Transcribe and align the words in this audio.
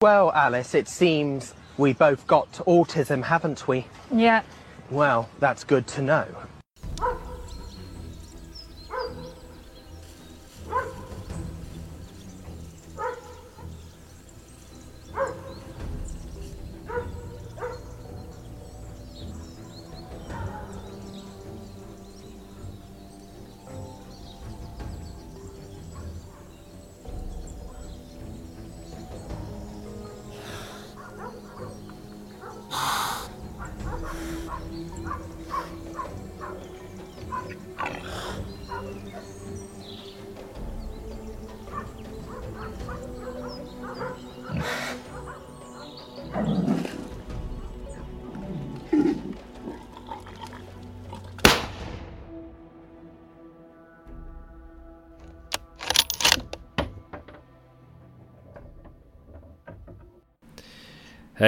Well, 0.00 0.30
Alice, 0.30 0.76
it 0.76 0.86
seems 0.86 1.54
we 1.76 1.92
both 1.92 2.24
got 2.28 2.52
autism, 2.68 3.24
haven't 3.24 3.66
we? 3.66 3.84
Yeah. 4.12 4.42
Well, 4.92 5.28
that's 5.40 5.64
good 5.64 5.88
to 5.88 6.02
know. 6.02 6.28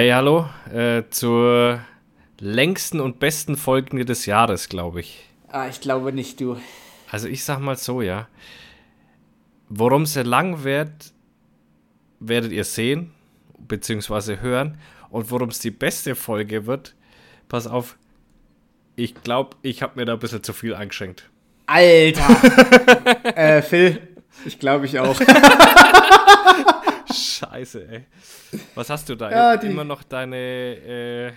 Hey, 0.00 0.08
hallo, 0.12 0.48
äh, 0.72 1.02
zur 1.10 1.78
längsten 2.38 3.00
und 3.00 3.18
besten 3.18 3.58
Folge 3.58 4.06
des 4.06 4.24
Jahres, 4.24 4.70
glaube 4.70 5.00
ich. 5.00 5.28
Ah, 5.48 5.68
ich 5.68 5.82
glaube 5.82 6.10
nicht, 6.10 6.40
du. 6.40 6.56
Also 7.10 7.28
ich 7.28 7.44
sag 7.44 7.58
mal 7.58 7.76
so, 7.76 8.00
ja. 8.00 8.26
Worum 9.68 10.04
es 10.04 10.14
lang 10.14 10.64
wird, 10.64 11.12
werdet 12.18 12.50
ihr 12.50 12.64
sehen, 12.64 13.12
beziehungsweise 13.58 14.40
hören. 14.40 14.78
Und 15.10 15.30
worum 15.30 15.50
es 15.50 15.58
die 15.58 15.70
beste 15.70 16.14
Folge 16.14 16.64
wird, 16.64 16.94
pass 17.50 17.66
auf, 17.66 17.98
ich 18.96 19.22
glaube, 19.22 19.58
ich 19.60 19.82
habe 19.82 20.00
mir 20.00 20.06
da 20.06 20.14
ein 20.14 20.18
bisschen 20.18 20.42
zu 20.42 20.54
viel 20.54 20.74
eingeschenkt. 20.74 21.28
Alter! 21.66 23.36
äh, 23.36 23.60
Phil, 23.60 24.00
ich 24.46 24.58
glaube 24.58 24.86
ich 24.86 24.98
auch. 24.98 25.20
Scheiße, 27.12 27.88
ey. 27.88 28.04
Was 28.74 28.90
hast 28.90 29.08
du 29.08 29.14
da? 29.14 29.30
Ja, 29.30 29.56
die- 29.56 29.66
immer 29.68 29.84
noch 29.84 30.02
deine 30.02 30.36
äh, 30.36 31.32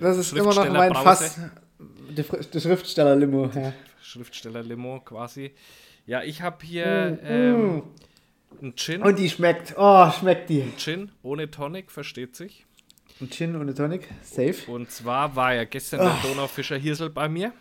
Das 0.00 0.16
ist 0.18 0.32
immer 0.32 0.54
noch 0.54 0.68
mein? 0.70 0.94
Fass. 0.94 1.40
Die, 1.78 2.22
die 2.22 2.60
Schriftsteller-Limo. 2.60 3.50
Ja. 3.54 3.72
Schriftsteller-Limo 4.02 5.00
quasi. 5.00 5.52
Ja, 6.06 6.22
ich 6.22 6.42
habe 6.42 6.64
hier 6.64 7.18
ähm, 7.24 7.82
einen 8.60 8.76
Gin. 8.76 9.02
Und 9.02 9.18
die 9.18 9.28
schmeckt. 9.30 9.74
Oh, 9.76 10.10
schmeckt 10.10 10.50
die. 10.50 10.64
Gin 10.76 11.10
ohne 11.22 11.50
Tonic, 11.50 11.90
versteht 11.90 12.36
sich. 12.36 12.66
Ein 13.20 13.30
Gin 13.30 13.56
ohne 13.56 13.74
Tonic. 13.74 14.08
Safe. 14.22 14.54
Und 14.70 14.90
zwar 14.90 15.34
war 15.36 15.54
ja 15.54 15.64
gestern 15.64 16.00
der 16.00 16.16
Donaufischer 16.22 16.76
Hirsel 16.76 17.10
bei 17.10 17.28
mir. 17.28 17.52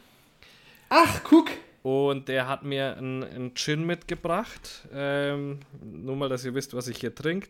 Ach, 0.90 1.22
guck. 1.24 1.50
Und 1.84 2.30
der 2.30 2.48
hat 2.48 2.64
mir 2.64 2.98
einen, 2.98 3.54
Gin 3.56 3.86
mitgebracht. 3.86 4.88
Ähm, 4.94 5.60
nur 5.84 6.16
mal, 6.16 6.30
dass 6.30 6.46
ihr 6.46 6.54
wisst, 6.56 6.74
was 6.74 6.88
ich 6.88 6.98
hier 6.98 7.14
trinke. 7.14 7.50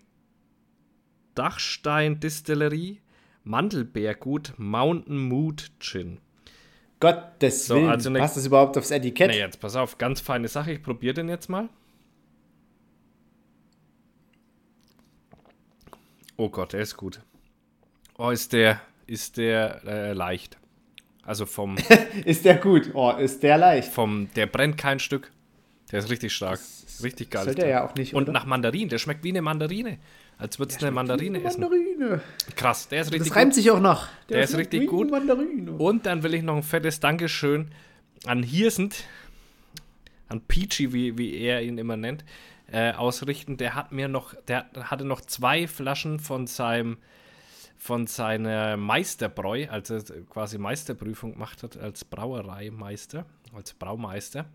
Dachstein 1.35 2.19
Distillerie, 2.19 2.99
Mandelbeergut, 3.43 4.53
Mountain 4.57 5.17
Mood 5.17 5.71
Gin. 5.79 6.19
Gottes 6.99 7.67
So, 7.67 7.75
Willen. 7.75 7.89
also 7.89 8.09
ne- 8.09 8.19
Passt 8.19 8.37
das 8.37 8.45
überhaupt 8.45 8.77
aufs 8.77 8.89
Etikett? 8.91 9.29
Nee, 9.29 9.37
jetzt 9.39 9.59
pass 9.59 9.75
auf, 9.75 9.97
ganz 9.97 10.19
feine 10.19 10.47
Sache. 10.47 10.71
Ich 10.73 10.81
probiere 10.83 11.13
den 11.15 11.29
jetzt 11.29 11.49
mal. 11.49 11.69
Oh 16.37 16.49
Gott, 16.49 16.73
der 16.73 16.81
ist 16.81 16.97
gut. 16.97 17.21
Oh, 18.17 18.29
ist 18.29 18.53
der, 18.53 18.81
ist 19.05 19.37
der 19.37 19.83
äh, 19.85 20.13
leicht. 20.13 20.57
Also 21.25 21.45
vom, 21.45 21.77
Ist 22.25 22.43
der 22.45 22.55
gut? 22.55 22.91
Oh, 22.93 23.11
ist 23.11 23.43
der 23.43 23.57
leicht. 23.57 23.91
vom, 23.91 24.29
der 24.35 24.45
brennt 24.45 24.77
kein 24.77 24.99
Stück. 24.99 25.31
Der 25.91 25.99
ist 25.99 26.09
richtig 26.09 26.33
stark. 26.33 26.59
Richtig 27.01 27.29
geil. 27.31 27.45
Sollte 27.45 27.63
er 27.63 27.69
ja 27.69 27.87
auch 27.87 27.95
nicht, 27.95 28.13
Und 28.13 28.23
oder? 28.23 28.33
nach 28.33 28.45
Mandarin, 28.45 28.89
der 28.89 28.97
schmeckt 28.97 29.23
wie 29.23 29.29
eine 29.29 29.41
Mandarine. 29.41 29.97
Als 30.37 30.59
würdest 30.59 30.81
du 30.81 30.85
eine 30.87 30.93
Mandarine 30.95 31.41
essen. 31.43 31.61
Mandarine. 31.61 32.21
Krass, 32.55 32.87
der 32.87 33.01
ist 33.01 33.11
richtig 33.11 33.29
Das 33.29 33.37
reimt 33.37 33.51
gut. 33.51 33.55
sich 33.55 33.71
auch 33.71 33.79
noch. 33.79 34.07
Der 34.29 34.43
ist 34.43 34.51
schmeckt 34.51 34.73
richtig 34.73 34.89
gut. 34.89 35.11
Mandarine. 35.11 35.71
Und 35.71 36.05
dann 36.05 36.23
will 36.23 36.33
ich 36.33 36.41
noch 36.43 36.55
ein 36.55 36.63
fettes 36.63 36.99
Dankeschön 36.99 37.69
an 38.25 38.43
Hirsend, 38.43 39.03
an 40.29 40.41
Peachy, 40.41 40.91
wie, 40.93 41.17
wie 41.17 41.35
er 41.37 41.61
ihn 41.61 41.77
immer 41.77 41.95
nennt, 41.97 42.25
äh, 42.71 42.91
ausrichten. 42.93 43.57
Der 43.57 43.75
hat 43.75 43.91
mir 43.91 44.07
noch, 44.07 44.33
der 44.47 44.65
hatte 44.75 45.05
noch 45.05 45.21
zwei 45.21 45.67
Flaschen 45.67 46.19
von 46.19 46.47
seinem 46.47 46.97
von 47.83 48.07
seiner 48.07 48.77
Meisterbräu, 48.77 49.67
als 49.69 49.89
er 49.89 50.03
quasi 50.29 50.57
Meisterprüfung 50.57 51.33
gemacht 51.33 51.63
hat 51.63 51.75
als 51.75 52.05
Brauereimeister, 52.05 53.25
als 53.53 53.73
Braumeister 53.73 54.45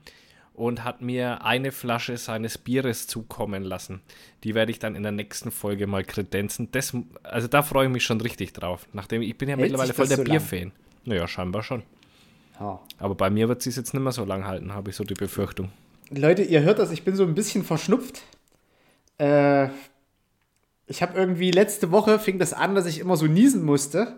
und 0.55 0.83
hat 0.83 1.03
mir 1.03 1.45
eine 1.45 1.71
Flasche 1.71 2.17
seines 2.17 2.57
Bieres 2.57 3.07
zukommen 3.07 3.65
lassen. 3.65 4.01
Die 4.45 4.55
werde 4.55 4.73
ich 4.73 4.79
dann 4.79 4.97
in 4.97 5.03
der 5.03 5.13
nächsten 5.13 5.51
Folge 5.51 5.87
mal 5.87 6.05
kredenzen. 6.05 6.71
Das, 6.73 6.97
also 7.23 7.49
da 7.49 7.63
freue 7.63 7.89
ich 7.89 7.93
mich 7.93 8.03
schon 8.03 8.19
richtig 8.23 8.55
drauf. 8.55 8.89
Nachdem 8.95 9.21
ich 9.21 9.37
bin 9.37 9.51
ja 9.51 9.57
Hält 9.57 9.73
mittlerweile 9.73 9.93
voll 9.93 10.09
der 10.09 10.17
so? 10.17 10.25
Bierfan. 10.25 10.73
Naja, 11.05 11.29
scheinbar 11.29 11.63
schon. 11.63 11.83
Ja. 12.59 12.81
Aber 12.97 13.15
bei 13.15 13.29
mir 13.29 13.47
wird 13.49 13.67
es 13.67 13.77
jetzt 13.77 13.93
nicht 13.93 14.03
mehr 14.03 14.13
so 14.13 14.25
lang 14.25 14.47
halten, 14.47 14.73
habe 14.73 14.89
ich 14.89 14.97
so 14.97 15.05
die 15.05 15.13
Befürchtung. 15.13 15.71
Leute, 16.09 16.45
ihr 16.45 16.63
hört 16.63 16.79
das, 16.79 16.91
ich 16.93 17.05
bin 17.05 17.15
so 17.15 17.25
ein 17.25 17.35
bisschen 17.35 17.63
verschnupft. 17.63 18.23
Äh, 19.19 19.69
ich 20.89 21.03
habe 21.03 21.17
irgendwie 21.19 21.51
letzte 21.51 21.91
Woche 21.93 22.19
fing 22.19 22.39
das 22.39 22.53
an, 22.53 22.75
dass 22.75 22.87
ich 22.87 22.99
immer 22.99 23.17
so 23.17 23.27
niesen 23.27 23.65
musste 23.65 24.15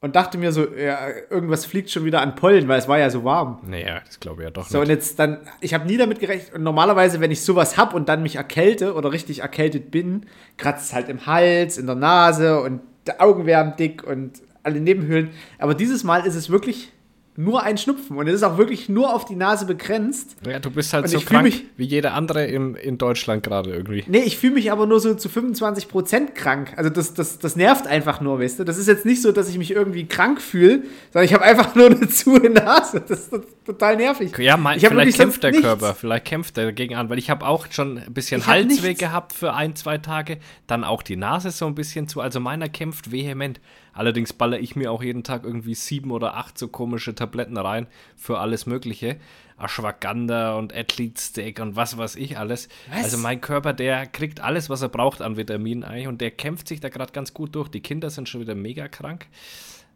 und 0.00 0.16
dachte 0.16 0.38
mir 0.38 0.52
so, 0.52 0.66
ja, 0.74 1.08
irgendwas 1.30 1.64
fliegt 1.66 1.90
schon 1.90 2.04
wieder 2.04 2.20
an 2.20 2.34
Pollen, 2.34 2.68
weil 2.68 2.78
es 2.78 2.88
war 2.88 2.98
ja 2.98 3.10
so 3.10 3.24
warm. 3.24 3.58
Naja, 3.66 4.00
das 4.06 4.20
glaube 4.20 4.42
ich 4.42 4.44
ja 4.44 4.50
doch 4.50 4.68
So, 4.68 4.78
und 4.78 4.88
nicht. 4.88 4.96
jetzt 4.96 5.18
dann, 5.18 5.38
ich 5.60 5.74
habe 5.74 5.86
nie 5.86 5.96
damit 5.96 6.20
gerechnet. 6.20 6.54
Und 6.54 6.62
normalerweise, 6.62 7.20
wenn 7.20 7.30
ich 7.30 7.42
sowas 7.42 7.76
hab 7.76 7.94
und 7.94 8.08
dann 8.08 8.22
mich 8.22 8.36
erkälte 8.36 8.94
oder 8.94 9.12
richtig 9.12 9.40
erkältet 9.40 9.90
bin, 9.90 10.26
kratzt 10.58 10.86
es 10.86 10.92
halt 10.94 11.08
im 11.08 11.26
Hals, 11.26 11.78
in 11.78 11.86
der 11.86 11.96
Nase 11.96 12.60
und 12.60 12.80
die 13.06 13.18
Augen 13.18 13.46
werden 13.46 13.74
dick 13.78 14.04
und 14.04 14.42
alle 14.62 14.80
Nebenhöhlen. 14.80 15.30
Aber 15.58 15.74
dieses 15.74 16.04
Mal 16.04 16.26
ist 16.26 16.34
es 16.34 16.50
wirklich 16.50 16.92
nur 17.36 17.62
ein 17.64 17.76
Schnupfen 17.78 18.16
und 18.16 18.28
es 18.28 18.34
ist 18.34 18.42
auch 18.44 18.58
wirklich 18.58 18.88
nur 18.88 19.12
auf 19.12 19.24
die 19.24 19.34
Nase 19.34 19.66
begrenzt. 19.66 20.36
Ja, 20.46 20.60
du 20.60 20.70
bist 20.70 20.92
halt 20.92 21.04
und 21.04 21.10
so 21.10 21.20
krank 21.20 21.42
mich- 21.44 21.64
wie 21.76 21.84
jeder 21.84 22.14
andere 22.14 22.46
in, 22.46 22.76
in 22.76 22.96
Deutschland 22.96 23.42
gerade 23.42 23.70
irgendwie. 23.70 24.04
Nee, 24.06 24.20
ich 24.20 24.38
fühle 24.38 24.54
mich 24.54 24.70
aber 24.70 24.86
nur 24.86 25.00
so 25.00 25.14
zu 25.14 25.28
25% 25.28 26.32
krank. 26.34 26.72
Also 26.76 26.90
das, 26.90 27.12
das, 27.14 27.38
das 27.40 27.56
nervt 27.56 27.86
einfach 27.88 28.20
nur, 28.20 28.38
weißt 28.40 28.60
du? 28.60 28.64
Das 28.64 28.78
ist 28.78 28.86
jetzt 28.86 29.04
nicht 29.04 29.20
so, 29.20 29.32
dass 29.32 29.48
ich 29.48 29.58
mich 29.58 29.72
irgendwie 29.72 30.06
krank 30.06 30.40
fühle, 30.40 30.82
sondern 31.12 31.24
ich 31.24 31.34
habe 31.34 31.44
einfach 31.44 31.74
nur 31.74 31.86
eine 31.86 32.08
zu 32.08 32.34
Nase. 32.38 33.02
Das 33.06 33.28
ist 33.28 33.32
total 33.66 33.96
nervig. 33.96 34.36
Ja, 34.38 34.56
mein, 34.56 34.78
ich 34.78 34.86
vielleicht 34.86 35.16
kämpft 35.16 35.42
der 35.42 35.50
nichts. 35.50 35.64
Körper, 35.66 35.94
vielleicht 35.94 36.26
kämpft 36.26 36.56
er 36.58 36.66
dagegen 36.66 36.94
an, 36.94 37.08
weil 37.10 37.18
ich 37.18 37.30
habe 37.30 37.44
auch 37.46 37.66
schon 37.70 37.98
ein 37.98 38.12
bisschen 38.14 38.46
Halsweh 38.46 38.94
gehabt 38.94 39.32
für 39.32 39.54
ein, 39.54 39.74
zwei 39.74 39.98
Tage, 39.98 40.38
dann 40.68 40.84
auch 40.84 41.02
die 41.02 41.16
Nase 41.16 41.50
so 41.50 41.66
ein 41.66 41.74
bisschen 41.74 42.06
zu, 42.06 42.20
also 42.20 42.38
meiner 42.38 42.68
kämpft 42.68 43.10
vehement. 43.10 43.60
Allerdings 43.94 44.32
baller 44.32 44.58
ich 44.58 44.76
mir 44.76 44.90
auch 44.90 45.02
jeden 45.02 45.22
Tag 45.22 45.44
irgendwie 45.44 45.74
sieben 45.74 46.10
oder 46.10 46.36
acht 46.36 46.58
so 46.58 46.68
komische 46.68 47.14
Tabletten 47.14 47.56
rein 47.56 47.86
für 48.16 48.38
alles 48.38 48.66
mögliche. 48.66 49.16
Ashwagandha 49.56 50.56
und 50.56 50.74
Athlete 50.74 51.20
Steak 51.20 51.60
und 51.60 51.76
was 51.76 51.96
weiß 51.96 52.16
ich 52.16 52.38
alles. 52.38 52.68
Was? 52.90 53.04
Also 53.04 53.18
mein 53.18 53.40
Körper, 53.40 53.72
der 53.72 54.06
kriegt 54.06 54.40
alles, 54.40 54.68
was 54.68 54.82
er 54.82 54.88
braucht 54.88 55.22
an 55.22 55.36
Vitaminen 55.36 55.84
eigentlich 55.84 56.08
und 56.08 56.20
der 56.20 56.32
kämpft 56.32 56.66
sich 56.66 56.80
da 56.80 56.88
gerade 56.88 57.12
ganz 57.12 57.34
gut 57.34 57.54
durch. 57.54 57.68
Die 57.68 57.80
Kinder 57.80 58.10
sind 58.10 58.28
schon 58.28 58.40
wieder 58.40 58.56
mega 58.56 58.88
krank. 58.88 59.26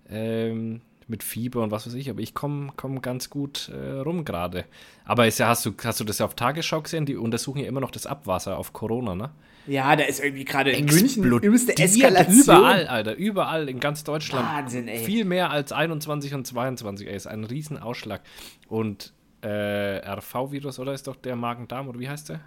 Ähm, 0.09 0.81
mit 1.09 1.23
Fieber 1.23 1.63
und 1.63 1.71
was 1.71 1.87
weiß 1.87 1.95
ich, 1.95 2.11
aber 2.11 2.21
ich 2.21 2.35
komme 2.35 2.73
komm 2.77 3.03
ganz 3.03 3.31
gut 3.31 3.71
äh, 3.71 3.99
rum 4.01 4.25
gerade. 4.25 4.65
Aber 5.05 5.27
ist 5.27 5.39
ja, 5.39 5.49
hast 5.49 5.65
du, 5.67 5.73
hast 5.83 6.01
du 6.01 6.05
das 6.05 6.19
ja 6.19 6.27
auf 6.27 6.35
Tagesschau 6.35 6.83
gesehen? 6.83 7.07
Die 7.07 7.17
untersuchen 7.17 7.61
ja 7.61 7.67
immer 7.67 7.81
noch 7.81 7.91
das 7.91 8.07
Abwasser 8.07 8.59
auf 8.59 8.73
Corona, 8.73 9.15
ne? 9.15 9.31
Ja, 9.67 9.97
da 9.97 10.05
ist 10.05 10.21
irgendwie 10.21 10.45
gerade 10.45 10.71
in 10.71 10.87
München 10.87 11.25
übelste 11.25 11.77
Eskalation. 11.77 12.41
Überall, 12.41 12.87
Alter, 12.87 13.15
überall 13.17 13.69
in 13.69 13.81
ganz 13.81 14.03
Deutschland. 14.03 14.47
Wahnsinn, 14.47 14.89
ey. 14.89 15.05
Viel 15.05 15.25
mehr 15.27 15.51
als 15.51 15.73
21 15.73 16.33
und 16.33 16.47
22, 16.47 17.07
ey, 17.07 17.15
ist 17.15 17.27
ein 17.27 17.45
Riesenausschlag. 17.45 18.23
Und 18.69 19.13
äh, 19.43 19.99
RV-Virus, 19.99 20.79
oder 20.79 20.95
ist 20.95 21.07
doch 21.07 21.17
der 21.17 21.37
Magen-Darm, 21.37 21.89
oder 21.89 21.99
wie 21.99 22.09
heißt 22.09 22.31
der? 22.31 22.41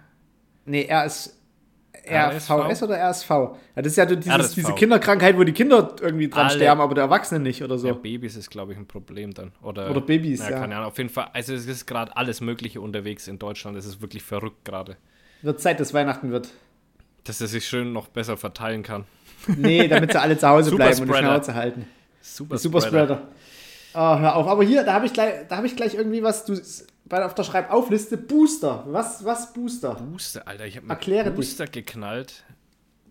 Nee, 0.64 0.88
RS, 0.90 1.40
RSV? 2.08 2.50
RVS 2.50 2.82
oder 2.82 2.96
RSV? 3.10 3.30
Ja, 3.30 3.52
das 3.76 3.86
ist 3.86 3.96
ja 3.96 4.06
dieses, 4.06 4.26
RSV. 4.32 4.54
diese 4.54 4.72
Kinderkrankheit, 4.74 5.36
wo 5.38 5.44
die 5.44 5.52
Kinder 5.52 5.94
irgendwie 6.00 6.28
dran 6.28 6.46
Alle. 6.46 6.56
sterben, 6.56 6.80
aber 6.80 6.94
der 6.94 7.04
Erwachsene 7.04 7.40
nicht 7.40 7.62
oder 7.62 7.78
so. 7.78 7.86
Ja, 7.88 7.92
Babys 7.94 8.36
ist, 8.36 8.50
glaube 8.50 8.72
ich, 8.72 8.78
ein 8.78 8.86
Problem 8.86 9.32
dann. 9.34 9.52
Oder, 9.62 9.90
Oder 9.90 10.00
Babys, 10.00 10.40
ja. 10.40 10.50
Keine 10.58 10.76
Ahnung, 10.76 10.88
auf 10.88 10.98
jeden 10.98 11.10
Fall. 11.10 11.28
Also, 11.32 11.54
es 11.54 11.66
ist 11.66 11.86
gerade 11.86 12.16
alles 12.16 12.40
Mögliche 12.40 12.80
unterwegs 12.80 13.28
in 13.28 13.38
Deutschland. 13.38 13.76
Es 13.76 13.86
ist 13.86 14.00
wirklich 14.02 14.22
verrückt 14.22 14.64
gerade. 14.64 14.96
Wird 15.42 15.60
Zeit, 15.60 15.78
dass 15.80 15.94
Weihnachten 15.94 16.30
wird. 16.32 16.48
Dass 17.24 17.40
er 17.40 17.46
sich 17.46 17.66
schön 17.66 17.92
noch 17.92 18.08
besser 18.08 18.36
verteilen 18.36 18.82
kann. 18.82 19.04
Nee, 19.46 19.86
damit 19.88 20.12
sie 20.12 20.20
alle 20.20 20.36
zu 20.38 20.48
Hause 20.48 20.70
bleiben 20.76 21.00
und 21.02 21.08
die. 21.08 21.14
Schnauze 21.14 21.54
halten. 21.54 21.86
Super, 22.20 22.58
Superspreader. 22.58 23.22
Oh, 23.94 24.18
hör 24.18 24.36
auf. 24.36 24.46
Aber 24.46 24.64
hier, 24.64 24.84
da 24.84 24.94
habe 24.94 25.06
ich, 25.06 25.12
gleich- 25.12 25.46
da 25.48 25.56
hab 25.58 25.64
ich 25.64 25.76
gleich 25.76 25.94
irgendwie 25.94 26.22
was. 26.22 26.44
Du, 26.44 26.54
bei, 27.04 27.24
auf 27.24 27.34
der 27.34 27.44
Schreibaufliste 27.44 28.16
Booster. 28.16 28.84
Was, 28.86 29.24
was 29.24 29.52
Booster? 29.52 29.94
Booster, 29.94 30.46
Alter, 30.46 30.66
ich 30.66 30.76
habe 30.76 30.88
Erkläre 30.88 31.30
mir 31.30 31.36
dich. 31.36 31.48
Booster 31.48 31.66
geknallt. 31.66 32.44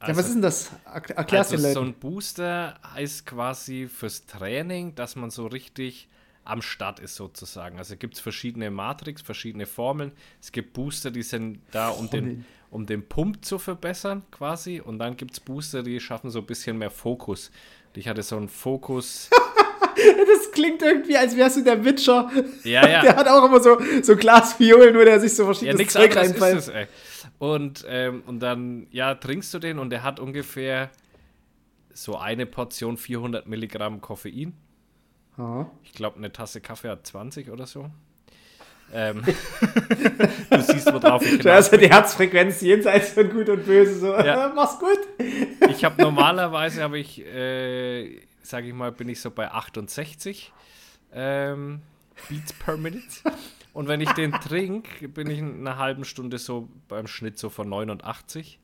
ja, 0.02 0.16
was 0.16 0.26
ist 0.28 0.34
denn 0.36 0.42
das? 0.42 0.72
Erk- 0.86 1.14
Erklärst 1.14 1.52
also 1.52 1.68
du 1.68 1.74
so 1.74 1.82
ein 1.82 1.94
Booster 1.94 2.80
heißt 2.94 3.26
quasi 3.26 3.88
fürs 3.88 4.26
Training, 4.26 4.96
dass 4.96 5.16
man 5.16 5.30
so 5.30 5.48
richtig 5.48 6.08
am 6.44 6.62
Start 6.64 7.00
ist 7.00 7.16
sozusagen. 7.16 7.78
Also 7.78 7.96
gibt 7.98 8.16
es 8.16 8.20
verschiedene 8.20 8.72
Matrix, 8.72 9.22
verschiedene 9.22 9.68
Formeln. 9.68 10.12
Es 10.42 10.52
gibt 10.52 10.74
Booster, 10.74 11.12
die 11.12 11.22
sind 11.22 11.60
da, 11.72 11.90
um 11.90 12.10
den, 12.10 12.46
um 12.72 12.88
den 12.88 13.08
Pump 13.08 13.46
zu 13.46 13.60
verbessern 13.60 14.24
quasi. 14.32 14.80
Und 14.82 14.98
dann 14.98 15.16
gibt 15.18 15.34
es 15.34 15.40
Booster, 15.40 15.84
die 15.84 16.00
schaffen 16.00 16.32
so 16.32 16.40
ein 16.40 16.46
bisschen 16.48 16.80
mehr 16.80 16.90
Fokus. 16.90 17.52
Ich 17.94 18.08
hatte 18.08 18.24
so 18.24 18.38
einen 18.38 18.50
Fokus. 18.50 19.30
Das 20.28 20.52
klingt 20.52 20.82
irgendwie, 20.82 21.18
als 21.18 21.36
wärst 21.36 21.58
du 21.58 21.64
der 21.64 21.84
Witcher. 21.86 22.30
Ja, 22.64 22.88
ja. 22.90 23.02
Der 23.02 23.16
hat 23.16 23.28
auch 23.28 23.46
immer 23.46 23.60
so, 23.62 23.78
so 24.02 24.16
Glasviolen, 24.16 24.96
wo 24.96 25.04
der 25.04 25.20
sich 25.20 25.34
so 25.36 25.44
Ja, 25.44 25.46
verschiedenes 25.48 25.78
nichts 25.78 25.94
Zeug 25.94 26.16
anderes 26.18 26.28
ist 26.28 26.42
reinfällt. 26.42 26.58
es, 26.60 26.68
ey. 26.70 26.88
Und, 27.40 27.86
ähm, 27.90 28.24
und 28.28 28.40
dann, 28.40 28.88
ja, 28.92 29.16
trinkst 29.16 29.54
du 29.54 29.60
den 29.60 29.80
und 29.80 29.90
der 29.90 30.04
hat 30.04 30.20
ungefähr 30.20 30.90
so 31.94 32.18
eine 32.18 32.46
Portion 32.46 32.98
400 32.98 33.48
Milligramm 33.48 34.00
Koffein. 34.02 34.54
Ja. 35.38 35.70
Ich 35.84 35.94
glaube, 35.94 36.18
eine 36.18 36.32
Tasse 36.32 36.62
Kaffee 36.62 36.90
hat 36.90 37.06
20 37.08 37.50
oder 37.50 37.66
so. 37.66 37.90
Ähm, 38.94 39.24
du 40.50 40.62
siehst, 40.62 40.92
worauf 40.94 41.24
ich 41.24 41.42
hinaus 41.42 41.72
ja 41.72 41.78
die 41.78 41.90
Herzfrequenz 41.90 42.60
jenseits 42.62 43.12
von 43.12 43.30
Gut 43.30 43.48
und 43.50 43.66
Böse. 43.66 43.96
So, 44.00 44.14
Ja. 44.14 44.52
mach's 44.54 44.78
gut. 44.80 45.00
Ich 45.70 45.84
habe 45.86 46.02
normalerweise, 46.02 46.84
habe 46.84 47.00
ich, 47.00 47.26
äh, 47.26 48.20
sage 48.42 48.68
ich 48.68 48.74
mal, 48.74 48.92
bin 48.92 49.10
ich 49.10 49.22
so 49.22 49.32
bei 49.32 49.52
68 49.52 50.52
ähm, 51.14 51.82
Beats 52.30 52.54
per 52.54 52.78
Minute. 52.78 53.04
Und 53.74 53.88
wenn 53.88 54.02
ich 54.02 54.12
den 54.12 54.34
trinke, 54.34 55.08
bin 55.08 55.30
ich 55.30 55.40
in 55.40 55.66
einer 55.66 55.78
halben 55.78 56.04
Stunde 56.04 56.38
so 56.38 56.68
beim 56.90 57.08
Schnitt 57.08 57.40
so 57.40 57.50
von 57.50 57.70
89. 57.70 58.60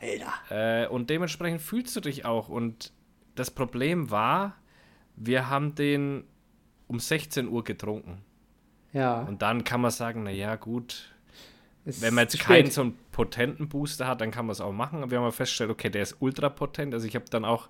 Alter. 0.00 0.84
Äh, 0.84 0.88
und 0.88 1.08
dementsprechend 1.08 1.62
fühlst 1.62 1.94
du 1.94 2.00
dich 2.00 2.24
auch. 2.24 2.48
Und 2.48 2.92
das 3.36 3.52
Problem 3.52 4.10
war, 4.10 4.56
wir 5.14 5.48
haben 5.48 5.76
den 5.76 6.24
um 6.88 6.98
16 6.98 7.48
Uhr 7.48 7.62
getrunken. 7.62 8.22
Ja. 8.92 9.22
Und 9.22 9.42
dann 9.42 9.64
kann 9.64 9.80
man 9.80 9.90
sagen, 9.90 10.24
naja, 10.24 10.56
gut, 10.56 11.14
es 11.84 12.00
wenn 12.00 12.14
man 12.14 12.26
ist 12.26 12.34
jetzt 12.34 12.44
keinen 12.44 12.70
so 12.70 12.82
einen 12.82 12.98
potenten 13.12 13.68
Booster 13.68 14.06
hat, 14.06 14.20
dann 14.20 14.30
kann 14.30 14.46
man 14.46 14.52
es 14.52 14.60
auch 14.60 14.72
machen. 14.72 15.02
Aber 15.02 15.10
wir 15.10 15.18
haben 15.18 15.24
ja 15.24 15.30
festgestellt, 15.30 15.70
okay, 15.70 15.90
der 15.90 16.02
ist 16.02 16.16
ultra 16.20 16.48
potent. 16.48 16.94
Also 16.94 17.06
ich 17.06 17.14
habe 17.14 17.26
dann 17.30 17.44
auch, 17.44 17.68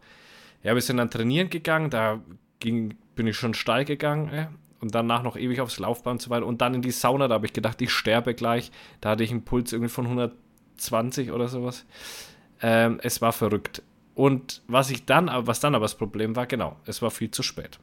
ja, 0.65 0.75
wir 0.75 0.83
sind 0.83 0.97
dann 0.97 1.11
trainieren 1.11 1.51
gegangen, 1.51 1.91
da 1.91 2.21
ging, 2.59 2.97
bin 3.15 3.27
ich 3.29 3.37
schon 3.37 3.55
steil 3.55 3.85
gegangen. 3.85 4.29
Äh, 4.31 4.47
und 4.81 4.95
danach 4.95 5.23
noch 5.23 5.37
ewig 5.37 5.61
aufs 5.63 5.79
Laufband 5.79 6.17
und 6.17 6.23
so 6.23 6.31
weiter. 6.31 6.45
Und 6.45 6.61
dann 6.61 6.75
in 6.75 6.83
die 6.83 6.91
Sauna, 6.91 7.27
da 7.27 7.37
habe 7.37 7.47
ich 7.47 7.55
gedacht, 7.55 7.81
ich 7.81 7.91
sterbe 7.91 8.35
gleich. 8.35 8.71
Da 9.01 9.11
hatte 9.11 9.25
ich 9.25 9.31
einen 9.31 9.43
Puls 9.43 9.73
irgendwie 9.73 9.89
von 9.89 10.05
120 10.05 11.33
oder 11.33 11.49
sowas. 11.49 11.87
Ähm, 12.61 13.01
es 13.03 13.23
war 13.23 13.33
verrückt. 13.33 13.83
Und 14.15 14.63
was 14.69 14.91
ich 14.91 15.07
dann, 15.07 15.31
was 15.33 15.61
dann 15.61 15.75
aber 15.75 15.85
das 15.85 15.95
Problem 15.95 16.37
war, 16.37 16.47
genau, 16.47 16.77
es 16.85 17.01
war 17.01 17.11
viel 17.11 17.31
zu 17.31 17.43
spät. 17.43 17.79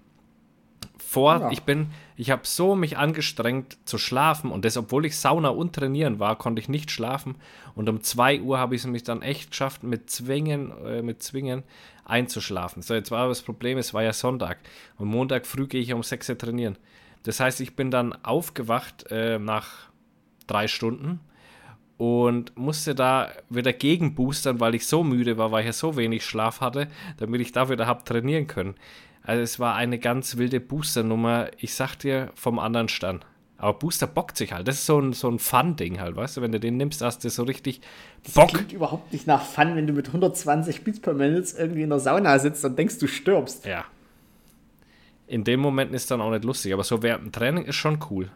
Vor, 1.12 1.42
Ja. 1.42 1.52
ich 1.52 1.64
bin, 1.64 1.88
ich 2.16 2.32
habe 2.32 2.44
so 2.46 2.74
mich 2.74 2.98
angestrengt 2.98 3.78
zu 3.84 3.98
schlafen 3.98 4.50
und 4.50 4.64
das, 4.64 4.78
obwohl 4.78 5.06
ich 5.06 5.18
Sauna 5.18 5.50
und 5.50 5.76
trainieren 5.76 6.20
war, 6.20 6.38
konnte 6.38 6.62
ich 6.62 6.70
nicht 6.70 6.90
schlafen. 6.90 7.36
Und 7.76 7.90
um 7.90 8.02
2 8.02 8.40
Uhr 8.40 8.60
habe 8.60 8.76
ich 8.76 8.82
es 8.84 8.88
mich 8.88 9.04
dann 9.04 9.22
echt 9.22 9.52
geschafft, 9.52 9.84
mit 9.84 10.10
Zwingen, 10.10 10.72
äh, 10.86 11.02
mit 11.02 11.22
Zwingen 11.22 11.64
einzuschlafen. 12.06 12.82
So, 12.82 12.94
jetzt 12.94 13.12
war 13.12 13.24
aber 13.24 13.30
das 13.30 13.42
Problem, 13.42 13.78
es 13.78 13.94
war 13.94 14.04
ja 14.04 14.14
Sonntag. 14.14 14.60
Und 14.98 15.10
Montag 15.10 15.46
früh 15.46 15.68
gehe 15.68 15.82
ich 15.82 15.92
um 15.92 16.02
6 16.02 16.30
Uhr 16.30 16.38
trainieren. 16.38 16.78
Das 17.24 17.42
heißt, 17.42 17.60
ich 17.60 17.76
bin 17.76 17.92
dann 17.92 18.14
aufgewacht 18.24 19.08
äh, 19.12 19.38
nach 19.38 19.68
drei 20.48 20.70
Stunden 20.70 21.20
und 21.98 22.58
musste 22.58 22.96
da 22.96 23.28
wieder 23.50 23.74
gegenboostern, 23.74 24.62
weil 24.62 24.76
ich 24.76 24.88
so 24.88 25.04
müde 25.04 25.38
war, 25.38 25.52
weil 25.52 25.60
ich 25.60 25.68
ja 25.68 25.74
so 25.74 25.98
wenig 25.98 26.24
Schlaf 26.24 26.62
hatte, 26.62 26.88
damit 27.18 27.42
ich 27.42 27.52
da 27.52 27.70
wieder 27.70 27.86
hab 27.86 28.06
trainieren 28.06 28.48
können. 28.48 28.76
Also 29.32 29.44
es 29.44 29.60
war 29.62 29.76
eine 29.76 29.98
ganz 29.98 30.36
wilde 30.36 30.60
Booster-Nummer, 30.60 31.52
ich 31.58 31.74
sag 31.74 31.96
dir, 31.96 32.32
vom 32.36 32.60
anderen 32.60 32.90
Stand. 32.90 33.26
Aber 33.58 33.80
Booster 33.80 34.06
bockt 34.06 34.36
sich 34.36 34.52
halt. 34.52 34.68
Das 34.68 34.76
ist 34.76 34.86
so 34.86 35.00
ein, 35.00 35.14
so 35.14 35.30
ein 35.30 35.40
Fun-Ding 35.40 36.02
halt, 36.02 36.18
weißt 36.18 36.36
du? 36.36 36.42
Wenn 36.42 36.52
du 36.52 36.60
den 36.60 36.76
nimmst, 36.76 37.02
hast 37.02 37.24
du 37.24 37.30
so 37.30 37.44
richtig 37.44 37.80
Bock. 38.34 38.50
Klingt 38.50 38.74
überhaupt 38.74 39.14
nicht 39.14 39.28
nach 39.28 39.46
Fun, 39.46 39.78
wenn 39.78 39.88
du 39.88 39.94
mit 39.94 40.08
120 40.08 40.84
Beats 40.84 41.00
per 41.00 41.14
Minute 41.14 41.48
irgendwie 41.58 41.84
in 41.84 41.90
der 41.90 42.02
Sauna 42.02 42.40
sitzt 42.40 42.66
und 42.66 42.78
denkst, 42.78 43.00
du 43.00 43.08
stirbst. 43.08 43.66
Ja. 43.66 43.86
In 45.28 45.46
dem 45.46 45.62
Moment 45.62 45.94
ist 45.94 46.12
dann 46.12 46.20
auch 46.20 46.32
nicht 46.32 46.44
lustig, 46.44 46.74
aber 46.74 46.84
so 46.84 47.02
während 47.02 47.24
dem 47.24 47.32
Training 47.32 47.64
ist 47.64 47.78
schon 47.78 48.00
cool. 48.10 48.30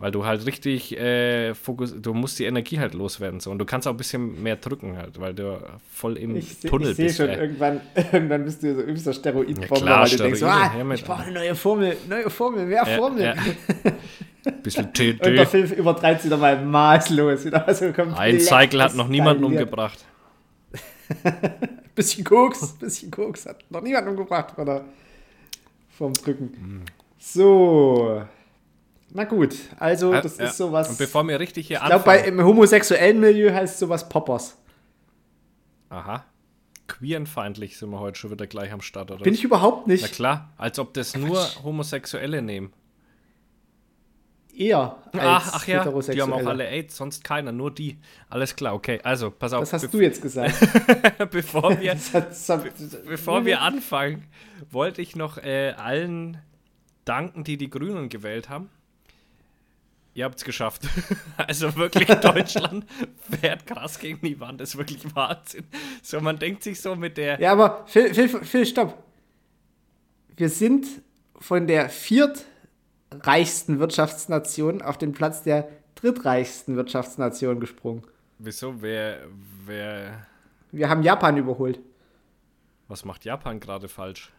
Weil 0.00 0.10
du 0.10 0.24
halt 0.26 0.44
richtig 0.44 0.98
äh, 0.98 1.54
Fokus, 1.54 1.94
du 1.98 2.12
musst 2.14 2.38
die 2.40 2.44
Energie 2.44 2.78
halt 2.80 2.94
loswerden 2.94 3.38
so 3.40 3.50
und 3.52 3.58
du 3.58 3.64
kannst 3.64 3.86
auch 3.86 3.92
ein 3.92 3.96
bisschen 3.96 4.42
mehr 4.42 4.56
drücken 4.56 4.96
halt, 4.96 5.20
weil 5.20 5.32
du 5.34 5.56
voll 5.92 6.16
im 6.18 6.34
Ich, 6.36 6.56
se- 6.56 6.68
Tunnel 6.68 6.90
ich 6.90 6.96
sehe 6.96 7.06
bist. 7.06 7.16
schon, 7.18 7.28
ey. 7.28 7.38
irgendwann, 7.38 7.80
irgendwann 8.12 8.44
bist 8.44 8.62
du 8.62 8.74
so 8.74 8.82
übster 8.82 9.12
Steroidbomber, 9.12 9.76
klar, 9.76 10.02
weil 10.02 10.10
du 10.10 10.16
denkst, 10.24 10.38
Steroide, 10.38 10.90
ah, 10.90 10.94
ich 10.94 11.04
brauche 11.04 11.22
eine 11.22 11.32
neue 11.32 11.54
Formel, 11.54 11.96
neue 12.08 12.28
Formel, 12.28 12.66
mehr 12.66 12.84
Ja, 12.86 12.96
Formel. 12.96 13.22
ja. 13.24 13.34
Bisschen 14.62 14.86
Und 14.86 14.98
der. 14.98 15.46
Film 15.46 15.70
übertreibt 15.72 16.20
sie 16.20 16.26
wieder 16.26 16.36
mal 16.36 16.62
maßlos. 16.62 17.46
Wieder 17.46 17.72
so 17.72 17.86
Ein 18.16 18.40
Cycle 18.40 18.82
hat 18.82 18.94
noch 18.94 19.08
niemanden 19.08 19.44
umgebracht. 19.44 20.04
Bisschen 21.94 22.24
Koks, 22.24 22.72
bisschen 22.78 23.10
Koks 23.10 23.46
hat 23.46 23.64
noch 23.70 23.80
niemand 23.80 24.08
umgebracht, 24.08 24.58
oder? 24.58 24.84
Vom 25.96 26.12
Drücken. 26.12 26.52
Hm. 26.58 26.82
So. 27.18 28.22
Na 29.16 29.22
gut, 29.24 29.54
also 29.78 30.12
das 30.12 30.38
Ja. 30.38 30.46
ist 30.46 30.56
sowas. 30.56 30.88
Und 30.90 30.98
bevor 30.98 31.22
wir 31.26 31.38
richtig 31.38 31.68
hier 31.68 31.78
ich 31.80 31.86
glaube, 31.86 32.04
bei 32.04 32.18
anfangen. 32.18 32.40
im 32.40 32.44
homosexuellen 32.44 33.20
Milieu 33.20 33.52
heißt 33.54 33.78
sowas 33.78 34.08
Poppers. 34.08 34.58
Aha. 35.88 36.24
Queerenfeindlich 36.88 37.78
sind 37.78 37.90
wir 37.90 38.00
heute 38.00 38.18
schon 38.18 38.32
wieder 38.32 38.48
gleich 38.48 38.72
am 38.72 38.80
Start, 38.80 39.12
oder? 39.12 39.22
Bin 39.22 39.32
ich 39.32 39.44
überhaupt 39.44 39.86
Na 39.86 39.92
nicht. 39.92 40.12
klar, 40.12 40.52
als 40.58 40.80
ob 40.80 40.94
das 40.94 41.16
nur 41.16 41.38
Homosexuelle 41.62 42.42
nehmen. 42.42 42.72
Eher 44.52 44.96
als 45.12 45.22
Ach, 45.22 45.50
ach 45.54 45.66
ja, 45.66 45.84
die 45.84 46.20
haben 46.22 46.32
auch 46.32 46.46
alle 46.46 46.68
AIDS, 46.68 46.96
sonst 46.96 47.24
keiner, 47.24 47.52
nur 47.52 47.72
die. 47.72 47.98
Alles 48.28 48.54
klar, 48.54 48.74
okay. 48.74 49.00
Also, 49.02 49.30
pass 49.30 49.52
auf. 49.52 49.60
Das 49.60 49.72
hast 49.72 49.92
du 49.94 50.00
jetzt 50.00 50.22
gesagt. 50.22 50.54
bevor 51.30 51.80
wir, 51.80 51.96
bevor 53.06 53.44
wir 53.44 53.62
anfangen, 53.62 54.26
wollte 54.70 55.02
ich 55.02 55.16
noch 55.16 55.38
äh, 55.38 55.70
allen 55.76 56.38
danken, 57.04 57.42
die 57.44 57.56
die 57.56 57.70
Grünen 57.70 58.08
gewählt 58.08 58.48
haben. 58.48 58.70
Ihr 60.14 60.24
habt 60.24 60.38
es 60.38 60.44
geschafft. 60.44 60.82
Also 61.36 61.74
wirklich, 61.76 62.06
Deutschland 62.20 62.86
fährt 63.40 63.66
krass 63.66 63.98
gegen 63.98 64.20
die 64.20 64.38
Wand. 64.38 64.60
Das 64.60 64.70
ist 64.70 64.78
wirklich 64.78 65.14
Wahnsinn. 65.14 65.64
So, 66.02 66.20
man 66.20 66.38
denkt 66.38 66.62
sich 66.62 66.80
so 66.80 66.94
mit 66.94 67.16
der. 67.16 67.40
Ja, 67.40 67.52
aber 67.52 67.84
Phil, 67.86 68.14
Phil, 68.14 68.28
Phil, 68.28 68.64
stopp. 68.64 69.02
Wir 70.36 70.48
sind 70.48 70.86
von 71.36 71.66
der 71.66 71.88
viertreichsten 71.90 73.80
Wirtschaftsnation 73.80 74.80
auf 74.80 74.96
den 74.96 75.12
Platz 75.12 75.42
der 75.42 75.68
drittreichsten 75.96 76.76
Wirtschaftsnation 76.76 77.58
gesprungen. 77.58 78.02
Wieso? 78.38 78.80
Wer, 78.80 79.26
wer. 79.66 80.26
Wir 80.70 80.88
haben 80.88 81.02
Japan 81.02 81.36
überholt. 81.36 81.80
Was 82.88 83.04
macht 83.04 83.24
Japan 83.24 83.58
gerade 83.58 83.88
falsch? 83.88 84.32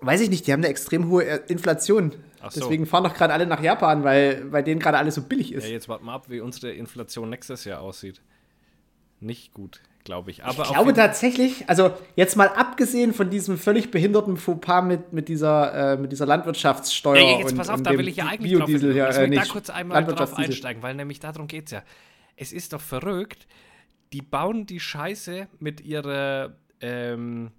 Weiß 0.00 0.20
ich 0.20 0.30
nicht, 0.30 0.46
die 0.46 0.52
haben 0.52 0.60
eine 0.60 0.68
extrem 0.68 1.08
hohe 1.08 1.24
äh, 1.24 1.40
Inflation. 1.48 2.12
So. 2.50 2.60
Deswegen 2.60 2.86
fahren 2.86 3.04
doch 3.04 3.14
gerade 3.14 3.32
alle 3.32 3.46
nach 3.46 3.60
Japan, 3.60 4.04
weil 4.04 4.44
bei 4.44 4.62
denen 4.62 4.80
gerade 4.80 4.96
alles 4.96 5.16
so 5.16 5.22
billig 5.22 5.52
ist. 5.52 5.64
Ja, 5.64 5.70
jetzt 5.70 5.88
warten 5.88 6.04
wir 6.06 6.12
ab, 6.12 6.26
wie 6.28 6.40
unsere 6.40 6.72
Inflation 6.72 7.30
nächstes 7.30 7.64
Jahr 7.64 7.80
aussieht. 7.80 8.20
Nicht 9.20 9.52
gut, 9.54 9.80
glaube 10.04 10.30
ich. 10.30 10.44
Aber 10.44 10.62
ich 10.62 10.68
glaube 10.70 10.94
tatsächlich, 10.94 11.68
also 11.68 11.90
jetzt 12.14 12.36
mal 12.36 12.48
abgesehen 12.48 13.12
von 13.12 13.30
diesem 13.30 13.58
völlig 13.58 13.90
behinderten 13.90 14.36
Fauxpas 14.36 14.82
mit, 14.82 15.12
mit, 15.12 15.28
dieser, 15.28 15.94
äh, 15.94 15.96
mit 15.96 16.12
dieser 16.12 16.26
Landwirtschaftssteuer 16.26 17.16
Ja, 17.16 17.22
ja, 17.22 17.38
jetzt 17.40 17.50
und, 17.50 17.58
pass 17.58 17.68
auf, 17.68 17.78
und 17.78 17.86
da 17.86 17.98
will 17.98 18.06
ich 18.06 18.16
ja 18.16 18.26
eigentlich 18.26 18.52
Biodiesel, 18.52 18.90
drauf, 18.90 18.96
ja, 18.96 19.06
Lass 19.06 19.16
äh, 19.16 19.26
mich 19.26 19.38
da 19.38 19.42
nicht, 19.42 19.52
kurz 19.52 19.70
einmal 19.70 20.04
drauf 20.04 20.34
einsteigen, 20.34 20.82
weil 20.82 20.94
nämlich 20.94 21.18
darum 21.18 21.48
geht 21.48 21.66
es 21.66 21.72
ja. 21.72 21.82
Es 22.36 22.52
ist 22.52 22.72
doch 22.72 22.80
verrückt, 22.80 23.48
die 24.12 24.22
bauen 24.22 24.66
die 24.66 24.78
Scheiße 24.78 25.48
mit 25.58 25.80
ihrer 25.80 26.54
ähm, 26.80 27.50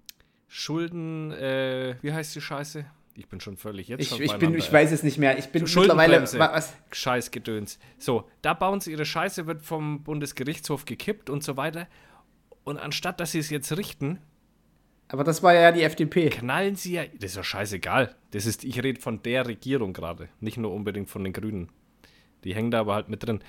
Schulden, 0.52 1.30
äh, 1.30 1.94
wie 2.02 2.12
heißt 2.12 2.34
die 2.34 2.40
Scheiße? 2.40 2.84
Ich 3.14 3.28
bin 3.28 3.38
schon 3.38 3.56
völlig 3.56 3.86
jetzt 3.86 4.00
Ich, 4.00 4.08
schon 4.08 4.20
ich, 4.20 4.34
bin, 4.34 4.52
ich 4.56 4.72
weiß 4.72 4.90
es 4.90 5.04
nicht 5.04 5.16
mehr. 5.16 5.38
Ich 5.38 5.50
bin 5.50 5.62
mittlerweile. 5.62 6.22
Was, 6.22 6.74
Scheißgedöns. 6.90 7.78
So, 7.98 8.28
da 8.42 8.52
bauen 8.54 8.80
sie 8.80 8.90
ihre 8.90 9.04
Scheiße, 9.04 9.46
wird 9.46 9.62
vom 9.62 10.02
Bundesgerichtshof 10.02 10.86
gekippt 10.86 11.30
und 11.30 11.44
so 11.44 11.56
weiter. 11.56 11.86
Und 12.64 12.78
anstatt, 12.78 13.20
dass 13.20 13.30
sie 13.30 13.38
es 13.38 13.48
jetzt 13.48 13.76
richten, 13.76 14.18
aber 15.06 15.22
das 15.22 15.40
war 15.44 15.54
ja 15.54 15.70
die 15.70 15.82
FDP. 15.82 16.30
knallen 16.30 16.74
sie 16.74 16.94
ja. 16.94 17.04
Das 17.06 17.30
ist 17.30 17.36
doch 17.36 17.44
scheißegal. 17.44 18.16
Das 18.32 18.44
ist, 18.44 18.64
ich 18.64 18.82
rede 18.82 19.00
von 19.00 19.22
der 19.22 19.46
Regierung 19.46 19.92
gerade, 19.92 20.30
nicht 20.40 20.56
nur 20.56 20.72
unbedingt 20.72 21.10
von 21.10 21.22
den 21.22 21.32
Grünen. 21.32 21.68
Die 22.42 22.56
hängen 22.56 22.72
da 22.72 22.80
aber 22.80 22.94
halt 22.94 23.08
mit 23.08 23.22
drin. 23.22 23.40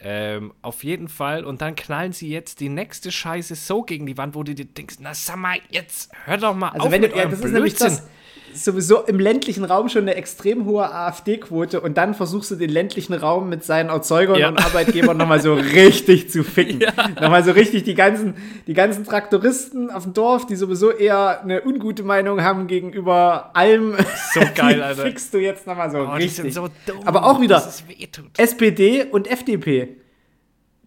Ähm, 0.00 0.52
auf 0.62 0.84
jeden 0.84 1.08
Fall. 1.08 1.44
Und 1.44 1.60
dann 1.60 1.74
knallen 1.74 2.12
sie 2.12 2.28
jetzt 2.28 2.60
die 2.60 2.68
nächste 2.68 3.10
Scheiße 3.10 3.54
so 3.56 3.82
gegen 3.82 4.06
die 4.06 4.16
Wand, 4.16 4.34
wo 4.34 4.42
du 4.44 4.54
dir 4.54 4.64
denkst, 4.64 4.96
na 5.00 5.12
sag 5.14 5.36
mal, 5.36 5.58
jetzt 5.70 6.10
hör 6.24 6.36
doch 6.36 6.54
mal 6.54 6.68
Also 6.68 6.86
auf 6.86 6.92
wenn 6.92 7.00
mit 7.00 7.12
du, 7.12 7.16
ja, 7.16 7.22
eurem 7.22 7.30
das 7.32 7.40
ist 7.40 7.52
nämlich 7.52 7.76
Blödsinn. 7.76 7.98
das 7.98 8.08
sowieso 8.64 9.02
im 9.02 9.18
ländlichen 9.18 9.64
Raum 9.64 9.88
schon 9.88 10.02
eine 10.02 10.14
extrem 10.14 10.64
hohe 10.64 10.90
AfD-Quote 10.92 11.80
und 11.80 11.96
dann 11.96 12.14
versuchst 12.14 12.50
du 12.50 12.56
den 12.56 12.70
ländlichen 12.70 13.14
Raum 13.14 13.48
mit 13.48 13.64
seinen 13.64 13.88
Erzeugern 13.90 14.36
Ja. 14.38 14.48
und 14.48 14.64
Arbeitgebern 14.64 15.16
nochmal 15.16 15.40
so 15.40 15.54
richtig 15.54 16.30
zu 16.30 16.44
ficken. 16.44 16.78
Nochmal 17.20 17.44
so 17.44 17.52
richtig 17.52 17.84
die 17.84 17.94
ganzen, 17.94 18.34
die 18.66 18.74
ganzen 18.74 19.04
Traktoristen 19.04 19.90
auf 19.90 20.04
dem 20.04 20.14
Dorf, 20.14 20.46
die 20.46 20.56
sowieso 20.56 20.90
eher 20.90 21.42
eine 21.42 21.62
ungute 21.64 22.02
Meinung 22.02 22.42
haben 22.42 22.66
gegenüber 22.66 23.50
allem. 23.54 23.94
So 24.34 24.40
geil, 24.54 24.82
Alter. 24.82 25.02
Fickst 25.02 25.32
du 25.34 25.38
jetzt 25.38 25.66
nochmal 25.66 25.90
so 25.90 25.98
Oh, 25.98 26.06
die 26.16 26.24
richtig. 26.24 26.52
sind 26.52 26.54
so 26.54 26.68
dumm, 26.86 27.00
Aber 27.06 27.24
auch 27.24 27.40
wieder. 27.40 27.62
SPD 28.36 29.04
und 29.04 29.30
FDP, 29.30 29.96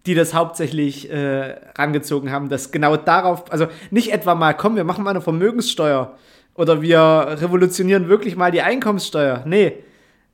die 0.06 0.16
das 0.16 0.34
hauptsächlich 0.34 1.12
äh, 1.12 1.56
rangezogen 1.78 2.32
haben, 2.32 2.50
dass 2.50 2.72
genau 2.72 2.98
darauf, 2.98 3.52
also 3.52 3.68
nicht 3.92 4.12
etwa 4.12 4.36
mal, 4.36 4.54
komm, 4.54 4.76
wir 4.76 4.84
machen 4.84 5.04
mal 5.04 5.12
eine 5.12 5.22
Vermögenssteuer 5.22 6.16
oder 6.62 6.80
wir 6.84 7.38
revolutionieren 7.42 8.08
wirklich 8.08 8.36
mal 8.36 8.52
die 8.52 8.62
Einkommenssteuer. 8.62 9.44
Nee, 9.48 9.78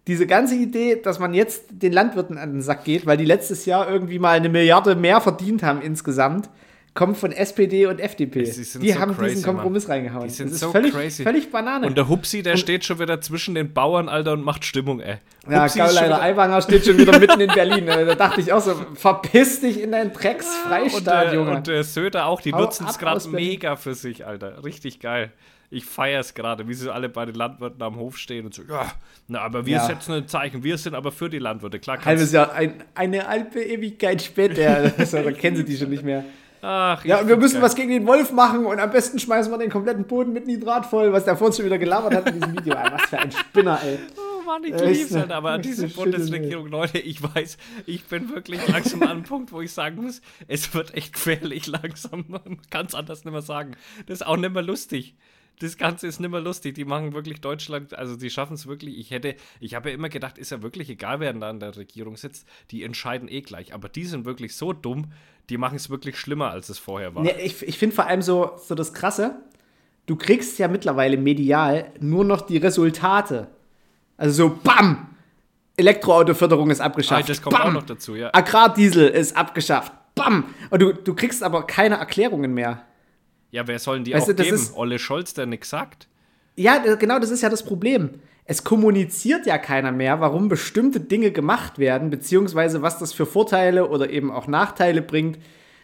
diese 0.08 0.28
ganze 0.28 0.56
Idee, 0.56 1.00
dass 1.02 1.20
man 1.20 1.34
jetzt 1.34 1.68
den 1.70 1.94
Landwirten 1.94 2.38
an 2.38 2.52
den 2.52 2.62
Sack 2.62 2.84
geht, 2.84 3.06
weil 3.06 3.16
die 3.16 3.24
letztes 3.24 3.66
Jahr 3.66 3.90
irgendwie 3.90 4.20
mal 4.20 4.36
eine 4.36 4.50
Milliarde 4.50 4.96
mehr 4.96 5.22
verdient 5.22 5.64
haben 5.64 5.82
insgesamt, 5.82 6.50
kommt 6.94 7.16
von 7.16 7.32
SPD 7.32 7.86
und 7.86 8.02
FDP. 8.02 8.44
Die 8.44 8.52
so 8.52 9.00
haben 9.00 9.16
crazy, 9.16 9.36
diesen 9.36 9.46
Kompromiss 9.46 9.88
Mann. 9.88 10.00
reingehauen. 10.00 10.28
Die 10.28 10.34
sind 10.34 10.48
das 10.48 10.56
ist 10.56 10.60
so 10.60 10.72
völlig, 10.72 10.94
crazy. 10.94 11.24
völlig 11.24 11.50
Banane. 11.50 11.88
Und 11.88 11.96
der 11.96 12.10
Hupsi, 12.10 12.44
der 12.44 12.58
steht 12.58 12.84
schon 12.84 13.00
wieder 13.00 13.22
zwischen 13.22 13.56
den 13.56 13.72
Bauern, 13.72 14.10
Alter, 14.10 14.34
und 14.34 14.44
macht 14.44 14.66
Stimmung, 14.66 15.00
ey. 15.00 15.16
Ja, 15.50 15.64
Hupsi 15.64 15.80
schon 15.80 15.88
Gauleiter 15.88 16.22
Aiwanger 16.22 16.62
steht 16.62 16.86
schon 16.86 16.98
wieder 16.98 17.18
mitten 17.20 17.40
in 17.40 17.52
Berlin. 17.54 17.86
Da 17.86 18.16
dachte 18.16 18.42
ich 18.42 18.52
auch 18.52 18.62
so, 18.62 18.76
verpiss 18.96 19.62
dich 19.62 19.82
in 19.82 19.94
und 19.94 20.12
Drecksfreistaat, 20.12 21.34
Junge. 21.34 21.52
und 21.52 21.68
der 21.68 21.86
Söder 21.86 22.26
auch, 22.26 22.42
die 22.42 22.52
nutzen 22.52 22.86
es 22.90 22.98
gerade 22.98 23.26
mega 23.30 23.78
für 23.78 23.96
sich, 23.96 24.26
Alter. 24.26 24.66
Richtig 24.66 25.00
geil. 25.00 25.32
Ich 25.70 25.84
feiere 25.86 26.22
es 26.22 26.34
gerade, 26.34 26.68
wie 26.70 26.74
sie 26.74 26.94
alle 26.94 27.10
bei 27.10 27.26
den 27.26 27.36
Landwirten 27.36 27.82
am 27.82 27.98
Hof 27.98 28.18
stehen 28.18 28.46
und 28.46 28.54
so, 28.54 28.64
ja, 28.64 28.90
na, 29.28 29.42
aber 29.42 29.66
wir 29.66 29.78
Ja. 29.78 29.86
setzen 29.86 30.14
ein 30.14 30.28
Zeichen, 30.28 30.64
wir 30.64 30.78
sind 30.78 30.96
aber 30.96 31.12
für 31.12 31.30
die 31.30 31.40
Landwirte. 31.40 31.80
Klar, 31.80 31.98
kannst 31.98 32.08
Halbes 32.08 32.32
Jahr, 32.32 32.54
ein, 32.54 32.84
eine 32.96 33.28
halbe 33.28 33.62
Ewigkeit 33.62 34.22
später, 34.22 34.94
also, 34.98 35.22
da 35.22 35.32
kennen 35.34 35.58
sie 35.58 35.66
die 35.66 35.76
schon 35.76 35.90
nicht 35.90 36.04
mehr. 36.04 36.24
Ach, 36.62 37.04
Ja, 37.06 37.20
und 37.20 37.28
wir 37.28 37.36
müssen 37.38 37.56
geil. 37.56 37.64
was 37.64 37.76
gegen 37.76 37.92
den 37.92 38.08
Wolf 38.08 38.32
machen 38.32 38.66
und 38.66 38.80
am 38.80 38.90
besten 38.92 39.20
schmeißen 39.20 39.52
wir 39.52 39.58
den 39.58 39.70
kompletten 39.70 40.06
Boden 40.06 40.32
mit 40.34 40.48
Nitrat 40.48 40.86
voll, 40.86 41.12
was 41.12 41.26
der 41.26 41.36
vorhin 41.36 41.56
schon 41.56 41.66
wieder 41.66 41.78
gelabert 41.78 42.16
hat 42.16 42.28
in 42.30 42.36
diesem 42.40 42.58
Video. 42.58 42.74
Was 42.74 43.02
für 43.10 43.20
ein 43.20 43.32
Spinner, 43.32 43.80
ey. 43.84 44.00
Oh 44.18 44.42
Mann, 44.44 44.64
ich 44.64 44.74
lieb's 44.82 45.14
halt, 45.14 45.32
aber 45.32 45.56
Echt 45.56 45.66
diese 45.66 45.88
Bundesregierung, 45.90 46.68
Leute, 46.68 46.98
ich 47.00 47.22
weiß, 47.22 47.58
ich 47.86 48.06
bin 48.06 48.30
wirklich 48.34 48.66
langsam 48.70 49.04
an 49.04 49.10
einem 49.10 49.24
Punkt, 49.24 49.52
wo 49.52 49.60
ich 49.62 49.72
sagen 49.74 50.02
muss, 50.02 50.22
es 50.48 50.74
wird 50.74 50.94
echt 50.96 51.14
gefährlich 51.14 51.68
langsam. 51.68 52.24
Man 52.30 52.58
kann 52.70 52.86
es 52.86 52.96
anders 52.96 53.26
nicht 53.26 53.34
mehr 53.34 53.42
sagen. 53.42 53.76
Das 54.08 54.22
ist 54.22 54.26
auch 54.26 54.38
nicht 54.38 54.54
mehr 54.54 54.64
lustig. 54.64 55.16
Das 55.60 55.78
Ganze 55.78 56.06
ist 56.06 56.20
nicht 56.20 56.30
mehr 56.30 56.40
lustig. 56.42 56.76
Die 56.76 56.86
machen 56.86 57.14
wirklich 57.14 57.42
Deutschland, 57.42 57.98
also 57.98 58.16
die 58.16 58.30
schaffen 58.30 58.54
es 58.54 58.68
wirklich. 58.68 58.98
Ich 59.00 59.10
hätte, 59.12 59.36
ich 59.60 59.74
habe 59.74 59.90
ja 59.90 59.96
immer 59.96 60.10
gedacht, 60.10 60.38
ist 60.38 60.52
ja 60.52 60.62
wirklich 60.62 60.90
egal, 60.90 61.20
wer 61.20 61.34
da 61.34 61.50
in 61.50 61.60
der 61.60 61.76
Regierung 61.76 62.16
sitzt. 62.16 62.48
Die 62.70 62.84
entscheiden 62.84 63.28
eh 63.28 63.42
gleich. 63.42 63.74
Aber 63.74 63.90
die 63.90 64.06
sind 64.06 64.26
wirklich 64.26 64.56
so 64.56 64.72
dumm, 64.72 65.12
die 65.50 65.58
machen 65.58 65.76
es 65.78 65.90
wirklich 65.90 66.20
schlimmer, 66.20 66.52
als 66.52 66.70
es 66.70 66.78
vorher 66.78 67.16
war. 67.16 67.24
Nee, 67.24 67.34
ich 67.44 67.64
ich 67.64 67.78
finde 67.80 67.96
vor 67.96 68.06
allem 68.06 68.22
so, 68.22 68.52
so 68.64 68.76
das 68.76 68.94
Krasse, 68.94 69.36
du 70.06 70.16
kriegst 70.16 70.60
ja 70.60 70.68
mittlerweile 70.68 71.18
medial 71.18 71.92
nur 72.00 72.24
noch 72.24 72.42
die 72.42 72.58
Resultate. 72.58 73.48
Also 74.18 74.50
so, 74.50 74.60
bam! 74.64 75.16
Elektroautoförderung 75.76 76.70
ist 76.72 76.82
Ah, 76.82 76.86
abgeschafft. 76.86 77.30
das 77.30 77.42
kommt 77.42 77.56
bam! 77.58 77.68
auch 77.70 77.74
noch 77.74 77.84
dazu, 77.84 78.16
ja. 78.16 78.30
Agrardiesel 78.34 79.08
ist 79.10 79.36
abgeschafft. 79.38 79.92
Bam! 80.16 80.46
Und 80.70 80.82
du, 80.82 80.94
du 80.94 81.14
kriegst 81.14 81.44
aber 81.44 81.66
keine 81.68 81.96
Erklärungen 81.96 82.54
mehr. 82.54 82.84
Ja, 83.52 83.68
wer 83.68 83.80
sollen 83.80 84.04
die 84.04 84.14
Weißt 84.14 84.24
auch 84.30 84.36
du, 84.36 84.44
geben? 84.44 84.56
ist- 84.56 84.76
Olle 84.76 85.00
Scholz, 85.00 85.34
der 85.34 85.46
nichts 85.46 85.70
sagt. 85.70 86.08
Ja, 86.56 86.78
genau 86.96 87.20
das 87.20 87.30
ist 87.30 87.42
ja 87.42 87.50
das 87.50 87.64
Problem. 87.64 88.10
Es 88.46 88.64
kommuniziert 88.64 89.46
ja 89.46 89.58
keiner 89.58 89.92
mehr, 89.92 90.20
warum 90.22 90.48
bestimmte 90.50 91.00
Dinge 91.00 91.32
gemacht 91.32 91.80
werden, 91.80 92.10
beziehungsweise 92.10 92.82
was 92.82 92.98
das 92.98 93.14
für 93.14 93.26
Vorteile 93.26 93.90
oder 93.90 94.10
eben 94.10 94.32
auch 94.32 94.48
Nachteile 94.48 95.02
bringt. 95.02 95.38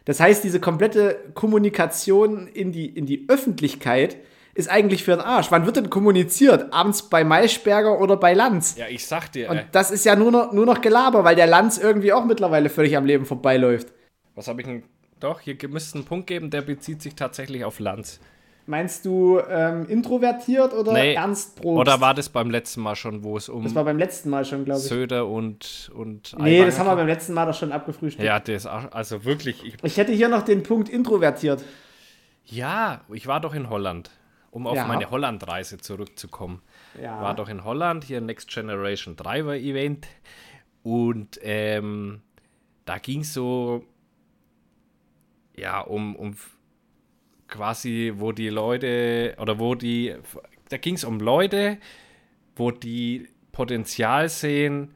Das 0.06 0.20
heißt, 0.20 0.44
diese 0.44 0.60
komplette 0.60 1.18
Kommunikation 1.34 2.48
in 2.48 2.72
die, 2.72 2.86
in 2.88 3.06
die 3.06 3.26
Öffentlichkeit 3.30 4.18
ist 4.56 4.70
eigentlich 4.70 5.04
für 5.04 5.12
den 5.12 5.22
Arsch. 5.22 5.48
Wann 5.52 5.66
wird 5.66 5.78
denn 5.78 5.90
kommuniziert? 5.90 6.72
Abends 6.74 7.04
bei 7.10 7.24
Maischberger 7.24 8.00
oder 8.00 8.18
bei 8.18 8.34
Lanz? 8.34 8.76
Ja, 8.78 8.86
ich 8.88 9.06
sag 9.08 9.32
dir, 9.32 9.50
Und 9.50 9.58
ey. 9.58 9.64
das 9.72 9.92
ist 9.92 10.06
ja 10.06 10.16
nur 10.16 10.32
noch, 10.32 10.52
nur 10.54 10.66
noch 10.66 10.82
Gelaber, 10.82 11.24
weil 11.24 11.36
der 11.36 11.48
Lanz 11.48 11.78
irgendwie 11.78 12.14
auch 12.14 12.26
mittlerweile 12.26 12.70
völlig 12.70 12.96
am 12.98 13.06
Leben 13.06 13.26
vorbeiläuft. 13.26 13.94
Was 14.36 14.48
habe 14.48 14.62
ich 14.62 14.68
denn? 14.68 14.84
Doch, 15.24 15.40
hier 15.40 15.56
müsste 15.70 15.98
einen 16.00 16.06
Punkt 16.06 16.28
geben, 16.28 16.50
der 16.50 16.62
bezieht 16.62 17.02
sich 17.02 17.16
tatsächlich 17.16 17.64
auf 17.64 17.80
Lanz. 17.80 18.20
Meinst 18.66 19.06
du 19.06 19.40
ähm, 19.50 19.88
introvertiert 19.88 20.74
oder 20.74 20.92
Nee, 20.94 21.14
ernst 21.14 21.56
Probst? 21.62 21.80
Oder 21.80 22.02
war 22.02 22.14
das 22.14 22.28
beim 22.30 22.50
letzten 22.50 22.82
Mal 22.82 22.96
schon, 22.96 23.24
wo 23.24 23.38
es 23.38 23.48
um 23.50 23.64
Das 23.64 23.74
war 23.74 23.86
beim 23.86 23.98
letzten 23.98 24.30
Mal 24.30 24.44
schon, 24.44 24.66
glaube 24.66 24.80
ich. 24.82 24.86
Söder 24.86 25.26
und, 25.28 25.92
und 25.96 26.36
Nee, 26.40 26.64
das 26.66 26.78
haben 26.78 26.88
wir 26.88 26.96
beim 26.98 27.08
letzten 27.08 27.34
Mal 27.34 27.46
doch 27.46 27.54
schon 27.58 27.72
abgefrühstückt. 27.72 28.26
Ja, 28.26 28.40
das 28.40 28.66
auch, 28.66 28.92
also 28.92 29.24
wirklich. 29.24 29.64
Ich, 29.64 29.76
Ich 29.82 29.98
hätte 29.98 30.12
hier 30.12 30.28
noch 30.28 30.44
den 30.44 30.62
Punkt 30.64 30.90
introvertiert. 30.90 31.64
ja, 32.46 33.02
ich 33.12 33.26
war 33.28 33.40
doch 33.40 33.54
in 33.54 33.70
Holland, 33.70 34.12
um 34.52 34.68
auf 34.68 34.76
Ja. 34.76 34.86
meine 34.88 35.10
Holland-Reise 35.10 35.78
zurückzukommen. 35.78 36.62
Ja. 37.02 37.22
War 37.22 37.34
doch 37.34 37.48
in 37.48 37.64
Holland, 37.64 38.04
hier 38.04 38.20
Next 38.22 38.50
Generation 38.50 39.16
Driver 39.16 39.56
Event. 39.56 40.06
Und 40.84 41.40
ähm, 41.42 42.22
da 42.86 42.98
ging 42.98 43.22
es 43.22 43.34
so, 43.34 43.84
ja, 45.56 45.82
um, 45.82 46.16
um 46.16 46.36
quasi, 47.48 48.14
wo 48.16 48.32
die 48.32 48.50
Leute, 48.50 49.36
oder 49.40 49.60
wo 49.60 49.76
die, 49.76 50.16
da 50.70 50.78
ging 50.78 50.96
es 50.96 51.04
um 51.04 51.20
Leute, 51.20 51.78
wo 52.56 52.72
die 52.72 53.28
Potenzial 53.52 54.30
sehen, 54.30 54.96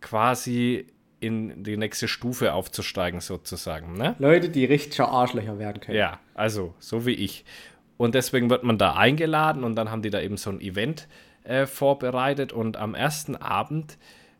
quasi 0.00 0.86
in 1.20 1.64
die 1.64 1.76
nächste 1.76 2.06
Stufe 2.06 2.52
aufzusteigen, 2.52 3.20
sozusagen. 3.20 3.94
Ne? 3.94 4.14
Leute, 4.18 4.48
die 4.48 4.64
richtiger 4.64 5.08
Arschlöcher 5.08 5.58
werden 5.58 5.80
können. 5.80 5.98
Ja, 5.98 6.20
also 6.34 6.74
so 6.78 7.06
wie 7.06 7.14
ich. 7.14 7.44
Und 7.96 8.14
deswegen 8.14 8.48
wird 8.48 8.62
man 8.62 8.78
da 8.78 8.94
eingeladen 8.94 9.64
und 9.64 9.74
dann 9.74 9.90
haben 9.90 10.02
die 10.02 10.10
da 10.10 10.20
eben 10.20 10.36
so 10.36 10.50
ein 10.50 10.60
Event 10.60 11.08
äh, 11.42 11.66
vorbereitet 11.66 12.52
und 12.52 12.76
am 12.76 12.94
ersten 12.94 13.34
Abend 13.34 13.98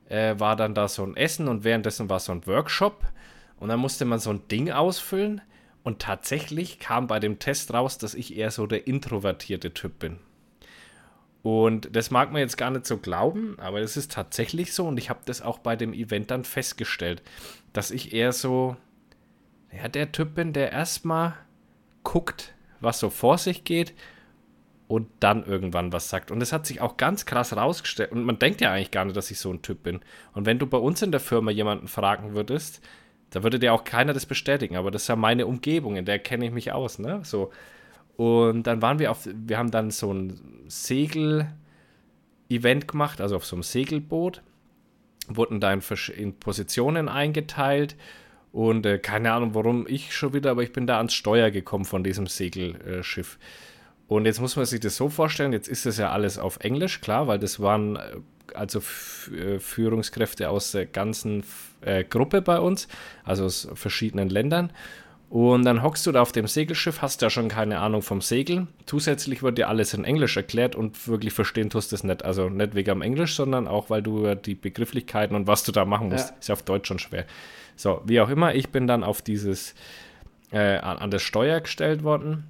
äh, 0.08 0.38
war 0.38 0.54
dann 0.54 0.74
da 0.74 0.86
so 0.86 1.02
ein 1.02 1.16
Essen 1.16 1.48
und 1.48 1.64
währenddessen 1.64 2.08
war 2.08 2.20
so 2.20 2.30
ein 2.30 2.46
Workshop 2.46 3.04
und 3.58 3.68
dann 3.68 3.80
musste 3.80 4.04
man 4.04 4.20
so 4.20 4.30
ein 4.30 4.46
Ding 4.46 4.70
ausfüllen 4.70 5.40
und 5.82 6.00
tatsächlich 6.00 6.78
kam 6.78 7.06
bei 7.06 7.20
dem 7.20 7.38
Test 7.38 7.72
raus, 7.72 7.98
dass 7.98 8.14
ich 8.14 8.36
eher 8.36 8.50
so 8.50 8.66
der 8.66 8.86
introvertierte 8.86 9.72
Typ 9.72 9.98
bin. 9.98 10.18
Und 11.42 11.94
das 11.94 12.10
mag 12.10 12.32
man 12.32 12.40
jetzt 12.40 12.58
gar 12.58 12.70
nicht 12.70 12.86
so 12.86 12.98
glauben, 12.98 13.56
aber 13.58 13.80
es 13.80 13.96
ist 13.96 14.12
tatsächlich 14.12 14.74
so 14.74 14.86
und 14.86 14.98
ich 14.98 15.08
habe 15.08 15.20
das 15.24 15.40
auch 15.40 15.58
bei 15.58 15.76
dem 15.76 15.92
Event 15.92 16.30
dann 16.30 16.44
festgestellt, 16.44 17.22
dass 17.72 17.90
ich 17.90 18.12
eher 18.12 18.32
so 18.32 18.76
ja, 19.72 19.88
der 19.88 20.12
Typ 20.12 20.34
bin, 20.34 20.52
der 20.52 20.72
erstmal 20.72 21.34
guckt, 22.02 22.54
was 22.80 22.98
so 22.98 23.10
vor 23.10 23.38
sich 23.38 23.64
geht 23.64 23.94
und 24.88 25.08
dann 25.20 25.44
irgendwann 25.44 25.92
was 25.92 26.08
sagt. 26.08 26.30
Und 26.30 26.40
das 26.40 26.52
hat 26.52 26.66
sich 26.66 26.80
auch 26.80 26.96
ganz 26.96 27.26
krass 27.26 27.54
rausgestellt. 27.54 28.12
Und 28.12 28.24
man 28.24 28.38
denkt 28.38 28.60
ja 28.60 28.72
eigentlich 28.72 28.90
gar 28.90 29.04
nicht, 29.04 29.16
dass 29.16 29.30
ich 29.30 29.38
so 29.38 29.52
ein 29.52 29.62
Typ 29.62 29.82
bin. 29.82 30.00
Und 30.32 30.46
wenn 30.46 30.58
du 30.58 30.66
bei 30.66 30.78
uns 30.78 31.02
in 31.02 31.12
der 31.12 31.20
Firma 31.20 31.50
jemanden 31.50 31.88
fragen 31.88 32.34
würdest, 32.34 32.80
da 33.30 33.42
würde 33.42 33.58
dir 33.58 33.74
auch 33.74 33.84
keiner 33.84 34.12
das 34.12 34.26
bestätigen. 34.26 34.76
Aber 34.76 34.90
das 34.90 35.02
ist 35.02 35.08
ja 35.08 35.16
meine 35.16 35.46
Umgebung, 35.46 35.96
in 35.96 36.04
der 36.04 36.18
kenne 36.18 36.46
ich 36.46 36.52
mich 36.52 36.72
aus, 36.72 36.98
ne? 36.98 37.20
So. 37.24 37.50
Und 38.16 38.64
dann 38.66 38.82
waren 38.82 38.98
wir 38.98 39.10
auf, 39.10 39.28
wir 39.32 39.58
haben 39.58 39.70
dann 39.70 39.90
so 39.90 40.12
ein 40.12 40.40
Segel-Event 40.66 41.48
gemacht, 42.88 43.20
also 43.20 43.36
auf 43.36 43.44
so 43.46 43.54
einem 43.56 43.62
Segelboot. 43.62 44.42
Wurden 45.28 45.60
da 45.60 45.72
in, 45.72 45.82
in 46.16 46.38
Positionen 46.38 47.08
eingeteilt. 47.08 47.96
Und 48.50 48.86
äh, 48.86 48.98
keine 48.98 49.32
Ahnung, 49.32 49.54
warum 49.54 49.86
ich 49.86 50.14
schon 50.14 50.32
wieder, 50.32 50.50
aber 50.52 50.62
ich 50.62 50.72
bin 50.72 50.86
da 50.86 50.96
ans 50.96 51.12
Steuer 51.14 51.50
gekommen 51.50 51.84
von 51.84 52.02
diesem 52.02 52.26
Segelschiff. 52.26 53.38
Und 54.08 54.24
jetzt 54.24 54.40
muss 54.40 54.56
man 54.56 54.64
sich 54.64 54.80
das 54.80 54.96
so 54.96 55.10
vorstellen, 55.10 55.52
jetzt 55.52 55.68
ist 55.68 55.84
das 55.84 55.98
ja 55.98 56.10
alles 56.10 56.38
auf 56.38 56.60
Englisch, 56.60 57.02
klar, 57.02 57.26
weil 57.26 57.38
das 57.38 57.60
waren 57.60 57.96
äh, 57.96 58.16
also 58.54 58.80
äh, 59.32 59.58
Führungskräfte 59.58 60.50
aus 60.50 60.72
der 60.72 60.86
ganzen 60.86 61.44
äh, 61.80 62.04
Gruppe 62.04 62.42
bei 62.42 62.58
uns, 62.60 62.88
also 63.24 63.44
aus 63.44 63.68
verschiedenen 63.74 64.28
Ländern. 64.28 64.72
Und 65.30 65.64
dann 65.66 65.82
hockst 65.82 66.06
du 66.06 66.12
da 66.12 66.22
auf 66.22 66.32
dem 66.32 66.46
Segelschiff, 66.46 67.02
hast 67.02 67.20
ja 67.20 67.28
schon 67.28 67.48
keine 67.48 67.80
Ahnung 67.80 68.00
vom 68.00 68.22
Segeln. 68.22 68.68
Zusätzlich 68.86 69.42
wird 69.42 69.58
dir 69.58 69.68
alles 69.68 69.92
in 69.92 70.04
Englisch 70.04 70.38
erklärt 70.38 70.74
und 70.74 71.06
wirklich 71.06 71.34
verstehen 71.34 71.68
tust 71.68 71.92
du 71.92 71.96
es 71.96 72.02
nicht. 72.04 72.24
Also 72.24 72.48
nicht 72.48 72.74
wegen 72.74 72.90
am 72.92 73.02
Englisch, 73.02 73.34
sondern 73.36 73.68
auch, 73.68 73.90
weil 73.90 74.00
du 74.02 74.34
die 74.34 74.54
Begrifflichkeiten 74.54 75.36
und 75.36 75.46
was 75.46 75.64
du 75.64 75.72
da 75.72 75.84
machen 75.84 76.08
musst, 76.08 76.30
Ja. 76.30 76.36
ist 76.40 76.48
ja 76.48 76.54
auf 76.54 76.62
Deutsch 76.62 76.88
schon 76.88 76.98
schwer. 76.98 77.26
So, 77.76 78.00
wie 78.06 78.20
auch 78.22 78.30
immer, 78.30 78.54
ich 78.54 78.70
bin 78.70 78.86
dann 78.86 79.04
auf 79.04 79.20
dieses, 79.20 79.74
äh, 80.50 80.78
an 80.78 81.10
das 81.10 81.20
Steuer 81.22 81.60
gestellt 81.60 82.02
worden. 82.04 82.44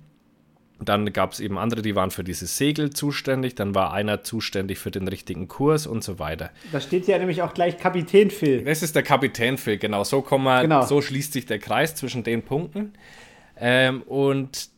Dann 0.80 1.12
gab 1.12 1.32
es 1.32 1.40
eben 1.40 1.58
andere, 1.58 1.82
die 1.82 1.96
waren 1.96 2.10
für 2.12 2.22
dieses 2.22 2.56
Segel 2.56 2.90
zuständig. 2.90 3.56
Dann 3.56 3.74
war 3.74 3.92
einer 3.92 4.22
zuständig 4.22 4.78
für 4.78 4.90
den 4.92 5.08
richtigen 5.08 5.48
Kurs 5.48 5.86
und 5.88 6.04
so 6.04 6.18
weiter. 6.20 6.50
Da 6.70 6.80
steht 6.80 7.08
ja 7.08 7.18
nämlich 7.18 7.42
auch 7.42 7.52
gleich 7.52 7.78
Kapitän 7.78 8.30
Phil. 8.30 8.62
Das 8.62 8.82
ist 8.82 8.94
der 8.94 9.02
Kapitän 9.02 9.58
Phil, 9.58 9.78
genau. 9.78 10.04
So, 10.04 10.22
kommen 10.22 10.44
wir, 10.44 10.62
Genau. 10.62 10.84
so 10.86 11.02
schließt 11.02 11.32
sich 11.32 11.46
der 11.46 11.58
Kreis 11.58 11.96
zwischen 11.96 12.22
den 12.22 12.42
Punkten. 12.42 12.92
Ähm, 13.56 14.02
und 14.02 14.68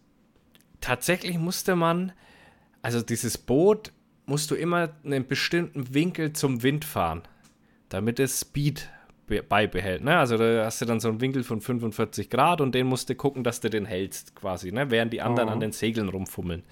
tatsächlich 0.80 1.36
musste 1.38 1.76
man, 1.76 2.12
also 2.80 3.02
dieses 3.02 3.36
Boot, 3.36 3.92
musst 4.24 4.50
du 4.50 4.54
immer 4.54 4.90
einen 5.04 5.26
bestimmten 5.26 5.92
Winkel 5.92 6.32
zum 6.32 6.62
Wind 6.62 6.86
fahren, 6.86 7.22
damit 7.90 8.18
es 8.20 8.40
Speed 8.40 8.88
beibehält. 9.48 10.02
Ne? 10.04 10.18
Also 10.18 10.36
da 10.36 10.64
hast 10.64 10.80
du 10.80 10.84
dann 10.86 11.00
so 11.00 11.08
einen 11.08 11.20
Winkel 11.20 11.42
von 11.42 11.60
45 11.60 12.28
Grad 12.30 12.60
und 12.60 12.74
den 12.74 12.86
musst 12.86 13.08
du 13.08 13.14
gucken, 13.14 13.44
dass 13.44 13.60
du 13.60 13.70
den 13.70 13.84
hältst 13.86 14.34
quasi, 14.34 14.72
ne? 14.72 14.90
während 14.90 15.12
die 15.12 15.22
anderen 15.22 15.48
Oh. 15.48 15.52
an 15.52 15.60
den 15.60 15.72
Segeln 15.72 16.08
rumfummeln. 16.08 16.62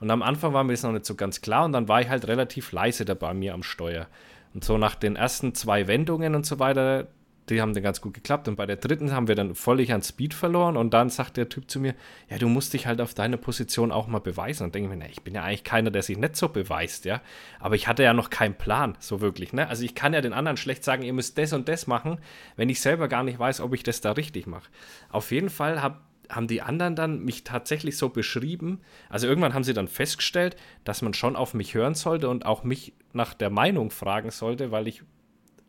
Und 0.00 0.10
am 0.10 0.22
Anfang 0.22 0.52
war 0.52 0.64
mir 0.64 0.72
das 0.72 0.82
noch 0.84 0.92
nicht 0.92 1.04
so 1.06 1.14
ganz 1.14 1.40
klar 1.40 1.64
und 1.64 1.72
dann 1.72 1.88
war 1.88 2.00
ich 2.00 2.08
halt 2.08 2.26
relativ 2.28 2.72
leise 2.72 3.04
da 3.04 3.14
bei 3.14 3.34
mir 3.34 3.54
am 3.54 3.62
Steuer. 3.62 4.06
Und 4.54 4.64
so 4.64 4.78
nach 4.78 4.94
den 4.94 5.16
ersten 5.16 5.54
zwei 5.54 5.86
Wendungen 5.88 6.34
und 6.34 6.46
so 6.46 6.58
weiter, 6.58 7.08
die 7.50 7.60
haben 7.60 7.74
dann 7.74 7.82
ganz 7.82 8.00
gut 8.00 8.14
geklappt. 8.14 8.48
Und 8.48 8.56
bei 8.56 8.66
der 8.66 8.76
dritten 8.76 9.12
haben 9.12 9.28
wir 9.28 9.34
dann 9.34 9.54
völlig 9.54 9.92
an 9.92 10.02
Speed 10.02 10.34
verloren. 10.34 10.76
Und 10.76 10.94
dann 10.94 11.10
sagt 11.10 11.36
der 11.36 11.48
Typ 11.48 11.70
zu 11.70 11.80
mir, 11.80 11.94
ja, 12.28 12.38
du 12.38 12.48
musst 12.48 12.72
dich 12.72 12.86
halt 12.86 13.00
auf 13.00 13.14
deine 13.14 13.38
Position 13.38 13.92
auch 13.92 14.06
mal 14.06 14.20
beweisen. 14.20 14.64
Und 14.64 14.74
denke 14.74 14.88
ich 14.88 14.96
mir, 14.96 15.04
na, 15.04 15.10
ich 15.10 15.22
bin 15.22 15.34
ja 15.34 15.42
eigentlich 15.42 15.64
keiner, 15.64 15.90
der 15.90 16.02
sich 16.02 16.18
nicht 16.18 16.36
so 16.36 16.48
beweist, 16.48 17.04
ja. 17.04 17.20
Aber 17.60 17.74
ich 17.74 17.88
hatte 17.88 18.02
ja 18.02 18.12
noch 18.12 18.30
keinen 18.30 18.54
Plan, 18.54 18.96
so 19.00 19.20
wirklich, 19.20 19.52
ne? 19.52 19.68
Also 19.68 19.84
ich 19.84 19.94
kann 19.94 20.14
ja 20.14 20.20
den 20.20 20.32
anderen 20.32 20.56
schlecht 20.56 20.84
sagen, 20.84 21.02
ihr 21.02 21.12
müsst 21.12 21.38
das 21.38 21.52
und 21.52 21.68
das 21.68 21.86
machen, 21.86 22.18
wenn 22.56 22.68
ich 22.68 22.80
selber 22.80 23.08
gar 23.08 23.22
nicht 23.22 23.38
weiß, 23.38 23.60
ob 23.60 23.74
ich 23.74 23.82
das 23.82 24.00
da 24.00 24.12
richtig 24.12 24.46
mache. 24.46 24.68
Auf 25.10 25.30
jeden 25.30 25.50
Fall 25.50 25.82
hab, 25.82 26.02
haben 26.30 26.46
die 26.46 26.62
anderen 26.62 26.94
dann 26.94 27.24
mich 27.24 27.44
tatsächlich 27.44 27.96
so 27.96 28.08
beschrieben. 28.08 28.80
Also 29.08 29.26
irgendwann 29.26 29.54
haben 29.54 29.64
sie 29.64 29.74
dann 29.74 29.88
festgestellt, 29.88 30.56
dass 30.84 31.02
man 31.02 31.14
schon 31.14 31.36
auf 31.36 31.54
mich 31.54 31.74
hören 31.74 31.94
sollte 31.94 32.28
und 32.28 32.44
auch 32.44 32.64
mich 32.64 32.92
nach 33.12 33.34
der 33.34 33.50
Meinung 33.50 33.90
fragen 33.90 34.30
sollte, 34.30 34.70
weil 34.70 34.88
ich 34.88 35.02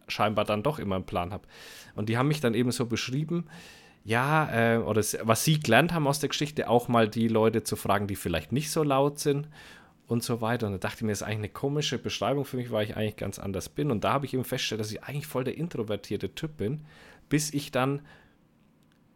scheinbar 0.09 0.45
dann 0.45 0.63
doch 0.63 0.79
immer 0.79 0.95
einen 0.95 1.05
Plan 1.05 1.31
habe. 1.31 1.47
Und 1.95 2.09
die 2.09 2.17
haben 2.17 2.27
mich 2.27 2.41
dann 2.41 2.53
eben 2.53 2.71
so 2.71 2.85
beschrieben, 2.85 3.45
ja, 4.03 4.75
äh, 4.75 4.77
oder 4.77 5.01
was 5.23 5.43
sie 5.43 5.59
gelernt 5.59 5.93
haben 5.93 6.07
aus 6.07 6.19
der 6.19 6.29
Geschichte, 6.29 6.69
auch 6.69 6.87
mal 6.87 7.07
die 7.07 7.27
Leute 7.27 7.63
zu 7.63 7.75
fragen, 7.75 8.07
die 8.07 8.15
vielleicht 8.15 8.51
nicht 8.51 8.71
so 8.71 8.83
laut 8.83 9.19
sind 9.19 9.47
und 10.07 10.23
so 10.23 10.41
weiter. 10.41 10.67
Und 10.67 10.73
da 10.73 10.77
dachte 10.79 10.97
ich 10.97 11.03
mir, 11.03 11.11
das 11.11 11.21
ist 11.21 11.27
eigentlich 11.27 11.37
eine 11.37 11.49
komische 11.49 11.97
Beschreibung 11.97 12.45
für 12.45 12.57
mich, 12.57 12.71
weil 12.71 12.85
ich 12.85 12.97
eigentlich 12.97 13.17
ganz 13.17 13.39
anders 13.39 13.69
bin. 13.69 13.91
Und 13.91 14.03
da 14.03 14.13
habe 14.13 14.25
ich 14.25 14.33
eben 14.33 14.43
festgestellt, 14.43 14.81
dass 14.81 14.91
ich 14.91 15.03
eigentlich 15.03 15.27
voll 15.27 15.43
der 15.43 15.57
introvertierte 15.57 16.33
Typ 16.33 16.57
bin, 16.57 16.85
bis 17.29 17.53
ich 17.53 17.71
dann 17.71 18.01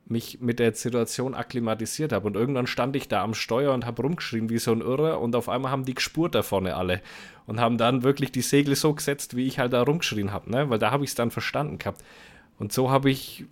mich 0.05 0.41
mit 0.41 0.59
der 0.59 0.73
Situation 0.73 1.33
akklimatisiert 1.33 2.11
habe. 2.11 2.27
Und 2.27 2.35
irgendwann 2.35 2.67
stand 2.67 2.95
ich 2.95 3.07
da 3.07 3.23
am 3.23 3.33
Steuer 3.33 3.73
und 3.73 3.85
habe 3.85 4.01
rumgeschrien 4.01 4.49
wie 4.49 4.57
so 4.57 4.71
ein 4.71 4.81
Irrer 4.81 5.19
und 5.21 5.35
auf 5.35 5.49
einmal 5.49 5.71
haben 5.71 5.85
die 5.85 5.93
gespurt 5.93 6.35
da 6.35 6.43
vorne 6.43 6.75
alle 6.75 7.01
und 7.45 7.59
haben 7.59 7.77
dann 7.77 8.03
wirklich 8.03 8.31
die 8.31 8.41
Segel 8.41 8.75
so 8.75 8.93
gesetzt, 8.93 9.35
wie 9.35 9.47
ich 9.47 9.59
halt 9.59 9.73
da 9.73 9.81
rumgeschrien 9.81 10.31
habe, 10.31 10.51
ne? 10.51 10.69
weil 10.69 10.79
da 10.79 10.91
habe 10.91 11.03
ich 11.03 11.11
es 11.11 11.15
dann 11.15 11.31
verstanden 11.31 11.77
gehabt. 11.77 12.03
Und 12.59 12.73
so 12.73 12.91
habe 12.91 13.09
ich, 13.09 13.45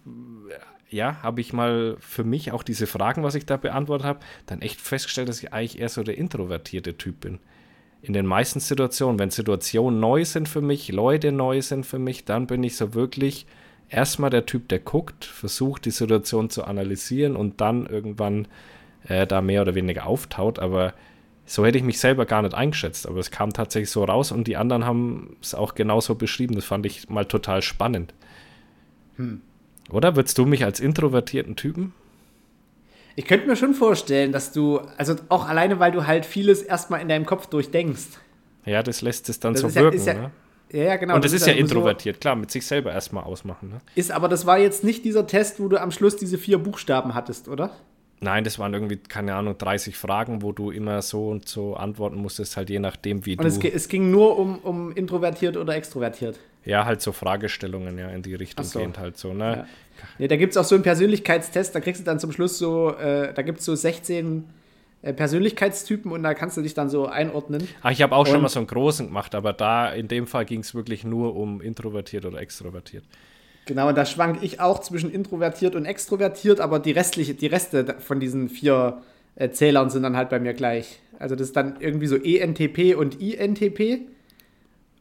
ja, 0.89 1.21
habe 1.23 1.41
ich 1.41 1.53
mal 1.53 1.95
für 1.99 2.23
mich 2.23 2.51
auch 2.51 2.63
diese 2.63 2.87
Fragen, 2.87 3.23
was 3.23 3.35
ich 3.35 3.45
da 3.45 3.57
beantwortet 3.57 4.05
habe, 4.05 4.19
dann 4.45 4.61
echt 4.61 4.79
festgestellt, 4.79 5.29
dass 5.29 5.41
ich 5.41 5.53
eigentlich 5.53 5.79
eher 5.79 5.89
so 5.89 6.03
der 6.03 6.17
introvertierte 6.17 6.97
Typ 6.97 7.21
bin. 7.21 7.39
In 8.01 8.13
den 8.13 8.25
meisten 8.25 8.59
Situationen, 8.59 9.19
wenn 9.19 9.29
Situationen 9.29 9.99
neu 9.99 10.25
sind 10.25 10.49
für 10.49 10.61
mich, 10.61 10.91
Leute 10.91 11.31
neu 11.31 11.61
sind 11.61 11.85
für 11.85 11.99
mich, 11.99 12.25
dann 12.25 12.47
bin 12.47 12.63
ich 12.63 12.75
so 12.75 12.93
wirklich 12.93 13.45
erstmal 13.91 14.29
der 14.31 14.45
Typ, 14.47 14.67
der 14.69 14.79
guckt, 14.79 15.25
versucht 15.25 15.85
die 15.85 15.91
Situation 15.91 16.49
zu 16.49 16.63
analysieren 16.63 17.35
und 17.35 17.61
dann 17.61 17.85
irgendwann 17.85 18.47
äh, 19.07 19.27
da 19.27 19.41
mehr 19.41 19.61
oder 19.61 19.75
weniger 19.75 20.05
auftaut. 20.07 20.57
Aber 20.59 20.93
so 21.45 21.65
hätte 21.65 21.77
ich 21.77 21.83
mich 21.83 21.99
selber 21.99 22.25
gar 22.25 22.41
nicht 22.41 22.55
eingeschätzt. 22.55 23.07
Aber 23.07 23.19
es 23.19 23.29
kam 23.29 23.51
tatsächlich 23.53 23.89
so 23.91 24.03
raus 24.03 24.31
und 24.31 24.47
die 24.47 24.57
anderen 24.57 24.85
haben 24.85 25.35
es 25.41 25.53
auch 25.53 25.75
genauso 25.75 26.15
beschrieben. 26.15 26.55
Das 26.55 26.65
fand 26.65 26.85
ich 26.85 27.09
mal 27.09 27.25
total 27.25 27.61
spannend. 27.61 28.13
Oder 29.91 30.15
würdest 30.15 30.37
du 30.37 30.45
mich 30.45 30.63
als 30.63 30.79
introvertierten 30.79 31.55
Typen? 31.55 31.93
Ich 33.15 33.25
könnte 33.25 33.45
mir 33.45 33.55
schon 33.57 33.73
vorstellen, 33.73 34.31
dass 34.31 34.53
du, 34.53 34.79
also 34.97 35.15
auch 35.29 35.47
alleine, 35.47 35.79
weil 35.79 35.91
du 35.91 36.07
halt 36.07 36.25
vieles 36.25 36.61
erstmal 36.61 37.01
in 37.01 37.09
deinem 37.09 37.25
Kopf 37.25 37.47
durchdenkst. 37.47 38.07
Ja, 38.65 38.81
das 38.83 39.01
lässt 39.01 39.27
es 39.29 39.39
dann 39.39 39.53
Das 39.53 39.61
so 39.61 39.67
ja- 39.67 39.75
wirken. 39.75 39.97
ist 39.97 40.07
ja- 40.07 40.13
ne? 40.13 40.31
Ja, 40.71 40.83
ja, 40.83 40.95
genau. 40.95 41.15
und 41.15 41.25
das 41.25 41.33
ist 41.33 41.45
ja 41.45 41.53
nur 41.53 41.67
so- 41.67 41.75
introvertiert, 41.75 42.21
klar, 42.21 42.35
mit 42.35 42.49
sich 42.51 42.65
selber 42.65 42.91
erstmal 42.93 43.23
ausmachen. 43.23 43.69
Ne? 43.69 43.81
Ist, 43.95 44.11
aber 44.11 44.27
das 44.29 44.45
war 44.45 44.57
jetzt 44.59 44.83
nicht 44.83 45.03
dieser 45.05 45.27
Test, 45.27 45.59
wo 45.59 45.67
du 45.67 45.79
am 45.81 45.91
Schluss 45.91 46.15
diese 46.15 46.37
vier 46.37 46.57
Buchstaben 46.59 47.13
hattest, 47.13 47.47
oder? 47.49 47.71
Nein, 48.23 48.43
das 48.43 48.59
waren 48.59 48.73
irgendwie, 48.73 48.97
keine 48.97 49.33
Ahnung, 49.33 49.57
30 49.57 49.97
Fragen, 49.97 50.43
wo 50.43 50.51
du 50.51 50.69
immer 50.69 51.01
so 51.01 51.27
und 51.29 51.47
so 51.49 51.75
antworten 51.75 52.17
musstest, 52.17 52.55
halt 52.55 52.69
je 52.69 52.77
nachdem, 52.79 53.25
wie 53.25 53.31
Und 53.35 53.43
du. 53.43 53.47
es, 53.47 53.59
ge- 53.59 53.71
es 53.73 53.87
ging 53.89 54.11
nur 54.11 54.37
um, 54.37 54.59
um 54.59 54.91
introvertiert 54.91 55.57
oder 55.57 55.75
extrovertiert. 55.75 56.39
Ja, 56.63 56.85
halt 56.85 57.01
so 57.01 57.11
Fragestellungen, 57.11 57.97
ja, 57.97 58.09
in 58.09 58.21
die 58.21 58.35
Richtung 58.35 58.63
so. 58.63 58.77
gehend 58.77 58.99
halt 58.99 59.17
so, 59.17 59.33
ne? 59.33 59.57
Ja. 59.57 59.65
Nee, 60.19 60.27
da 60.27 60.35
gibt 60.35 60.51
es 60.51 60.57
auch 60.57 60.63
so 60.63 60.75
einen 60.75 60.83
Persönlichkeitstest, 60.83 61.73
da 61.73 61.79
kriegst 61.79 62.01
du 62.01 62.05
dann 62.05 62.19
zum 62.19 62.31
Schluss 62.31 62.59
so, 62.59 62.95
äh, 62.95 63.33
da 63.33 63.41
gibt 63.41 63.59
es 63.59 63.65
so 63.65 63.73
16 63.75 64.37
äh, 64.37 64.43
Persönlichkeitstypen 65.01 66.11
und 66.11 66.23
da 66.23 66.33
kannst 66.33 66.57
du 66.57 66.61
dich 66.61 66.73
dann 66.73 66.89
so 66.89 67.07
einordnen. 67.07 67.67
Ah, 67.81 67.91
ich 67.91 68.01
habe 68.01 68.15
auch 68.15 68.25
schon 68.27 68.35
Und- 68.37 68.41
mal 68.43 68.49
so 68.49 68.59
einen 68.59 68.67
großen 68.67 69.07
gemacht, 69.07 69.33
aber 69.35 69.53
da, 69.53 69.91
in 69.91 70.07
dem 70.07 70.27
Fall 70.27 70.45
ging 70.45 70.59
es 70.61 70.75
wirklich 70.75 71.03
nur 71.03 71.35
um 71.35 71.59
introvertiert 71.61 72.25
oder 72.25 72.39
extrovertiert. 72.39 73.03
Genau, 73.65 73.89
und 73.89 73.97
da 73.97 74.05
schwank 74.05 74.39
ich 74.41 74.59
auch 74.59 74.79
zwischen 74.79 75.11
introvertiert 75.11 75.75
und 75.75 75.85
extrovertiert, 75.85 76.59
aber 76.59 76.79
die 76.79 76.91
restliche, 76.91 77.33
die 77.33 77.47
Reste 77.47 77.95
von 77.99 78.19
diesen 78.19 78.49
vier 78.49 79.01
äh, 79.35 79.49
Zählern 79.51 79.89
sind 79.89 80.03
dann 80.03 80.17
halt 80.17 80.29
bei 80.29 80.39
mir 80.39 80.53
gleich. 80.53 80.99
Also 81.19 81.35
das 81.35 81.47
ist 81.47 81.55
dann 81.55 81.75
irgendwie 81.79 82.07
so 82.07 82.15
ENTP 82.17 82.95
und 82.95 83.21
INTP. 83.21 84.01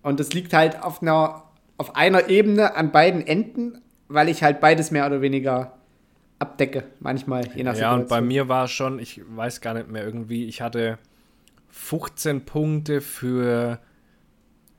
Und 0.02 0.20
das 0.20 0.32
liegt 0.32 0.52
halt 0.52 0.82
auf 0.82 1.02
einer, 1.02 1.42
auf 1.78 1.96
einer 1.96 2.28
Ebene 2.28 2.76
an 2.76 2.90
beiden 2.92 3.26
Enden, 3.26 3.80
weil 4.08 4.28
ich 4.28 4.42
halt 4.42 4.60
beides 4.60 4.90
mehr 4.90 5.06
oder 5.06 5.20
weniger 5.20 5.72
abdecke, 6.40 6.85
manchmal, 6.98 7.46
je 7.55 7.62
nach 7.62 7.76
Ja, 7.76 7.94
und 7.94 8.09
bei 8.09 8.20
mir 8.20 8.48
war 8.48 8.64
es 8.64 8.72
schon, 8.72 8.98
ich 8.98 9.20
weiß 9.29 9.61
gar 9.61 9.74
nicht 9.74 9.88
mehr 9.88 10.05
irgendwie, 10.05 10.46
ich 10.46 10.61
hatte 10.61 10.98
15 11.68 12.44
Punkte 12.44 13.00
für, 13.00 13.79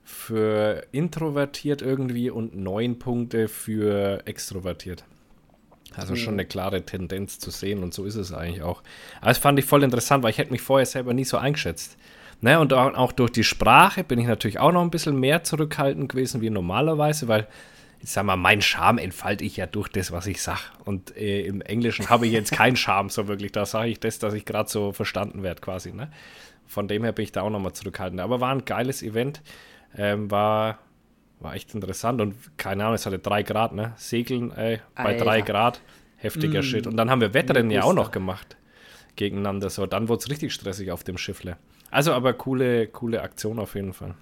für 0.04 0.84
introvertiert 0.92 1.82
irgendwie 1.82 2.30
und 2.30 2.56
9 2.56 3.00
Punkte 3.00 3.48
für 3.48 4.24
extrovertiert. 4.26 5.06
Also 5.96 6.16
schon 6.16 6.36
eine 6.36 6.46
klare 6.46 6.84
Tendenz 6.84 7.38
zu 7.38 7.52
sehen 7.52 7.84
und 7.84 7.94
so 7.94 8.06
ist 8.06 8.16
es 8.16 8.32
eigentlich 8.32 8.64
auch. 8.64 8.82
Aber 9.20 9.30
das 9.30 9.38
fand 9.38 9.60
ich 9.60 9.66
voll 9.66 9.84
interessant, 9.84 10.24
weil 10.24 10.32
ich 10.32 10.38
hätte 10.38 10.52
mich 10.52 10.62
vorher 10.62 10.86
selber 10.86 11.14
nie 11.14 11.26
so 11.26 11.38
eingeschätzt. 11.38 11.98
Ne, 12.44 12.60
und 12.60 12.74
auch, 12.74 12.96
auch 12.96 13.12
durch 13.12 13.32
die 13.32 13.44
Sprache 13.44 14.04
bin 14.04 14.18
ich 14.18 14.26
natürlich 14.26 14.58
auch 14.58 14.72
noch 14.72 14.82
ein 14.82 14.90
bisschen 14.90 15.20
mehr 15.20 15.44
zurückhaltend 15.44 16.10
gewesen 16.10 16.42
wie 16.42 16.50
normalerweise, 16.50 17.28
weil 17.28 17.48
ich 18.04 18.10
sag 18.10 18.24
mal, 18.24 18.36
mein 18.36 18.62
Charme 18.62 18.98
entfalte 18.98 19.44
ich 19.44 19.58
ja 19.58 19.68
durch 19.68 19.88
das, 19.90 20.12
was 20.12 20.26
ich 20.26 20.42
sag. 20.42 20.60
Und 20.86 21.16
äh, 21.16 21.42
im 21.42 21.62
Englischen 21.62 22.10
habe 22.10 22.26
ich 22.26 22.34
jetzt 22.34 22.52
keinen 22.52 22.76
Charme 22.76 23.10
so 23.10 23.28
wirklich. 23.28 23.52
Da 23.52 23.66
sage 23.66 23.90
ich 23.90 24.00
das, 24.00 24.18
dass 24.20 24.34
ich 24.34 24.46
gerade 24.46 24.70
so 24.70 24.92
verstanden 24.92 25.44
werde 25.44 25.62
quasi. 25.62 25.92
Ne? 25.92 26.10
Von 26.66 26.88
dem 26.88 27.04
her 27.04 27.12
bin 27.12 27.24
ich 27.24 27.32
da 27.32 27.42
auch 27.44 27.50
nochmal 27.50 27.74
zurückhaltend. 27.74 28.20
Aber 28.20 28.42
war 28.42 28.52
ein 28.52 28.66
geiles 28.66 29.04
Event. 29.04 29.42
Ähm, 29.96 30.32
war, 30.32 30.80
war 31.40 31.54
echt 31.54 31.76
interessant. 31.76 32.22
Und 32.22 32.58
keine 32.58 32.84
Ahnung, 32.84 32.96
es 32.96 33.06
hatte 33.06 33.20
drei 33.20 33.44
Grad, 33.44 33.74
ne? 33.74 33.94
Segeln 33.98 34.52
ey, 34.52 34.80
bei 34.96 35.04
Alter. 35.04 35.26
drei 35.26 35.42
Grad. 35.42 35.82
Heftiger 36.18 36.62
Mm. 36.62 36.64
Shit. 36.64 36.88
Und 36.88 36.98
dann 36.98 37.10
haben 37.12 37.22
wir 37.22 37.34
Wettrennen 37.34 37.72
ja 37.72 37.84
auch 37.84 37.94
noch 37.94 38.12
gemacht 38.12 38.58
gegeneinander. 39.16 39.70
So, 39.70 39.86
dann 39.86 40.08
wurde 40.08 40.20
es 40.20 40.30
richtig 40.30 40.54
stressig 40.54 40.92
auf 40.92 41.04
dem 41.04 41.18
Schiffle. 41.18 41.58
Also 41.92 42.14
aber 42.14 42.34
coole, 42.34 42.88
coole 42.88 43.22
Aktion 43.22 43.60
auf 43.60 43.76
jeden 43.76 43.94
Fall. 43.94 44.16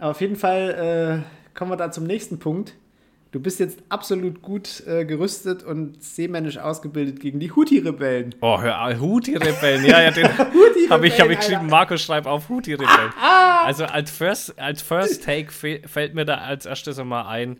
Auf 0.00 0.20
jeden 0.20 0.36
Fall 0.36 1.24
äh, 1.24 1.56
kommen 1.56 1.70
wir 1.70 1.76
da 1.76 1.90
zum 1.90 2.04
nächsten 2.04 2.38
Punkt. 2.38 2.74
Du 3.32 3.40
bist 3.40 3.58
jetzt 3.60 3.82
absolut 3.88 4.40
gut 4.40 4.86
äh, 4.86 5.04
gerüstet 5.04 5.62
und 5.62 6.02
seemännisch 6.02 6.58
ausgebildet 6.58 7.20
gegen 7.20 7.40
die 7.40 7.50
Houthi-Rebellen. 7.50 8.34
Oh, 8.40 8.60
hör 8.60 8.98
Houthi-Rebellen. 8.98 9.84
Ja, 9.84 10.00
ja, 10.00 10.10
den 10.10 10.26
habe 10.90 11.06
ich, 11.06 11.20
hab 11.20 11.28
ich 11.28 11.38
geschrieben. 11.40 11.66
Markus 11.66 12.02
schreibt 12.02 12.26
auf 12.26 12.48
Houthi-Rebellen. 12.48 13.12
Also 13.18 13.84
als 13.84 14.10
First, 14.10 14.58
als 14.58 14.80
First 14.80 15.24
Take 15.24 15.50
fällt 15.50 16.14
mir 16.14 16.24
da 16.24 16.36
als 16.36 16.66
erstes 16.66 16.98
einmal 16.98 17.26
ein, 17.26 17.58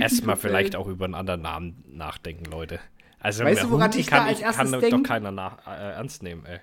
erstmal 0.00 0.36
vielleicht 0.36 0.76
auch 0.76 0.88
über 0.88 1.06
einen 1.06 1.14
anderen 1.14 1.42
Namen 1.42 1.84
nachdenken, 1.88 2.44
Leute. 2.50 2.78
Also 3.18 3.44
Weißt 3.44 3.62
du, 3.62 3.70
woran 3.70 3.88
Houthi 3.88 4.00
ich 4.00 4.06
da 4.06 4.18
kann, 4.18 4.28
als 4.28 4.38
ich, 4.38 4.44
kann 4.44 4.54
erstes 4.54 4.80
doch 4.82 4.90
denk? 4.90 5.06
keiner 5.06 5.30
nach, 5.30 5.66
äh, 5.66 5.94
ernst 5.94 6.22
nehmen, 6.22 6.44
ey. 6.44 6.60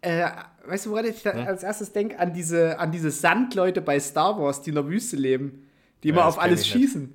Äh, 0.00 0.30
weißt 0.66 0.86
du, 0.86 0.90
woran 0.90 1.04
ich 1.04 1.22
da 1.22 1.30
als 1.32 1.62
erstes 1.62 1.92
denke? 1.92 2.18
An 2.18 2.32
diese, 2.32 2.78
an 2.78 2.90
diese 2.90 3.10
Sandleute 3.10 3.82
bei 3.82 4.00
Star 4.00 4.38
Wars, 4.38 4.62
die 4.62 4.70
in 4.70 4.76
der 4.76 4.88
Wüste 4.88 5.16
leben, 5.16 5.65
die 6.02 6.10
immer 6.10 6.22
das 6.22 6.34
auf 6.34 6.38
alles 6.40 6.62
ich 6.62 6.74
nicht. 6.74 6.84
schießen. 6.84 7.12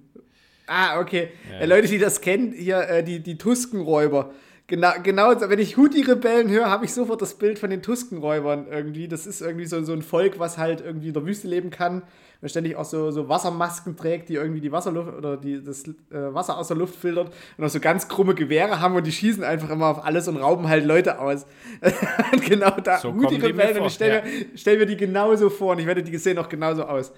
Ah, 0.67 0.99
okay. 0.99 1.29
Ja. 1.59 1.65
Leute, 1.65 1.87
die 1.87 1.97
das 1.97 2.21
kennen, 2.21 2.53
hier 2.53 2.79
äh, 2.79 3.03
die, 3.03 3.19
die 3.19 3.37
Tuskenräuber. 3.37 4.31
Genau, 4.67 4.91
genau, 5.03 5.33
wenn 5.37 5.59
ich 5.59 5.75
Houthi-Rebellen 5.75 6.49
höre, 6.49 6.69
habe 6.69 6.85
ich 6.85 6.93
sofort 6.93 7.21
das 7.21 7.37
Bild 7.37 7.59
von 7.59 7.69
den 7.69 7.81
Tuskenräubern 7.81 8.67
irgendwie. 8.71 9.09
Das 9.09 9.27
ist 9.27 9.41
irgendwie 9.41 9.65
so, 9.65 9.83
so 9.83 9.91
ein 9.91 10.01
Volk, 10.01 10.39
was 10.39 10.57
halt 10.57 10.79
irgendwie 10.79 11.09
in 11.09 11.13
der 11.13 11.25
Wüste 11.25 11.49
leben 11.49 11.71
kann 11.71 12.03
und 12.41 12.47
ständig 12.47 12.77
auch 12.77 12.85
so, 12.85 13.11
so 13.11 13.27
Wassermasken 13.27 13.97
trägt, 13.97 14.29
die 14.29 14.35
irgendwie 14.35 14.61
die 14.61 14.71
Wasserluft 14.71 15.13
oder 15.13 15.35
die, 15.35 15.61
das 15.61 15.83
äh, 15.83 15.93
Wasser 16.09 16.57
aus 16.57 16.69
der 16.69 16.77
Luft 16.77 16.95
filtert 16.95 17.33
und 17.57 17.65
auch 17.65 17.69
so 17.69 17.81
ganz 17.81 18.07
krumme 18.07 18.33
Gewehre 18.33 18.79
haben 18.79 18.95
und 18.95 19.05
die 19.05 19.11
schießen 19.11 19.43
einfach 19.43 19.69
immer 19.69 19.87
auf 19.87 20.05
alles 20.05 20.29
und 20.29 20.37
rauben 20.37 20.69
halt 20.69 20.85
Leute 20.85 21.19
aus. 21.19 21.45
und 22.31 22.45
genau 22.45 22.71
da, 22.81 22.97
So 22.99 23.13
Houthi-Rebellen, 23.13 23.79
und 23.79 23.87
ich 23.87 23.93
stelle 23.93 24.19
ja. 24.19 24.23
mir, 24.23 24.45
stell 24.55 24.77
mir 24.77 24.85
die 24.85 24.95
genauso 24.95 25.49
vor 25.49 25.73
und 25.73 25.79
ich 25.79 25.85
wette, 25.85 26.01
die 26.01 26.17
sehen 26.17 26.37
auch 26.37 26.47
genauso 26.47 26.85
aus. 26.85 27.11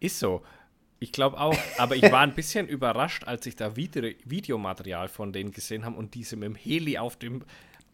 Ist 0.00 0.18
so. 0.18 0.42
Ich 1.00 1.12
glaube 1.12 1.40
auch. 1.40 1.56
Aber 1.78 1.96
ich 1.96 2.02
war 2.12 2.20
ein 2.20 2.34
bisschen 2.34 2.68
überrascht, 2.68 3.24
als 3.24 3.46
ich 3.46 3.56
da 3.56 3.74
Vide 3.74 4.14
Videomaterial 4.24 5.08
von 5.08 5.32
denen 5.32 5.50
gesehen 5.50 5.84
habe 5.84 5.96
und 5.96 6.14
diese 6.14 6.36
mit 6.36 6.46
dem 6.46 6.54
Heli 6.54 6.98
auf 6.98 7.16
dem, 7.16 7.42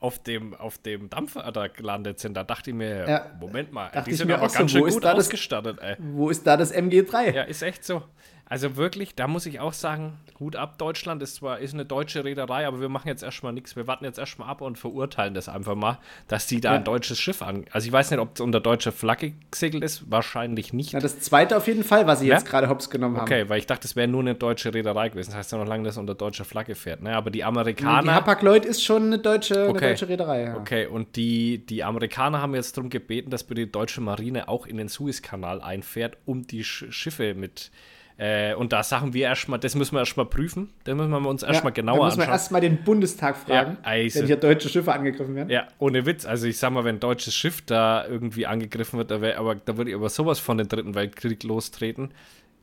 auf 0.01 0.19
dem, 0.23 0.55
auf 0.55 0.77
dem 0.79 1.09
Dampfer 1.09 1.51
da 1.53 1.69
gelandet 1.69 2.19
sind. 2.19 2.35
Da 2.35 2.43
dachte 2.45 2.71
ich 2.71 2.77
mir, 2.77 3.09
Ja. 3.09 3.31
Moment 3.41 3.73
mal, 3.73 3.91
die 4.05 4.13
sind 4.15 4.31
aber 4.33 4.49
so, 4.49 4.59
ganz 4.59 4.75
wo 4.75 4.79
schön 4.79 4.91
gut 4.93 5.05
da 5.05 5.15
das- 5.15 5.27
ausgestattet, 5.27 5.79
ey. 5.81 5.97
Wo 6.01 6.29
ist 6.31 6.47
da 6.47 6.57
das 6.57 6.75
MG3? 6.75 7.33
Ja, 7.35 7.43
ist 7.45 7.63
echt 7.63 7.85
so. 7.85 8.03
Also 8.49 8.77
wirklich, 8.77 9.17
da 9.17 9.27
muss 9.27 9.45
ich 9.45 9.59
auch 9.59 9.73
sagen, 9.73 10.19
Hut 10.39 10.55
ab, 10.55 10.79
Deutschland 10.79 11.21
ist 11.21 11.35
zwar 11.35 11.59
ist 11.59 11.75
eine 11.75 11.85
deutsche 11.85 12.25
Reederei, 12.25 12.65
aber 12.69 12.81
wir 12.81 12.89
machen 12.89 13.09
jetzt 13.09 13.25
erstmal 13.25 13.53
nichts. 13.53 13.75
Wir 13.75 13.89
warten 13.89 14.05
jetzt 14.05 14.19
erstmal 14.21 14.49
ab 14.49 14.61
und 14.61 14.79
verurteilen 14.79 15.35
das 15.35 15.49
einfach 15.49 15.75
mal, 15.75 15.99
dass 16.29 16.47
die 16.47 16.61
da 16.61 16.71
Ja. 16.73 16.79
ein 16.79 16.85
deutsches 16.85 17.19
Schiff 17.19 17.43
an. 17.43 17.65
Also 17.73 17.89
ich 17.89 17.93
weiß 17.93 18.13
nicht, 18.13 18.21
ob 18.21 18.37
es 18.37 18.41
unter 18.41 18.61
deutscher 18.61 18.93
Flagge 18.93 19.33
gesegelt 19.51 19.83
ist, 19.83 20.09
wahrscheinlich 20.13 20.73
nicht. 20.73 20.93
Na, 20.93 21.01
das 21.01 21.19
zweite 21.19 21.57
auf 21.57 21.67
jeden 21.67 21.83
Fall, 21.83 22.07
was 22.07 22.21
sie 22.21 22.29
Ja? 22.29 22.35
jetzt 22.35 22.47
gerade 22.47 22.69
hops 22.69 22.89
genommen 22.89 23.17
haben. 23.17 23.25
Okay, 23.25 23.49
weil 23.49 23.59
ich 23.59 23.67
dachte, 23.67 23.85
es 23.89 23.97
wäre 23.97 24.07
nur 24.07 24.21
eine 24.21 24.37
deutsche 24.37 24.73
Reederei 24.73 25.09
gewesen. 25.09 25.31
Das 25.31 25.39
heißt 25.39 25.51
ja 25.51 25.59
noch 25.59 25.67
lange, 25.67 25.83
dass 25.83 25.95
es 25.95 25.99
unter 25.99 26.15
deutscher 26.15 26.45
Flagge 26.45 26.77
fährt. 26.77 27.03
Ne? 27.03 27.17
Aber 27.17 27.31
die 27.31 27.39
Die 27.39 27.45
Amerikaner. 27.45 28.15
Hapag-Lloyd 28.15 28.65
ist 28.65 28.85
schon 28.85 29.07
eine 29.07 29.19
deutsche, 29.19 29.55
eine 29.63 29.69
Okay. 29.71 29.89
deutsche 29.89 30.09
Reederei. 30.09 30.43
Ja. 30.45 30.57
Okay, 30.57 30.87
und 30.87 31.17
die, 31.17 31.67
die 31.67 31.83
Amerikaner 31.83 32.41
haben 32.43 32.55
jetzt 32.55 32.77
darum 32.77 32.91
gebeten, 32.91 33.31
dass 33.31 33.43
bitte 33.43 33.67
die 33.67 33.73
deutsche 33.73 34.01
Marine 34.01 34.49
auch 34.49 34.67
in 34.67 34.77
den 34.77 34.87
Suezkanal 34.87 35.61
einfährt, 35.61 36.17
um 36.27 36.47
die 36.47 36.63
Sch 36.63 36.85
Schiffe 36.91 37.35
mit. 37.35 37.73
Äh, 38.19 38.55
und 38.55 38.73
da 38.73 38.83
sagen 38.83 39.13
wir 39.13 39.25
erstmal, 39.25 39.59
das 39.59 39.75
müssen 39.75 39.95
wir 39.95 40.01
erstmal 40.01 40.25
prüfen. 40.25 40.71
Da 40.85 40.95
müssen 40.95 41.11
wir 41.11 41.19
uns 41.29 41.43
erstmal 41.43 41.73
da 41.73 41.83
genauer 41.83 42.07
müssen 42.07 42.17
wir 42.19 42.23
anschauen. 42.23 42.33
erstmal 42.35 42.61
den 42.63 42.83
Bundestag 42.83 43.37
fragen, 43.37 43.73
Ja, 43.73 43.79
also- 43.83 44.21
wenn 44.21 44.27
hier 44.27 44.37
deutsche 44.37 44.71
Schiffe 44.71 44.93
angegriffen 44.93 45.35
werden. 45.35 45.51
Ja, 45.51 45.69
ohne 45.79 46.07
Witz. 46.07 46.25
Also 46.25 46.47
ich 46.47 46.57
sag 46.59 46.71
mal, 46.73 46.85
wenn 46.85 46.97
ein 46.97 47.01
deutsches 47.01 47.35
Schiff 47.35 47.61
da 47.67 48.07
irgendwie 48.07 48.47
angegriffen 48.47 48.97
wird, 48.99 49.11
da, 49.11 49.21
wär, 49.21 49.39
aber, 49.39 49.55
da 49.57 49.77
würde 49.77 49.91
ich 49.91 49.97
aber 49.97 50.09
sowas 50.09 50.39
von 50.39 50.57
den 50.57 50.69
Dritten 50.69 50.95
Weltkrieg 50.95 51.43
lostreten. 51.43 52.11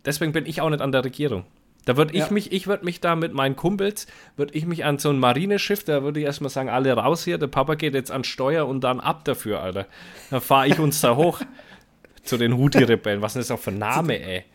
Deswegen 0.05 0.31
bin 0.31 0.47
ich 0.47 0.59
auch 0.61 0.69
nicht 0.71 0.81
an 0.81 0.91
der 0.91 1.05
Regierung. 1.05 1.45
Da 1.85 1.97
würde 1.97 2.13
ich 2.13 2.19
Ja. 2.21 2.31
mich, 2.31 2.51
ich 2.51 2.65
würde 2.65 2.85
mich 2.85 2.99
da 3.01 3.15
mit 3.15 3.33
meinen 3.33 3.55
Kumpels, 3.55 4.07
würde 4.37 4.53
ich 4.55 4.65
mich 4.65 4.85
an 4.85 4.97
so 4.99 5.09
ein 5.09 5.19
Marineschiff, 5.19 5.83
da 5.83 6.01
würde 6.01 6.19
ich 6.21 6.25
erstmal 6.25 6.49
sagen, 6.49 6.69
alle 6.69 6.93
raus 6.93 7.25
hier, 7.25 7.37
der 7.37 7.47
Papa 7.47 7.75
geht 7.75 7.93
jetzt 7.93 8.09
an 8.09 8.23
Steuer 8.23 8.67
und 8.67 8.83
dann 8.85 8.99
ab 9.01 9.23
dafür, 9.25 9.59
Alter. 9.61 9.85
Dann 10.31 10.41
fahre 10.41 10.67
ich 10.67 10.79
uns 10.79 10.99
da 11.01 11.15
hoch 11.15 11.41
zu 12.23 12.37
den 12.37 12.57
Houthi-Rebellen. 12.57 13.21
Was 13.21 13.35
ist 13.35 13.49
das 13.49 13.59
auch 13.59 13.61
für 13.61 13.71
ein 13.71 13.77
Name, 13.79 14.19
ey? 14.19 14.45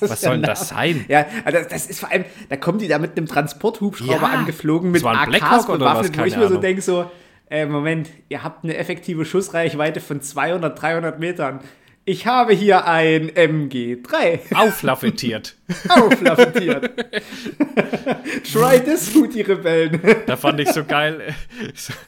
Was 0.00 0.20
soll 0.20 0.34
denn 0.34 0.42
das 0.42 0.68
sein? 0.68 1.04
Ja, 1.08 1.26
also 1.44 1.58
das, 1.68 1.86
ist 1.86 2.00
vor 2.00 2.10
allem, 2.10 2.24
da 2.48 2.56
kommen 2.56 2.78
die 2.78 2.88
da 2.88 2.98
mit 2.98 3.16
einem 3.16 3.26
Transporthubschrauber 3.26 4.12
Ja. 4.12 4.38
angeflogen, 4.38 4.90
mit 4.90 5.04
AKs 5.04 5.66
bewaffnet, 5.66 6.18
wo 6.18 6.24
ich 6.24 6.36
mir 6.36 6.48
so 6.48 6.56
denke, 6.58 6.82
so, 6.82 7.10
äh, 7.50 7.66
Moment, 7.66 8.10
ihr 8.28 8.42
habt 8.42 8.64
eine 8.64 8.76
effektive 8.76 9.24
Schussreichweite 9.24 10.00
von 10.00 10.20
200, 10.20 10.80
300 10.80 11.18
Metern. 11.18 11.60
Ich 12.08 12.26
habe 12.26 12.52
hier 12.52 12.86
ein 12.86 13.30
MG3 13.30 14.54
Auflaffetiert. 14.54 15.56
auflafetiert. 15.88 16.90
Try 18.52 18.80
this, 18.80 19.12
Houthi-Rebellen. 19.14 20.00
Da 20.26 20.36
fand 20.36 20.60
ich 20.60 20.70
so 20.70 20.84
geil. 20.84 21.34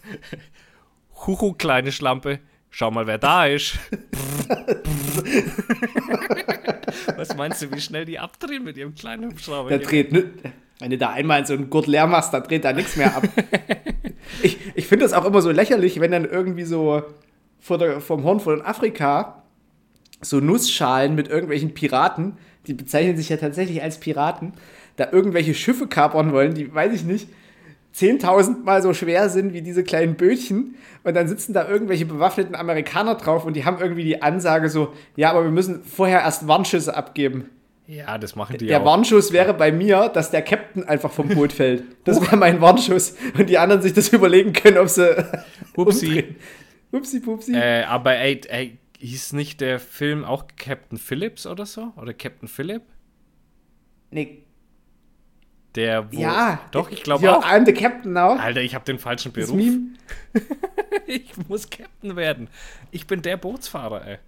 Huhu, 1.26 1.52
kleine 1.54 1.90
Schlampe. 1.92 2.38
Schau 2.78 2.92
mal, 2.92 3.08
wer 3.08 3.18
da 3.18 3.46
ist. 3.46 3.76
Was 7.16 7.34
meinst 7.34 7.60
du, 7.60 7.72
wie 7.72 7.80
schnell 7.80 8.04
die 8.04 8.20
abdrehen 8.20 8.62
mit 8.62 8.76
ihrem 8.76 8.94
kleinen 8.94 9.32
Hubschrauber? 9.32 9.68
Der 9.68 9.80
dreht, 9.80 10.12
ne, 10.12 10.30
wenn 10.78 10.90
du 10.90 10.96
da 10.96 11.10
einmal 11.10 11.40
in 11.40 11.46
so 11.46 11.54
einen 11.54 11.70
Gurt 11.70 11.88
leer 11.88 12.06
machst, 12.06 12.32
dann 12.32 12.44
dreht 12.44 12.64
da 12.64 12.72
nichts 12.72 12.94
mehr 12.94 13.16
ab. 13.16 13.24
ich 14.44 14.58
ich 14.76 14.86
finde 14.86 15.06
das 15.06 15.12
auch 15.12 15.24
immer 15.24 15.42
so 15.42 15.50
lächerlich, 15.50 15.98
wenn 15.98 16.12
dann 16.12 16.24
irgendwie 16.24 16.62
so 16.62 17.02
vor 17.58 17.78
der, 17.78 18.00
vom 18.00 18.22
Horn 18.22 18.38
von 18.38 18.62
Afrika 18.62 19.42
so 20.20 20.38
Nussschalen 20.38 21.16
mit 21.16 21.26
irgendwelchen 21.26 21.74
Piraten, 21.74 22.38
die 22.68 22.74
bezeichnen 22.74 23.16
sich 23.16 23.28
ja 23.28 23.38
tatsächlich 23.38 23.82
als 23.82 23.98
Piraten, 23.98 24.52
da 24.94 25.10
irgendwelche 25.10 25.54
Schiffe 25.54 25.88
kapern 25.88 26.30
wollen, 26.30 26.54
die, 26.54 26.72
weiß 26.72 26.92
ich 26.92 27.02
nicht, 27.02 27.26
10.000 27.94 28.64
Mal 28.64 28.82
so 28.82 28.92
schwer 28.94 29.28
sind 29.28 29.52
wie 29.52 29.62
diese 29.62 29.82
kleinen 29.82 30.14
Bötchen. 30.16 30.76
Und 31.04 31.14
dann 31.14 31.28
sitzen 31.28 31.52
da 31.52 31.68
irgendwelche 31.68 32.06
bewaffneten 32.06 32.54
Amerikaner 32.54 33.14
drauf 33.16 33.44
und 33.44 33.54
die 33.54 33.64
haben 33.64 33.80
irgendwie 33.80 34.04
die 34.04 34.22
Ansage 34.22 34.68
so, 34.68 34.92
ja, 35.16 35.30
aber 35.30 35.44
wir 35.44 35.50
müssen 35.50 35.82
vorher 35.84 36.20
erst 36.20 36.46
Warnschüsse 36.46 36.94
abgeben. 36.94 37.48
Ja, 37.86 38.18
das 38.18 38.36
machen 38.36 38.58
die 38.58 38.66
Der 38.66 38.82
auch. 38.82 38.84
Warnschuss 38.84 39.32
wäre 39.32 39.54
bei 39.54 39.72
mir, 39.72 40.10
dass 40.10 40.30
der 40.30 40.42
Captain 40.42 40.84
einfach 40.84 41.10
vom 41.10 41.28
Boot 41.28 41.52
fällt. 41.52 41.84
Das 42.04 42.20
wäre 42.20 42.36
mein 42.36 42.60
Warnschuss. 42.60 43.16
Und 43.38 43.48
die 43.48 43.56
anderen 43.56 43.80
sich 43.80 43.94
das 43.94 44.08
überlegen 44.12 44.52
können, 44.52 44.76
ob 44.76 44.90
sie. 44.90 45.16
Upsi. 45.74 46.36
Upsi, 46.92 47.20
pupsi. 47.20 47.54
Äh, 47.54 47.84
aber 47.84 48.16
ey, 48.16 48.42
ey, 48.48 48.78
hieß 48.98 49.32
nicht 49.32 49.62
der 49.62 49.78
Film 49.78 50.24
auch 50.24 50.44
Captain 50.58 50.98
Phillips 50.98 51.46
oder 51.46 51.64
so? 51.64 51.92
Oder 51.96 52.12
Captain 52.12 52.46
Phillip? 52.48 52.82
nee, 54.10 54.42
Der, 55.74 56.12
wo. 56.12 56.16
ja. 56.16 56.60
Doch, 56.70 56.90
ich 56.90 57.02
glaube 57.02 57.24
ja, 57.24 57.36
auch. 57.36 57.44
I'm 57.44 57.64
the 57.66 57.72
Captain 57.72 58.12
now. 58.12 58.36
Alter, 58.36 58.62
ich 58.62 58.74
habe 58.74 58.84
den 58.84 58.98
falschen 58.98 59.32
Beruf. 59.32 59.58
Ich 61.06 61.36
muss 61.48 61.70
Captain 61.70 62.16
werden. 62.16 62.48
Ich 62.90 63.06
bin 63.06 63.22
der 63.22 63.38
Bootsfahrer, 63.38 64.06
ey. 64.06 64.18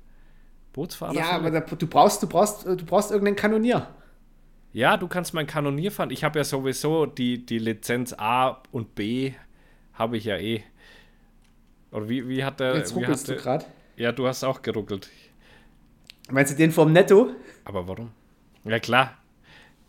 Bootsfahrer. 0.72 1.12
Ja, 1.14 1.30
aber 1.32 1.50
da, 1.50 1.60
du 1.60 1.86
brauchst, 1.86 2.22
du 2.22 2.26
brauchst, 2.26 2.64
du 2.64 2.84
brauchst 2.86 3.10
irgendeinen 3.10 3.36
Kanonier. 3.36 3.86
Ja, 4.72 4.96
du 4.96 5.06
kannst 5.08 5.34
mein 5.34 5.46
Kanonier 5.46 5.92
fahren. 5.92 6.10
Ich 6.10 6.24
habe 6.24 6.38
ja 6.38 6.44
sowieso 6.44 7.04
die, 7.04 7.44
die 7.44 7.58
Lizenz 7.58 8.14
A 8.16 8.62
und 8.72 8.94
B 8.94 9.34
habe 9.92 10.16
ich 10.16 10.24
ja 10.24 10.36
eh. 10.38 10.62
Oder 11.90 12.08
wie, 12.08 12.28
wie 12.28 12.44
hat 12.44 12.60
der. 12.60 12.76
Jetzt 12.76 12.94
ruckelst 12.94 13.28
du 13.28 13.36
gerade. 13.36 13.66
Ja, 13.96 14.12
du 14.12 14.26
hast 14.26 14.44
auch 14.44 14.62
geruckelt. 14.62 15.10
Meinst 16.30 16.52
du 16.52 16.56
den 16.56 16.70
vom 16.70 16.92
Netto? 16.92 17.30
Aber 17.64 17.86
warum? 17.88 18.12
Ja 18.64 18.78
klar. 18.78 19.18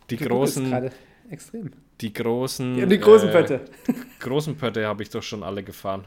Die 0.10 0.18
Du 0.18 0.28
großen, 0.28 0.92
Extrem. 1.32 1.72
die 2.02 2.12
großen. 2.14 2.78
Ja, 2.78 2.86
die 2.86 3.00
großen 3.00 3.30
äh, 3.30 3.32
Pötte. 3.32 3.62
Großen 4.20 4.56
Pötte 4.58 4.86
habe 4.86 5.02
ich 5.02 5.10
doch 5.10 5.24
schon 5.24 5.42
alle 5.44 5.64
gefahren. 5.64 6.04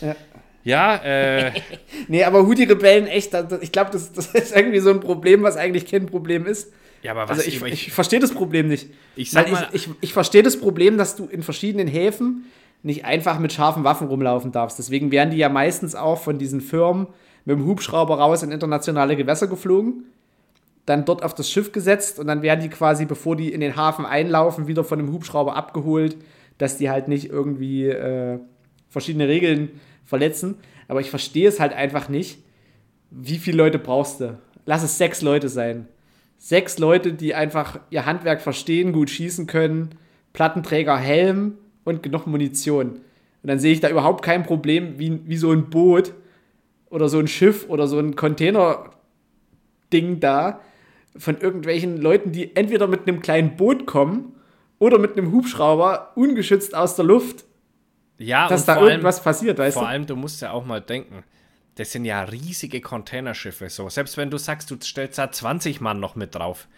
Ja. 0.00 0.16
Ja, 0.62 0.96
äh, 0.96 1.52
Nee, 2.08 2.24
aber 2.24 2.46
Houthi-Rebellen, 2.46 3.06
echt, 3.06 3.32
das, 3.34 3.60
ich 3.62 3.72
glaube, 3.72 3.90
das, 3.92 4.12
das 4.12 4.26
ist 4.34 4.54
irgendwie 4.56 4.80
so 4.80 4.90
ein 4.90 5.00
Problem, 5.00 5.42
was 5.42 5.56
eigentlich 5.56 5.86
kein 5.86 6.06
Problem 6.06 6.46
ist. 6.46 6.72
ja, 7.02 7.12
aber 7.12 7.22
was 7.28 7.38
Also 7.38 7.42
ich, 7.48 7.62
ich, 7.62 7.72
ich 7.88 7.92
verstehe 7.92 8.20
das 8.20 8.32
Problem 8.32 8.68
nicht. 8.68 8.88
Ich 9.16 9.30
sag 9.30 9.46
Weil 9.46 9.52
mal- 9.52 9.68
ich, 9.72 9.86
ich, 9.88 9.92
ich 10.00 10.12
verstehe 10.12 10.42
das 10.42 10.58
Problem, 10.60 10.96
dass 10.98 11.16
du 11.16 11.26
in 11.26 11.42
verschiedenen 11.42 11.88
Häfen 11.88 12.44
nicht 12.82 13.04
einfach 13.04 13.38
mit 13.38 13.52
scharfen 13.52 13.84
Waffen 13.84 14.06
rumlaufen 14.08 14.52
darfst. 14.52 14.78
Deswegen 14.78 15.10
werden 15.10 15.30
die 15.30 15.36
ja 15.38 15.48
meistens 15.48 15.94
auch 15.94 16.20
von 16.22 16.38
diesen 16.38 16.60
Firmen 16.60 17.08
mit 17.44 17.58
dem 17.58 17.66
Hubschrauber 17.66 18.18
raus 18.18 18.42
in 18.42 18.52
internationale 18.52 19.16
Gewässer 19.16 19.46
geflogen, 19.48 20.04
dann 20.90 21.04
dort 21.04 21.22
auf 21.22 21.34
das 21.34 21.50
Schiff 21.50 21.72
gesetzt 21.72 22.18
und 22.18 22.26
dann 22.26 22.42
werden 22.42 22.60
die 22.60 22.68
quasi, 22.68 23.06
bevor 23.06 23.36
die 23.36 23.52
in 23.52 23.60
den 23.60 23.76
Hafen 23.76 24.04
einlaufen, 24.04 24.66
wieder 24.66 24.84
von 24.84 24.98
dem 24.98 25.12
Hubschrauber 25.12 25.54
abgeholt, 25.54 26.16
dass 26.58 26.76
die 26.76 26.90
halt 26.90 27.08
nicht 27.08 27.30
irgendwie 27.30 27.86
äh, 27.86 28.38
verschiedene 28.88 29.28
Regeln 29.28 29.70
verletzen. 30.04 30.56
Aber 30.88 31.00
ich 31.00 31.08
verstehe 31.08 31.48
es 31.48 31.60
halt 31.60 31.72
einfach 31.72 32.08
nicht, 32.08 32.42
wie 33.10 33.38
viele 33.38 33.56
Leute 33.56 33.78
brauchst 33.78 34.20
du? 34.20 34.38
Lass 34.66 34.82
es 34.82 34.98
sechs 34.98 35.22
Leute 35.22 35.48
sein. 35.48 35.86
Sechs 36.38 36.78
Leute, 36.78 37.12
die 37.12 37.34
einfach 37.34 37.78
ihr 37.90 38.04
Handwerk 38.04 38.40
verstehen, 38.40 38.92
gut 38.92 39.10
schießen 39.10 39.46
können, 39.46 39.90
Plattenträger, 40.32 40.96
Helm 40.96 41.54
und 41.84 42.02
genug 42.02 42.26
Munition. 42.26 43.00
Und 43.42 43.48
dann 43.48 43.60
sehe 43.60 43.72
ich 43.72 43.80
da 43.80 43.88
überhaupt 43.88 44.24
kein 44.24 44.42
Problem, 44.42 44.98
wie, 44.98 45.20
wie 45.24 45.36
so 45.36 45.52
ein 45.52 45.70
Boot 45.70 46.14
oder 46.88 47.08
so 47.08 47.18
ein 47.18 47.28
Schiff 47.28 47.68
oder 47.68 47.86
so 47.86 47.98
ein 47.98 48.16
Container-Ding 48.16 50.20
da 50.20 50.60
von 51.16 51.38
irgendwelchen 51.38 51.96
Leuten, 51.96 52.32
die 52.32 52.54
entweder 52.56 52.86
mit 52.86 53.06
einem 53.08 53.20
kleinen 53.20 53.56
Boot 53.56 53.86
kommen 53.86 54.34
oder 54.78 54.98
mit 54.98 55.16
einem 55.16 55.32
Hubschrauber 55.32 56.12
ungeschützt 56.14 56.74
aus 56.74 56.96
der 56.96 57.04
Luft, 57.04 57.44
ja, 58.18 58.48
dass 58.48 58.64
da 58.66 58.74
vor 58.74 58.82
allem- 58.82 58.90
irgendwas 58.92 59.22
passiert, 59.22 59.58
weißt 59.58 59.74
Vor 59.74 59.84
du? 59.84 59.88
allem, 59.88 60.06
du 60.06 60.16
musst 60.16 60.40
ja 60.42 60.52
auch 60.52 60.64
mal 60.64 60.80
denken, 60.80 61.24
das 61.76 61.92
sind 61.92 62.04
ja 62.04 62.22
riesige 62.22 62.80
Containerschiffe. 62.80 63.68
So. 63.70 63.88
Selbst 63.88 64.16
wenn 64.16 64.30
du 64.30 64.36
sagst, 64.38 64.70
du 64.70 64.76
stellst 64.82 65.18
da 65.18 65.30
20 65.30 65.80
Mann 65.80 66.00
noch 66.00 66.16
mit 66.16 66.34
drauf, 66.34 66.68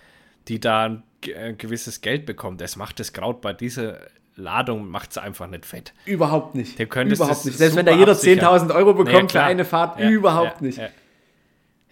die 0.48 0.60
da 0.60 0.84
ein 0.84 1.02
äh, 1.26 1.52
gewisses 1.54 2.00
Geld 2.00 2.26
bekommen, 2.26 2.58
das 2.58 2.76
macht 2.76 3.00
das 3.00 3.12
Kraut 3.12 3.40
bei 3.40 3.52
dieser 3.52 3.98
Ladung 4.34 4.88
macht 4.88 5.10
es 5.10 5.18
einfach 5.18 5.46
nicht 5.46 5.66
fett. 5.66 5.92
Überhaupt 6.06 6.54
nicht. 6.54 6.78
Könntest 6.88 7.20
überhaupt 7.20 7.44
nicht. 7.44 7.58
Selbst 7.58 7.76
wenn 7.76 7.84
da 7.84 7.92
jeder 7.94 8.12
absichern. 8.12 8.46
10.000 8.48 8.74
Euro 8.74 8.94
bekommt 8.94 9.30
für 9.30 9.38
klar. 9.38 9.44
eine 9.46 9.64
Fahrt, 9.66 10.00
Ja, 10.00 10.08
überhaupt 10.08 10.60
ja, 10.62 10.66
nicht. 10.66 10.80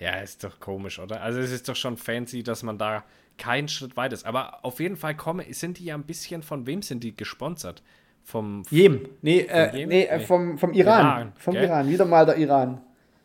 Ja. 0.01 0.17
ist 0.21 0.43
doch 0.43 0.59
komisch, 0.59 0.99
oder? 0.99 1.23
Also 1.23 1.39
es 1.41 1.53
ist 1.53 1.69
doch 1.69 1.77
schon 1.77 1.97
fancy, 1.97 2.43
dass 2.43 2.63
man 2.63 2.79
da 2.79 3.05
keinen 3.39 3.69
Schritt 3.69 3.97
weit 3.97 4.13
ist. 4.13 4.27
Aber 4.27 4.65
auf 4.65 4.81
jeden 4.81 4.97
Fall 4.97 5.17
komme, 5.17 5.45
sind 5.55 5.79
die 5.79 5.85
ja 5.85 5.95
ein 5.95 6.05
bisschen, 6.05 6.43
von 6.43 6.67
wem 6.67 6.83
sind 6.83 7.05
die 7.05 7.17
gesponsert? 7.17 7.83
vom 8.23 8.63
Jem. 8.71 9.09
Nee, 9.23 9.41
äh, 9.41 9.77
Jemen? 9.77 9.89
nee, 9.89 10.05
äh, 10.05 10.19
Nee. 10.19 10.25
vom, 10.27 10.59
vom 10.59 10.73
Iran. 10.73 11.07
Iran, 11.07 11.33
vom 11.37 11.55
gell? 11.55 11.65
Iran. 11.65 11.89
Wieder 11.89 12.05
mal 12.05 12.27
der 12.27 12.37
Iran. 12.37 12.81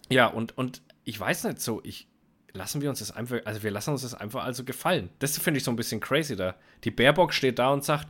Ja, 0.09 0.27
und, 0.27 0.57
und 0.57 0.81
ich 1.03 1.19
weiß 1.19 1.43
nicht 1.45 1.61
so, 1.61 1.81
ich 1.83 2.07
lassen 2.53 2.81
wir 2.81 2.89
uns 2.89 2.99
das 2.99 3.11
einfach, 3.11 3.39
also 3.43 3.63
wir 3.63 3.71
lassen 3.71 3.91
uns 3.91 4.03
das 4.03 4.13
einfach 4.13 4.45
also 4.45 4.63
gefallen. 4.63 5.09
Das 5.19 5.37
finde 5.37 5.57
ich 5.57 5.63
so 5.63 5.71
ein 5.71 5.75
bisschen 5.75 5.99
crazy 5.99 6.35
da. 6.35 6.55
Die 6.85 6.91
Baerbock 6.91 7.33
steht 7.33 7.59
da 7.59 7.71
und 7.71 7.83
sagt, 7.83 8.07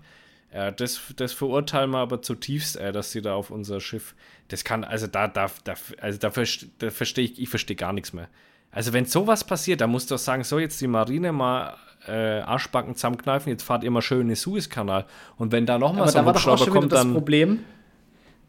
ja, 0.54 0.72
das, 0.72 1.02
das 1.16 1.34
verurteilen 1.34 1.90
wir 1.90 1.98
aber 1.98 2.22
zutiefst, 2.22 2.78
äh, 2.78 2.92
dass 2.92 3.12
sie 3.12 3.22
da 3.22 3.34
auf 3.34 3.50
unser 3.50 3.82
Schiff, 3.82 4.16
das 4.50 4.64
kann, 4.64 4.84
also 4.84 5.08
da, 5.08 5.28
da, 5.28 5.50
da 5.64 5.74
also 6.00 6.20
da 6.20 6.30
verstehe 6.30 7.26
ich, 7.26 7.42
ich 7.42 7.50
verstehe 7.50 7.76
gar 7.76 7.92
nichts 7.92 8.14
mehr. 8.14 8.30
Also 8.76 8.94
wenn 8.94 9.06
sowas 9.06 9.44
passiert, 9.44 9.82
da 9.82 9.88
musst 9.88 10.12
du 10.12 10.16
doch 10.16 10.20
sagen, 10.20 10.44
so 10.44 10.60
jetzt 10.60 10.80
die 10.82 10.88
Marine 10.88 11.32
mal 11.32 11.76
äh, 12.08 12.42
Arschbacken 12.42 12.94
zusammenkneifen, 12.94 13.50
jetzt 13.50 13.64
fahrt 13.64 13.84
ihr 13.84 13.90
mal 13.90 14.02
schön 14.02 14.22
in 14.22 14.28
den 14.28 14.36
Suezkanal. 14.36 15.06
Und 15.38 15.52
wenn 15.54 15.66
da 15.66 15.80
nochmal 15.80 16.10
so 16.10 16.14
da 16.14 16.20
ein 16.20 16.26
doch 16.26 16.34
Hubschrauber 16.36 16.62
wieder 16.62 16.72
kommt, 16.72 16.92
das 16.92 17.02
dann... 17.02 17.14
Problem, 17.14 17.60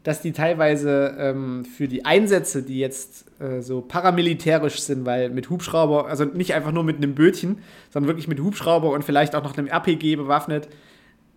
dass 0.03 0.21
die 0.21 0.33
teilweise 0.33 1.15
ähm, 1.17 1.65
für 1.65 1.87
die 1.87 2.05
Einsätze, 2.05 2.61
die 2.61 2.77
jetzt 2.77 3.25
äh, 3.41 3.61
so 3.61 3.81
paramilitärisch 3.81 4.79
sind, 4.79 5.05
weil 5.05 5.29
mit 5.29 5.49
Hubschrauber, 5.49 6.07
also 6.07 6.25
nicht 6.25 6.53
einfach 6.53 6.71
nur 6.73 6.83
mit 6.83 6.97
einem 6.97 7.15
Bötchen, 7.15 7.59
sondern 7.89 8.07
wirklich 8.07 8.27
mit 8.27 8.39
Hubschrauber 8.39 8.91
und 8.91 9.03
vielleicht 9.03 9.33
auch 9.33 9.43
noch 9.43 9.57
einem 9.57 9.67
RPG 9.67 10.17
bewaffnet, 10.17 10.67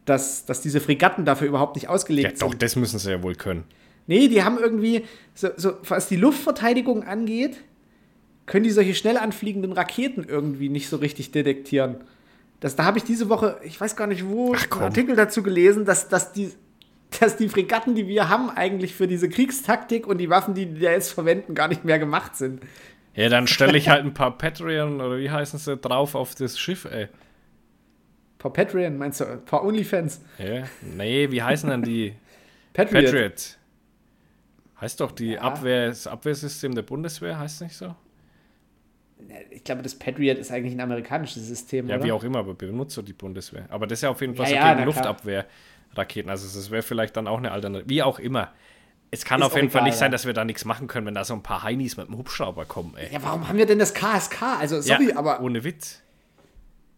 dass, 0.04 0.46
dass 0.46 0.62
diese 0.62 0.80
Fregatten 0.80 1.24
dafür 1.24 1.46
überhaupt 1.46 1.76
nicht 1.76 1.84
Ja, 1.84 1.90
ausgelegt 1.90 2.42
doch, 2.42 2.50
sind. 2.50 2.62
das 2.62 2.74
müssen 2.74 2.98
sie 2.98 3.10
ja 3.12 3.22
wohl 3.22 3.36
können. 3.36 3.64
Nee, 4.08 4.26
die 4.26 4.42
haben 4.42 4.58
irgendwie, 4.58 5.04
so, 5.34 5.48
so, 5.56 5.74
was 5.88 6.08
die 6.08 6.16
Luftverteidigung 6.16 7.04
angeht, 7.04 7.58
können 8.50 8.64
die 8.64 8.70
solche 8.70 8.96
schnell 8.96 9.16
anfliegenden 9.16 9.70
Raketen 9.72 10.24
irgendwie 10.24 10.68
nicht 10.70 10.88
so 10.88 10.96
richtig 10.96 11.30
detektieren. 11.30 11.98
Das, 12.58 12.74
da 12.74 12.84
habe 12.84 12.98
ich 12.98 13.04
diese 13.04 13.28
Woche, 13.28 13.60
ich 13.62 13.80
weiß 13.80 13.94
gar 13.94 14.08
nicht 14.08 14.26
wo, 14.26 14.54
Ach, 14.56 14.70
einen 14.72 14.82
Artikel 14.82 15.14
dazu 15.14 15.44
gelesen, 15.44 15.84
dass, 15.84 16.08
dass, 16.08 16.32
die, 16.32 16.50
dass 17.20 17.36
die 17.36 17.48
Fregatten, 17.48 17.94
die 17.94 18.08
wir 18.08 18.28
haben, 18.28 18.50
eigentlich 18.50 18.92
für 18.96 19.06
diese 19.06 19.28
Kriegstaktik 19.28 20.04
und 20.04 20.18
die 20.18 20.30
Waffen, 20.30 20.54
die 20.54 20.66
die 20.66 20.80
da 20.80 20.90
jetzt 20.90 21.12
verwenden, 21.12 21.54
gar 21.54 21.68
nicht 21.68 21.84
mehr 21.84 22.00
gemacht 22.00 22.34
sind. 22.34 22.60
Ja, 23.14 23.28
dann 23.28 23.46
stelle 23.46 23.78
ich 23.78 23.88
halt 23.88 24.04
ein 24.04 24.14
paar 24.14 24.36
Patreon 24.36 25.00
oder 25.00 25.18
wie 25.18 25.30
heißen 25.30 25.60
sie 25.60 25.76
drauf 25.76 26.16
auf 26.16 26.34
das 26.34 26.58
Schiff, 26.58 26.86
ey. 26.86 27.04
Ein 27.04 27.08
paar 28.40 28.52
Patreon, 28.52 28.98
meinst 28.98 29.20
du, 29.20 29.26
ein 29.26 29.44
paar 29.44 29.62
Onlyfans? 29.64 30.22
Ja. 30.38 30.64
Nee, 30.82 31.30
wie 31.30 31.40
heißen 31.40 31.70
dann 31.70 31.82
die 31.82 32.14
Patriot. 32.72 33.04
Patriot? 33.04 33.58
Heißt 34.80 35.00
doch 35.00 35.12
die 35.12 35.34
Ja. 35.34 35.42
Abwehr, 35.42 35.86
das 35.86 36.08
Abwehrsystem 36.08 36.74
der 36.74 36.82
Bundeswehr, 36.82 37.38
heißt 37.38 37.62
nicht 37.62 37.76
so? 37.76 37.94
Ich 39.50 39.64
glaube, 39.64 39.82
das 39.82 39.94
Patriot 39.94 40.38
ist 40.38 40.50
eigentlich 40.50 40.72
ein 40.74 40.80
amerikanisches 40.80 41.46
System, 41.46 41.88
Ja, 41.88 41.96
oder? 41.96 42.04
wie 42.04 42.12
auch 42.12 42.24
immer, 42.24 42.40
aber 42.40 42.54
benutzt 42.54 42.94
so 42.94 43.02
die 43.02 43.12
Bundeswehr. 43.12 43.66
Aber 43.68 43.86
das 43.86 43.98
ist 43.98 44.02
ja 44.02 44.10
auf 44.10 44.20
jeden 44.20 44.34
Fall 44.34 44.46
Ja, 44.46 44.50
so 44.50 44.56
ja, 44.56 44.74
gegen. 44.74 44.86
Luftabwehrraketen. 44.86 46.30
Also 46.30 46.58
das 46.58 46.70
wäre 46.70 46.82
vielleicht 46.82 47.16
dann 47.16 47.26
auch 47.28 47.38
eine 47.38 47.52
Alternative. 47.52 47.88
Wie 47.88 48.02
auch 48.02 48.18
immer. 48.18 48.52
Es 49.12 49.24
kann 49.24 49.40
Ist 49.40 49.46
auf 49.46 49.56
jeden 49.56 49.70
Fall 49.70 49.80
egal, 49.80 49.88
nicht 49.90 49.98
sein, 49.98 50.06
ja. 50.06 50.12
dass 50.12 50.26
wir 50.26 50.32
da 50.32 50.44
nichts 50.44 50.64
machen 50.64 50.86
können, 50.86 51.06
wenn 51.06 51.14
da 51.14 51.24
so 51.24 51.34
ein 51.34 51.42
paar 51.42 51.62
Heinis 51.64 51.96
mit 51.96 52.06
dem 52.06 52.16
Hubschrauber 52.16 52.64
kommen, 52.64 52.94
ey. 52.96 53.12
Ja, 53.12 53.22
warum 53.22 53.48
haben 53.48 53.58
wir 53.58 53.66
denn 53.66 53.78
das 53.80 53.92
KSK? 53.92 54.42
Also, 54.60 54.80
sorry, 54.80 55.08
ja, 55.10 55.16
aber 55.16 55.40
Ohne 55.40 55.64
Witz. 55.64 56.00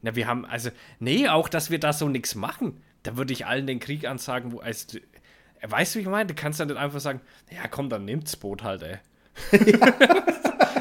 Na, 0.02 0.14
wir 0.14 0.26
haben, 0.26 0.44
also, 0.44 0.70
nee, 0.98 1.28
auch, 1.28 1.48
dass 1.48 1.70
wir 1.70 1.78
da 1.80 1.92
so 1.94 2.08
nichts 2.08 2.34
machen. 2.34 2.82
Da 3.02 3.16
würde 3.16 3.32
ich 3.32 3.46
allen 3.46 3.66
den 3.66 3.80
Krieg 3.80 4.06
ansagen, 4.06 4.52
wo, 4.52 4.58
also, 4.60 4.98
weißt 5.66 5.94
du, 5.94 5.98
wie 5.98 6.02
ich 6.02 6.08
meine? 6.08 6.26
Du 6.26 6.34
kannst 6.34 6.60
dann 6.60 6.68
nicht 6.68 6.76
einfach 6.76 7.00
sagen, 7.00 7.20
ja, 7.50 7.66
komm, 7.70 7.88
dann 7.88 8.04
nimmt's 8.04 8.36
Boot 8.36 8.62
halt, 8.62 8.82
ey. 8.82 8.98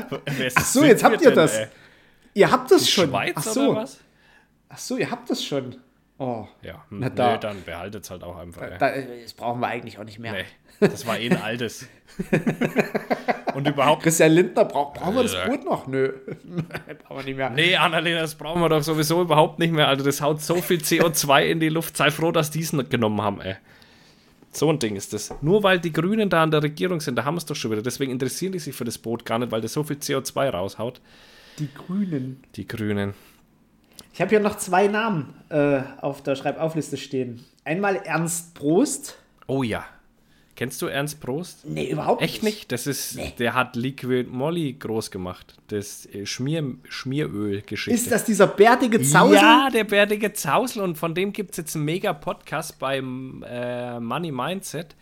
Ach 0.55 0.65
so, 0.65 0.83
jetzt 0.83 1.03
habt 1.03 1.21
ihr 1.21 1.31
das. 1.31 1.59
ihr 2.33 2.51
habt 2.51 2.71
das 2.71 2.83
Die 2.83 2.91
schon. 2.91 3.09
Schweiz 3.09 3.33
Ach 3.35 3.43
so. 3.43 3.69
oder 3.71 3.81
was? 3.81 3.99
Ach 4.69 4.77
so, 4.77 4.97
ihr 4.97 5.09
habt 5.11 5.29
das 5.29 5.43
schon. 5.43 5.75
Oh, 6.17 6.47
Ja, 6.61 6.83
Na 6.91 7.09
nö, 7.09 7.15
da. 7.15 7.37
dann 7.37 7.63
behaltet's 7.63 8.11
halt 8.11 8.23
auch 8.23 8.37
einfach, 8.37 8.61
ey. 8.61 8.77
da, 8.77 8.91
das 9.23 9.33
brauchen 9.33 9.59
wir 9.59 9.67
eigentlich 9.67 9.97
auch 9.97 10.03
nicht 10.03 10.19
mehr. 10.19 10.33
Nee, 10.33 10.45
das 10.87 11.05
war 11.07 11.17
eh 11.17 11.29
ein 11.31 11.41
altes. 11.41 11.87
Und 13.55 13.67
überhaupt. 13.67 14.03
Christian 14.03 14.31
Lindner, 14.31 14.65
brauch, 14.65 14.93
brauchen 14.93 15.15
wir 15.15 15.23
das 15.23 15.33
Ja. 15.33 15.47
Boot 15.47 15.65
noch? 15.65 15.87
Nö, 15.87 16.13
brauchen 17.03 17.17
wir 17.17 17.23
nicht 17.23 17.37
mehr. 17.37 17.49
Nee, 17.49 17.75
Annalena, 17.75 18.21
das 18.21 18.35
brauchen 18.35 18.61
wir 18.61 18.69
doch 18.69 18.81
sowieso 18.83 19.21
überhaupt 19.21 19.59
nicht 19.59 19.73
mehr. 19.73 19.87
Alter, 19.87 20.03
das 20.03 20.21
haut 20.21 20.41
so 20.41 20.55
viel 20.55 20.77
CO2 20.81 21.43
in 21.45 21.59
die 21.59 21.69
Luft. 21.69 21.97
Sei 21.97 22.11
froh, 22.11 22.31
dass 22.31 22.51
die 22.51 22.61
es 22.61 22.71
nicht 22.71 22.89
genommen 22.91 23.21
haben, 23.21 23.41
ey. 23.41 23.55
So 24.51 24.69
ein 24.69 24.79
Ding 24.79 24.95
ist 24.95 25.13
das. 25.13 25.33
Nur 25.41 25.63
weil 25.63 25.79
die 25.79 25.93
Grünen 25.93 26.29
da 26.29 26.43
an 26.43 26.51
der 26.51 26.61
Regierung 26.61 26.99
sind, 26.99 27.15
da 27.15 27.23
haben 27.23 27.35
wir 27.35 27.39
es 27.39 27.45
doch 27.45 27.55
schon 27.55 27.71
wieder. 27.71 27.81
Deswegen 27.81 28.11
interessieren 28.11 28.51
die 28.51 28.59
sich 28.59 28.75
für 28.75 28.83
das 28.83 28.97
Boot 28.97 29.25
gar 29.25 29.39
nicht, 29.39 29.51
weil 29.51 29.61
das 29.61 29.73
so 29.73 29.83
viel 29.83 29.97
CO2 29.97 30.49
raushaut. 30.49 31.01
Die 31.57 31.69
Grünen. 31.73 32.43
Die 32.55 32.67
Grünen. 32.67 33.13
Ich 34.13 34.19
habe 34.19 34.29
hier 34.29 34.41
noch 34.41 34.57
zwei 34.57 34.87
Namen 34.87 35.33
äh, 35.49 35.81
auf 36.01 36.21
der 36.21 36.35
Schreibaufliste 36.35 36.97
stehen. 36.97 37.45
Einmal 37.63 37.95
Ernst 37.95 38.53
Prost. 38.55 39.17
Oh 39.47 39.63
ja. 39.63 39.85
Kennst 40.61 40.79
du 40.83 40.85
Ernst 40.85 41.19
Prost? 41.19 41.65
Nee, 41.65 41.89
überhaupt 41.89 42.21
Echt 42.21 42.43
nicht? 42.43 42.71
Das 42.71 42.85
ist, 42.85 43.17
der 43.39 43.55
hat 43.55 43.75
Liquid 43.75 44.29
Molly 44.29 44.73
groß 44.73 45.09
gemacht. 45.09 45.55
Das 45.69 46.05
äh, 46.05 46.27
Schmier, 46.27 46.75
Schmieröl-Geschichte. 46.87 47.99
Ist 47.99 48.11
das 48.11 48.25
dieser 48.25 48.45
bärtige 48.45 49.01
Zausel? 49.01 49.37
Ja, 49.37 49.69
der 49.73 49.85
bärtige 49.85 50.33
Zausel 50.33 50.83
und 50.83 50.99
von 50.99 51.15
dem 51.15 51.33
gibt 51.33 51.49
es 51.49 51.57
jetzt 51.57 51.75
einen 51.75 51.85
mega 51.85 52.13
Podcast 52.13 52.77
beim 52.77 53.43
äh, 53.49 53.99
Money 53.99 54.31
Mindset, 54.31 54.95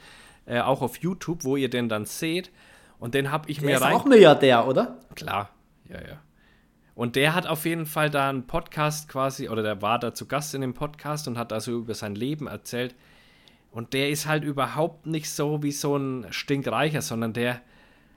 äh, 0.46 0.62
auch 0.62 0.82
auf 0.82 0.96
YouTube, 1.00 1.44
wo 1.44 1.58
ihr 1.58 1.70
den 1.70 1.90
dann 1.90 2.06
seht. 2.06 2.52
Und 2.98 3.14
den 3.14 3.30
habe 3.30 3.52
ich 3.52 3.58
Der 3.58 3.66
mir 3.66 3.76
ist 3.76 3.82
rein. 3.82 3.96
auch 3.96 4.06
Milliardär, 4.06 4.66
oder? 4.66 4.98
Klar, 5.14 5.50
ja, 5.90 5.98
ja. 5.98 6.22
Und 6.96 7.18
der 7.18 7.36
hat 7.36 7.48
auf 7.48 7.66
jeden 7.66 7.86
Fall 7.86 8.10
da 8.10 8.30
einen 8.30 8.48
Podcast 8.48 9.10
quasi, 9.10 9.50
oder 9.50 9.62
der 9.62 9.82
war 9.82 10.00
da 10.00 10.14
zu 10.14 10.26
Gast 10.26 10.56
in 10.56 10.62
dem 10.62 10.74
Podcast 10.74 11.28
und 11.28 11.38
hat 11.38 11.52
also 11.52 11.78
über 11.80 11.96
sein 11.96 12.16
Leben 12.16 12.48
erzählt. 12.48 12.96
Und 13.72 13.94
der 13.94 14.10
ist 14.10 14.26
halt 14.26 14.44
überhaupt 14.44 15.06
nicht 15.06 15.30
so 15.30 15.62
wie 15.64 15.72
so 15.72 15.96
ein 15.96 16.26
Stinkreicher, 16.32 17.02
sondern 17.02 17.34
der 17.34 17.62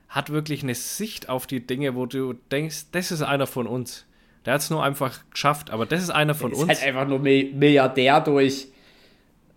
hat 0.09 0.29
wirklich 0.31 0.63
eine 0.63 0.75
Sicht 0.75 1.29
auf 1.29 1.47
die 1.47 1.65
Dinge, 1.65 1.95
wo 1.95 2.05
du 2.05 2.33
denkst, 2.51 2.85
das 2.91 3.11
ist 3.11 3.21
einer 3.21 3.47
von 3.47 3.67
uns. 3.67 4.05
Der 4.45 4.53
hat 4.55 4.61
es 4.61 4.69
nur 4.69 4.83
einfach 4.83 5.19
geschafft, 5.31 5.69
aber 5.69 5.85
das 5.85 6.03
ist 6.03 6.09
einer 6.09 6.35
von 6.35 6.51
ist 6.51 6.59
uns. 6.59 6.69
halt 6.69 6.83
einfach 6.83 7.07
nur 7.07 7.19
Mi- 7.19 7.53
Milliardär 7.53 8.19
durch, 8.21 8.67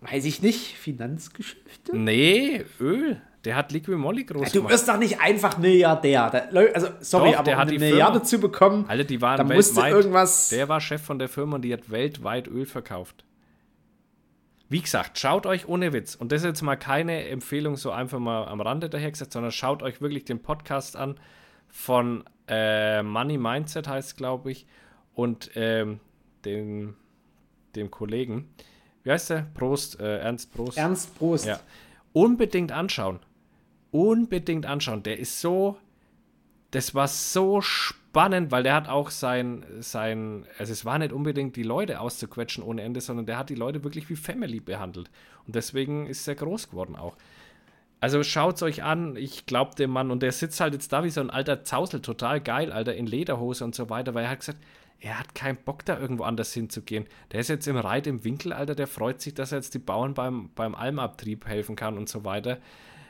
weiß 0.03 0.25
ich 0.27 0.43
nicht, 0.43 0.77
Finanzgeschäfte? 0.77 1.97
nee, 1.97 2.65
Öl. 2.81 3.21
Der 3.45 3.55
hat 3.55 3.71
Liquid 3.73 3.97
Molly 3.97 4.25
groß 4.25 4.51
Du 4.51 4.59
gemacht. 4.59 4.73
wirst 4.73 4.89
doch 4.89 4.99
nicht 4.99 5.21
einfach 5.21 5.57
Milliardär. 5.59 6.51
Also, 6.75 6.89
sorry, 7.01 7.31
Doch, 7.31 7.39
aber 7.39 7.45
der 7.45 7.55
um 7.57 7.61
eine 7.63 7.71
die 7.73 7.79
Milliarde 7.79 8.15
Firma. 8.15 8.25
zu 8.25 8.39
bekommen, 8.41 8.85
Alle, 8.89 9.05
die 9.05 9.21
waren 9.23 9.37
da 9.39 9.45
musste 9.55 9.77
weltweit. 9.77 9.93
irgendwas. 9.93 10.49
Der 10.49 10.69
war 10.69 10.81
Chef 10.81 11.01
von 11.03 11.19
der 11.21 11.29
Firma 11.29 11.57
und 11.57 11.63
die 11.63 11.73
hat 11.73 11.89
weltweit 11.91 12.49
Öl 12.49 12.67
verkauft. 12.67 13.25
Wie 14.69 14.81
gesagt, 14.81 15.19
schaut 15.19 15.47
euch 15.47 15.69
ohne 15.69 15.93
Witz, 15.93 16.17
und 16.17 16.33
das 16.33 16.43
ist 16.43 16.47
jetzt 16.47 16.63
mal 16.63 16.77
keine 16.77 17.29
Empfehlung 17.29 17.77
so 17.77 17.93
einfach 17.93 18.19
mal 18.19 18.47
am 18.47 18.61
Rande 18.61 18.91
dahergesetzt, 18.91 19.33
sondern 19.33 19.53
schaut 19.53 19.83
euch 19.83 20.01
wirklich 20.01 20.25
den 20.25 20.43
Podcast 20.43 20.97
an 20.97 21.21
von 21.69 22.25
äh, 22.49 23.03
Money 23.03 23.39
Mindset 23.39 23.87
heißt 23.89 24.17
glaube 24.17 24.51
ich, 24.51 24.67
und 25.15 25.51
ähm, 25.55 26.01
dem, 26.45 26.97
dem 27.75 27.91
Kollegen. 27.91 28.49
Wie 29.03 29.13
heißt 29.13 29.31
der? 29.31 29.47
Prost, 29.55 30.01
äh, 30.01 30.19
Ernst 30.19 30.53
Prost. 30.53 30.79
Ernst 30.79 31.17
Prost. 31.17 31.47
Ja. 31.47 31.61
Unbedingt 32.13 32.73
anschauen. 32.73 33.21
Unbedingt 33.93 34.67
anschauen. 34.67 35.03
Der 35.03 35.19
ist 35.19 35.41
so. 35.41 35.79
Das 36.71 36.95
war 36.95 37.09
so 37.09 37.61
spannend, 37.61 38.51
weil 38.51 38.63
der 38.63 38.75
hat 38.75 38.89
auch 38.89 39.11
sein, 39.11 39.65
sein. 39.79 40.47
Also, 40.59 40.73
es 40.73 40.85
war 40.85 40.99
nicht 40.99 41.13
unbedingt 41.13 41.57
die 41.57 41.63
Leute 41.63 42.01
auszuquetschen 42.01 42.65
ohne 42.65 42.83
Ende, 42.83 43.01
sondern 43.01 43.27
der 43.27 43.39
hat 43.39 43.51
die 43.51 43.55
Leute 43.55 43.85
wirklich 43.85 44.09
wie 44.11 44.17
Family 44.17 44.61
behandelt. 44.61 45.11
Und 45.47 45.55
deswegen 45.55 46.07
ist 46.07 46.27
er 46.27 46.35
groß 46.35 46.71
geworden 46.71 46.97
auch. 46.97 47.17
Also 48.01 48.23
schaut's 48.23 48.63
euch 48.63 48.83
an, 48.83 49.17
ich 49.17 49.47
glaube 49.47 49.75
dem 49.75 49.91
Mann, 49.91 50.11
und 50.11 50.23
der 50.23 50.33
sitzt 50.33 50.61
halt 50.61 50.75
jetzt 50.75 50.93
da 50.93 51.03
wie 51.03 51.11
so 51.11 51.21
ein 51.21 51.31
alter 51.31 51.65
Zausel, 51.65 52.03
total 52.03 52.41
geil, 52.41 52.71
Alter, 52.71 52.95
in 52.95 53.07
Lederhose 53.07 53.65
und 53.65 53.75
so 53.75 53.89
weiter, 53.89 54.15
weil 54.15 54.25
er 54.25 54.31
hat 54.31 54.41
gesagt, 54.41 54.59
er 55.01 55.19
hat 55.19 55.35
keinen 55.35 55.57
Bock, 55.57 55.85
da 55.85 55.99
irgendwo 55.99 56.25
anders 56.25 56.53
hinzugehen. 56.53 57.07
Der 57.33 57.41
ist 57.41 57.49
jetzt 57.49 57.67
im 57.67 57.77
Reit 57.77 58.07
im 58.07 58.23
Winkel, 58.23 58.53
Alter, 58.53 58.75
der 58.75 58.87
freut 58.87 59.21
sich, 59.21 59.35
dass 59.35 59.53
er 59.53 59.59
jetzt 59.59 59.75
die 59.75 59.79
Bauern 59.79 60.15
beim, 60.15 60.51
beim 60.55 60.75
Almabtrieb 60.75 61.47
helfen 61.47 61.75
kann 61.77 61.97
und 61.97 62.09
so 62.09 62.25
weiter. 62.25 62.59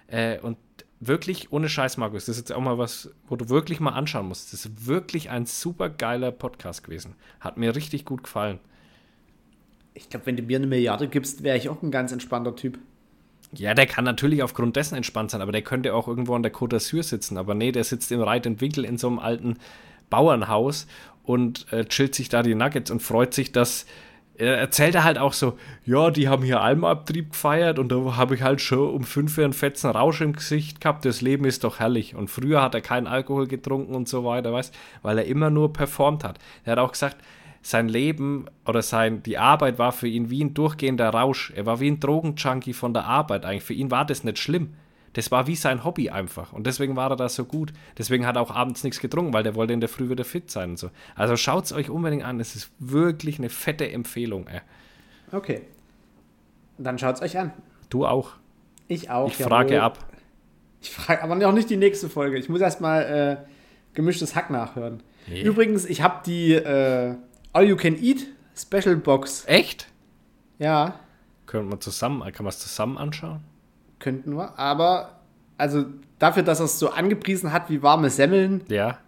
Äh, 0.06 0.38
und 0.40 0.56
wirklich, 1.00 1.52
ohne 1.52 1.68
Scheiß, 1.68 1.96
Markus, 1.96 2.26
das 2.26 2.36
ist 2.36 2.48
jetzt 2.48 2.52
auch 2.52 2.60
mal 2.60 2.78
was, 2.78 3.10
wo 3.28 3.36
du 3.36 3.48
wirklich 3.48 3.80
mal 3.80 3.90
anschauen 3.90 4.28
musst. 4.28 4.52
Das 4.52 4.64
ist 4.64 4.86
wirklich 4.86 5.30
ein 5.30 5.46
super 5.46 5.88
geiler 5.90 6.32
Podcast 6.32 6.84
gewesen. 6.84 7.14
Hat 7.40 7.56
mir 7.56 7.74
richtig 7.74 8.04
gut 8.04 8.24
gefallen. 8.24 8.58
Ich 9.94 10.08
glaube, 10.08 10.26
wenn 10.26 10.36
du 10.36 10.42
mir 10.42 10.58
eine 10.58 10.66
Milliarde 10.66 11.08
gibst, 11.08 11.42
wäre 11.42 11.56
ich 11.56 11.68
auch 11.68 11.82
ein 11.82 11.90
ganz 11.90 12.12
entspannter 12.12 12.54
Typ. 12.54 12.78
Ja, 13.52 13.74
der 13.74 13.86
kann 13.86 14.04
natürlich 14.04 14.42
aufgrund 14.42 14.76
dessen 14.76 14.96
entspannt 14.96 15.30
sein, 15.30 15.40
aber 15.40 15.52
der 15.52 15.62
könnte 15.62 15.94
auch 15.94 16.08
irgendwo 16.08 16.34
an 16.34 16.42
der 16.42 16.52
Côte 16.52 16.76
d'Azur 16.76 17.02
sitzen. 17.02 17.38
Aber 17.38 17.54
nee, 17.54 17.72
der 17.72 17.84
sitzt 17.84 18.12
im 18.12 18.20
Reit 18.20 18.46
und 18.46 18.60
Winkel 18.60 18.84
in 18.84 18.98
so 18.98 19.06
einem 19.06 19.18
alten 19.18 19.58
Bauernhaus 20.10 20.86
und 21.22 21.70
äh, 21.72 21.84
chillt 21.84 22.14
sich 22.14 22.28
da 22.28 22.42
die 22.42 22.54
Nuggets 22.54 22.90
und 22.90 23.02
freut 23.02 23.34
sich, 23.34 23.52
dass. 23.52 23.86
Er 24.38 24.58
erzählt 24.58 24.94
er 24.94 25.04
halt 25.04 25.18
auch 25.18 25.32
so, 25.32 25.56
ja, 25.84 26.10
die 26.10 26.28
haben 26.28 26.42
hier 26.42 26.60
Almabtrieb 26.60 27.30
gefeiert 27.30 27.78
und 27.78 27.90
da 27.90 28.16
habe 28.16 28.34
ich 28.34 28.42
halt 28.42 28.60
schon 28.60 28.90
um 28.90 29.04
fünf 29.04 29.38
Uhr 29.38 29.44
einen 29.44 29.52
fetzen 29.52 29.90
Rausch 29.90 30.20
im 30.20 30.34
Gesicht 30.34 30.80
gehabt, 30.80 31.04
das 31.04 31.22
Leben 31.22 31.44
ist 31.44 31.64
doch 31.64 31.78
herrlich. 31.78 32.14
Und 32.14 32.28
früher 32.28 32.62
hat 32.62 32.74
er 32.74 32.82
keinen 32.82 33.06
Alkohol 33.06 33.46
getrunken 33.46 33.94
und 33.94 34.08
so 34.08 34.24
weiter, 34.24 34.52
weißt 34.52 34.74
weil 35.02 35.18
er 35.18 35.24
immer 35.24 35.50
nur 35.50 35.72
performt 35.72 36.24
hat. 36.24 36.38
Er 36.64 36.72
hat 36.72 36.78
auch 36.78 36.92
gesagt, 36.92 37.16
sein 37.62 37.88
Leben 37.88 38.46
oder 38.64 38.82
sein, 38.82 39.22
die 39.22 39.38
Arbeit 39.38 39.78
war 39.78 39.92
für 39.92 40.06
ihn 40.06 40.30
wie 40.30 40.44
ein 40.44 40.54
durchgehender 40.54 41.10
Rausch. 41.10 41.52
Er 41.56 41.66
war 41.66 41.80
wie 41.80 41.90
ein 41.90 41.98
Drogenjunkie 41.98 42.72
von 42.72 42.94
der 42.94 43.06
Arbeit 43.06 43.44
eigentlich. 43.44 43.64
Für 43.64 43.74
ihn 43.74 43.90
war 43.90 44.04
das 44.04 44.22
nicht 44.22 44.38
schlimm. 44.38 44.74
Das 45.16 45.30
war 45.30 45.46
wie 45.46 45.56
sein 45.56 45.82
Hobby 45.82 46.10
einfach. 46.10 46.52
Und 46.52 46.66
deswegen 46.66 46.94
war 46.94 47.10
er 47.10 47.16
da 47.16 47.30
so 47.30 47.46
gut. 47.46 47.72
Deswegen 47.96 48.26
hat 48.26 48.36
er 48.36 48.42
auch 48.42 48.50
abends 48.50 48.84
nichts 48.84 49.00
getrunken, 49.00 49.32
weil 49.32 49.44
der 49.44 49.54
wollte 49.54 49.72
in 49.72 49.80
der 49.80 49.88
Früh 49.88 50.10
wieder 50.10 50.26
fit 50.26 50.50
sein 50.50 50.70
und 50.70 50.78
so. 50.78 50.90
Also 51.14 51.38
schaut 51.38 51.64
es 51.64 51.72
euch 51.72 51.88
unbedingt 51.88 52.22
an. 52.22 52.38
Es 52.38 52.54
ist 52.54 52.70
wirklich 52.78 53.38
eine 53.38 53.48
fette 53.48 53.90
Empfehlung. 53.90 54.46
Ey. 54.46 54.60
Okay. 55.32 55.62
Dann 56.76 56.98
schaut 56.98 57.14
es 57.14 57.22
euch 57.22 57.38
an. 57.38 57.54
Du 57.88 58.04
auch. 58.04 58.32
Ich 58.88 59.08
auch. 59.08 59.28
Ich 59.28 59.36
frage 59.38 59.76
jawohl. 59.76 59.86
ab. 59.86 59.98
Ich 60.82 60.90
frage 60.90 61.22
aber 61.22 61.34
noch 61.34 61.52
nicht 61.52 61.70
die 61.70 61.78
nächste 61.78 62.10
Folge. 62.10 62.36
Ich 62.36 62.50
muss 62.50 62.60
erstmal 62.60 63.02
äh, 63.02 63.94
gemischtes 63.94 64.36
Hack 64.36 64.50
nachhören. 64.50 65.02
Nee. 65.26 65.40
Übrigens, 65.40 65.86
ich 65.86 66.02
habe 66.02 66.20
die 66.26 66.52
äh, 66.52 67.14
All 67.54 67.64
You 67.64 67.76
Can 67.76 67.96
Eat 67.96 68.26
Special 68.54 68.96
Box. 68.96 69.44
Echt? 69.46 69.88
Ja, 70.58 71.00
Können 71.46 71.70
wir 71.70 71.80
zusammen, 71.80 72.20
kann 72.32 72.44
man 72.44 72.50
es 72.50 72.58
zusammen 72.58 72.98
anschauen? 72.98 73.40
Könnten 73.98 74.36
wir. 74.36 74.58
Aber, 74.58 75.20
also 75.58 75.84
dafür, 76.18 76.42
dass 76.42 76.60
er 76.60 76.66
es 76.66 76.78
so 76.78 76.90
angepriesen 76.90 77.52
hat 77.52 77.70
wie 77.70 77.82
warme 77.82 78.10
Semmeln, 78.10 78.62
Ja. 78.68 78.98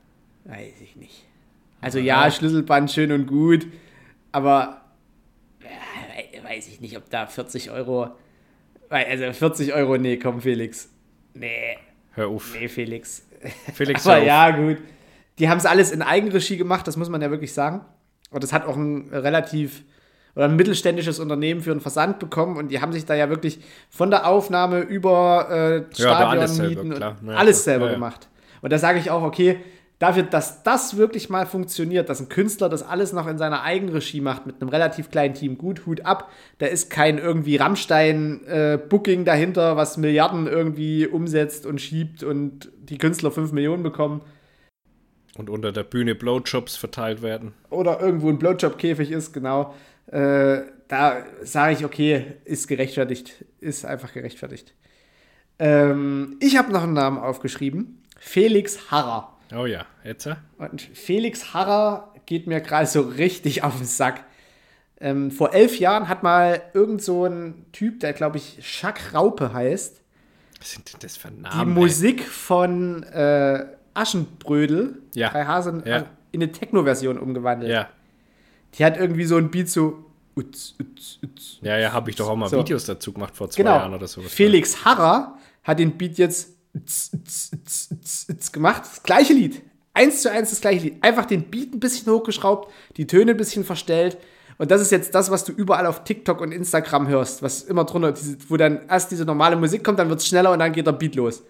weiß 0.45 0.81
ich 0.83 0.97
nicht. 0.97 1.25
Also 1.81 1.99
ja, 2.01 2.29
Schlüsselband 2.31 2.91
schön 2.91 3.13
und 3.13 3.27
gut, 3.27 3.67
aber 4.33 4.81
ja, 5.63 6.43
weiß 6.45 6.67
ich 6.69 6.81
nicht, 6.81 6.97
ob 6.97 7.09
da 7.11 7.27
40 7.27 7.71
Euro. 7.71 8.09
Also 8.91 9.33
40 9.33 9.75
Euro, 9.75 9.97
nee, 9.99 10.17
komm, 10.17 10.41
Felix. 10.41 10.89
Nee, 11.35 11.77
Hör 12.13 12.29
auf. 12.29 12.55
nee, 12.59 12.69
Felix. 12.69 13.27
Felix, 13.75 14.07
Aber 14.07 14.23
ja, 14.23 14.51
gut. 14.51 14.79
Die 15.39 15.49
haben 15.49 15.59
es 15.59 15.67
alles 15.67 15.93
in 15.93 16.03
Eigenregie 16.03 16.57
gemacht, 16.57 16.87
das 16.89 16.97
muss 16.97 17.09
man 17.09 17.23
ja 17.23 17.31
wirklich 17.31 17.53
sagen. 17.53 17.85
Und 18.31 18.43
das 18.43 18.53
hat 18.53 18.67
auch 18.67 18.77
ein 18.77 19.09
relativ 19.13 19.85
oder 20.39 20.45
ein 20.45 20.55
mittelständisches 20.55 21.19
Unternehmen 21.19 21.63
für 21.63 21.73
einen 21.73 21.81
Versand 21.81 22.21
bekommen 22.21 22.57
und 22.57 22.69
die 22.69 22.81
haben 22.81 22.93
sich 22.93 23.05
da 23.05 23.17
ja 23.17 23.29
wirklich 23.29 23.59
von 23.91 24.09
der 24.09 24.25
Aufnahme 24.29 24.83
über 24.83 25.49
äh, 25.51 26.01
Ja, 26.01 26.17
da 26.21 26.29
alles 26.29 26.55
selber, 26.55 26.97
Ja, 27.01 27.17
alles 27.35 27.65
selber 27.65 27.87
Ja, 27.87 27.91
ja. 27.91 27.95
gemacht. 27.97 28.29
Und 28.63 28.73
da 28.73 28.79
sage 28.79 29.01
ich 29.01 29.11
auch, 29.11 29.23
okay, 29.23 29.59
dafür, 29.99 30.23
dass 30.23 30.63
das 30.63 30.97
wirklich 30.97 31.29
mal 31.29 31.45
funktioniert, 31.45 32.09
dass 32.09 32.21
ein 32.21 32.29
Künstler 32.29 32.69
das 32.69 32.85
alles 32.85 33.13
noch 33.13 33.27
in 33.27 33.37
seiner 33.37 33.63
Eigenregie 33.63 34.21
macht 34.21 34.47
mit 34.47 34.63
einem 34.63 34.69
relativ 34.69 35.11
kleinen 35.11 35.35
Team, 35.35 35.59
gut, 35.59 35.87
Hut 35.87 36.07
ab. 36.07 36.31
Da 36.59 36.67
ist 36.67 36.89
kein 36.89 37.19
irgendwie 37.19 37.57
Rammstein-Booking 37.57 39.25
dahinter, 39.25 39.77
was 39.77 39.97
Milliarden 39.97 40.47
irgendwie 40.47 41.09
umsetzt 41.09 41.67
und 41.67 41.81
schiebt 41.81 42.23
und 42.23 42.71
die 42.79 42.99
Künstler 42.99 43.33
5 43.33 43.51
Millionen 43.51 43.83
bekommen. 43.83 44.21
Und 45.37 45.51
unter 45.51 45.73
der 45.73 45.83
Bühne 45.83 46.15
Blowjobs 46.15 46.77
verteilt 46.77 47.23
werden. 47.23 47.55
oder 47.71 48.01
irgendwo 48.01 48.29
ein 48.29 48.39
Blowjob-Käfig 48.39 49.11
ist, 49.11 49.33
genau, 49.33 49.75
äh, 50.11 50.63
da 50.89 51.25
sage 51.43 51.75
ich, 51.75 51.85
okay, 51.85 52.37
ist 52.45 52.67
gerechtfertigt, 52.69 53.45
ist 53.61 53.85
einfach 53.85 54.13
gerechtfertigt. 54.13 54.75
Ähm, 55.59 56.37
ich 56.41 56.57
habe 56.57 56.73
noch 56.73 56.83
einen 56.85 56.93
Namen 56.95 57.19
aufgeschrieben, 57.19 58.03
Felix 58.19 58.91
Harrer. 58.91 59.37
Oh 59.57 59.67
ja, 59.67 59.87
jetzt? 60.05 60.27
äh? 60.27 60.37
Und 60.59 60.81
Felix 60.83 61.53
Harrer 61.55 62.13
geht 62.27 62.47
mir 62.47 62.61
gerade 62.61 62.87
so 62.87 63.01
richtig 63.03 63.65
auf 63.65 63.77
den 63.77 63.87
Sack. 63.87 64.25
Ähm, 65.01 65.31
vor 65.31 65.55
elf 65.55 65.79
Jahren 65.79 66.09
hat 66.09 66.23
mal 66.23 66.61
irgend 66.75 67.03
so 67.03 67.25
ein 67.25 67.67
Typ, 67.73 68.01
der 68.01 68.13
glaube 68.13 68.37
ich 68.39 68.59
Schack 68.63 69.15
Raupe 69.15 69.53
heißt, 69.53 70.01
Was 70.61 70.73
sind 70.73 70.93
denn 70.93 71.01
das 71.01 71.17
für 71.17 71.29
die 71.31 71.41
Namen? 71.41 71.71
ey? 71.77 71.81
Musik 71.83 72.23
von 72.25 73.03
äh, 73.05 73.65
Aschenbrödel, 73.95 75.03
Ja. 75.15 75.31
drei 75.31 75.45
Hasen, 75.45 75.83
Ja. 75.87 76.05
in 76.33 76.43
eine 76.43 76.53
Techno-Version 76.53 77.19
umgewandelt. 77.19 77.71
Ja, 77.71 77.89
Die 78.75 78.85
hat 78.85 78.97
irgendwie 78.99 79.25
so 79.25 79.37
ein 79.37 79.51
Beat 79.51 79.69
so. 79.69 80.05
Utz, 80.37 80.75
utz, 80.81 81.19
utz. 81.25 81.59
ja, 81.63 81.77
ja 81.79 81.93
habe 81.93 82.11
ich 82.11 82.17
doch 82.17 82.29
auch 82.29 82.37
mal 82.37 82.49
So. 82.49 82.59
Videos 82.59 82.85
dazu 82.87 83.13
gemacht 83.13 83.35
vor 83.37 83.51
zwei 83.51 83.63
Genau. 83.63 83.75
Jahren 83.77 83.95
oder 83.95 84.07
so. 84.07 84.21
Felix 84.23 84.85
Harrer 84.85 85.37
hat 85.65 85.79
den 85.81 85.99
Beat 85.99 86.17
jetzt 86.19 86.51
gemacht. 88.53 88.83
Das 88.83 89.03
gleiche 89.03 89.33
Lied. 89.33 89.63
Eins 89.95 90.23
zu 90.23 90.31
eins 90.31 90.51
das 90.51 90.61
gleiche 90.61 90.85
Lied. 90.85 91.03
Einfach 91.03 91.27
den 91.27 91.45
Beat 91.51 91.75
ein 91.75 91.81
bisschen 91.81 92.13
hochgeschraubt, 92.13 92.73
die 92.97 93.07
Töne 93.07 93.33
ein 93.33 93.37
bisschen 93.37 93.65
verstellt. 93.65 94.17
Und 94.59 94.71
das 94.71 94.81
ist 94.81 94.91
jetzt 94.93 95.15
das, 95.15 95.31
was 95.31 95.45
du 95.45 95.53
überall 95.53 95.87
auf 95.87 96.05
TikTok 96.05 96.41
und 96.41 96.53
Instagram 96.53 97.07
hörst, 97.09 97.43
was 97.43 97.63
immer 97.63 97.85
drunter, 97.85 98.13
diese, 98.13 98.37
wo 98.49 98.57
dann 98.57 98.87
erst 98.89 99.11
diese 99.11 99.25
normale 99.25 99.57
Musik 99.57 99.85
kommt, 99.85 99.99
dann 100.01 100.09
wird 100.09 100.21
es 100.21 100.27
schneller 100.27 100.51
und 100.53 100.59
dann 100.59 100.73
geht 100.73 100.87
der 100.87 100.93
Beat 100.93 101.15
los. 101.15 101.43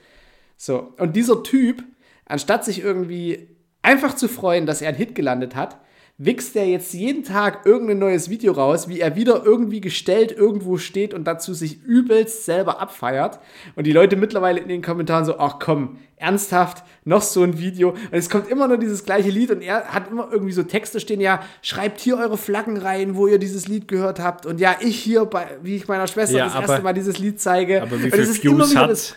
So. 0.56 0.92
Und 0.98 1.16
dieser 1.16 1.42
Typ, 1.42 1.82
anstatt 2.26 2.64
sich 2.64 2.80
irgendwie 2.82 3.48
einfach 3.82 4.14
zu 4.14 4.28
freuen, 4.28 4.66
dass 4.66 4.82
er 4.82 4.88
einen 4.88 4.98
Hit 4.98 5.14
gelandet 5.14 5.54
hat, 5.56 5.78
wichst 6.20 6.56
er 6.56 6.66
jetzt 6.66 6.92
jeden 6.94 7.22
Tag 7.22 7.64
irgendein 7.64 8.00
neues 8.00 8.28
Video 8.28 8.52
raus, 8.52 8.88
wie 8.88 8.98
er 8.98 9.14
wieder 9.14 9.44
irgendwie 9.44 9.80
gestellt 9.80 10.32
irgendwo 10.32 10.76
steht 10.76 11.14
und 11.14 11.24
dazu 11.24 11.54
sich 11.54 11.80
übelst 11.84 12.44
selber 12.44 12.80
abfeiert. 12.80 13.38
Und 13.76 13.86
die 13.86 13.92
Leute 13.92 14.16
mittlerweile 14.16 14.58
in 14.58 14.66
den 14.68 14.82
Kommentaren 14.82 15.24
so, 15.24 15.38
ach 15.38 15.60
komm, 15.60 15.98
ernsthaft, 16.16 16.82
noch 17.04 17.22
so 17.22 17.44
ein 17.44 17.58
Video. 17.60 17.90
Und 17.90 17.98
es 18.10 18.28
kommt 18.28 18.48
immer 18.48 18.66
nur 18.66 18.78
dieses 18.78 19.04
gleiche 19.04 19.30
Lied 19.30 19.52
und 19.52 19.62
er 19.62 19.84
hat 19.94 20.10
immer 20.10 20.28
irgendwie 20.32 20.52
so 20.52 20.64
Texte 20.64 20.98
stehen, 20.98 21.20
ja, 21.20 21.40
schreibt 21.62 22.00
hier 22.00 22.18
eure 22.18 22.36
Flaggen 22.36 22.76
rein, 22.78 23.14
wo 23.14 23.28
ihr 23.28 23.38
dieses 23.38 23.68
Lied 23.68 23.86
gehört 23.86 24.18
habt. 24.18 24.44
Und 24.44 24.58
ja, 24.58 24.74
ich 24.80 24.98
hier, 24.98 25.24
bei, 25.24 25.46
wie 25.62 25.76
ich 25.76 25.86
meiner 25.86 26.08
Schwester 26.08 26.36
Ja, 26.38 26.46
das 26.46 26.54
aber- 26.56 26.66
erste 26.66 26.82
Mal 26.82 26.94
dieses 26.94 27.18
Lied 27.18 27.40
zeige. 27.40 27.80
Aber 27.80 27.92
wie 28.02 28.08
immer 28.08 28.16
Views 28.16 28.42
wieder 28.72 28.80
hat 28.80 28.90
das- 28.90 29.14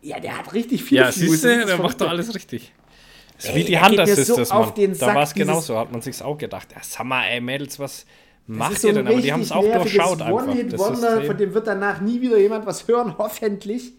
Ja, 0.00 0.18
der 0.20 0.38
hat 0.38 0.54
richtig 0.54 0.84
viele 0.84 1.02
Ja, 1.02 1.06
Views. 1.08 1.16
siehst 1.16 1.44
Das 1.44 1.52
du, 1.52 1.60
ist 1.60 1.68
der 1.68 1.78
macht 1.78 2.00
doch 2.00 2.08
alles 2.08 2.34
richtig. 2.34 2.72
Das 3.36 3.46
ist 3.46 3.54
wie 3.54 3.64
die 3.64 3.80
Hunter 3.80 4.06
mir 4.06 4.16
so 4.16 4.36
Da 4.36 5.14
war 5.14 5.22
es 5.22 5.34
genauso, 5.34 5.78
hat 5.78 5.92
man 5.92 6.00
sich's 6.02 6.22
auch 6.22 6.38
gedacht. 6.38 6.68
Ja, 6.72 6.78
sag 6.82 7.04
mal, 7.04 7.24
ey, 7.26 7.40
Mädels, 7.40 7.78
was 7.78 8.06
macht 8.46 8.80
so 8.80 8.88
ihr 8.88 8.94
denn? 8.94 9.08
Aber 9.08 9.20
die 9.20 9.32
haben 9.32 9.42
es 9.42 9.52
auch 9.52 9.62
durchschaut 9.64 10.22
einfach. 10.22 10.46
One-Hit-Wonder, 10.46 11.22
von 11.22 11.36
dem 11.36 11.54
wird 11.54 11.66
danach 11.66 12.00
nie 12.00 12.20
wieder 12.20 12.38
jemand 12.38 12.66
was 12.66 12.86
hören, 12.86 13.14
hoffentlich. 13.18 13.92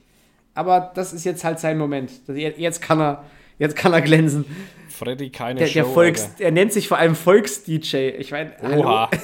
Aber 0.54 0.92
das 0.96 1.12
ist 1.14 1.26
jetzt 1.26 1.44
halt 1.44 1.60
sein 1.60 1.78
Moment. 1.78 2.12
Jetzt 2.28 2.82
kann 2.82 3.02
er, 3.02 3.26
jetzt 3.60 3.76
kann 3.76 3.92
er 3.92 4.02
glänzen. 4.02 4.46
Freddy, 4.90 5.30
keine 5.30 5.60
Der, 5.60 5.68
Show, 5.68 5.74
der 5.74 5.86
Volks, 5.86 6.24
Alter. 6.24 6.44
er 6.46 6.52
nennt 6.52 6.72
sich 6.72 6.88
vor 6.88 6.98
allem 6.98 7.16
Volks-DJ. 7.16 8.12
Ich 8.18 8.32
meine, 8.32 8.54
Oha. 8.64 9.10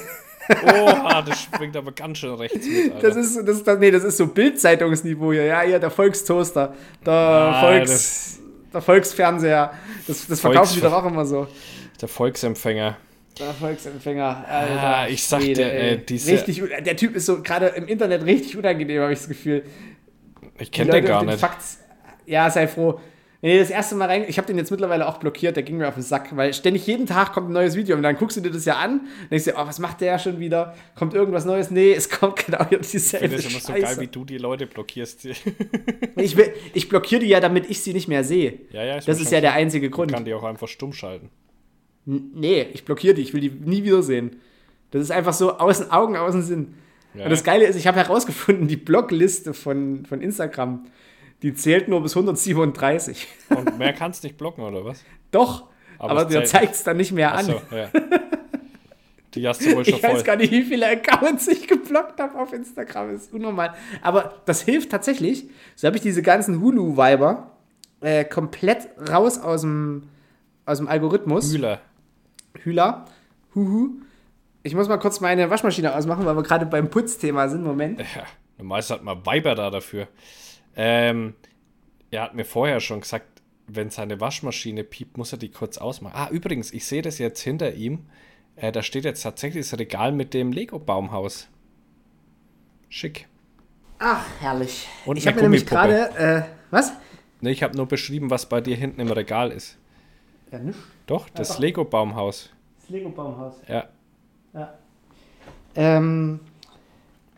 Oha, 0.65 1.21
das 1.21 1.43
springt 1.43 1.77
aber 1.77 1.93
ganz 1.93 2.17
schön 2.17 2.33
rechts 2.33 2.67
mit, 2.67 2.93
Alter. 2.93 3.07
Das 3.07 3.15
ist, 3.15 3.65
das, 3.65 3.79
nee, 3.79 3.91
das 3.91 4.03
ist 4.03 4.17
so 4.17 4.27
Bildzeitungsniveau 4.27 5.31
hier. 5.31 5.45
Ja, 5.45 5.61
hier, 5.61 5.79
der 5.79 5.91
Volkstoaster. 5.91 6.73
Der, 7.05 7.13
Ah, 7.13 7.61
Volks, 7.61 8.40
der 8.73 8.81
Volksfernseher. 8.81 9.73
Das, 10.07 10.27
das 10.27 10.39
verkaufen 10.39 10.75
die 10.75 10.81
doch 10.81 10.93
auch 10.93 11.05
immer 11.05 11.25
so. 11.25 11.47
der 11.99 12.07
Volksempfänger. 12.07 12.97
Der 13.39 13.53
Volksempfänger. 13.53 14.45
Alter, 14.47 14.81
Ah, 14.81 15.07
ich 15.07 15.23
sag 15.23 15.39
dir, 15.39 15.45
Schwede, 15.55 15.71
ey, 15.71 15.89
ey. 15.91 15.97
diese- 16.05 16.31
Richtig, 16.33 16.61
der 16.83 16.95
Typ 16.97 17.15
ist 17.15 17.25
so 17.25 17.41
gerade 17.41 17.67
im 17.67 17.87
Internet 17.87 18.25
richtig 18.25 18.57
unangenehm, 18.57 19.01
habe 19.01 19.13
ich 19.13 19.19
das 19.19 19.27
Gefühl. 19.29 19.63
Ich 20.59 20.71
kenne 20.71 20.91
den 20.91 21.05
gar 21.05 21.23
nicht. 21.23 21.39
Fakts, 21.39 21.79
ja, 22.25 22.49
sei 22.49 22.67
froh. 22.67 22.99
Wenn 23.41 23.51
ihr 23.53 23.59
das 23.59 23.71
erste 23.71 23.95
Mal 23.95 24.05
rein, 24.07 24.25
ich 24.27 24.37
habe 24.37 24.45
den 24.45 24.57
jetzt 24.59 24.69
mittlerweile 24.69 25.07
auch 25.07 25.17
blockiert, 25.17 25.55
der 25.55 25.63
ging 25.63 25.77
mir 25.77 25.87
auf 25.87 25.95
den 25.95 26.03
Sack, 26.03 26.35
weil 26.37 26.53
ständig 26.53 26.85
jeden 26.85 27.07
Tag 27.07 27.33
kommt 27.33 27.49
ein 27.49 27.53
neues 27.53 27.75
Video 27.75 27.95
und 27.97 28.03
dann 28.03 28.15
guckst 28.15 28.37
du 28.37 28.41
dir 28.41 28.51
das 28.51 28.65
ja 28.65 28.75
an, 28.77 29.01
denkst 29.31 29.45
dir, 29.45 29.55
oh, 29.57 29.65
was 29.65 29.79
macht 29.79 29.99
der 30.01 30.19
schon 30.19 30.39
wieder? 30.39 30.75
Kommt 30.95 31.15
irgendwas 31.15 31.43
Neues? 31.45 31.71
Nee, 31.71 31.91
es 31.93 32.07
kommt 32.09 32.35
genau 32.45 32.63
hier 32.69 32.79
Ich 32.81 32.91
dieselbe 32.91 33.29
finde 33.29 33.47
es 33.47 33.51
immer 33.51 33.59
so 33.59 33.73
geil, 33.73 33.97
wie 33.99 34.07
du 34.07 34.25
die 34.25 34.37
Leute 34.37 34.67
blockierst. 34.67 35.25
ich, 36.15 36.37
will- 36.37 36.53
ich 36.75 36.87
blockiere 36.87 37.21
die 37.21 37.27
ja, 37.29 37.39
damit 37.39 37.69
ich 37.69 37.81
sie 37.81 37.93
nicht 37.93 38.07
mehr 38.07 38.23
sehe. 38.23 38.59
ja, 38.71 38.83
ja, 38.83 38.99
Das 38.99 39.19
ist 39.19 39.31
ja 39.31 39.41
der 39.41 39.53
einzige 39.53 39.89
Grund. 39.89 40.11
kann 40.11 40.23
die 40.25 40.33
auch 40.35 40.43
einfach 40.43 40.67
stumm 40.67 40.93
schalten. 40.93 41.29
N- 42.05 42.31
Nee, 42.35 42.67
ich 42.73 42.85
blockiere 42.85 43.15
die, 43.15 43.21
ich 43.23 43.33
will 43.33 43.41
die 43.41 43.49
nie 43.49 43.83
wiedersehen. 43.83 44.35
Das 44.91 45.01
ist 45.01 45.11
einfach 45.11 45.33
so 45.33 45.53
aus 45.57 45.79
den 45.79 45.89
Augen, 45.89 46.15
aus 46.15 46.33
dem 46.33 46.41
Sinn. 46.43 46.73
Ja. 47.15 47.23
Und 47.25 47.31
das 47.31 47.43
Geile 47.43 47.65
ist, 47.65 47.75
ich 47.75 47.87
habe 47.87 47.97
herausgefunden, 47.97 48.67
die 48.67 48.77
Blockliste 48.77 49.53
von, 49.53 50.05
von 50.05 50.21
Instagram, 50.21 50.85
die 51.41 51.53
zählt 51.53 51.87
nur 51.87 52.01
bis 52.01 52.15
137. 52.15 53.27
Und 53.49 53.77
mehr 53.77 53.93
kannst 53.93 54.23
nicht 54.23 54.37
blocken, 54.37 54.63
oder 54.63 54.85
was? 54.85 55.03
Doch, 55.31 55.67
Aber 55.97 56.11
aber, 56.11 56.25
der 56.25 56.45
zeigt 56.45 56.75
es 56.75 56.83
dann 56.83 56.97
nicht 56.97 57.11
mehr 57.11 57.33
an. 57.33 57.49
Achso, 57.49 57.61
ja. 57.75 57.89
Die 59.33 59.47
hast 59.47 59.61
du 59.65 59.75
wohl 59.75 59.85
schon 59.85 59.93
Ich 59.95 60.03
weiß 60.03 60.11
voll. 60.11 60.23
gar 60.23 60.35
nicht, 60.35 60.51
wie 60.51 60.63
viele 60.63 60.87
Accounts 60.87 61.47
ich 61.47 61.67
geblockt 61.67 62.19
habe 62.19 62.37
auf 62.37 62.51
Instagram. 62.51 63.13
Das 63.13 63.23
ist 63.23 63.33
unnormal. 63.33 63.73
Aber 64.01 64.33
das 64.45 64.61
hilft 64.61 64.91
tatsächlich. 64.91 65.45
So 65.75 65.87
habe 65.87 65.95
ich 65.95 66.03
diese 66.03 66.21
ganzen 66.21 66.59
Hulu-Weiber 66.61 67.51
äh, 68.01 68.25
komplett 68.25 68.89
raus 69.09 69.39
aus 69.39 69.61
dem, 69.61 70.09
aus 70.65 70.79
dem 70.79 70.87
Algorithmus. 70.89 71.51
Müller. 71.53 71.79
Hühler. 72.63 73.05
Huhu. 73.55 74.01
Ich 74.63 74.75
muss 74.75 74.89
mal 74.89 74.97
kurz 74.97 75.21
meine 75.21 75.49
Waschmaschine 75.49 75.95
ausmachen, 75.95 76.25
weil 76.25 76.35
wir 76.35 76.43
gerade 76.43 76.65
beim 76.65 76.89
Putzthema 76.89 77.47
sind. 77.47 77.63
Moment. 77.63 77.99
Ja, 77.99 78.23
normalerweise 78.57 78.95
hat 78.95 79.03
man 79.03 79.25
Weiber 79.25 79.55
da 79.55 79.69
dafür. 79.69 80.07
Ähm, 80.75 81.35
er 82.11 82.23
hat 82.23 82.35
mir 82.35 82.45
vorher 82.45 82.79
schon 82.79 83.01
gesagt, 83.01 83.41
wenn 83.67 83.89
seine 83.89 84.19
Waschmaschine 84.19 84.83
piept, 84.83 85.17
muss 85.17 85.31
er 85.31 85.37
die 85.37 85.49
kurz 85.49 85.77
ausmachen. 85.77 86.13
Ah, 86.15 86.29
übrigens, 86.29 86.73
ich 86.73 86.85
sehe 86.85 87.01
das 87.01 87.17
jetzt 87.17 87.41
hinter 87.41 87.73
ihm. 87.73 88.07
Äh, 88.55 88.71
da 88.71 88.83
steht 88.83 89.05
jetzt 89.05 89.21
tatsächlich 89.21 89.69
das 89.69 89.79
Regal 89.79 90.11
mit 90.11 90.33
dem 90.33 90.51
Lego-Baumhaus. 90.51 91.47
Schick. 92.89 93.27
Ach, 93.99 94.25
herrlich. 94.39 94.87
Und 95.05 95.17
ich 95.17 95.27
habe 95.27 95.37
mir 95.37 95.43
nämlich 95.43 95.65
gerade. 95.65 96.09
Äh, 96.17 96.43
was? 96.69 96.93
Ne, 97.39 97.51
ich 97.51 97.63
habe 97.63 97.77
nur 97.77 97.87
beschrieben, 97.87 98.29
was 98.29 98.47
bei 98.47 98.59
dir 98.61 98.75
hinten 98.75 98.99
im 98.99 99.11
Regal 99.11 99.51
ist. 99.51 99.77
Ja, 100.51 100.59
nicht. 100.59 100.77
Doch, 101.07 101.29
das 101.29 101.49
doch. 101.49 101.59
Lego-Baumhaus. 101.59 102.49
Das 102.79 102.89
Lego-Baumhaus. 102.89 103.61
Ja. 103.67 103.87
Ja. 104.53 104.73
Ähm, 105.75 106.41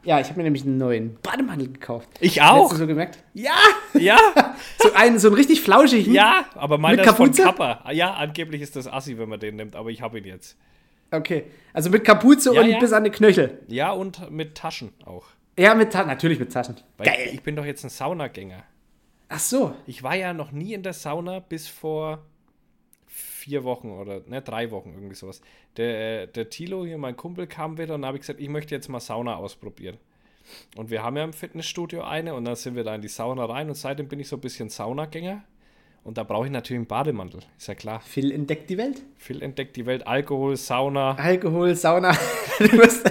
ja, 0.04 0.20
ich 0.20 0.28
habe 0.28 0.38
mir 0.38 0.44
nämlich 0.44 0.64
einen 0.64 0.78
neuen 0.78 1.18
Bademantel 1.22 1.72
gekauft. 1.72 2.10
Ich 2.20 2.42
auch. 2.42 2.66
Hast 2.66 2.74
du 2.74 2.78
so 2.78 2.88
gemerkt? 2.88 3.20
Ja! 3.34 3.56
Ja, 3.94 4.18
So 4.80 4.94
einen, 4.94 5.20
so 5.20 5.28
einen 5.30 5.36
richtig 5.36 5.62
flauschigen. 5.62 6.14
ja, 6.14 6.46
aber 6.56 6.78
meiner 6.78 6.98
Mit 7.04 7.06
ist 7.06 7.16
von? 7.18 7.32
Kappa. 7.32 7.92
Ja, 7.92 8.14
angeblich 8.14 8.62
ist 8.62 8.76
das 8.76 8.88
Assi, 8.88 9.18
wenn 9.18 9.30
man 9.30 9.40
den 9.40 9.56
nimmt, 9.56 9.76
aber 9.76 9.90
ich 9.90 10.02
habe 10.02 10.18
ihn 10.20 10.26
jetzt. 10.26 10.58
Okay. 11.12 11.46
Also 11.74 11.90
mit 11.90 12.04
Kapuze 12.04 12.54
Ja, 12.54 12.62
und 12.62 12.70
ja. 12.70 12.80
bis 12.80 12.92
an 12.92 13.04
die 13.04 13.12
Knöchel. 13.12 13.60
Ja, 13.68 13.92
und 13.92 14.30
mit 14.32 14.56
Taschen 14.56 14.92
auch. 15.06 15.26
Ja, 15.58 15.76
mit 15.76 15.94
Ta 15.94 16.04
natürlich 16.06 16.40
mit 16.40 16.52
Taschen. 16.52 16.76
Weil 16.98 17.06
Geil. 17.08 17.30
Ich 17.32 17.44
bin 17.44 17.56
doch 17.56 17.66
jetzt 17.66 17.84
ein 17.84 17.90
Saunagänger. 17.90 18.64
Ach 19.30 19.40
so. 19.40 19.76
Ich 19.86 20.02
war 20.04 20.16
ja 20.16 20.34
noch 20.34 20.52
nie 20.52 20.74
in 20.74 20.82
der 20.84 20.94
Sauna 20.94 21.40
bis 21.40 21.68
vor 21.68 22.24
vier 23.44 23.64
Wochen 23.66 23.90
oder 23.92 24.22
ne, 24.28 24.42
drei 24.42 24.72
Wochen, 24.72 24.94
irgendwie 24.96 25.16
sowas. 25.16 25.42
Der, 25.78 26.28
der 26.28 26.50
Tilo, 26.50 26.86
hier 26.86 26.98
mein 26.98 27.18
Kumpel, 27.18 27.46
kam 27.46 27.78
wieder 27.78 27.96
und 27.96 28.06
habe 28.06 28.16
ich 28.18 28.22
gesagt, 28.22 28.40
ich 28.40 28.48
möchte 28.50 28.74
jetzt 28.74 28.88
mal 28.88 29.00
Sauna 29.02 29.36
ausprobieren. 29.36 29.98
Und 30.78 30.90
wir 30.90 31.04
haben 31.04 31.18
ja 31.18 31.24
im 31.24 31.34
Fitnessstudio 31.34 32.04
eine 32.04 32.34
und 32.36 32.46
dann 32.46 32.56
sind 32.56 32.76
wir 32.76 32.84
da 32.84 32.96
in 32.96 33.02
die 33.02 33.08
Sauna 33.10 33.46
rein 33.46 33.68
und 33.70 33.76
seitdem 33.76 34.08
bin 34.08 34.20
ich 34.20 34.28
so 34.30 34.38
ein 34.38 34.42
bisschen 34.42 34.70
Saunagänger. 34.70 35.44
Und 36.06 36.18
da 36.18 36.24
brauche 36.24 36.46
ich 36.46 36.52
natürlich 36.52 36.80
einen 36.80 36.88
Bademantel, 36.88 37.42
ist 37.58 37.68
ja 37.68 37.76
klar. 37.76 38.00
Phil 38.02 38.32
entdeckt 38.32 38.70
die 38.70 38.78
Welt. 38.78 39.02
Phil 39.18 39.42
entdeckt 39.42 39.76
die 39.78 39.86
Welt, 39.86 40.06
Alkohol, 40.08 40.56
Sauna, 40.58 41.16
Alkohol, 41.16 41.76
Sauna. 41.76 42.12
Du 42.60 42.78
bist- 42.78 43.10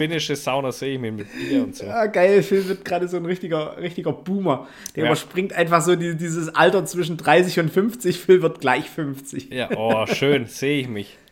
finnische 0.00 0.36
Sauna 0.36 0.72
sehe 0.72 0.94
ich 0.94 1.00
mir 1.00 1.12
mit 1.12 1.26
Bier 1.32 1.62
und 1.64 1.76
so. 1.76 1.86
ah, 1.86 2.06
geil, 2.06 2.42
Phil 2.42 2.66
wird 2.68 2.84
gerade 2.84 3.06
so 3.08 3.16
ein 3.16 3.26
richtiger, 3.26 3.76
richtiger 3.76 4.12
Boomer. 4.12 4.66
Der 4.96 5.04
Ja. 5.04 5.10
überspringt 5.10 5.52
einfach 5.52 5.82
so 5.82 5.94
die, 5.96 6.16
dieses 6.16 6.54
Alter 6.54 6.84
zwischen 6.86 7.16
30 7.16 7.60
und 7.60 7.70
50. 7.70 8.18
Phil 8.18 8.42
wird 8.42 8.60
gleich 8.60 8.88
50. 8.88 9.50
Ja, 9.52 9.68
oh, 9.76 10.06
schön, 10.06 10.46
sehe 10.46 10.80
ich 10.80 10.88
mich. 10.88 11.16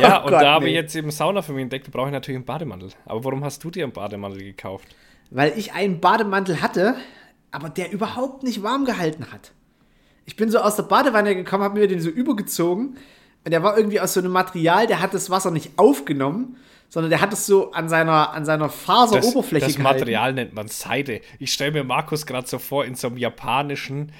Ja, 0.00 0.20
Oh 0.22 0.26
und 0.26 0.32
Gott, 0.32 0.42
da 0.42 0.50
habe 0.54 0.64
nee. 0.64 0.72
ich 0.72 0.76
jetzt 0.76 0.96
eben 0.96 1.12
Sauna 1.12 1.42
für 1.42 1.52
mich 1.52 1.62
entdeckt, 1.62 1.88
brauche 1.92 2.06
ich 2.08 2.12
natürlich 2.12 2.38
einen 2.38 2.44
Bademantel. 2.44 2.88
Aber 3.04 3.22
warum 3.22 3.44
hast 3.44 3.62
du 3.62 3.70
dir 3.70 3.84
einen 3.84 3.92
Bademantel 3.92 4.42
gekauft? 4.42 4.88
Weil 5.30 5.52
ich 5.56 5.74
einen 5.74 6.00
Bademantel 6.00 6.60
hatte, 6.60 6.96
aber 7.52 7.68
der 7.68 7.92
überhaupt 7.92 8.42
nicht 8.42 8.64
warm 8.64 8.84
gehalten 8.84 9.26
hat. 9.32 9.52
Ich 10.24 10.34
bin 10.34 10.50
so 10.50 10.58
aus 10.58 10.74
der 10.74 10.82
Badewanne 10.82 11.36
gekommen, 11.36 11.62
habe 11.62 11.78
mir 11.78 11.86
den 11.86 12.00
so 12.00 12.10
übergezogen. 12.10 12.96
Und 13.44 13.52
der 13.52 13.62
war 13.62 13.76
irgendwie 13.78 14.00
aus 14.00 14.12
so 14.14 14.18
einem 14.18 14.32
Material, 14.32 14.88
der 14.88 15.00
hat 15.00 15.14
das 15.14 15.30
Wasser 15.30 15.52
nicht 15.52 15.70
aufgenommen, 15.76 16.56
sondern 16.88 17.10
der 17.10 17.20
hat 17.20 17.32
es 17.32 17.46
so 17.46 17.72
an 17.72 17.88
seiner, 17.88 18.32
an 18.32 18.44
seiner 18.44 18.68
Faseroberfläche 18.68 19.66
das 19.66 19.76
gehalten. 19.76 19.98
Material 20.00 20.32
nennt 20.32 20.54
man 20.54 20.68
Seide. 20.68 21.20
Ich 21.38 21.52
stelle 21.52 21.72
mir 21.72 21.84
Markus 21.84 22.26
gerade 22.26 22.46
so 22.46 22.58
vor, 22.58 22.84
in 22.84 22.94
so 22.94 23.08
einem 23.08 23.18
japanischen 23.18 24.12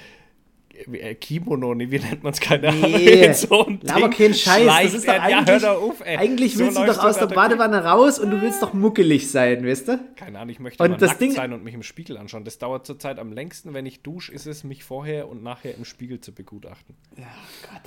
äh, 0.91 1.15
Kimono, 1.15 1.73
nee, 1.73 1.89
wie 1.89 1.97
nennt 1.97 2.21
man 2.21 2.33
es? 2.33 2.39
Keine 2.39 2.69
Ahnung. 2.69 2.91
Nee, 2.91 3.33
so 3.33 3.63
Ding 3.63 3.81
keinen 4.11 4.33
Scheiß. 4.35 4.83
Das 4.83 4.93
ist 4.93 5.07
doch 5.07 5.13
eigentlich, 5.19 5.61
ja, 5.63 5.73
auf, 5.73 6.01
ey. 6.05 6.17
eigentlich 6.17 6.53
So 6.53 6.59
willst 6.59 6.77
du 6.77 6.85
doch 6.85 7.03
aus 7.03 7.17
der 7.17 7.25
Badewanne 7.25 7.83
raus 7.83 8.19
und 8.19 8.29
du 8.29 8.39
willst 8.41 8.61
doch 8.61 8.73
muckelig 8.73 9.31
sein, 9.31 9.65
weißt 9.65 9.87
du? 9.87 9.99
Keine 10.15 10.37
Ahnung, 10.37 10.51
ich 10.51 10.59
möchte 10.59 10.83
Und 10.83 10.91
mal 10.91 10.97
das 10.97 11.09
nackt 11.09 11.21
Ding- 11.21 11.31
sein 11.31 11.53
und 11.53 11.63
mich 11.63 11.73
im 11.73 11.81
Spiegel 11.81 12.15
anschauen. 12.17 12.43
Das 12.43 12.59
dauert 12.59 12.85
zurzeit 12.85 13.17
am 13.17 13.31
längsten, 13.33 13.73
wenn 13.73 13.87
ich 13.87 14.03
dusche, 14.03 14.31
ist 14.31 14.45
es, 14.45 14.63
mich 14.63 14.83
vorher 14.83 15.27
und 15.29 15.41
nachher 15.41 15.73
im 15.75 15.83
Spiegel 15.83 16.19
zu 16.21 16.31
begutachten. 16.31 16.95
Ja, 17.17 17.25
Gott. 17.63 17.81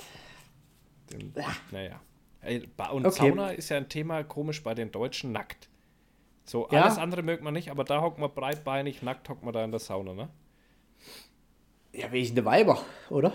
Den, 1.13 1.33
naja. 1.71 2.01
Und 2.91 3.05
Okay. 3.05 3.29
Sauna 3.29 3.51
ist 3.51 3.69
ja 3.69 3.77
ein 3.77 3.87
Thema 3.89 4.23
komisch 4.23 4.63
bei 4.63 4.73
den 4.73 4.91
Deutschen 4.91 5.31
nackt. 5.31 5.69
So, 6.43 6.67
Ja. 6.71 6.81
alles 6.83 6.97
andere 6.97 7.21
mögt 7.21 7.43
man 7.43 7.53
nicht, 7.53 7.69
aber 7.69 7.83
da 7.83 8.01
hockt 8.01 8.17
man 8.17 8.33
breitbeinig, 8.33 9.01
nackt 9.03 9.29
hockt 9.29 9.43
man 9.43 9.53
da 9.53 9.63
in 9.63 9.71
der 9.71 9.79
Sauna, 9.79 10.13
ne? 10.13 10.29
Ja, 11.93 12.11
wie 12.11 12.17
ich 12.19 12.31
eine 12.31 12.43
Weiber, 12.45 12.81
oder? 13.09 13.33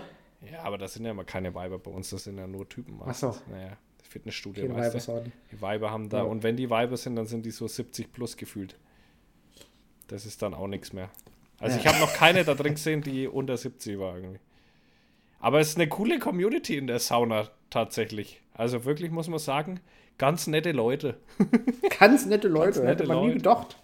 Ja, 0.51 0.63
aber 0.63 0.77
das 0.77 0.93
sind 0.93 1.05
ja 1.05 1.11
immer 1.11 1.23
keine 1.23 1.53
Weiber 1.55 1.79
bei 1.79 1.91
uns, 1.91 2.09
das 2.09 2.25
sind 2.25 2.37
ja 2.37 2.47
nur 2.47 2.67
Typen. 2.67 2.99
Ach 3.05 3.13
so. 3.15 3.35
Naja, 3.49 3.77
Fitnessstudio, 4.03 4.73
weißt 4.73 5.07
du. 5.07 5.23
Die 5.51 5.61
Weiber 5.61 5.89
haben 5.91 6.09
da, 6.09 6.17
Ja. 6.19 6.23
und 6.23 6.43
wenn 6.43 6.57
die 6.57 6.69
Weiber 6.69 6.97
sind, 6.97 7.15
dann 7.15 7.25
sind 7.27 7.45
die 7.45 7.51
so 7.51 7.67
70 7.67 8.11
plus 8.11 8.35
gefühlt. 8.37 8.77
Das 10.07 10.25
ist 10.25 10.41
dann 10.41 10.53
auch 10.53 10.67
nichts 10.67 10.91
mehr. 10.93 11.09
Also 11.59 11.79
ich 11.79 11.87
habe 11.87 11.99
noch 11.99 12.13
keine 12.13 12.43
da 12.43 12.53
drin 12.53 12.73
gesehen, 12.75 13.01
die 13.01 13.27
unter 13.27 13.57
70 13.57 13.97
war 13.99 14.15
irgendwie. 14.15 14.39
Aber 15.39 15.59
es 15.59 15.69
ist 15.69 15.77
eine 15.77 15.87
coole 15.87 16.19
Community 16.19 16.77
in 16.77 16.87
der 16.87 16.99
Sauna 16.99 17.49
tatsächlich. 17.69 18.41
Also 18.53 18.85
wirklich 18.85 19.11
muss 19.11 19.27
man 19.27 19.39
sagen, 19.39 19.79
ganz 20.17 20.47
nette 20.47 20.71
Leute. 20.71 21.17
Ganz 21.99 22.25
nette 22.25 22.47
Leute, 22.47 22.65
Ganz 22.65 22.77
nette 22.77 22.89
hätte 23.03 23.07
man 23.07 23.17
nie 23.19 23.25
Leute. 23.27 23.37
gedacht. 23.37 23.77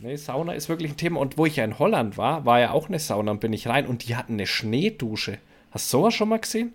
Nee, 0.00 0.16
Sauna 0.16 0.52
ist 0.52 0.68
wirklich 0.68 0.92
ein 0.92 0.96
Thema. 0.96 1.20
Und 1.20 1.38
wo 1.38 1.46
ich 1.46 1.56
ja 1.56 1.64
in 1.64 1.78
Holland 1.78 2.18
war, 2.18 2.44
war 2.44 2.60
ja 2.60 2.70
auch 2.72 2.88
eine 2.88 2.98
Sauna 2.98 3.32
und 3.32 3.40
bin 3.40 3.52
ich 3.52 3.66
rein 3.66 3.86
und 3.86 4.06
die 4.06 4.14
hatten 4.14 4.34
eine 4.34 4.46
Schneedusche. 4.46 5.38
Hast 5.70 5.92
du 5.92 5.98
sowas 5.98 6.14
schon 6.14 6.28
mal 6.28 6.38
gesehen? 6.38 6.72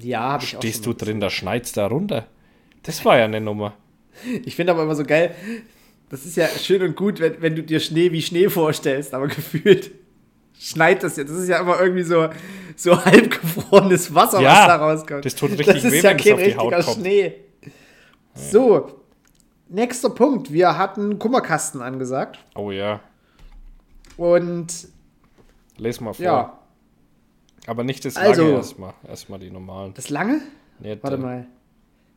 Ja, 0.00 0.32
habe 0.32 0.44
ich 0.44 0.56
auch 0.56 0.60
Stehst 0.60 0.84
schon 0.84 0.96
du 0.96 1.04
drin, 1.04 1.20
da 1.20 1.30
schneit's 1.30 1.72
da 1.72 1.86
runter. 1.86 2.26
Das 2.82 3.04
war 3.04 3.18
ja 3.18 3.24
eine 3.24 3.40
Nummer. 3.40 3.74
Ich 4.44 4.56
finde 4.56 4.72
aber 4.72 4.82
immer 4.82 4.94
so 4.94 5.04
geil, 5.04 5.34
das 6.10 6.26
ist 6.26 6.36
ja 6.36 6.46
schön 6.46 6.82
und 6.82 6.96
gut, 6.96 7.18
wenn, 7.18 7.40
wenn 7.40 7.56
du 7.56 7.62
dir 7.62 7.80
Schnee 7.80 8.12
wie 8.12 8.20
Schnee 8.20 8.50
vorstellst, 8.50 9.14
aber 9.14 9.26
gefühlt 9.28 9.90
schneit 10.62 11.02
das 11.02 11.16
ja. 11.16 11.24
Das 11.24 11.32
ist 11.32 11.48
ja 11.48 11.58
immer 11.60 11.80
irgendwie 11.80 12.02
so, 12.02 12.28
so 12.76 12.96
halbgefrorenes 13.04 14.14
Wasser, 14.14 14.40
Ja, 14.40 14.50
was 14.50 14.66
da 14.66 14.76
rauskommt. 14.76 15.24
das 15.24 15.34
tut 15.34 15.50
richtig 15.50 15.66
Das 15.66 15.84
ist 15.84 15.92
weh, 15.92 16.00
ja 16.00 16.14
kein 16.14 16.32
auf 16.34 16.42
die 16.42 16.56
Haut 16.56 16.72
richtiger 16.72 16.82
kommt. 16.84 16.96
Schnee. 16.98 17.34
So, 18.34 19.00
nächster 19.68 20.10
Punkt. 20.10 20.52
Wir 20.52 20.78
hatten 20.78 21.18
Kummerkasten 21.18 21.82
angesagt. 21.82 22.38
Oh 22.54 22.70
ja. 22.70 23.00
Und 24.16 24.88
Les 25.76 26.00
mal 26.00 26.12
vor. 26.12 26.24
ja, 26.24 26.58
Aber 27.66 27.84
nicht 27.84 28.04
das 28.04 28.16
Also- 28.16 28.42
lange 28.42 28.54
erstmal. 28.56 28.94
Erstmal 29.08 29.38
die 29.38 29.50
normalen. 29.50 29.94
das 29.94 30.10
lange? 30.10 30.40
Nee, 30.80 30.98
Warte 31.00 31.16
mal. 31.18 31.46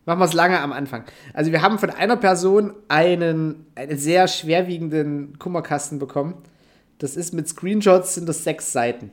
Machen 0.06 0.20
wir 0.20 0.26
es 0.26 0.34
lange 0.34 0.60
am 0.60 0.72
Anfang. 0.72 1.04
Also 1.34 1.52
wir 1.52 1.62
haben 1.64 1.80
von 1.80 1.90
einer 1.90 2.16
Person 2.16 2.74
einen, 2.90 3.66
einen 3.74 3.98
sehr 3.98 4.28
schwerwiegenden 4.28 5.40
Kummerkasten 5.40 5.98
bekommen. 5.98 6.36
Das 6.98 7.16
ist 7.18 7.34
mit 7.34 7.48
Screenshots 7.48 8.16
sind 8.16 8.28
das 8.30 8.44
sechs 8.44 8.72
Seiten. 8.72 9.12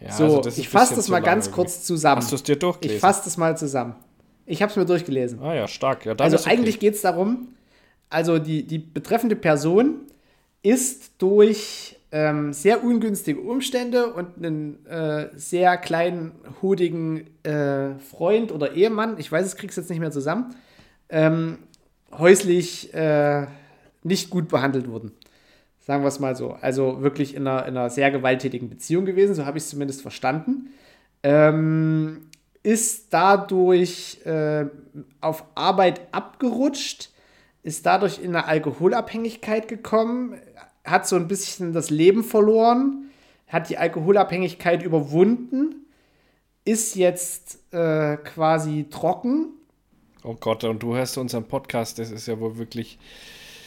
Ja, 0.00 0.12
So, 0.12 0.40
also 0.42 0.60
ich 0.60 0.68
fasse 0.68 0.94
das 0.94 1.08
mal 1.08 1.20
ganz 1.20 1.46
irgendwie. 1.46 1.56
kurz 1.56 1.84
zusammen. 1.84 2.22
Hast 2.22 2.30
du 2.30 2.36
es 2.36 2.42
dir 2.44 2.56
durchgelesen? 2.56 2.96
Ich 2.96 3.00
fasse 3.00 3.22
das 3.24 3.36
mal 3.36 3.56
zusammen. 3.56 3.96
Ich 4.46 4.62
habe 4.62 4.70
es 4.70 4.76
mir 4.76 4.86
durchgelesen. 4.86 5.40
Ah 5.42 5.54
ja, 5.54 5.66
stark. 5.68 6.06
Ja, 6.06 6.14
Also 6.16 6.36
okay. 6.36 6.50
eigentlich 6.50 6.78
geht 6.78 6.94
es 6.94 7.02
darum, 7.02 7.48
also 8.08 8.38
die, 8.38 8.62
die 8.66 8.78
betreffende 8.78 9.36
Person 9.36 10.02
ist 10.62 11.12
durch 11.18 11.96
ähm, 12.10 12.52
sehr 12.54 12.82
ungünstige 12.82 13.40
Umstände 13.40 14.12
und 14.14 14.38
einen 14.38 14.86
äh, 14.86 15.28
sehr 15.36 15.76
kleinen, 15.76 16.32
hudigen 16.62 17.26
äh, 17.44 17.98
Freund 17.98 18.50
oder 18.52 18.72
Ehemann, 18.72 19.18
ich 19.18 19.30
weiß, 19.30 19.44
es 19.44 19.56
kriegst 19.56 19.76
jetzt 19.76 19.90
nicht 19.90 20.00
mehr 20.00 20.10
zusammen, 20.10 20.54
ähm, 21.10 21.58
häuslich 22.16 22.94
äh, 22.94 23.46
nicht 24.04 24.30
gut 24.30 24.48
behandelt 24.48 24.88
worden. 24.90 25.12
Sagen 25.88 26.02
wir 26.02 26.08
es 26.08 26.20
mal 26.20 26.36
so. 26.36 26.50
Also 26.60 27.00
wirklich 27.00 27.34
in 27.34 27.46
einer, 27.46 27.64
in 27.64 27.74
einer 27.74 27.88
sehr 27.88 28.10
gewalttätigen 28.10 28.68
Beziehung 28.68 29.06
gewesen, 29.06 29.34
so 29.34 29.46
habe 29.46 29.56
ich 29.56 29.64
es 29.64 29.70
zumindest 29.70 30.02
verstanden. 30.02 30.68
Ähm, 31.22 32.28
ist 32.62 33.06
dadurch 33.14 34.20
äh, 34.26 34.66
auf 35.22 35.44
Arbeit 35.54 36.02
abgerutscht, 36.12 37.08
ist 37.62 37.86
dadurch 37.86 38.18
in 38.18 38.36
eine 38.36 38.44
Alkoholabhängigkeit 38.44 39.66
gekommen, 39.66 40.38
hat 40.84 41.08
so 41.08 41.16
ein 41.16 41.26
bisschen 41.26 41.72
das 41.72 41.88
Leben 41.88 42.22
verloren, 42.22 43.10
hat 43.46 43.70
die 43.70 43.78
Alkoholabhängigkeit 43.78 44.82
überwunden, 44.82 45.86
ist 46.66 46.96
jetzt 46.96 47.60
äh, 47.72 48.18
quasi 48.18 48.88
trocken. 48.90 49.54
Oh 50.22 50.36
Gott, 50.38 50.64
und 50.64 50.82
du 50.82 50.94
hörst 50.94 51.16
unseren 51.16 51.44
Podcast, 51.44 51.98
das 51.98 52.10
ist 52.10 52.28
ja 52.28 52.38
wohl 52.38 52.58
wirklich. 52.58 52.98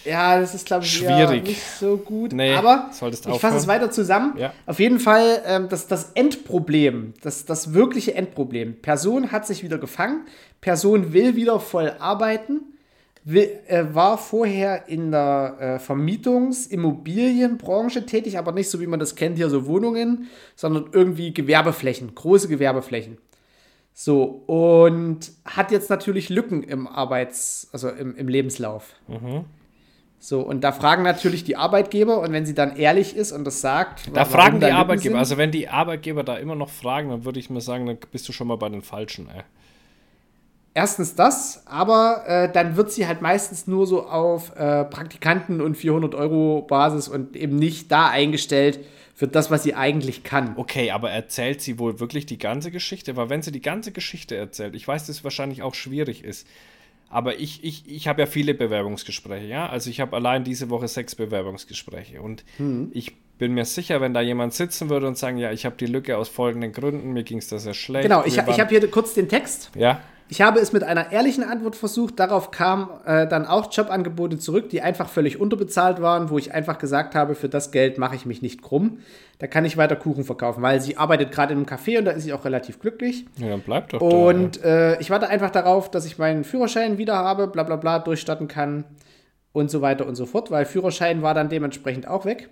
Ja, 0.06 0.40
das 0.40 0.56
ist, 0.56 0.66
glaube 0.66 0.84
ich, 0.84 0.98
Schwierig. 0.98 1.44
nicht 1.44 1.62
so 1.62 1.98
gut. 1.98 2.34
Nee, 2.34 2.54
aber 2.54 2.90
ich 2.92 3.40
fasse 3.40 3.58
es 3.58 3.68
weiter 3.68 3.92
zusammen. 3.92 4.34
Ja. 4.38 4.54
Auf 4.66 4.80
jeden 4.80 5.00
Fall 5.00 5.42
ähm, 5.46 5.70
das, 5.70 5.88
das 5.88 6.12
Endproblem, 6.14 7.14
das, 7.22 7.46
das 7.46 7.74
wirkliche 7.74 8.16
Endproblem. 8.16 8.82
Person 8.82 9.32
hat 9.32 9.46
sich 9.46 9.64
wieder 9.64 9.78
gefangen, 9.78 10.26
Person 10.60 11.14
will 11.14 11.36
wieder 11.36 11.60
voll 11.60 11.94
arbeiten, 12.00 12.62
will, 13.24 13.50
äh, 13.68 13.86
war 13.92 14.18
vorher 14.18 14.88
in 14.88 15.12
der 15.12 15.58
äh, 15.60 15.78
Vermietungs-Immobilienbranche 15.80 18.06
tätig, 18.06 18.38
aber 18.38 18.52
nicht 18.52 18.70
so, 18.70 18.80
wie 18.80 18.88
man 18.88 19.00
das 19.00 19.16
kennt, 19.16 19.38
hier 19.38 19.50
so 19.50 19.66
Wohnungen, 19.66 20.30
sondern 20.56 20.90
irgendwie 20.92 21.34
Gewerbeflächen, 21.34 22.14
große 22.16 22.48
Gewerbeflächen. 22.48 23.18
So, 23.94 24.44
und 24.48 25.32
hat 25.46 25.72
jetzt 25.72 25.90
natürlich 25.90 26.30
Lücken 26.30 26.64
im 26.64 26.88
Arbeits-, 26.88 27.68
also 27.72 27.90
im, 27.90 28.16
im 28.16 28.30
Lebenslauf. 28.30 28.96
So, 30.24 30.42
und 30.42 30.64
da 30.64 30.72
fragen 30.72 31.02
natürlich 31.02 31.46
die 31.46 31.56
Arbeitgeber, 31.56 32.20
und 32.20 32.32
wenn 32.32 32.46
sie 32.46 32.54
dann 32.54 32.76
ehrlich 32.76 33.16
ist 33.16 33.32
und 33.32 33.44
das 33.44 33.60
sagt. 33.60 34.04
Da 34.14 34.24
fragen 34.24 34.60
die 34.60 34.68
Arbeitgeber. 34.68 35.14
sind, 35.14 35.20
Also, 35.20 35.38
wenn 35.38 35.50
die 35.50 35.68
Arbeitgeber 35.68 36.24
da 36.24 36.38
immer 36.38 36.54
noch 36.54 36.70
fragen, 36.70 37.10
dann 37.10 37.26
würde 37.26 37.40
ich 37.40 37.50
mir 37.50 37.60
sagen, 37.60 37.88
dann 37.88 37.98
bist 38.12 38.30
du 38.30 38.32
schon 38.32 38.48
mal 38.48 38.58
bei 38.58 38.70
den 38.70 38.84
Falschen, 38.84 39.28
ey. 39.36 39.42
Erstens 40.76 41.16
das, 41.16 41.64
aber 41.66 42.24
äh, 42.28 42.52
dann 42.52 42.78
wird 42.78 42.92
sie 42.92 43.08
halt 43.08 43.24
meistens 43.24 43.66
nur 43.66 43.88
so 43.88 44.08
auf 44.08 44.56
äh, 44.56 44.86
Praktikanten 44.86 45.60
und 45.60 45.76
400 45.76 46.14
Euro 46.14 46.62
Basis 46.62 47.08
und 47.08 47.36
eben 47.36 47.56
nicht 47.56 47.92
da 47.92 48.08
eingestellt 48.08 48.80
für 49.16 49.28
das, 49.28 49.50
was 49.50 49.64
sie 49.64 49.74
eigentlich 49.74 50.24
kann. 50.24 50.54
Okay, 50.56 50.92
aber 50.92 51.10
erzählt 51.10 51.62
sie 51.62 51.80
wohl 51.80 52.00
wirklich 52.00 52.28
die 52.28 52.38
ganze 52.38 52.70
Geschichte? 52.70 53.18
Weil 53.18 53.30
wenn 53.30 53.42
sie 53.42 53.52
die 53.52 53.62
ganze 53.62 53.92
Geschichte 53.92 54.36
erzählt, 54.38 54.76
ich 54.76 54.88
weiß, 54.88 55.08
dass 55.08 55.18
es 55.18 55.24
wahrscheinlich 55.24 55.64
auch 55.64 55.74
schwierig 55.74 56.24
ist, 56.24 56.48
aber 57.12 57.40
ich, 57.40 57.64
ich, 57.64 57.84
ich 57.88 58.08
habe 58.08 58.22
ja 58.22 58.26
viele 58.26 58.54
Bewerbungsgespräche, 58.54 59.46
ja. 59.46 59.68
Also 59.68 59.90
ich 59.90 60.00
habe 60.00 60.16
allein 60.16 60.44
diese 60.44 60.70
Woche 60.70 60.88
sechs 60.88 61.14
Bewerbungsgespräche. 61.16 62.22
Und 62.22 62.44
Hm. 62.58 62.90
ich 62.94 63.14
bin 63.38 63.54
mir 63.54 63.66
sicher, 63.66 64.02
wenn 64.02 64.14
da 64.14 64.22
jemand 64.22 64.54
sitzen 64.54 64.90
würde 64.90 65.08
und 65.08 65.18
sagen, 65.18 65.38
ja, 65.38 65.52
ich 65.52 65.66
habe 65.66 65.76
die 65.76 65.88
Lücke 65.88 66.18
aus 66.18 66.30
folgenden 66.30 66.72
Gründen, 66.72 67.12
mir 67.12 67.24
ging 67.24 67.40
es 67.40 67.48
da 67.48 67.58
sehr 67.58 67.74
schlecht. 67.74 68.04
Genau, 68.04 68.24
ich, 68.24 68.38
ich 68.38 68.60
habe 68.60 68.70
hier 68.70 68.90
kurz 68.90 69.14
den 69.14 69.28
Text. 69.28 69.72
Ja, 69.76 70.02
Ich 70.32 70.40
habe 70.40 70.62
es 70.62 70.72
mit 70.72 70.86
einer 70.86 71.12
ehrlichen 71.12 71.44
Antwort 71.44 71.76
versucht. 71.76 72.18
Darauf 72.18 72.52
kamen 72.52 72.88
äh, 73.06 73.28
dann 73.28 73.46
auch 73.46 73.70
Jobangebote 73.70 74.40
zurück, 74.40 74.70
die 74.70 74.82
einfach 74.82 75.10
völlig 75.10 75.42
unterbezahlt 75.42 76.02
waren, 76.02 76.30
wo 76.30 76.38
ich 76.38 76.54
einfach 76.54 76.78
gesagt 76.78 77.16
habe, 77.16 77.36
für 77.36 77.50
das 77.50 77.72
Geld 77.72 77.98
mache 77.98 78.16
ich 78.16 78.26
mich 78.26 78.42
nicht 78.42 78.62
krumm. 78.62 79.00
Da 79.40 79.48
kann 79.48 79.66
ich 79.66 79.76
weiter 79.76 79.98
Kuchen 79.98 80.24
verkaufen, 80.24 80.62
weil 80.62 80.80
sie 80.80 80.96
arbeitet 80.96 81.34
gerade 81.34 81.52
in 81.52 81.60
einem 81.60 81.66
Café 81.66 81.98
und 82.00 82.06
da 82.06 82.12
ist 82.12 82.24
sie 82.24 82.32
auch 82.32 82.46
relativ 82.46 82.80
glücklich. 82.80 83.26
ja 83.36 83.50
dann 83.50 83.60
bleib 83.60 83.90
doch 83.90 84.00
Und 84.00 84.64
äh, 84.64 84.98
ich 85.02 85.10
warte 85.10 85.28
einfach 85.28 85.50
darauf, 85.50 85.92
dass 85.92 86.06
ich 86.06 86.18
meinen 86.18 86.46
Führerschein 86.46 86.98
wieder 86.98 87.16
habe, 87.18 87.48
bla 87.48 87.64
bla 87.64 87.76
bla, 87.76 88.00
durchstatten 88.00 88.48
kann 88.48 88.86
und 89.52 89.70
so 89.70 89.82
weiter 89.82 90.08
und 90.08 90.16
so 90.16 90.26
fort, 90.26 90.50
weil 90.50 90.64
Führerschein 90.64 91.22
war 91.22 91.34
dann 91.34 91.50
dementsprechend 91.50 92.08
auch 92.08 92.24
weg. 92.24 92.48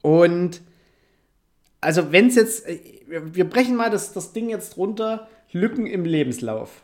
Und 0.00 0.62
also 1.82 2.10
wenn 2.10 2.28
es 2.28 2.36
jetzt, 2.36 2.66
äh, 2.66 2.80
wir 3.06 3.34
wir 3.34 3.50
brechen 3.50 3.76
mal 3.76 3.90
das, 3.90 4.14
das 4.14 4.32
Ding 4.32 4.48
jetzt 4.48 4.78
runter, 4.78 5.28
Lücken 5.52 5.86
im 5.86 6.04
Lebenslauf. 6.04 6.82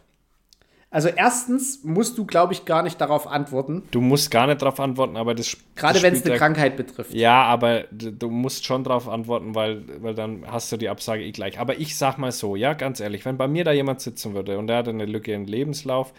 Also 0.91 1.09
erstens 1.09 1.83
musst 1.83 2.17
du, 2.17 2.25
glaube 2.25 2.53
ich, 2.53 2.64
gar 2.64 2.83
nicht 2.83 3.01
darauf 3.01 3.27
antworten, 3.27 3.83
Du 3.91 4.01
musst 4.01 4.31
gar 4.31 4.47
nicht 4.47 4.62
darauf 4.62 4.79
antworten, 4.79 5.17
aber 5.17 5.35
das 5.35 5.57
gerade 5.75 6.01
wenn 6.01 6.14
es 6.14 6.25
eine 6.25 6.37
Krankheit 6.37 6.77
betrifft. 6.77 7.12
Ja, 7.12 7.43
aber 7.43 7.85
du 7.91 8.31
musst 8.31 8.64
schon 8.64 8.85
darauf 8.85 9.09
antworten, 9.09 9.55
weil, 9.55 9.83
weil 10.03 10.14
dann 10.14 10.45
hast 10.47 10.71
du 10.71 10.77
die 10.77 10.89
Absage 10.89 11.25
eh 11.25 11.33
gleich. 11.33 11.59
Aber 11.59 11.79
ich 11.79 11.99
sag 11.99 12.19
mal 12.19 12.33
so, 12.33 12.57
ja, 12.57 12.73
ganz 12.73 13.01
ehrlich, 13.01 13.25
wenn 13.25 13.37
bei 13.37 13.49
mir 13.49 13.64
da 13.64 13.73
jemand 13.73 14.01
sitzen 14.01 14.33
würde 14.35 14.59
und 14.59 14.69
der 14.69 14.79
hat 14.79 14.89
eine 14.89 15.07
Lücke 15.07 15.33
im 15.33 15.45
Lebenslauf 15.45 16.14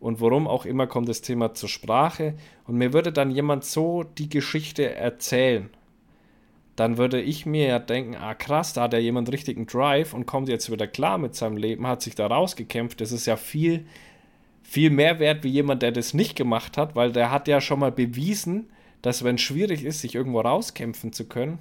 und 0.00 0.20
warum 0.20 0.48
auch 0.48 0.66
immer 0.66 0.86
kommt 0.86 1.08
das 1.08 1.20
Thema 1.22 1.54
zur 1.54 1.68
Sprache 1.68 2.34
und 2.66 2.76
mir 2.76 2.92
würde 2.92 3.12
dann 3.12 3.30
jemand 3.30 3.64
so 3.64 4.02
die 4.02 4.28
Geschichte 4.28 4.94
erzählen, 4.96 5.70
dann 6.76 6.96
würde 6.96 7.20
ich 7.20 7.46
mir 7.46 7.66
ja 7.66 7.78
denken, 7.78 8.14
ah 8.16 8.34
krass, 8.34 8.72
da 8.72 8.82
hat 8.82 8.92
ja 8.92 8.98
jemand 8.98 9.30
richtigen 9.32 9.66
Drive 9.66 10.14
und 10.14 10.26
kommt 10.26 10.48
jetzt 10.48 10.70
wieder 10.70 10.86
klar 10.86 11.18
mit 11.18 11.34
seinem 11.34 11.56
Leben, 11.56 11.86
hat 11.86 12.02
sich 12.02 12.14
da 12.14 12.26
rausgekämpft. 12.26 13.00
Das 13.00 13.12
ist 13.12 13.26
ja 13.26 13.36
viel, 13.36 13.84
viel 14.62 14.90
mehr 14.90 15.18
wert 15.18 15.44
wie 15.44 15.48
jemand, 15.48 15.82
der 15.82 15.92
das 15.92 16.14
nicht 16.14 16.36
gemacht 16.36 16.78
hat, 16.78 16.94
weil 16.96 17.12
der 17.12 17.30
hat 17.30 17.48
ja 17.48 17.60
schon 17.60 17.80
mal 17.80 17.92
bewiesen, 17.92 18.70
dass 19.02 19.24
wenn 19.24 19.36
es 19.36 19.42
schwierig 19.42 19.84
ist, 19.84 20.00
sich 20.00 20.14
irgendwo 20.14 20.40
rauskämpfen 20.40 21.12
zu 21.12 21.26
können. 21.26 21.58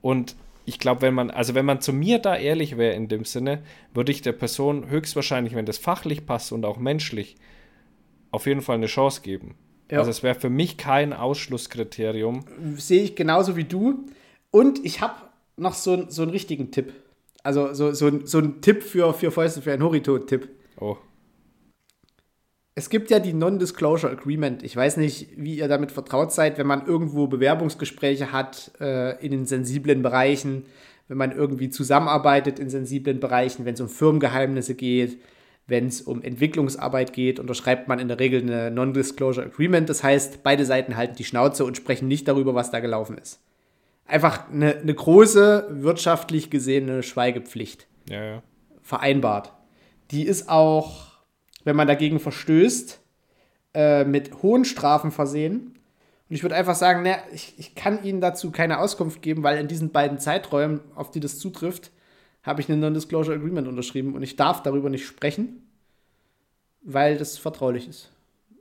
Und 0.00 0.36
ich 0.64 0.78
glaube, 0.78 1.02
wenn 1.02 1.14
man, 1.14 1.30
also 1.30 1.54
wenn 1.54 1.64
man 1.64 1.80
zu 1.80 1.92
mir 1.92 2.18
da 2.18 2.36
ehrlich 2.36 2.76
wäre 2.76 2.94
in 2.94 3.08
dem 3.08 3.24
Sinne, 3.24 3.62
würde 3.94 4.12
ich 4.12 4.20
der 4.20 4.32
Person 4.32 4.88
höchstwahrscheinlich, 4.90 5.54
wenn 5.54 5.66
das 5.66 5.78
fachlich 5.78 6.26
passt 6.26 6.52
und 6.52 6.64
auch 6.64 6.76
menschlich, 6.76 7.36
auf 8.30 8.46
jeden 8.46 8.60
Fall 8.60 8.76
eine 8.76 8.86
Chance 8.86 9.22
geben. 9.22 9.54
Ja. 9.90 9.98
Also 9.98 10.10
es 10.10 10.22
wäre 10.22 10.34
für 10.34 10.50
mich 10.50 10.76
kein 10.76 11.14
Ausschlusskriterium. 11.14 12.44
sehe 12.76 13.02
ich 13.02 13.16
genauso 13.16 13.56
wie 13.56 13.64
du. 13.64 14.04
Und 14.50 14.84
ich 14.84 15.00
habe 15.00 15.14
noch 15.56 15.74
so, 15.74 16.08
so 16.08 16.22
einen 16.22 16.30
richtigen 16.30 16.70
Tipp. 16.70 16.92
Also 17.42 17.72
so, 17.74 17.92
so, 17.92 18.10
so 18.24 18.38
ein 18.38 18.60
Tipp 18.60 18.82
für, 18.82 19.12
für 19.14 19.30
Fäuste, 19.30 19.62
für 19.62 19.72
einen 19.72 19.82
Horito-Tipp. 19.82 20.48
Oh, 20.80 20.96
Es 22.74 22.90
gibt 22.90 23.10
ja 23.10 23.18
die 23.18 23.32
Non-Disclosure 23.32 24.12
Agreement. 24.12 24.62
Ich 24.62 24.76
weiß 24.76 24.96
nicht, 24.96 25.30
wie 25.36 25.56
ihr 25.56 25.68
damit 25.68 25.92
vertraut 25.92 26.32
seid, 26.32 26.58
wenn 26.58 26.66
man 26.66 26.86
irgendwo 26.86 27.26
Bewerbungsgespräche 27.26 28.32
hat 28.32 28.72
äh, 28.80 29.24
in 29.24 29.32
den 29.32 29.46
sensiblen 29.46 30.02
Bereichen, 30.02 30.66
wenn 31.08 31.18
man 31.18 31.32
irgendwie 31.32 31.70
zusammenarbeitet 31.70 32.58
in 32.58 32.70
sensiblen 32.70 33.18
Bereichen, 33.18 33.64
wenn 33.64 33.74
es 33.74 33.80
um 33.80 33.88
Firmengeheimnisse 33.88 34.74
geht, 34.74 35.18
wenn 35.66 35.86
es 35.86 36.02
um 36.02 36.22
Entwicklungsarbeit 36.22 37.12
geht, 37.12 37.40
unterschreibt 37.40 37.88
man 37.88 37.98
in 37.98 38.08
der 38.08 38.20
Regel 38.20 38.42
eine 38.42 38.70
Non-Disclosure 38.70 39.46
Agreement. 39.46 39.88
Das 39.88 40.02
heißt, 40.02 40.42
beide 40.42 40.64
Seiten 40.64 40.96
halten 40.96 41.16
die 41.16 41.24
Schnauze 41.24 41.64
und 41.64 41.76
sprechen 41.76 42.08
nicht 42.08 42.26
darüber, 42.28 42.54
was 42.54 42.70
da 42.70 42.80
gelaufen 42.80 43.18
ist. 43.18 43.40
Einfach 44.08 44.50
eine, 44.50 44.76
eine 44.78 44.94
große, 44.94 45.68
wirtschaftlich 45.70 46.50
gesehene 46.50 47.02
Schweigepflicht 47.02 47.86
ja, 48.08 48.24
ja. 48.24 48.42
vereinbart. 48.82 49.52
Die 50.10 50.24
ist 50.24 50.48
auch, 50.48 51.18
wenn 51.64 51.76
man 51.76 51.86
dagegen 51.86 52.18
verstößt, 52.18 53.00
äh, 53.74 54.04
mit 54.04 54.42
hohen 54.42 54.64
Strafen 54.64 55.10
versehen. 55.10 55.78
Und 56.28 56.34
ich 56.34 56.42
würde 56.42 56.56
einfach 56.56 56.74
sagen, 56.74 57.02
ne, 57.02 57.18
ich, 57.34 57.54
ich 57.58 57.74
kann 57.74 58.02
Ihnen 58.02 58.22
dazu 58.22 58.50
keine 58.50 58.78
Auskunft 58.78 59.20
geben, 59.20 59.42
weil 59.42 59.58
in 59.58 59.68
diesen 59.68 59.90
beiden 59.90 60.18
Zeiträumen, 60.18 60.80
auf 60.94 61.10
die 61.10 61.20
das 61.20 61.38
zutrifft, 61.38 61.90
habe 62.42 62.62
ich 62.62 62.68
ein 62.70 62.80
Non-Disclosure 62.80 63.36
Agreement 63.36 63.68
unterschrieben 63.68 64.14
und 64.14 64.22
ich 64.22 64.36
darf 64.36 64.62
darüber 64.62 64.88
nicht 64.88 65.06
sprechen, 65.06 65.68
weil 66.80 67.18
das 67.18 67.36
vertraulich 67.36 67.86
ist. 67.86 68.10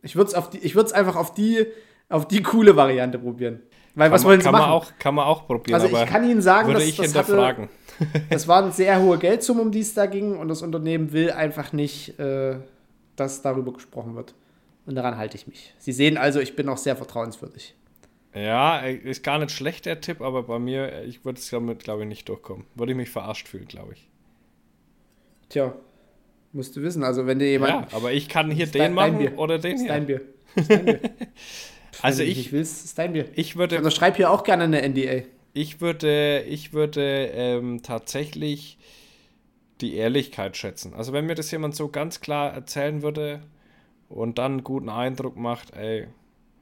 Ich 0.02 0.18
würde 0.18 0.28
es 0.28 0.36
auf 0.36 0.50
die, 0.50 0.60
ich 0.60 0.76
würde 0.76 0.88
es 0.88 0.94
einfach 0.94 1.16
auf 1.16 1.34
die, 1.34 1.68
auf 2.10 2.28
die 2.28 2.44
coole 2.44 2.76
Variante 2.76 3.18
probieren. 3.18 3.62
Weil 3.98 4.12
was 4.12 4.22
kann, 4.22 4.30
wollen 4.30 4.38
man, 4.38 4.42
Sie 4.42 4.46
kann 4.46 4.52
machen? 4.54 4.62
man 4.62 4.72
auch, 4.72 4.92
kann 5.00 5.16
man 5.16 5.26
auch 5.26 5.48
probieren. 5.48 5.82
also 5.82 5.88
aber 5.88 6.04
ich 6.04 6.10
kann 6.10 6.30
Ihnen 6.30 6.42
sagen, 6.42 6.68
würde 6.68 6.82
dass 6.82 6.88
ich 6.88 6.98
das 6.98 7.16
hatte, 7.16 7.32
hinterfragen. 7.32 7.70
das 8.30 8.48
waren 8.48 8.72
sehr 8.72 9.02
hohe 9.02 9.18
Geldsummen, 9.18 9.64
um 9.64 9.72
die 9.72 9.80
es 9.80 9.96
da 9.96 10.06
ging, 10.06 10.38
und 10.38 10.50
das 10.50 10.62
Unternehmen 10.62 11.14
will 11.14 11.32
einfach 11.32 11.74
nicht, 11.74 12.20
äh, 12.20 12.58
dass 13.16 13.42
darüber 13.42 13.74
gesprochen 13.74 14.16
wird. 14.16 14.36
Und 14.86 14.94
daran 14.94 15.18
halte 15.18 15.36
ich 15.36 15.48
mich. 15.48 15.74
Sie 15.80 15.92
sehen 15.92 16.16
also, 16.16 16.40
ich 16.40 16.56
bin 16.56 16.70
auch 16.70 16.78
sehr 16.78 16.96
vertrauenswürdig. 16.96 17.74
Ja, 18.36 18.78
ist 18.82 19.24
gar 19.24 19.40
nicht 19.40 19.50
schlecht 19.50 19.88
der 19.88 20.00
Tipp, 20.00 20.22
aber 20.22 20.44
bei 20.44 20.60
mir, 20.60 21.04
ich 21.06 21.26
würde 21.26 21.40
es 21.40 21.50
damit, 21.50 21.84
glaube 21.84 22.04
ich, 22.04 22.08
nicht 22.08 22.30
durchkommen. 22.30 22.68
Würde 22.76 22.92
ich 22.92 22.98
mich 22.98 23.10
verarscht 23.10 23.48
fühlen, 23.48 23.68
glaube 23.68 23.94
ich. 23.94 24.08
Tja, 25.50 25.74
musst 26.54 26.76
du 26.76 26.84
wissen. 26.84 27.04
Also, 27.04 27.26
wenn 27.26 27.40
dir 27.40 27.50
jemand. 27.50 27.92
Ja, 27.92 27.98
aber 27.98 28.12
ich 28.12 28.30
kann 28.30 28.52
hier 28.52 28.66
Ist 28.66 28.76
den 28.76 28.94
machen 28.94 29.18
Bier. 29.18 29.40
oder 29.40 29.58
den 29.58 29.74
ist 29.74 29.82
hier. 29.82 29.90
dein 29.90 30.06
Bier. 30.06 30.22
Ist 30.56 30.70
dein 30.70 30.86
Bier. 30.86 31.00
Also 32.02 32.24
ich, 32.24 32.38
nicht 32.38 32.52
willst, 32.52 32.86
ist 32.86 32.98
dein 32.98 33.14
Bier. 33.14 33.26
ich 33.34 33.38
Ich 33.38 33.56
würde, 33.56 33.78
unterschreibe 33.78 34.18
hier 34.18 34.32
auch 34.32 34.44
gerne 34.44 34.66
eine 34.66 34.88
NDA. 34.88 35.24
ich 35.54 35.82
würde, 35.82 36.44
ich 36.48 36.74
würde 36.74 37.32
ähm, 37.34 37.82
tatsächlich 37.84 38.78
die 39.82 39.96
Ehrlichkeit 39.96 40.58
schätzen. 40.58 40.94
Also 40.94 41.14
wenn 41.14 41.26
mir 41.26 41.36
das 41.36 41.52
jemand 41.52 41.76
so 41.76 41.90
ganz 41.90 42.20
klar 42.20 42.54
erzählen 42.54 43.02
würde 43.02 43.42
und 44.10 44.38
dann 44.38 44.54
einen 44.54 44.64
guten 44.64 44.90
Eindruck 44.90 45.38
macht, 45.38 45.76
ey, 45.76 46.08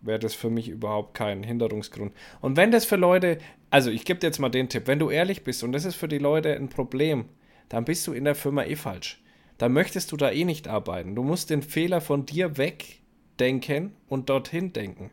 wäre 0.01 0.19
das 0.19 0.33
für 0.33 0.49
mich 0.49 0.69
überhaupt 0.69 1.13
kein 1.13 1.43
Hinderungsgrund. 1.43 2.13
Und 2.41 2.57
wenn 2.57 2.71
das 2.71 2.85
für 2.85 2.95
Leute, 2.95 3.39
also 3.69 3.89
ich 3.89 4.05
gebe 4.05 4.19
dir 4.19 4.27
jetzt 4.27 4.39
mal 4.39 4.49
den 4.49 4.69
Tipp, 4.69 4.87
wenn 4.87 4.99
du 4.99 5.09
ehrlich 5.09 5.43
bist 5.43 5.63
und 5.63 5.71
das 5.71 5.85
ist 5.85 5.95
für 5.95 6.07
die 6.07 6.17
Leute 6.17 6.55
ein 6.55 6.69
Problem, 6.69 7.25
dann 7.69 7.85
bist 7.85 8.05
du 8.05 8.13
in 8.13 8.25
der 8.25 8.35
Firma 8.35 8.63
eh 8.63 8.75
falsch. 8.75 9.21
Dann 9.57 9.73
möchtest 9.73 10.11
du 10.11 10.17
da 10.17 10.31
eh 10.31 10.43
nicht 10.43 10.67
arbeiten. 10.67 11.15
Du 11.15 11.23
musst 11.23 11.49
den 11.49 11.61
Fehler 11.61 12.01
von 12.01 12.25
dir 12.25 12.57
wegdenken 12.57 13.93
und 14.07 14.29
dorthin 14.29 14.73
denken. 14.73 15.11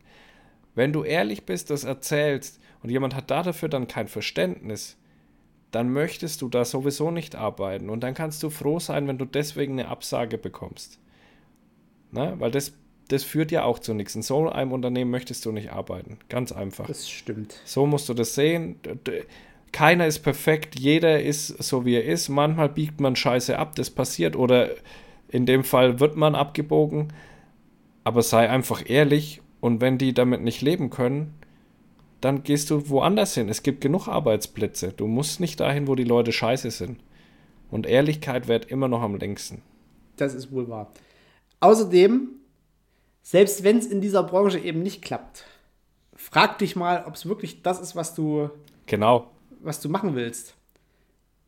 Wenn 0.74 0.92
du 0.92 1.04
ehrlich 1.04 1.44
bist, 1.44 1.70
das 1.70 1.84
erzählst 1.84 2.60
und 2.82 2.90
jemand 2.90 3.14
hat 3.14 3.30
dafür 3.30 3.68
dann 3.68 3.88
kein 3.88 4.08
Verständnis, 4.08 4.96
dann 5.70 5.90
möchtest 5.90 6.42
du 6.42 6.48
da 6.48 6.64
sowieso 6.64 7.10
nicht 7.10 7.34
arbeiten 7.34 7.90
und 7.90 8.00
dann 8.00 8.14
kannst 8.14 8.42
du 8.42 8.50
froh 8.50 8.78
sein, 8.78 9.08
wenn 9.08 9.18
du 9.18 9.24
deswegen 9.24 9.78
eine 9.78 9.88
Absage 9.88 10.38
bekommst. 10.38 10.98
Ne? 12.10 12.34
Weil 12.38 12.50
das, 12.50 12.74
das 13.08 13.24
führt 13.24 13.50
ja 13.50 13.64
auch 13.64 13.78
zu 13.78 13.94
nichts. 13.94 14.14
In 14.14 14.22
so 14.22 14.48
einem 14.48 14.72
Unternehmen 14.72 15.10
möchtest 15.10 15.44
du 15.46 15.52
nicht 15.52 15.72
arbeiten. 15.72 16.18
Ganz 16.28 16.52
einfach. 16.52 16.86
Das 16.86 17.08
stimmt. 17.08 17.58
So 17.64 17.86
musst 17.86 18.08
du 18.08 18.14
das 18.14 18.34
sehen. 18.34 18.76
Keiner 19.72 20.06
ist 20.06 20.20
perfekt, 20.20 20.78
jeder 20.78 21.22
ist 21.22 21.48
so 21.48 21.86
wie 21.86 21.94
er 21.94 22.04
ist. 22.04 22.28
Manchmal 22.28 22.68
biegt 22.68 23.00
man 23.00 23.16
Scheiße 23.16 23.58
ab, 23.58 23.74
das 23.74 23.88
passiert. 23.88 24.36
Oder 24.36 24.70
in 25.28 25.46
dem 25.46 25.64
Fall 25.64 26.00
wird 26.00 26.16
man 26.16 26.34
abgebogen. 26.34 27.14
Aber 28.04 28.22
sei 28.22 28.50
einfach 28.50 28.82
ehrlich 28.86 29.41
und 29.62 29.80
wenn 29.80 29.96
die 29.96 30.12
damit 30.12 30.42
nicht 30.42 30.60
leben 30.60 30.90
können, 30.90 31.32
dann 32.20 32.42
gehst 32.42 32.68
du 32.68 32.90
woanders 32.90 33.34
hin. 33.34 33.48
Es 33.48 33.62
gibt 33.62 33.80
genug 33.80 34.08
Arbeitsplätze. 34.08 34.92
Du 34.92 35.06
musst 35.06 35.40
nicht 35.40 35.60
dahin, 35.60 35.86
wo 35.86 35.94
die 35.94 36.04
Leute 36.04 36.32
scheiße 36.32 36.70
sind. 36.70 37.00
Und 37.70 37.86
Ehrlichkeit 37.86 38.48
währt 38.48 38.66
immer 38.66 38.88
noch 38.88 39.00
am 39.02 39.14
längsten. 39.16 39.62
Das 40.16 40.34
ist 40.34 40.52
wohl 40.52 40.68
wahr. 40.68 40.92
Außerdem, 41.60 42.28
selbst 43.22 43.62
wenn 43.64 43.78
es 43.78 43.86
in 43.86 44.00
dieser 44.00 44.24
Branche 44.24 44.58
eben 44.58 44.82
nicht 44.82 45.00
klappt, 45.00 45.44
frag 46.14 46.58
dich 46.58 46.74
mal, 46.76 47.04
ob 47.06 47.14
es 47.14 47.26
wirklich 47.26 47.62
das 47.62 47.80
ist, 47.80 47.94
was 47.96 48.14
du 48.14 48.50
Genau. 48.86 49.30
was 49.60 49.80
du 49.80 49.88
machen 49.88 50.14
willst. 50.16 50.54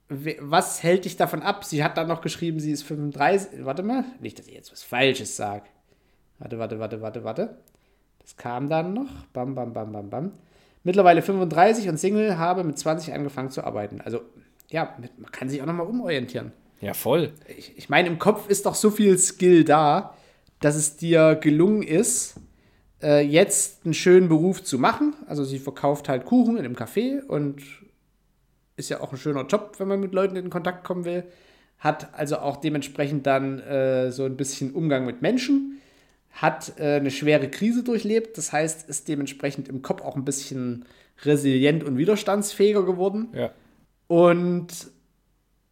Was 0.09 0.83
hält 0.85 1.05
dich 1.05 1.17
davon 1.17 1.43
ab? 1.43 1.65
Sie 1.65 1.83
hat 1.83 1.97
dann 1.97 2.07
noch 2.09 2.21
geschrieben, 2.21 2.61
sie 2.61 2.71
ist 2.71 2.83
35. 2.85 3.65
Warte 3.65 3.83
mal, 3.83 4.05
nicht, 4.21 4.39
dass 4.39 4.47
ich 4.47 4.55
jetzt 4.55 4.71
was 4.71 4.85
Falsches 4.85 5.37
sage. 5.37 5.65
Warte, 6.39 6.59
warte, 6.61 6.79
warte, 6.79 7.01
warte, 7.01 7.25
warte. 7.25 7.59
Das 8.25 8.37
kam 8.37 8.69
dann 8.69 8.95
noch. 8.95 9.27
Bam, 9.33 9.55
bam, 9.55 9.73
bam, 9.73 9.93
bam, 9.93 10.11
bam. 10.11 10.33
Mittlerweile 10.83 11.23
35 11.23 11.89
und 11.89 11.99
Single, 11.99 12.37
habe 12.37 12.65
mit 12.65 12.79
20 12.79 13.15
angefangen 13.15 13.51
zu 13.51 13.65
arbeiten. 13.65 14.01
Also, 14.01 14.23
ja, 14.71 14.97
man 15.19 15.31
kann 15.31 15.49
sich 15.49 15.63
auch 15.63 15.67
nochmal 15.67 15.87
umorientieren. 15.87 16.53
Ja, 16.81 16.95
voll. 16.95 17.33
Ich, 17.57 17.77
ich 17.79 17.89
meine, 17.89 18.09
im 18.09 18.19
Kopf 18.19 18.49
ist 18.49 18.67
doch 18.67 18.75
so 18.75 18.91
viel 18.91 19.17
Skill 19.19 19.65
da, 19.65 20.15
dass 20.61 20.75
es 20.75 20.97
dir 20.97 21.37
gelungen 21.37 21.83
ist, 21.83 22.35
äh, 23.03 23.21
jetzt 23.21 23.85
einen 23.85 23.95
schönen 23.95 24.29
Beruf 24.29 24.65
zu 24.65 24.79
machen. 24.79 25.15
Also 25.27 25.45
sie 25.45 25.59
verkauft 25.59 26.09
halt 26.09 26.25
Kuchen 26.25 26.57
in 26.57 26.65
einem 26.65 26.75
Café 26.75 27.23
und 27.23 27.63
ist 28.77 28.89
ja 28.89 29.01
auch 29.01 29.13
ein 29.13 29.19
schöner 29.19 29.47
Job, 29.47 29.75
wenn 29.79 29.89
man 29.89 30.01
mit 30.01 30.13
Leuten 30.13 30.37
in 30.37 30.51
Kontakt 30.51 30.85
kommen 30.85 31.05
will. 31.05 31.25
Hat 31.79 32.15
also 32.15 32.39
auch 32.39 32.57
dementsprechend 32.57 33.27
dann 33.27 33.61
äh, 33.61 34.11
so 34.11 34.25
ein 34.25 34.37
bisschen 34.37 34.73
Umgang 34.73 35.05
mit 35.05 35.23
Menschen. 35.23 35.81
Hat 36.35 36.75
äh, 36.79 36.97
eine 36.97 37.11
schwere 37.11 37.49
Krise 37.49 37.83
durchlebt. 37.83 38.37
Das 38.39 38.53
heißt, 38.53 38.89
ist 38.89 39.09
dementsprechend 39.09 39.69
im 39.69 39.83
Kopf 39.83 40.03
auch 40.03 40.17
ein 40.17 40.25
bisschen 40.25 40.85
resilient 41.23 41.85
und 41.85 41.97
widerstandsfähiger 41.97 42.85
geworden. 42.85 43.29
Ja. 43.35 43.51
Und 44.09 44.69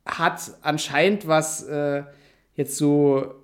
hat 0.06 0.40
anscheinend, 0.62 1.26
was 1.26 1.62
äh, 1.64 2.02
jetzt 2.54 2.76
so 2.76 3.34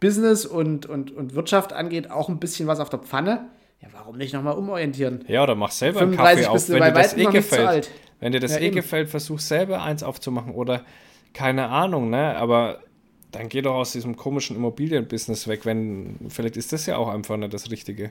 Business 0.00 0.46
und, 0.46 0.86
und, 0.86 1.12
und 1.12 1.34
Wirtschaft 1.34 1.72
angeht, 1.72 2.10
auch 2.10 2.28
ein 2.28 2.40
bisschen 2.40 2.66
was 2.66 2.80
auf 2.80 2.88
der 2.88 3.00
Pfanne. 3.00 3.48
Ja, 3.80 3.88
warum 3.92 4.16
nicht 4.16 4.34
nochmal 4.34 4.54
umorientieren? 4.54 5.24
Ja, 5.28 5.42
oder 5.42 5.54
mach 5.54 5.70
selber 5.70 6.00
einen 6.00 6.14
35 6.14 6.44
Kaffee 6.44 6.56
auf, 6.56 6.68
wenn 6.68 6.82
dir 6.82 6.92
das 6.92 7.16
eh 7.16 7.24
gefällt. 7.24 7.90
Wenn 8.20 8.32
dir 8.32 8.40
das 8.40 8.52
Ja, 8.52 8.58
eh 8.58 8.66
eben. 8.66 8.76
gefällt, 8.76 9.08
versuch 9.08 9.40
selber 9.40 9.82
eins 9.82 10.02
aufzumachen 10.02 10.52
oder 10.54 10.84
keine 11.32 11.68
Ahnung, 11.68 12.10
ne? 12.10 12.36
Aber 12.36 12.80
dann 13.32 13.48
geh 13.48 13.62
doch 13.62 13.74
aus 13.74 13.92
diesem 13.92 14.16
komischen 14.16 14.56
Immobilienbusiness 14.56 15.46
weg, 15.48 15.64
wenn 15.64 16.16
vielleicht 16.28 16.56
ist 16.56 16.72
das 16.72 16.86
ja 16.86 16.96
auch 16.96 17.08
einfach 17.08 17.36
nicht 17.36 17.54
das 17.54 17.70
Richtige. 17.70 18.10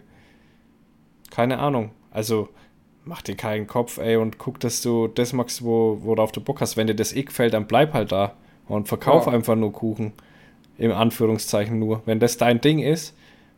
Keine 1.29 1.59
Ahnung. 1.59 1.91
Also 2.11 2.49
mach 3.05 3.21
dir 3.21 3.35
keinen 3.35 3.67
Kopf, 3.67 3.97
ey, 3.97 4.15
und 4.17 4.37
guck, 4.37 4.59
dass 4.59 4.81
du 4.81 5.07
das 5.07 5.33
machst, 5.33 5.63
wo, 5.63 5.99
worauf 6.03 6.31
du 6.31 6.41
Bock 6.41 6.61
hast. 6.61 6.77
Wenn 6.77 6.87
dir 6.87 6.95
das 6.95 7.13
eh 7.13 7.23
gefällt, 7.23 7.53
dann 7.53 7.67
bleib 7.67 7.93
halt 7.93 8.11
da 8.11 8.35
und 8.67 8.87
verkauf 8.87 9.25
Ja. 9.25 9.33
einfach 9.33 9.55
nur 9.55 9.73
Kuchen. 9.73 10.13
Im 10.77 10.91
Anführungszeichen 10.93 11.77
nur. 11.77 12.01
Wenn 12.05 12.19
das 12.19 12.37
dein 12.37 12.61
Ding 12.61 12.79
ist, 12.79 13.13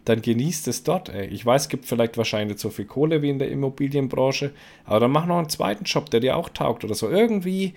dann 0.05 0.23
genießt 0.23 0.67
es 0.67 0.83
dort, 0.83 1.09
ey. 1.09 1.27
Ich 1.27 1.45
weiß, 1.45 1.63
es 1.63 1.69
gibt 1.69 1.85
vielleicht 1.85 2.17
wahrscheinlich 2.17 2.55
nicht 2.55 2.59
so 2.59 2.71
viel 2.71 2.85
Kohle 2.85 3.21
wie 3.21 3.29
in 3.29 3.37
der 3.37 3.51
Immobilienbranche, 3.51 4.51
aber 4.85 5.01
dann 5.01 5.11
mach 5.11 5.27
noch 5.27 5.37
einen 5.37 5.49
zweiten 5.49 5.83
Job, 5.83 6.09
der 6.09 6.19
dir 6.21 6.35
auch 6.35 6.49
taugt 6.49 6.83
oder 6.83 6.95
so. 6.95 7.09
Irgendwie 7.09 7.75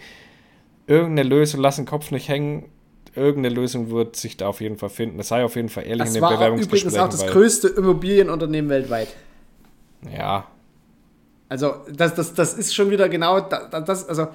irgendeine 0.86 1.28
Lösung, 1.28 1.60
lass 1.60 1.76
den 1.76 1.84
Kopf 1.84 2.10
nicht 2.10 2.28
hängen. 2.28 2.64
Irgendeine 3.16 3.54
Lösung 3.54 3.90
wird 3.90 4.16
sich 4.16 4.36
da 4.36 4.48
auf 4.48 4.60
jeden 4.60 4.76
Fall 4.76 4.88
finden. 4.90 5.20
Es 5.20 5.28
sei 5.28 5.44
auf 5.44 5.54
jeden 5.56 5.68
Fall 5.68 5.84
ehrlich 5.86 5.98
Das 6.00 6.08
in 6.08 6.14
den 6.14 6.22
war 6.22 6.30
auch 6.32 6.34
übrigens 6.34 6.66
Bewerbungsgesprächen. 6.68 7.00
auch 7.00 7.08
das 7.10 7.26
größte 7.26 7.68
Immobilienunternehmen 7.68 8.68
weltweit. 8.70 9.08
Ja, 10.12 10.46
Also, 11.48 11.74
das, 11.92 12.14
das, 12.14 12.34
das 12.34 12.54
ist 12.54 12.74
schon 12.74 12.90
wieder 12.90 13.08
genau 13.08 13.40
da- 13.40 13.68
da- 13.68 13.80
das, 13.80 14.08
also, 14.08 14.26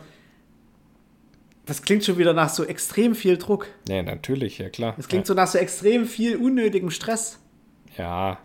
das 1.65 1.81
klingt 1.81 2.03
schon 2.03 2.17
wieder 2.17 2.33
nach 2.33 2.49
so 2.49 2.63
extrem 2.63 3.13
viel 3.15 3.37
Druck. 3.37 3.67
nee, 3.87 4.01
natürlich, 4.01 4.57
ja 4.57 4.69
klar. 4.69 4.93
Das 4.97 5.07
klingt 5.07 5.27
so 5.27 5.33
nach 5.33 5.47
so 5.47 5.57
extrem 5.57 6.05
viel 6.05 6.37
unnötigem 6.37 6.89
Stress. 6.91 7.37
Ja, 7.97 8.39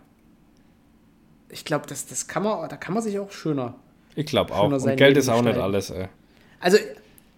Ich 1.49 1.63
glaube, 1.63 1.85
das, 1.87 2.05
das 2.07 2.27
kann 2.27 2.43
man, 2.43 2.67
da 2.69 2.75
kann 2.75 2.93
man 2.93 3.01
sich 3.01 3.17
auch 3.17 3.31
schöner. 3.31 3.75
ich 4.15 4.25
glaube 4.25 4.53
auch. 4.53 4.69
Und 4.69 4.97
Geld 4.97 5.15
ist 5.17 5.29
auch 5.29 5.41
nicht 5.41 5.57
alles, 5.57 5.89
ey. 5.89 6.07
Also, 6.59 6.77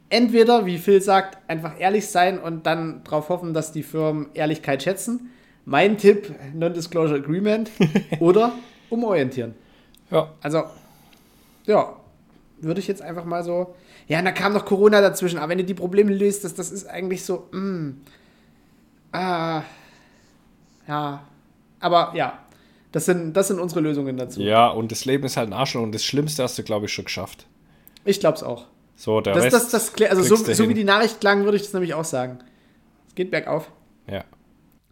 entweder, 0.09 0.65
wie 0.65 0.77
Phil 0.77 1.01
sagt, 1.01 1.37
einfach 1.49 1.79
ehrlich 1.79 2.07
sein 2.07 2.39
und 2.39 2.65
dann 2.65 3.03
darauf 3.03 3.29
hoffen, 3.29 3.53
dass 3.53 3.71
die 3.71 3.83
Firmen 3.83 4.27
Ehrlichkeit 4.33 4.83
schätzen. 4.83 5.31
Mein 5.65 5.97
Tipp, 5.97 6.33
Non-Disclosure 6.53 7.19
Agreement. 7.19 7.69
oder 8.19 8.53
umorientieren. 8.89 9.53
Ja, 10.09 10.31
Also, 10.41 10.63
ja, 11.65 11.93
würde 12.59 12.79
ich 12.79 12.87
jetzt 12.87 13.01
einfach 13.01 13.25
mal 13.25 13.43
so. 13.43 13.75
Ja, 14.07 14.19
und 14.19 14.25
da 14.25 14.31
kam 14.31 14.53
noch 14.53 14.65
Corona 14.65 15.01
dazwischen, 15.01 15.37
aber 15.37 15.49
wenn 15.49 15.57
du 15.57 15.65
die 15.65 15.73
Probleme 15.73 16.13
löst, 16.13 16.45
das, 16.45 16.53
das 16.55 16.71
ist 16.71 16.87
eigentlich 16.87 17.25
so, 17.25 17.49
mm, 17.51 17.89
ah, 19.11 19.63
ja. 20.87 21.23
Aber 21.79 22.13
ja, 22.15 22.39
das 22.93 23.05
sind, 23.05 23.33
das 23.33 23.49
sind 23.49 23.59
unsere 23.59 23.81
Lösungen 23.81 24.15
dazu. 24.15 24.39
ja, 24.41 24.69
und 24.69 24.91
das 24.91 25.03
Leben 25.05 25.25
ist 25.25 25.35
halt 25.35 25.49
ein 25.49 25.53
Arschloch 25.53 25.83
und 25.83 25.93
das 25.93 26.05
Schlimmste 26.05 26.41
hast 26.43 26.57
du, 26.57 26.63
glaube 26.63 26.85
ich, 26.85 26.93
schon 26.93 27.05
geschafft. 27.05 27.45
Ich 28.05 28.21
glaube 28.21 28.37
es 28.37 28.43
auch. 28.43 28.65
So, 28.97 29.21
der 29.21 29.35
Das, 29.35 29.43
Rest 29.45 29.53
das, 29.55 29.69
das, 29.69 29.95
klär- 29.95 30.09
also 30.09 30.23
so, 30.23 30.35
so 30.35 30.67
wie 30.67 30.73
die 30.73 30.83
Nachricht 30.83 31.21
klang, 31.21 31.43
würde 31.45 31.55
ich 31.55 31.63
das 31.63 31.71
nämlich 31.73 31.93
auch 31.93 32.03
sagen. 32.03 32.39
Es 33.07 33.15
geht 33.15 33.31
bergauf. 33.31 33.71
Ja. 34.09 34.23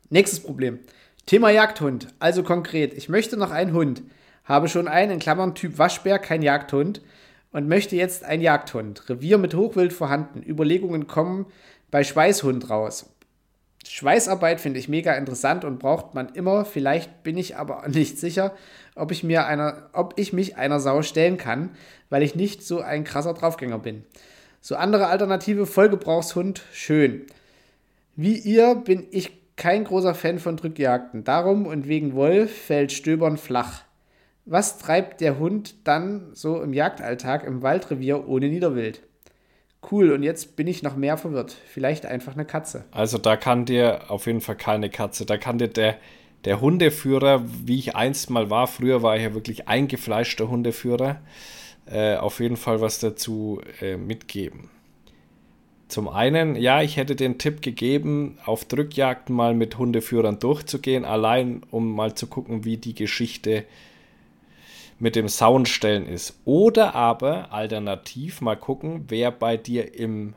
Nächstes 0.10 0.40
Problem. 0.42 0.80
Thema 1.26 1.50
Jagdhund. 1.50 2.08
Also 2.20 2.44
konkret, 2.44 2.94
ich 2.94 3.10
möchte 3.10 3.36
noch 3.36 3.50
einen 3.52 3.74
Hund. 3.74 4.04
Habe 4.44 4.68
schon 4.70 4.88
einen, 4.88 5.14
in 5.14 5.20
Klammern 5.20 5.56
Typ 5.56 5.80
Waschbär, 5.80 6.20
kein 6.20 6.44
Jagdhund. 6.44 7.02
Und 7.52 7.68
möchte 7.68 7.96
jetzt 7.96 8.24
einen 8.24 8.44
Jagdhund. 8.44 9.10
Revier 9.10 9.38
mit 9.40 9.56
Hochwild 9.56 9.92
vorhanden. 9.92 10.44
Überlegungen 10.48 11.08
kommen 11.08 11.48
bei 11.90 12.04
Schweißhund 12.04 12.70
raus. 12.70 13.10
Schweißarbeit 13.88 14.60
finde 14.62 14.80
ich 14.80 14.90
mega 14.90 15.14
interessant 15.14 15.64
und 15.64 15.80
braucht 15.80 16.14
man 16.14 16.30
immer. 16.30 16.66
Vielleicht 16.66 17.24
bin 17.24 17.38
ich 17.38 17.56
aber 17.58 17.88
nicht 17.88 18.20
sicher, 18.20 18.54
ob 18.96 19.12
ich, 19.12 19.24
mir 19.24 19.46
einer, 19.46 19.90
ob 19.94 20.14
ich 20.18 20.34
mich 20.34 20.58
einer 20.58 20.80
Sau 20.80 21.02
stellen 21.02 21.38
kann, 21.38 21.72
weil 22.10 22.24
ich 22.24 22.36
nicht 22.36 22.64
so 22.64 22.82
ein 22.82 23.04
krasser 23.04 23.34
Draufgänger 23.34 23.80
bin. 23.80 24.04
So 24.62 24.76
andere 24.76 25.08
Alternative, 25.08 25.66
Vollgebrauchshund, 25.66 26.64
schön. 26.74 27.28
Wie 28.16 28.38
ihr 28.38 28.76
bin 28.76 29.06
ich 29.12 29.32
kein 29.58 29.84
großer 29.84 30.16
Fan 30.16 30.40
von 30.40 30.58
Drückjagden. 30.58 31.24
Darum 31.24 31.66
und 31.66 31.88
wegen 31.88 32.14
Wolf 32.14 32.52
fällt 32.52 32.92
Stöbern 32.92 33.38
flach. 33.38 33.84
Was 34.46 34.78
treibt 34.78 35.22
der 35.22 35.40
Hund 35.40 35.76
dann 35.88 36.30
so 36.34 36.62
im 36.62 36.74
Jagdalltag 36.74 37.46
im 37.46 37.62
Waldrevier 37.62 38.28
ohne 38.28 38.48
Niederwild? 38.48 39.02
Cool, 39.92 40.12
und 40.12 40.24
jetzt 40.24 40.56
bin 40.56 40.68
ich 40.68 40.84
noch 40.84 40.96
mehr 40.96 41.18
verwirrt. 41.18 41.56
Vielleicht 41.68 42.06
einfach 42.06 42.34
eine 42.34 42.46
Katze. 42.46 42.86
Also 42.92 43.18
da 43.18 43.38
kann 43.38 43.66
dir 43.66 44.10
auf 44.10 44.26
jeden 44.26 44.42
Fall 44.42 44.56
keine 44.56 44.90
Katze, 44.90 45.26
da 45.26 45.38
kann 45.38 45.58
dir 45.58 45.68
der, 45.68 45.98
der 46.46 46.62
Hundeführer, 46.62 47.44
wie 47.66 47.80
ich 47.80 47.96
einst 47.96 48.30
mal 48.30 48.50
war, 48.50 48.68
früher 48.68 49.02
war 49.02 49.18
ich 49.18 49.24
ja 49.24 49.34
wirklich 49.34 49.68
eingefleischter 49.68 50.48
Hundeführer, 50.48 51.20
äh, 51.88 52.16
auf 52.16 52.40
jeden 52.40 52.58
Fall 52.58 52.82
was 52.82 53.00
dazu 53.00 53.62
äh, 53.82 53.98
mitgeben. 53.98 54.70
Zum 55.88 56.08
einen, 56.08 56.56
ja, 56.56 56.82
ich 56.82 56.98
hätte 56.98 57.16
den 57.16 57.38
Tipp 57.38 57.62
gegeben, 57.62 58.38
auf 58.46 58.66
Drückjagden 58.66 59.36
mal 59.36 59.54
mit 59.54 59.78
Hundeführern 59.78 60.40
durchzugehen, 60.40 61.06
allein 61.06 61.62
um 61.70 61.92
mal 61.94 62.16
zu 62.16 62.28
gucken, 62.28 62.66
wie 62.66 62.78
die 62.78 62.96
Geschichte 62.96 63.66
mit 64.98 65.16
dem 65.16 65.28
Soundstellen 65.28 66.08
ist. 66.08 66.40
Oder 66.46 66.96
aber 66.96 67.52
alternativ 67.52 68.42
mal 68.42 68.56
gucken, 68.56 69.06
wer 69.10 69.30
bei 69.30 69.58
dir 69.58 69.94
im 69.98 70.34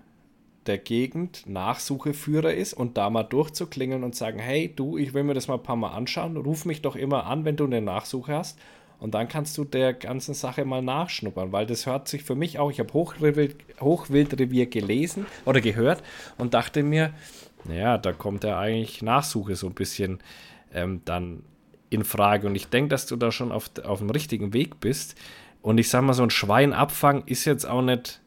der 0.69 0.79
Gegend 0.79 1.45
Nachsucheführer 1.47 2.55
ist 2.55 2.75
und 2.75 2.97
da 2.97 3.11
mal 3.11 3.25
durchzuklingeln 3.25 4.05
und 4.05 4.15
sagen, 4.15 4.39
hey 4.39 4.73
du, 4.75 4.97
ich 4.97 5.15
will 5.15 5.25
mir 5.25 5.35
das 5.35 5.49
mal 5.49 5.55
ein 5.55 5.63
paar 5.63 5.77
Mal 5.77 5.91
anschauen, 5.91 6.37
ruf 6.37 6.65
mich 6.65 6.83
doch 6.83 6.95
immer 6.95 7.27
an, 7.27 7.45
wenn 7.45 7.57
du 7.57 7.65
eine 7.65 7.81
Nachsuche 7.81 8.35
hast. 8.35 8.59
Und 9.01 9.15
dann 9.15 9.29
kannst 9.29 9.57
du 9.57 9.65
der 9.65 9.95
ganzen 9.95 10.35
Sache 10.35 10.65
mal 10.65 10.83
nachschnuppern, 10.83 11.53
weil 11.53 11.67
das 11.67 11.87
hört 11.87 12.09
sich 12.09 12.25
für 12.25 12.35
mich 12.35 12.59
auch, 12.59 12.71
ich 12.71 12.81
habe 12.81 12.93
Hochwild, 12.93 13.57
Hochwildrevier 13.81 14.67
gelesen 14.67 15.27
oder 15.45 15.61
gehört 15.61 16.03
und 16.37 16.53
dachte 16.53 16.83
mir, 16.83 17.15
naja, 17.65 17.97
da 17.99 18.13
kommt 18.13 18.45
ja 18.45 18.59
eigentlich 18.59 19.03
Nachsuche 19.03 19.55
so 19.55 19.69
ein 19.69 19.75
bisschen 19.75 20.19
ähm, 20.75 21.01
dann 21.05 21.45
in 21.91 22.05
Frage. 22.05 22.47
Und 22.47 22.57
ich 22.57 22.69
denke, 22.69 22.89
dass 22.89 23.07
du 23.07 23.17
da 23.17 23.31
schon 23.31 23.53
auf, 23.53 23.71
auf 23.85 24.01
dem 24.01 24.11
richtigen 24.11 24.53
Weg 24.53 24.81
bist. 24.81 25.15
Und 25.63 25.79
ich 25.79 25.89
sag 25.89 26.03
mal, 26.03 26.13
so 26.13 26.23
ein 26.23 26.31
Schwein 26.31 26.73
abfangen 26.73 27.23
ist 27.27 27.45
jetzt 27.45 27.67
auch 27.67 27.83
nicht 27.83 28.21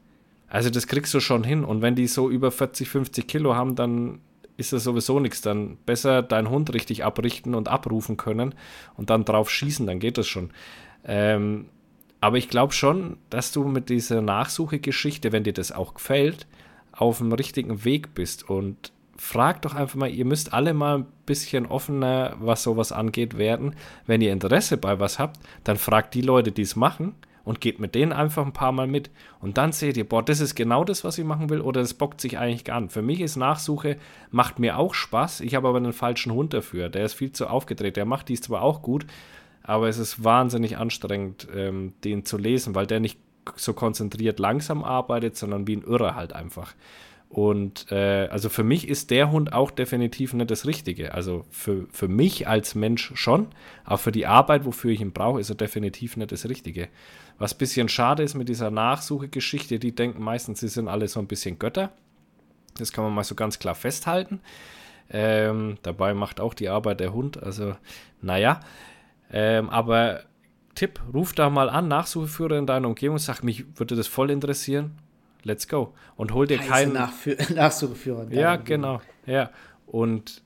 also 0.52 0.70
das 0.70 0.86
kriegst 0.88 1.14
du 1.14 1.22
schon 1.22 1.45
hin. 1.45 1.64
Und 1.64 1.82
wenn 1.82 1.95
die 1.95 2.08
so 2.08 2.30
über 2.30 2.52
40, 2.52 2.89
50 2.89 3.26
Kilo 3.26 3.56
haben, 3.56 3.76
dann 3.76 4.20
ist 4.58 4.74
das 4.74 4.84
sowieso 4.84 5.20
nichts. 5.22 5.41
Dann 5.41 5.78
besser 5.86 6.22
deinen 6.22 6.49
Hund 6.49 6.74
richtig 6.74 7.06
abrichten 7.06 7.56
und 7.56 7.70
abrufen 7.70 8.18
können 8.18 8.54
und 8.97 9.10
dann 9.10 9.24
drauf 9.24 9.49
schießen, 9.49 9.88
dann 9.88 9.99
geht 9.99 10.18
das 10.18 10.28
schon. 10.28 10.52
Ähm, 11.06 11.68
aber 12.20 12.38
ich 12.38 12.49
glaube 12.49 12.74
schon, 12.74 13.18
dass 13.30 13.54
du 13.54 13.64
mit 13.64 13.89
dieser 13.89 14.22
Nachsuchegeschichte, 14.22 15.32
wenn 15.32 15.45
dir 15.45 15.54
das 15.54 15.72
auch 15.72 15.93
gefällt, 15.93 16.47
auf 16.91 17.20
dem 17.20 17.32
richtigen 17.32 17.86
Weg 17.86 18.14
bist. 18.14 18.49
Und 18.49 18.91
frag 19.16 19.62
doch 19.62 19.74
einfach 19.74 19.95
mal, 19.95 20.12
ihr 20.12 20.26
müsst 20.26 20.52
alle 20.52 20.74
mal 20.74 20.97
ein 20.97 21.06
bisschen 21.26 21.66
offener, 21.66 22.36
was 22.41 22.64
sowas 22.64 22.91
angeht, 22.91 23.38
werden. 23.38 23.78
Wenn 24.06 24.20
ihr 24.20 24.34
Interesse 24.34 24.76
bei 24.76 24.99
was 24.99 25.18
habt, 25.18 25.39
dann 25.64 25.78
fragt 25.78 26.14
die 26.14 26.22
Leute, 26.22 26.52
die 26.52 26.64
es 26.64 26.76
machen 26.76 27.16
und 27.44 27.62
geht 27.62 27.80
mit 27.80 27.96
denen 27.96 28.14
einfach 28.14 28.46
ein 28.46 28.54
paar 28.54 28.72
Mal 28.72 28.88
mit. 28.88 29.10
Und 29.39 29.58
dann 29.58 29.72
seht 29.72 29.98
ihr, 29.98 30.08
boah, 30.08 30.24
das 30.24 30.39
ist 30.39 30.56
genau 30.56 30.84
das, 30.84 31.04
was 31.04 31.18
ich 31.18 31.26
machen 31.26 31.50
will, 31.50 31.62
oder 31.62 31.82
das 31.82 31.94
bockt 31.94 32.22
sich 32.22 32.38
eigentlich 32.38 32.64
gar 32.64 32.82
nicht. 32.82 32.94
Für 32.94 33.02
mich 33.02 33.22
ist 33.22 33.36
Nachsuche, 33.36 33.98
macht 34.30 34.60
mir 34.60 34.78
auch 34.78 34.94
Spaß. 34.94 35.42
Ich 35.42 35.56
habe 35.56 35.68
aber 35.68 35.78
einen 35.78 35.94
falschen 35.94 36.34
Hund 36.34 36.54
dafür. 36.54 36.89
Der 36.89 37.06
ist 37.06 37.14
viel 37.14 37.32
zu 37.32 37.48
aufgedreht. 37.48 37.98
Der 37.98 38.06
macht 38.06 38.30
dies 38.30 38.42
zwar 38.42 38.62
auch 38.62 38.82
gut, 38.82 39.06
aber 39.64 39.89
es 39.89 39.98
ist 39.98 40.24
wahnsinnig 40.24 40.78
anstrengend, 40.78 41.48
ähm, 41.56 41.94
den 42.04 42.26
zu 42.26 42.38
lesen, 42.38 42.76
weil 42.76 42.88
der 42.88 43.00
nicht 43.00 43.20
so 43.56 43.74
konzentriert 43.74 44.39
langsam 44.39 44.84
arbeitet, 44.84 45.36
sondern 45.36 45.68
wie 45.68 45.78
ein 45.78 45.84
Irrer 45.84 46.16
halt 46.16 46.34
einfach. 46.34 46.74
Und 47.32 47.89
äh, 47.92 48.28
also 48.28 48.50
für 48.50 48.66
mich 48.66 48.89
ist 48.89 49.10
der 49.10 49.32
Hund 49.32 49.54
auch 49.54 49.72
definitiv 49.72 50.34
nicht 50.34 50.52
das 50.52 50.66
Richtige. 50.66 51.14
Also 51.14 51.46
für, 51.50 51.88
für 51.89 52.10
mich 52.10 52.46
als 52.46 52.76
Mensch 52.76 53.14
schon, 53.16 53.48
aber 53.86 53.98
für 53.98 54.12
die 54.12 54.26
Arbeit, 54.26 54.66
wofür 54.66 54.92
ich 54.92 55.00
ihn 55.00 55.14
brauche, 55.14 55.39
ist 55.39 55.50
er 55.50 55.56
definitiv 55.56 56.18
nicht 56.18 56.34
das 56.34 56.50
Richtige. 56.50 56.89
Was 57.42 57.54
ein 57.56 57.58
bisschen 57.58 57.89
schade 57.89 58.22
ist 58.24 58.36
mit 58.36 58.50
dieser 58.50 58.70
Nachsuchegeschichte, 58.72 59.80
die 59.80 59.94
denken 59.96 60.24
meistens, 60.24 60.60
sie 60.60 60.68
sind 60.68 60.88
alle 60.88 61.08
so 61.08 61.20
ein 61.20 61.28
bisschen 61.28 61.58
Götter. 61.58 61.92
Das 62.78 62.92
kann 62.92 63.04
man 63.04 63.14
mal 63.14 63.24
so 63.24 63.36
ganz 63.36 63.58
klar 63.60 63.76
festhalten. 63.76 64.42
Ähm, 65.10 65.78
dabei 65.82 66.14
macht 66.14 66.39
auch 66.39 66.54
die 66.54 66.70
Arbeit 66.70 67.00
der 67.00 67.14
Hund. 67.14 67.42
Also, 67.42 67.76
naja. 68.22 68.60
Ähm, 69.32 69.70
aber 69.70 70.22
Tipp, 70.76 71.00
ruf 71.14 71.34
da 71.34 71.50
mal 71.50 71.70
an, 71.70 71.88
Nachsucheführer 71.88 72.58
in 72.58 72.66
deiner 72.68 72.88
Umgebung, 72.88 73.18
sag, 73.18 73.44
mich 73.44 73.66
würde 73.78 73.96
das 73.96 74.08
voll 74.08 74.30
interessieren. 74.32 74.98
Let's 75.44 75.68
go. 75.68 75.94
Und 76.16 76.34
hol 76.34 76.46
dir 76.48 76.60
Heiße 76.60 76.70
keinen. 76.70 76.96
Nachfü- 76.96 77.54
Nachsucheführer. 77.56 78.32
Ja, 78.32 78.56
genau. 78.58 79.02
Ja. 79.26 79.50
Und, 79.88 80.44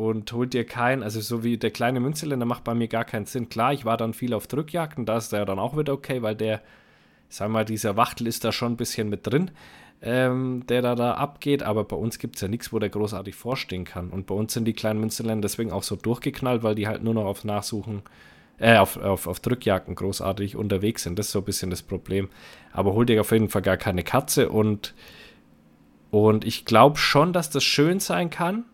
und 0.00 0.32
holt 0.32 0.54
dir 0.54 0.64
keinen, 0.64 1.02
also 1.02 1.20
so 1.20 1.44
wie 1.44 1.58
der 1.58 1.70
kleine 1.70 2.00
Münzeländer 2.00 2.46
macht 2.46 2.64
bei 2.64 2.74
mir 2.74 2.88
gar 2.88 3.04
keinen 3.04 3.26
Sinn. 3.26 3.50
Klar, 3.50 3.74
ich 3.74 3.84
war 3.84 3.98
dann 3.98 4.14
viel 4.14 4.32
auf 4.32 4.46
Drückjagden, 4.46 5.04
da 5.04 5.18
ist 5.18 5.30
der 5.30 5.44
dann 5.44 5.58
auch 5.58 5.76
wieder 5.76 5.92
okay, 5.92 6.22
weil 6.22 6.34
der, 6.34 6.62
sag 7.28 7.50
mal, 7.50 7.66
dieser 7.66 7.98
Wachtel 7.98 8.26
ist 8.26 8.42
da 8.42 8.50
schon 8.50 8.72
ein 8.72 8.76
bisschen 8.78 9.10
mit 9.10 9.26
drin, 9.26 9.50
ähm, 10.00 10.64
der 10.70 10.80
da, 10.80 10.94
da 10.94 11.14
abgeht, 11.14 11.62
aber 11.62 11.84
bei 11.84 11.96
uns 11.96 12.18
gibt 12.18 12.36
es 12.36 12.40
ja 12.40 12.48
nichts, 12.48 12.72
wo 12.72 12.78
der 12.78 12.88
großartig 12.88 13.34
vorstehen 13.34 13.84
kann. 13.84 14.08
Und 14.08 14.26
bei 14.26 14.34
uns 14.34 14.54
sind 14.54 14.64
die 14.64 14.72
kleinen 14.72 15.00
Münzeländer 15.00 15.42
deswegen 15.42 15.70
auch 15.70 15.82
so 15.82 15.96
durchgeknallt, 15.96 16.62
weil 16.62 16.74
die 16.74 16.88
halt 16.88 17.02
nur 17.02 17.12
noch 17.12 17.26
auf 17.26 17.44
Nachsuchen, 17.44 18.00
äh, 18.58 18.78
auf, 18.78 18.96
auf, 18.96 19.26
auf 19.26 19.40
Drückjagden 19.40 19.96
großartig 19.96 20.56
unterwegs 20.56 21.02
sind. 21.02 21.18
Das 21.18 21.26
ist 21.26 21.32
so 21.32 21.40
ein 21.40 21.44
bisschen 21.44 21.68
das 21.68 21.82
Problem. 21.82 22.30
Aber 22.72 22.94
hol 22.94 23.04
dir 23.04 23.20
auf 23.20 23.32
jeden 23.32 23.50
Fall 23.50 23.60
gar 23.62 23.76
keine 23.76 24.02
Katze 24.02 24.48
und 24.48 24.94
und 26.10 26.44
ich 26.44 26.64
glaube 26.64 26.98
schon, 26.98 27.32
dass 27.32 27.50
das 27.50 27.62
schön 27.62 28.00
sein 28.00 28.30
kann, 28.30 28.64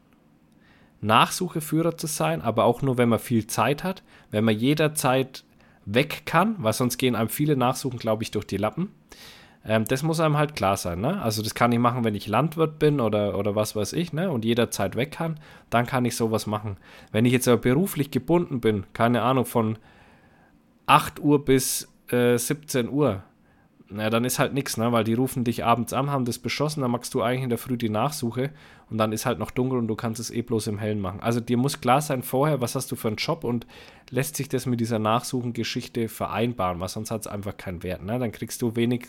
Nachsucheführer 1.01 1.97
zu 1.97 2.07
sein, 2.07 2.43
aber 2.43 2.65
auch 2.65 2.83
nur, 2.83 2.99
wenn 2.99 3.09
man 3.09 3.19
viel 3.19 3.47
Zeit 3.47 3.85
hat, 3.85 4.03
wenn 4.31 4.45
man 4.45 4.57
jederzeit 4.57 5.45
weg 5.85 6.23
kann, 6.27 6.57
weil 6.59 6.73
sonst 6.73 6.99
gehen 6.99 7.15
einem 7.15 7.29
viele 7.29 7.57
Nachsuchen, 7.57 7.99
glaube 7.99 8.23
ich, 8.23 8.31
durch 8.31 8.47
die 8.47 8.57
Lappen. 8.57 8.91
Ähm, 9.65 9.85
das 9.85 10.03
muss 10.03 10.21
einem 10.21 10.37
halt 10.37 10.55
klar 10.57 10.77
sein, 10.77 11.01
ne? 11.01 11.21
Also 11.23 11.43
das 11.43 11.55
kann 11.55 11.73
ich 11.73 11.79
machen, 11.79 12.05
wenn 12.05 12.15
ich 12.15 12.27
Landwirt 12.27 12.79
bin 12.79 13.01
oder, 13.01 13.39
oder 13.39 13.55
was 13.55 13.77
weiß 13.77 13.93
ich, 13.95 14.13
ne? 14.13 14.31
Und 14.31 14.45
jederzeit 14.45 14.97
weg 14.97 15.13
kann, 15.13 15.41
dann 15.71 15.87
kann 15.87 16.05
ich 16.05 16.17
sowas 16.17 16.47
machen. 16.47 16.77
Wenn 17.13 17.25
ich 17.25 17.33
jetzt 17.33 17.49
aber 17.49 17.61
beruflich 17.61 18.11
gebunden 18.11 18.61
bin, 18.61 18.85
keine 18.93 19.23
Ahnung, 19.23 19.45
von 19.45 19.79
8 20.87 21.21
Uhr 21.21 21.45
bis 21.45 21.89
äh, 22.11 22.37
17 22.37 22.89
Uhr, 22.89 23.23
na, 23.89 24.11
dann 24.11 24.25
ist 24.25 24.39
halt 24.39 24.53
nichts, 24.53 24.77
ne? 24.77 24.91
Weil 24.91 25.05
die 25.05 25.15
rufen 25.15 25.45
dich 25.45 25.65
abends 25.65 25.93
an, 25.93 26.11
haben 26.11 26.25
das 26.25 26.41
beschossen, 26.41 26.81
dann 26.81 26.91
machst 26.91 27.15
du 27.15 27.23
eigentlich 27.23 27.45
in 27.45 27.51
der 27.51 27.59
Früh 27.59 27.77
die 27.77 27.89
Nachsuche 27.89 28.51
und 28.91 28.99
dann 28.99 29.13
ist 29.13 29.27
halt 29.27 29.39
noch 29.39 29.53
dunkel 29.53 29.79
und 29.79 29.87
du 29.87 29.95
kannst 29.95 30.19
es 30.19 30.31
eh 30.31 30.43
bloß 30.43 30.67
im 30.67 30.79
Hellen 30.79 31.01
machen. 31.01 31.21
Also 31.21 31.39
dir 31.39 31.57
muss 31.57 31.81
klar 31.81 32.01
sein 32.01 32.23
vorher, 32.23 32.61
was 32.61 32.75
hast 32.75 32.91
du 32.91 32.97
für 32.97 33.09
einen 33.09 33.17
Job 33.17 33.45
und 33.45 33.67
lässt 34.11 34.37
sich 34.37 34.49
das 34.49 34.67
mit 34.67 34.81
dieser 34.81 34.99
Nachsuchengeschichte 34.99 36.09
vereinbaren, 36.09 36.81
weil 36.81 36.89
sonst 36.89 37.13
hat 37.13 37.21
es 37.21 37.27
einfach 37.29 37.57
keinen 37.57 37.85
Wert, 37.85 38.03
ne? 38.03 38.19
Dann 38.19 38.33
kriegst 38.33 38.61
du 38.61 38.75
wenig 38.75 39.07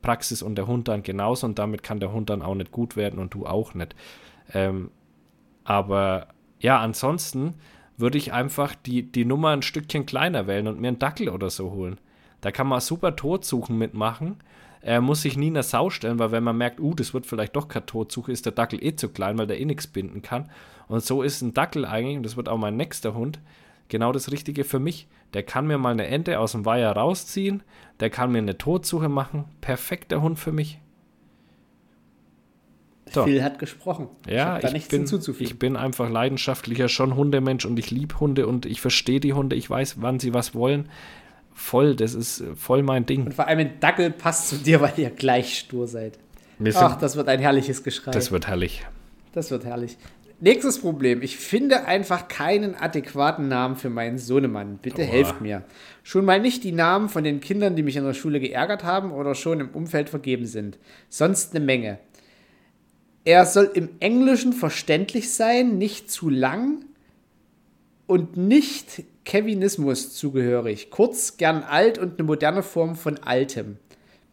Praxis 0.00 0.42
und 0.42 0.54
der 0.54 0.68
Hund 0.68 0.86
dann 0.86 1.02
genauso 1.02 1.46
und 1.46 1.58
damit 1.58 1.82
kann 1.82 1.98
der 1.98 2.12
Hund 2.12 2.30
dann 2.30 2.42
auch 2.42 2.54
nicht 2.54 2.70
gut 2.70 2.96
werden 2.96 3.18
und 3.18 3.34
du 3.34 3.46
auch 3.46 3.74
nicht. 3.74 3.96
Ähm, 4.54 4.90
aber 5.64 6.28
ja, 6.60 6.78
ansonsten 6.78 7.54
würde 7.96 8.18
ich 8.18 8.32
einfach 8.32 8.74
die, 8.74 9.10
die 9.10 9.24
Nummer 9.24 9.50
ein 9.50 9.62
Stückchen 9.62 10.06
kleiner 10.06 10.46
wählen 10.46 10.68
und 10.68 10.80
mir 10.80 10.88
einen 10.88 10.98
Dackel 10.98 11.28
oder 11.28 11.50
so 11.50 11.72
holen. 11.72 11.98
Da 12.40 12.50
kann 12.50 12.66
man 12.66 12.80
super 12.80 13.16
Todsuchen 13.16 13.76
mitmachen. 13.76 14.36
Er 14.82 15.00
muss 15.00 15.22
sich 15.22 15.36
nie 15.36 15.48
in 15.48 15.54
der 15.54 15.62
Sau 15.62 15.90
stellen, 15.90 16.18
weil 16.18 16.32
wenn 16.32 16.42
man 16.42 16.56
merkt, 16.56 16.80
uh, 16.80 16.94
das 16.94 17.12
wird 17.12 17.26
vielleicht 17.26 17.54
doch 17.54 17.68
keine 17.68 17.84
Todsuche, 17.84 18.32
ist 18.32 18.46
der 18.46 18.52
Dackel 18.52 18.82
eh 18.82 18.96
zu 18.96 19.10
klein, 19.10 19.36
weil 19.36 19.46
der 19.46 19.60
eh 19.60 19.64
nichts 19.66 19.86
binden 19.86 20.22
kann. 20.22 20.50
Und 20.88 21.04
so 21.04 21.22
ist 21.22 21.42
ein 21.42 21.52
Dackel 21.52 21.84
eigentlich, 21.84 22.16
und 22.16 22.22
das 22.24 22.36
wird 22.36 22.48
auch 22.48 22.56
mein 22.56 22.76
nächster 22.76 23.14
Hund, 23.14 23.40
genau 23.88 24.12
das 24.12 24.32
Richtige 24.32 24.64
für 24.64 24.78
mich. 24.78 25.06
Der 25.34 25.42
kann 25.42 25.66
mir 25.66 25.78
mal 25.78 25.92
eine 25.92 26.06
Ente 26.06 26.38
aus 26.40 26.52
dem 26.52 26.64
Weiher 26.64 26.92
rausziehen, 26.92 27.62
der 28.00 28.08
kann 28.08 28.32
mir 28.32 28.38
eine 28.38 28.56
Todsuche 28.56 29.08
machen. 29.08 29.44
Perfekter 29.60 30.22
Hund 30.22 30.38
für 30.38 30.52
mich. 30.52 30.80
So. 33.12 33.24
Phil 33.24 33.42
hat 33.42 33.58
gesprochen. 33.58 34.08
Ja, 34.28 34.58
ich, 34.58 34.72
nichts 34.72 34.88
bin, 34.88 35.04
ich 35.40 35.58
bin 35.58 35.76
einfach 35.76 36.08
leidenschaftlicher 36.08 36.88
schon 36.88 37.16
Hundemensch 37.16 37.66
und 37.66 37.78
ich 37.78 37.90
liebe 37.90 38.18
Hunde 38.20 38.46
und 38.46 38.66
ich 38.66 38.80
verstehe 38.80 39.20
die 39.20 39.32
Hunde, 39.32 39.56
ich 39.56 39.68
weiß, 39.68 40.00
wann 40.00 40.20
sie 40.20 40.32
was 40.32 40.54
wollen. 40.54 40.88
Voll, 41.52 41.94
das 41.94 42.14
ist 42.14 42.40
äh, 42.40 42.54
voll 42.54 42.82
mein 42.82 43.06
Ding. 43.06 43.26
Und 43.26 43.34
vor 43.34 43.46
allem 43.46 43.58
ein 43.58 43.80
Dackel 43.80 44.10
passt 44.10 44.48
zu 44.48 44.56
dir, 44.56 44.80
weil 44.80 44.92
ihr 44.96 45.10
gleich 45.10 45.58
stur 45.58 45.86
seid. 45.86 46.18
Wir 46.58 46.74
Ach, 46.76 46.96
das 46.96 47.16
wird 47.16 47.28
ein 47.28 47.40
herrliches 47.40 47.82
Geschrei. 47.82 48.10
das 48.10 48.30
wird 48.30 48.46
herrlich. 48.46 48.84
Das 49.32 49.50
wird 49.50 49.64
herrlich. 49.64 49.96
Nächstes 50.42 50.78
Problem. 50.78 51.20
Ich 51.20 51.36
finde 51.36 51.84
einfach 51.84 52.28
keinen 52.28 52.74
adäquaten 52.74 53.48
Namen 53.48 53.76
für 53.76 53.90
meinen 53.90 54.16
Sohnemann. 54.16 54.78
Bitte 54.78 55.02
Boah. 55.02 55.04
helft 55.04 55.40
mir. 55.42 55.64
Schon 56.02 56.24
mal 56.24 56.40
nicht 56.40 56.64
die 56.64 56.72
Namen 56.72 57.10
von 57.10 57.24
den 57.24 57.40
Kindern, 57.40 57.76
die 57.76 57.82
mich 57.82 57.96
in 57.96 58.04
der 58.04 58.14
Schule 58.14 58.40
geärgert 58.40 58.82
haben 58.82 59.12
oder 59.12 59.34
schon 59.34 59.60
im 59.60 59.68
Umfeld 59.70 60.08
vergeben 60.08 60.46
sind. 60.46 60.78
Sonst 61.10 61.54
eine 61.54 61.64
Menge. 61.64 61.98
Er 63.24 63.44
soll 63.44 63.70
im 63.74 63.90
Englischen 64.00 64.54
verständlich 64.54 65.30
sein, 65.30 65.76
nicht 65.76 66.10
zu 66.10 66.30
lang 66.30 66.86
und 68.06 68.38
nicht 68.38 69.04
Kevinismus 69.24 70.14
zugehörig. 70.14 70.90
Kurz, 70.90 71.36
gern 71.36 71.62
alt 71.62 71.98
und 71.98 72.18
eine 72.18 72.26
moderne 72.26 72.62
Form 72.62 72.96
von 72.96 73.18
Altem. 73.18 73.78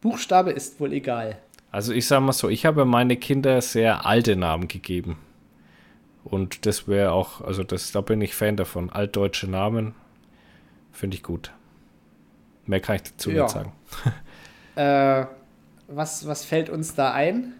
Buchstabe 0.01 0.51
ist 0.51 0.79
wohl 0.79 0.93
egal. 0.93 1.37
Also 1.71 1.93
ich 1.93 2.07
sage 2.07 2.21
mal 2.21 2.31
so, 2.33 2.49
ich 2.49 2.65
habe 2.65 2.85
meine 2.85 3.17
Kinder 3.17 3.61
sehr 3.61 4.05
alte 4.05 4.35
Namen 4.35 4.67
gegeben. 4.67 5.17
Und 6.23 6.65
das 6.65 6.87
wäre 6.87 7.11
auch, 7.11 7.41
also 7.41 7.63
das, 7.63 7.91
da 7.91 8.01
bin 8.01 8.21
ich 8.21 8.35
Fan 8.35 8.57
davon. 8.57 8.89
Altdeutsche 8.89 9.47
Namen 9.49 9.93
finde 10.91 11.15
ich 11.15 11.23
gut. 11.23 11.51
Mehr 12.65 12.79
kann 12.81 12.97
ich 12.97 13.03
dazu 13.03 13.31
Ja. 13.31 13.43
nicht 13.43 13.53
sagen. 13.53 13.73
Äh, 14.75 15.25
was, 15.87 16.27
was 16.27 16.45
fällt 16.45 16.69
uns 16.69 16.93
da 16.93 17.11
ein? 17.11 17.53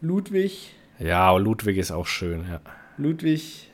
Ludwig. 0.00 0.72
Ja, 0.98 1.36
Ludwig 1.36 1.76
ist 1.76 1.90
auch 1.90 2.06
schön, 2.06 2.46
ja. 2.50 2.60
Ludwig 2.96 3.70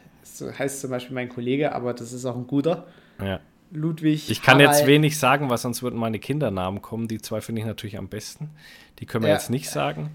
heißt 0.51 0.81
zum 0.81 0.91
Beispiel 0.91 1.15
mein 1.15 1.29
Kollege, 1.29 1.73
aber 1.75 1.93
das 1.95 2.13
ist 2.13 2.25
auch 2.25 2.37
ein 2.37 2.47
guter. 2.47 2.87
ja. 3.23 3.41
Ludwig. 3.75 4.29
Ich 4.31 4.43
kann 4.43 4.61
jetzt 4.61 4.73
Harald. 4.73 4.87
wenig 4.87 5.19
sagen, 5.19 5.49
weil 5.49 5.57
sonst 5.57 5.83
würden 5.83 5.99
meine 5.99 6.19
Kindernamen 6.19 6.83
kommen. 6.83 7.09
Die 7.09 7.23
zwei 7.23 7.41
finde 7.41 7.63
ich 7.63 7.67
natürlich 7.67 7.97
am 7.97 8.07
besten. 8.09 8.51
Die 8.99 9.07
können 9.07 9.25
wir 9.25 9.31
Ja. 9.31 9.37
jetzt 9.37 9.49
nicht 9.49 9.71
sagen. 9.71 10.11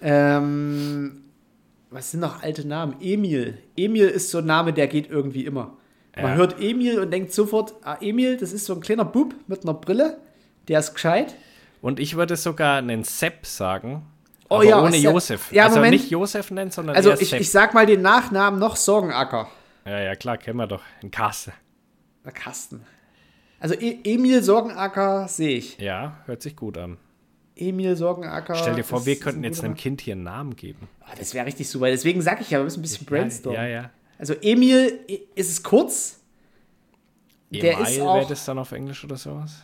Ähm, 0.00 1.22
was 1.90 2.10
sind 2.10 2.20
noch 2.20 2.42
alte 2.42 2.66
Namen? 2.66 2.96
Emil. 3.00 3.58
Emil 3.76 4.06
ist 4.08 4.30
so 4.30 4.38
ein 4.38 4.46
Name, 4.46 4.72
der 4.72 4.86
geht 4.86 5.10
irgendwie 5.10 5.44
immer. 5.44 5.76
Man 6.16 6.26
Ja. 6.26 6.34
hört 6.36 6.60
Emil 6.60 7.00
und 7.00 7.10
denkt 7.10 7.32
sofort, 7.32 7.74
ah, 7.82 7.96
Emil, 8.00 8.36
das 8.36 8.52
ist 8.52 8.66
so 8.66 8.74
ein 8.74 8.80
kleiner 8.80 9.04
Bub 9.04 9.34
mit 9.48 9.64
einer 9.64 9.74
Brille. 9.74 10.18
Der 10.68 10.78
ist 10.78 10.94
gescheit. 10.94 11.34
Und 11.82 11.98
ich 11.98 12.16
würde 12.16 12.36
sogar 12.36 12.76
einen 12.78 13.02
Sepp 13.04 13.46
sagen. 13.46 14.02
Oh 14.48 14.56
aber 14.56 14.64
ja, 14.64 14.82
ohne. 14.82 14.96
Josef. 14.96 15.50
Ja, 15.52 15.64
also 15.64 15.76
Moment. 15.76 15.92
nicht 15.92 16.10
Josef 16.10 16.50
nennen, 16.50 16.70
sondern 16.70 16.96
Also 16.96 17.12
ich, 17.12 17.32
ich 17.32 17.50
sag 17.50 17.74
mal 17.74 17.86
den 17.86 18.02
Nachnamen 18.02 18.60
noch 18.60 18.76
Sorgenacker. 18.76 19.48
ja, 19.86 20.00
ja, 20.00 20.14
klar, 20.16 20.36
kennen 20.36 20.58
wir 20.58 20.66
doch. 20.66 20.82
Ein 21.02 21.10
Kasse. 21.10 21.52
Na, 22.24 22.30
Carsten. 22.30 22.84
Also 23.60 23.74
e 23.74 23.98
Emil 24.04 24.42
Sorgenacker 24.42 25.26
sehe 25.28 25.56
ich. 25.56 25.78
Ja, 25.78 26.18
hört 26.26 26.42
sich 26.42 26.56
gut 26.56 26.76
an. 26.76 26.98
Emil 27.56 27.96
Sorgenacker. 27.96 28.54
Stell 28.56 28.74
dir 28.74 28.84
vor, 28.84 29.06
wir 29.06 29.18
könnten 29.18 29.40
ein 29.40 29.44
jetzt 29.44 29.62
einem 29.64 29.74
Kind 29.74 30.00
hier 30.00 30.12
einen 30.14 30.24
Namen 30.24 30.56
geben. 30.56 30.88
Ah, 31.00 31.12
das 31.18 31.32
wäre 31.34 31.46
richtig 31.46 31.68
super. 31.68 31.86
Deswegen 31.86 32.20
sage 32.20 32.42
ich 32.42 32.50
ja, 32.50 32.58
wir 32.58 32.64
müssen 32.64 32.80
ein 32.80 32.82
bisschen 32.82 33.06
brainstormen. 33.06 33.60
Ja, 33.60 33.66
ja. 33.66 33.90
Also 34.18 34.34
Emil 34.42 35.00
ist 35.34 35.50
es 35.50 35.62
kurz. 35.62 36.20
Der 37.50 37.78
ist 37.80 37.96
E-Mail 37.96 38.02
auch- 38.08 38.16
wäre 38.16 38.28
das 38.28 38.44
dann 38.44 38.58
auf 38.58 38.72
Englisch 38.72 39.04
oder 39.04 39.16
sowas? 39.16 39.62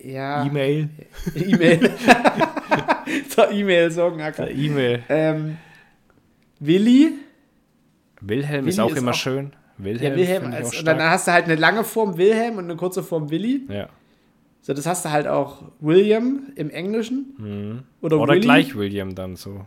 Ja. 0.00 0.44
E-Mail. 0.44 0.88
E-Mail. 1.34 1.94
Der 3.36 3.50
E-Mail 3.52 3.90
Sorgenacker. 3.90 4.50
E-Mail. 4.50 5.02
Ähm, 5.08 5.56
Willi. 6.60 7.12
Wilhelm 8.20 8.66
ist 8.66 8.76
Willi 8.78 8.86
auch 8.86 8.92
ist 8.92 8.98
immer 8.98 9.10
auch- 9.12 9.14
schön. 9.14 9.52
Wilhelm, 9.78 10.12
Ja, 10.14 10.18
Wilhelm. 10.18 10.48
ich 10.50 10.54
Als, 10.56 10.78
und 10.78 10.84
dann 10.86 11.02
hast 11.02 11.28
du 11.28 11.32
halt 11.32 11.44
eine 11.44 11.54
lange 11.56 11.84
Form 11.84 12.16
Wilhelm 12.16 12.56
und 12.56 12.64
eine 12.64 12.76
kurze 12.76 13.02
Form 13.02 13.30
Willi. 13.30 13.60
Ja. 13.68 13.88
So, 14.62 14.72
das 14.72 14.86
hast 14.86 15.04
du 15.04 15.10
halt 15.10 15.26
auch 15.26 15.62
William 15.80 16.44
im 16.56 16.70
Englischen. 16.70 17.84
Oder, 18.00 18.18
Oder 18.18 18.32
Willi. 18.32 18.40
gleich 18.40 18.74
William 18.74 19.14
dann 19.14 19.36
so. 19.36 19.66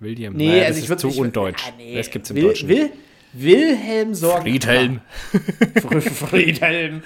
William. 0.00 0.32
Nee, 0.34 0.48
Naja, 0.48 0.62
also 0.64 0.80
das 0.80 0.84
ich 0.84 0.90
ist 1.06 1.14
zu 1.14 1.20
undeutsch. 1.20 1.62
Ah, 1.68 1.72
nee. 1.76 1.94
Das 1.94 2.10
gibt's 2.10 2.30
im 2.30 2.36
Will, 2.36 2.42
Deutschen. 2.44 2.68
Will, 2.70 2.90
Wilhelm 3.34 4.14
Sorgen. 4.14 4.42
Friedhelm. 4.42 5.00
Friedhelm. 6.00 7.02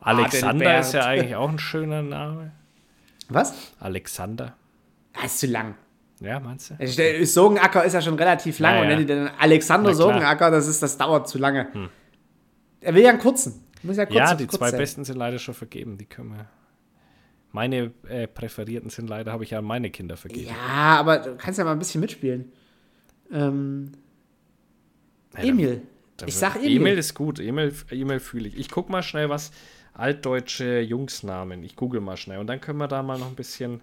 Alexander 0.00 0.80
ist 0.80 0.92
ja 0.92 1.06
eigentlich 1.06 1.34
auch 1.34 1.48
ein 1.48 1.58
schöner 1.58 2.02
Name. 2.02 2.52
Was? 3.28 3.54
Alexander. 3.80 4.56
Ah, 5.14 5.24
ist 5.26 5.38
zu 5.40 5.46
lang. 5.46 5.74
Ja, 6.20 6.40
meinst 6.40 6.70
du? 6.70 6.74
Also 6.78 6.96
der 6.96 7.26
Sorgenacker 7.26 7.84
ist 7.84 7.92
ja 7.92 8.00
schon 8.00 8.14
relativ 8.14 8.58
lang 8.58 8.74
Ja, 8.76 8.80
und 8.80 8.84
ja. 8.86 8.90
wenn 8.92 8.98
die 8.98 9.06
dann 9.06 9.28
Alexander. 9.38 9.94
Sorgenacker, 9.94 10.50
das 10.50 10.66
ist, 10.66 10.82
das 10.82 10.96
dauert 10.96 11.28
zu 11.28 11.38
lange. 11.38 11.68
Er 12.80 12.94
will 12.94 13.02
ja 13.02 13.10
einen 13.10 13.18
kurzen. 13.18 13.64
Muss 13.82 13.96
ja 13.98 14.06
kurz 14.06 14.16
Ja, 14.16 14.26
kurz 14.28 14.38
die 14.38 14.46
zwei 14.48 14.70
sein. 14.70 14.78
besten 14.78 15.04
sind 15.04 15.16
leider 15.16 15.38
schon 15.38 15.54
vergeben. 15.54 15.98
Die 15.98 16.06
können 16.06 16.30
wir. 16.34 16.46
Meine 17.52 17.92
äh, 18.08 18.26
präferierten 18.26 18.90
sind 18.90 19.08
leider, 19.08 19.32
habe 19.32 19.44
ich 19.44 19.50
ja 19.50 19.58
an 19.58 19.64
meine 19.64 19.90
Kinder 19.90 20.16
vergeben. 20.16 20.48
Ja, 20.48 20.98
aber 20.98 21.18
du 21.18 21.36
kannst 21.36 21.58
ja 21.58 21.64
mal 21.64 21.72
ein 21.72 21.78
bisschen 21.78 22.00
mitspielen. 22.00 22.52
Ähm, 23.32 23.92
Ja, 25.34 25.40
dann- 25.40 25.48
Emil. 25.48 25.82
dann 26.16 26.28
Ich 26.28 26.34
wird- 26.34 26.40
sag 26.40 26.56
Emil. 26.56 26.76
Emil 26.76 26.98
ist 26.98 27.14
gut. 27.14 27.40
Emil, 27.40 27.74
Emil 27.90 28.20
fühle 28.20 28.48
ich. 28.48 28.56
Ich 28.58 28.70
guck 28.70 28.88
mal 28.90 29.02
schnell, 29.02 29.28
was 29.28 29.52
altdeutsche 29.96 30.80
Jungsnamen. 30.80 31.62
Ich 31.64 31.76
google 31.76 32.00
mal 32.00 32.16
schnell 32.16 32.38
und 32.38 32.46
dann 32.46 32.60
können 32.60 32.78
wir 32.78 32.88
da 32.88 33.02
mal 33.02 33.18
noch 33.18 33.28
ein 33.28 33.34
bisschen. 33.34 33.80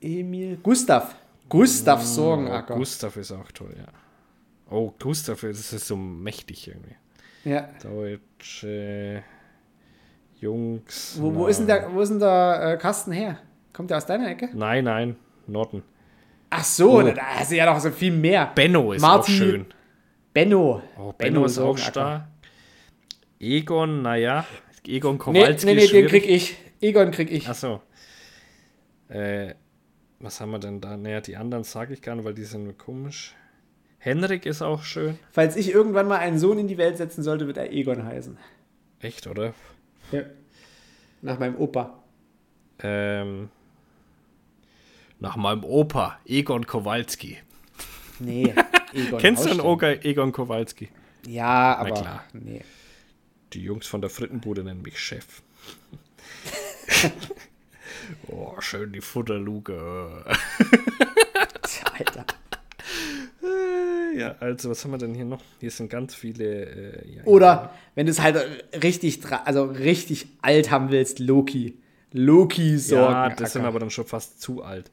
Emil. 0.00 0.58
Gustav. 0.62 1.14
Gustav 1.48 2.00
Oh, 2.00 2.04
Sorgenacker. 2.04 2.74
Gustav 2.76 3.16
ist 3.16 3.32
auch 3.32 3.50
toll, 3.52 3.74
ja. 3.76 3.86
Oh, 4.70 4.92
Gustav, 4.98 5.40
das 5.40 5.72
ist 5.72 5.86
so 5.86 5.96
mächtig 5.96 6.68
irgendwie. 6.68 6.96
Ja. 7.44 7.68
Deutsche 7.82 9.22
Jungs. 10.40 11.16
Wo, 11.20 11.34
wo, 11.34 11.46
ist 11.46 11.58
denn 11.58 11.66
der, 11.66 11.92
wo 11.92 12.00
ist 12.00 12.08
denn 12.08 12.18
der 12.18 12.74
äh, 12.74 12.76
Carsten 12.78 13.12
her? 13.12 13.38
Kommt 13.72 13.90
der 13.90 13.98
aus 13.98 14.06
deiner 14.06 14.28
Ecke? 14.30 14.50
Nein, 14.54 14.84
nein, 14.84 15.16
Norden. 15.46 15.82
Ach 16.50 16.64
so, 16.64 16.98
Oh. 16.98 17.02
da 17.02 17.12
du 17.48 17.56
ja 17.56 17.66
noch 17.66 17.80
so 17.80 17.90
viel 17.90 18.12
mehr. 18.12 18.52
Benno 18.54 18.92
ist 18.92 19.02
Martin 19.02 19.34
auch 19.34 19.38
schön. 19.38 19.66
Benno. 20.32 20.82
Oh, 20.98 21.12
Benno, 21.12 21.44
ist 21.44 21.58
auch 21.58 21.76
stark. 21.76 22.24
Egon, 23.40 24.02
naja. 24.02 24.46
Egon 24.86 25.14
Nee, 25.14 25.18
Kowalski 25.18 25.66
nee, 25.66 25.74
nee, 25.74 25.84
ist 25.84 25.92
den 25.92 26.06
krieg 26.06 26.28
ich. 26.28 26.56
Egon 26.80 27.10
krieg 27.10 27.30
ich. 27.30 27.48
Achso. 27.48 27.80
Äh, 29.08 29.54
was 30.20 30.40
haben 30.40 30.50
wir 30.50 30.58
denn 30.58 30.80
da? 30.80 30.96
Naja, 30.96 31.20
die 31.20 31.36
anderen 31.36 31.64
sage 31.64 31.94
ich 31.94 32.02
gar 32.02 32.14
nicht, 32.16 32.24
weil 32.24 32.34
die 32.34 32.44
sind 32.44 32.78
komisch. 32.78 33.34
Henrik 33.98 34.44
ist 34.44 34.60
auch 34.60 34.82
schön. 34.82 35.18
Falls 35.30 35.56
ich 35.56 35.70
irgendwann 35.70 36.08
mal 36.08 36.18
einen 36.18 36.38
Sohn 36.38 36.58
in 36.58 36.68
die 36.68 36.76
Welt 36.76 36.98
setzen 36.98 37.22
sollte, 37.22 37.46
wird 37.46 37.56
er 37.56 37.72
Egon 37.72 38.04
heißen. 38.04 38.36
Echt, 39.00 39.26
oder? 39.26 39.54
Ja. 40.12 40.22
Nach 41.22 41.38
meinem 41.38 41.56
Opa. 41.56 42.02
Ähm, 42.80 43.48
nach 45.20 45.36
meinem 45.36 45.64
Opa, 45.64 46.18
Egon 46.26 46.66
Kowalski. 46.66 47.38
Nee, 48.18 48.54
Egon. 48.92 49.18
Kennst 49.18 49.46
du 49.46 49.50
einen. 49.50 49.60
Oga 49.60 49.90
Egon 49.90 50.32
Kowalski? 50.32 50.90
Ja, 51.26 51.76
aber. 51.76 51.94
klar. 51.94 52.24
Nee. 52.34 52.62
Die 53.54 53.62
Jungs 53.62 53.86
von 53.86 54.00
der 54.00 54.10
Frittenbude 54.10 54.64
nennen 54.64 54.82
mich 54.82 54.98
Chef. 54.98 55.42
oh, 58.26 58.60
schön 58.60 58.92
die 58.92 59.00
Futterluke. 59.00 60.24
Alter. 61.92 62.26
Ja, 64.16 64.34
also, 64.40 64.70
was 64.70 64.84
haben 64.84 64.90
wir 64.90 64.98
denn 64.98 65.14
hier 65.14 65.24
noch? 65.24 65.42
Hier 65.60 65.70
sind 65.70 65.88
ganz 65.88 66.14
viele. 66.14 66.44
Äh, 66.44 67.16
ja, 67.16 67.24
Oder 67.24 67.74
wenn 67.94 68.06
du 68.06 68.10
es 68.12 68.20
halt 68.20 68.36
richtig, 68.82 69.20
also 69.44 69.64
richtig 69.64 70.26
alt 70.42 70.70
haben 70.70 70.90
willst, 70.90 71.20
Loki. 71.20 71.78
Loki 72.12 72.72
Ja, 72.72 72.78
sorgen. 72.78 73.34
das 73.38 73.52
sind 73.52 73.64
aber 73.64 73.78
dann 73.78 73.90
schon 73.90 74.06
fast 74.06 74.40
zu 74.40 74.62
alt. 74.62 74.90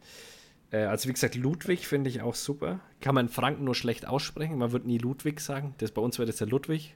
Äh, 0.72 0.84
also, 0.84 1.10
wie 1.10 1.14
gesagt, 1.14 1.36
Ludwig 1.36 1.88
finde 1.88 2.10
ich 2.10 2.22
auch 2.22 2.36
super. 2.36 2.80
Kann 3.00 3.16
man 3.16 3.28
in 3.28 3.32
Franken 3.32 3.64
nur 3.64 3.76
schlecht 3.76 4.08
aussprechen. 4.08 4.58
Man 4.58 4.72
wird 4.72 4.86
nie 4.86 4.98
Ludwig 5.00 5.40
sagen. 5.40 5.74
Das, 5.80 5.92
bei 5.92 6.02
uns 6.02 6.20
wäre 6.20 6.28
das 6.28 6.38
der 6.38 6.48
Ludwig. 6.48 6.96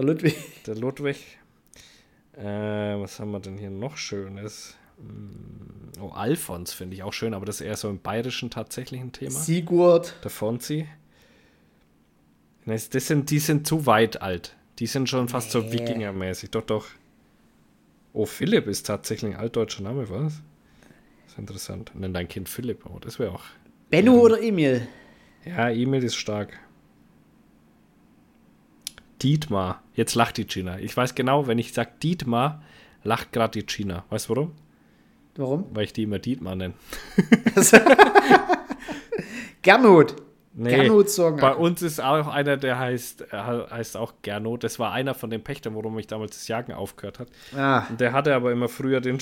Der 0.00 0.06
Ludwig. 0.06 0.34
Der 0.66 0.76
Ludwig. 0.76 1.38
Äh, 2.32 2.42
was 2.44 3.20
haben 3.20 3.32
wir 3.32 3.40
denn 3.40 3.58
hier 3.58 3.68
noch 3.68 3.98
Schönes? 3.98 4.76
Mm, 4.98 6.00
Oh, 6.00 6.08
Alfons 6.08 6.72
finde 6.72 6.94
ich 6.96 7.02
auch 7.02 7.12
schön, 7.12 7.34
aber 7.34 7.44
das 7.44 7.56
ist 7.60 7.66
eher 7.66 7.76
so 7.76 7.90
im 7.90 8.00
bayerischen 8.00 8.48
tatsächlichen 8.48 9.12
Thema. 9.12 9.32
Sigurd. 9.32 10.14
Der 10.24 10.30
Fonzi. 10.30 10.86
Das 12.64 12.88
das 12.88 13.08
sind, 13.08 13.30
die 13.30 13.40
sind 13.40 13.66
zu 13.66 13.84
weit 13.84 14.22
alt. 14.22 14.56
Die 14.78 14.86
sind 14.86 15.10
schon 15.10 15.28
fast 15.28 15.50
so 15.50 15.60
Nee. 15.60 15.72
Wikingermäßig. 15.72 16.50
Doch, 16.52 16.62
doch. 16.62 16.86
Oh, 18.14 18.24
Philipp 18.24 18.66
ist 18.68 18.86
tatsächlich 18.86 19.34
ein 19.34 19.38
altdeutscher 19.40 19.82
Name, 19.82 20.08
was? 20.08 20.40
Das 21.24 21.32
ist 21.34 21.38
interessant. 21.38 21.92
Nenn 21.94 22.14
dein 22.14 22.26
Kind 22.28 22.48
Philipp. 22.48 22.86
Oh, 22.86 22.98
das 23.00 23.18
wäre 23.18 23.32
auch. 23.32 23.44
Benno 23.90 24.14
oder 24.14 24.40
Emil? 24.42 24.88
Ja, 25.44 25.68
Emil 25.68 26.02
ist 26.02 26.14
stark. 26.16 26.58
Dietmar. 29.22 29.82
Jetzt 29.94 30.14
lacht 30.14 30.36
die 30.36 30.46
Gina. 30.46 30.78
Ich 30.78 30.96
weiß 30.96 31.14
genau, 31.14 31.46
wenn 31.46 31.58
ich 31.58 31.72
sage 31.72 31.90
Dietmar, 32.02 32.62
lacht 33.04 33.32
gerade 33.32 33.60
die 33.60 33.66
Gina. 33.66 34.04
Weißt 34.10 34.28
du 34.28 34.36
warum? 34.36 34.52
Warum? 35.36 35.66
Weil 35.72 35.84
ich 35.84 35.92
die 35.92 36.02
immer 36.04 36.18
Dietmar 36.18 36.56
nenne. 36.56 36.74
Gernot. 39.62 40.16
Nee, 40.52 40.70
Gernot 40.74 41.08
sorgen. 41.10 41.40
Bei 41.40 41.54
uns 41.54 41.80
ist 41.80 42.00
auch 42.00 42.26
einer, 42.26 42.56
der 42.56 42.78
heißt, 42.78 43.32
äh, 43.32 43.36
heißt 43.36 43.96
auch 43.96 44.14
Gernot. 44.22 44.64
Das 44.64 44.78
war 44.80 44.92
einer 44.92 45.14
von 45.14 45.30
den 45.30 45.42
Pächtern, 45.44 45.74
worum 45.74 45.98
ich 45.98 46.08
damals 46.08 46.32
das 46.36 46.48
Jagen 46.48 46.72
aufgehört 46.72 47.20
hat. 47.20 47.28
Ah, 47.56 47.84
Und 47.88 48.00
der 48.00 48.12
hatte 48.12 48.34
aber 48.34 48.50
immer 48.50 48.68
früher 48.68 49.00
den, 49.00 49.18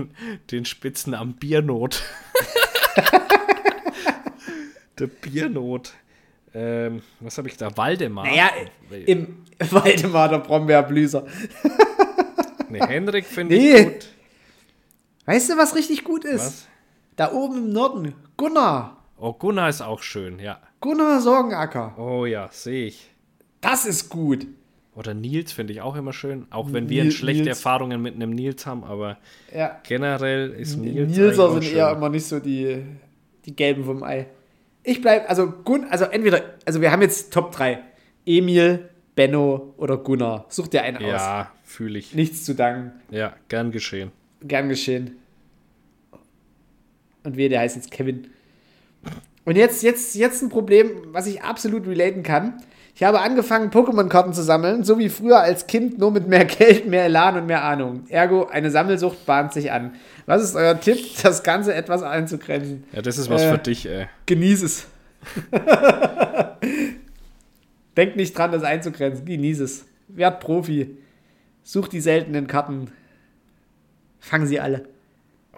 den 0.50 0.64
Spitzen 0.64 1.14
am 1.14 1.34
Biernot. 1.34 2.02
der 4.98 5.06
Biernot. 5.06 5.92
Ähm, 6.54 7.02
was 7.20 7.38
habe 7.38 7.48
ich 7.48 7.56
da? 7.56 7.74
Waldemar. 7.76 8.26
naja, 8.26 8.50
im 9.06 9.38
Waldemar 9.70 10.28
der 10.28 10.38
Brombeerblüser. 10.38 11.26
Nee, 12.68 12.80
Henrik 12.80 13.26
finde 13.26 13.54
Nee. 13.54 13.74
ich 13.76 13.84
gut. 13.84 14.08
Weißt 15.26 15.50
du, 15.50 15.58
was 15.58 15.74
richtig 15.76 16.04
gut 16.04 16.24
ist? 16.24 16.40
Was? 16.40 16.68
Da 17.16 17.30
oben 17.32 17.58
im 17.66 17.72
Norden. 17.72 18.14
Gunnar. 18.38 18.96
Oh, 19.18 19.34
Gunnar 19.34 19.68
ist 19.68 19.82
auch 19.82 20.02
schön, 20.02 20.38
ja. 20.38 20.58
Gunnar 20.80 21.20
Sorgenacker. 21.20 21.94
Oh 21.98 22.24
ja, 22.24 22.48
sehe 22.50 22.86
ich. 22.86 23.10
Das 23.60 23.84
ist 23.84 24.08
gut. 24.08 24.46
Oder 24.94 25.12
Nils 25.12 25.52
finde 25.52 25.74
ich 25.74 25.82
auch 25.82 25.96
immer 25.96 26.14
schön. 26.14 26.46
Auch 26.50 26.72
wenn 26.72 26.88
wir 26.88 27.10
schlechte 27.10 27.44
Nils. 27.44 27.58
Erfahrungen 27.58 28.00
mit 28.00 28.14
einem 28.14 28.30
Nils 28.30 28.64
haben, 28.64 28.84
aber 28.84 29.18
Ja. 29.54 29.78
generell 29.86 30.50
ist 30.52 30.76
Nils. 30.76 31.14
Nilser 31.14 31.44
auch 31.44 31.52
sind 31.52 31.64
schön. 31.64 31.76
eher 31.76 31.92
immer 31.92 32.08
nicht 32.08 32.24
so 32.24 32.40
die, 32.40 32.82
die 33.44 33.54
Gelben 33.54 33.84
vom 33.84 34.02
Ei. 34.02 34.26
Ich 34.84 35.00
bleib, 35.00 35.28
also 35.28 35.50
Gun, 35.50 35.84
also 35.84 36.06
entweder, 36.06 36.42
also 36.64 36.80
wir 36.80 36.90
haben 36.90 37.02
jetzt 37.02 37.32
Top 37.32 37.52
3. 37.52 37.82
Emil, 38.26 38.88
Benno 39.14 39.74
oder 39.76 39.96
Gunnar. 39.96 40.46
Such 40.48 40.68
dir 40.68 40.82
einen 40.82 40.96
aus. 40.98 41.04
Ja, 41.04 41.52
fühle 41.64 41.98
ich. 41.98 42.14
Nichts 42.14 42.44
zu 42.44 42.54
danken. 42.54 42.92
Ja, 43.10 43.36
gern 43.48 43.70
geschehen. 43.70 44.10
Gern 44.40 44.68
geschehen. 44.68 45.18
Und 47.24 47.36
wehe, 47.36 47.48
der 47.48 47.60
heißt 47.60 47.76
jetzt 47.76 47.90
Kevin. 47.90 48.28
Und 49.44 49.56
jetzt, 49.56 49.82
jetzt, 49.82 50.14
jetzt 50.14 50.42
ein 50.42 50.48
Problem, 50.48 50.90
was 51.12 51.26
ich 51.26 51.42
absolut 51.42 51.86
relaten 51.86 52.22
kann. 52.22 52.62
Ich 52.94 53.02
habe 53.02 53.20
angefangen, 53.20 53.70
Pokémon-Karten 53.70 54.32
zu 54.34 54.42
sammeln, 54.42 54.84
so 54.84 54.98
wie 54.98 55.08
früher 55.08 55.40
als 55.40 55.66
Kind, 55.66 55.98
nur 55.98 56.10
mit 56.10 56.28
mehr 56.28 56.44
Geld, 56.46 56.86
mehr 56.86 57.04
Elan 57.06 57.36
und 57.38 57.46
mehr 57.46 57.64
Ahnung. 57.64 58.04
Ergo, 58.08 58.46
eine 58.46 58.70
Sammelsucht 58.70 59.24
bahnt 59.26 59.52
sich 59.52 59.72
an. 59.72 59.94
Was 60.26 60.42
ist 60.42 60.54
euer 60.56 60.78
Tipp, 60.78 60.98
das 61.22 61.42
Ganze 61.42 61.74
etwas 61.74 62.02
einzugrenzen? 62.02 62.84
Ja, 62.92 63.02
das 63.02 63.18
ist 63.18 63.30
was 63.30 63.42
Äh. 63.42 63.50
für 63.52 63.58
dich, 63.58 63.88
ey. 63.88 64.06
Genieß 64.26 64.62
es. 64.62 64.86
Denk 67.96 68.16
nicht 68.16 68.36
dran, 68.36 68.52
das 68.52 68.62
einzugrenzen. 68.62 69.24
Genieß 69.24 69.60
es. 69.60 69.86
Werd 70.08 70.40
Profi. 70.40 70.96
Such 71.62 71.88
die 71.88 72.00
seltenen 72.00 72.46
Karten. 72.46 72.90
Fang 74.20 74.46
sie 74.46 74.60
alle. 74.60 74.84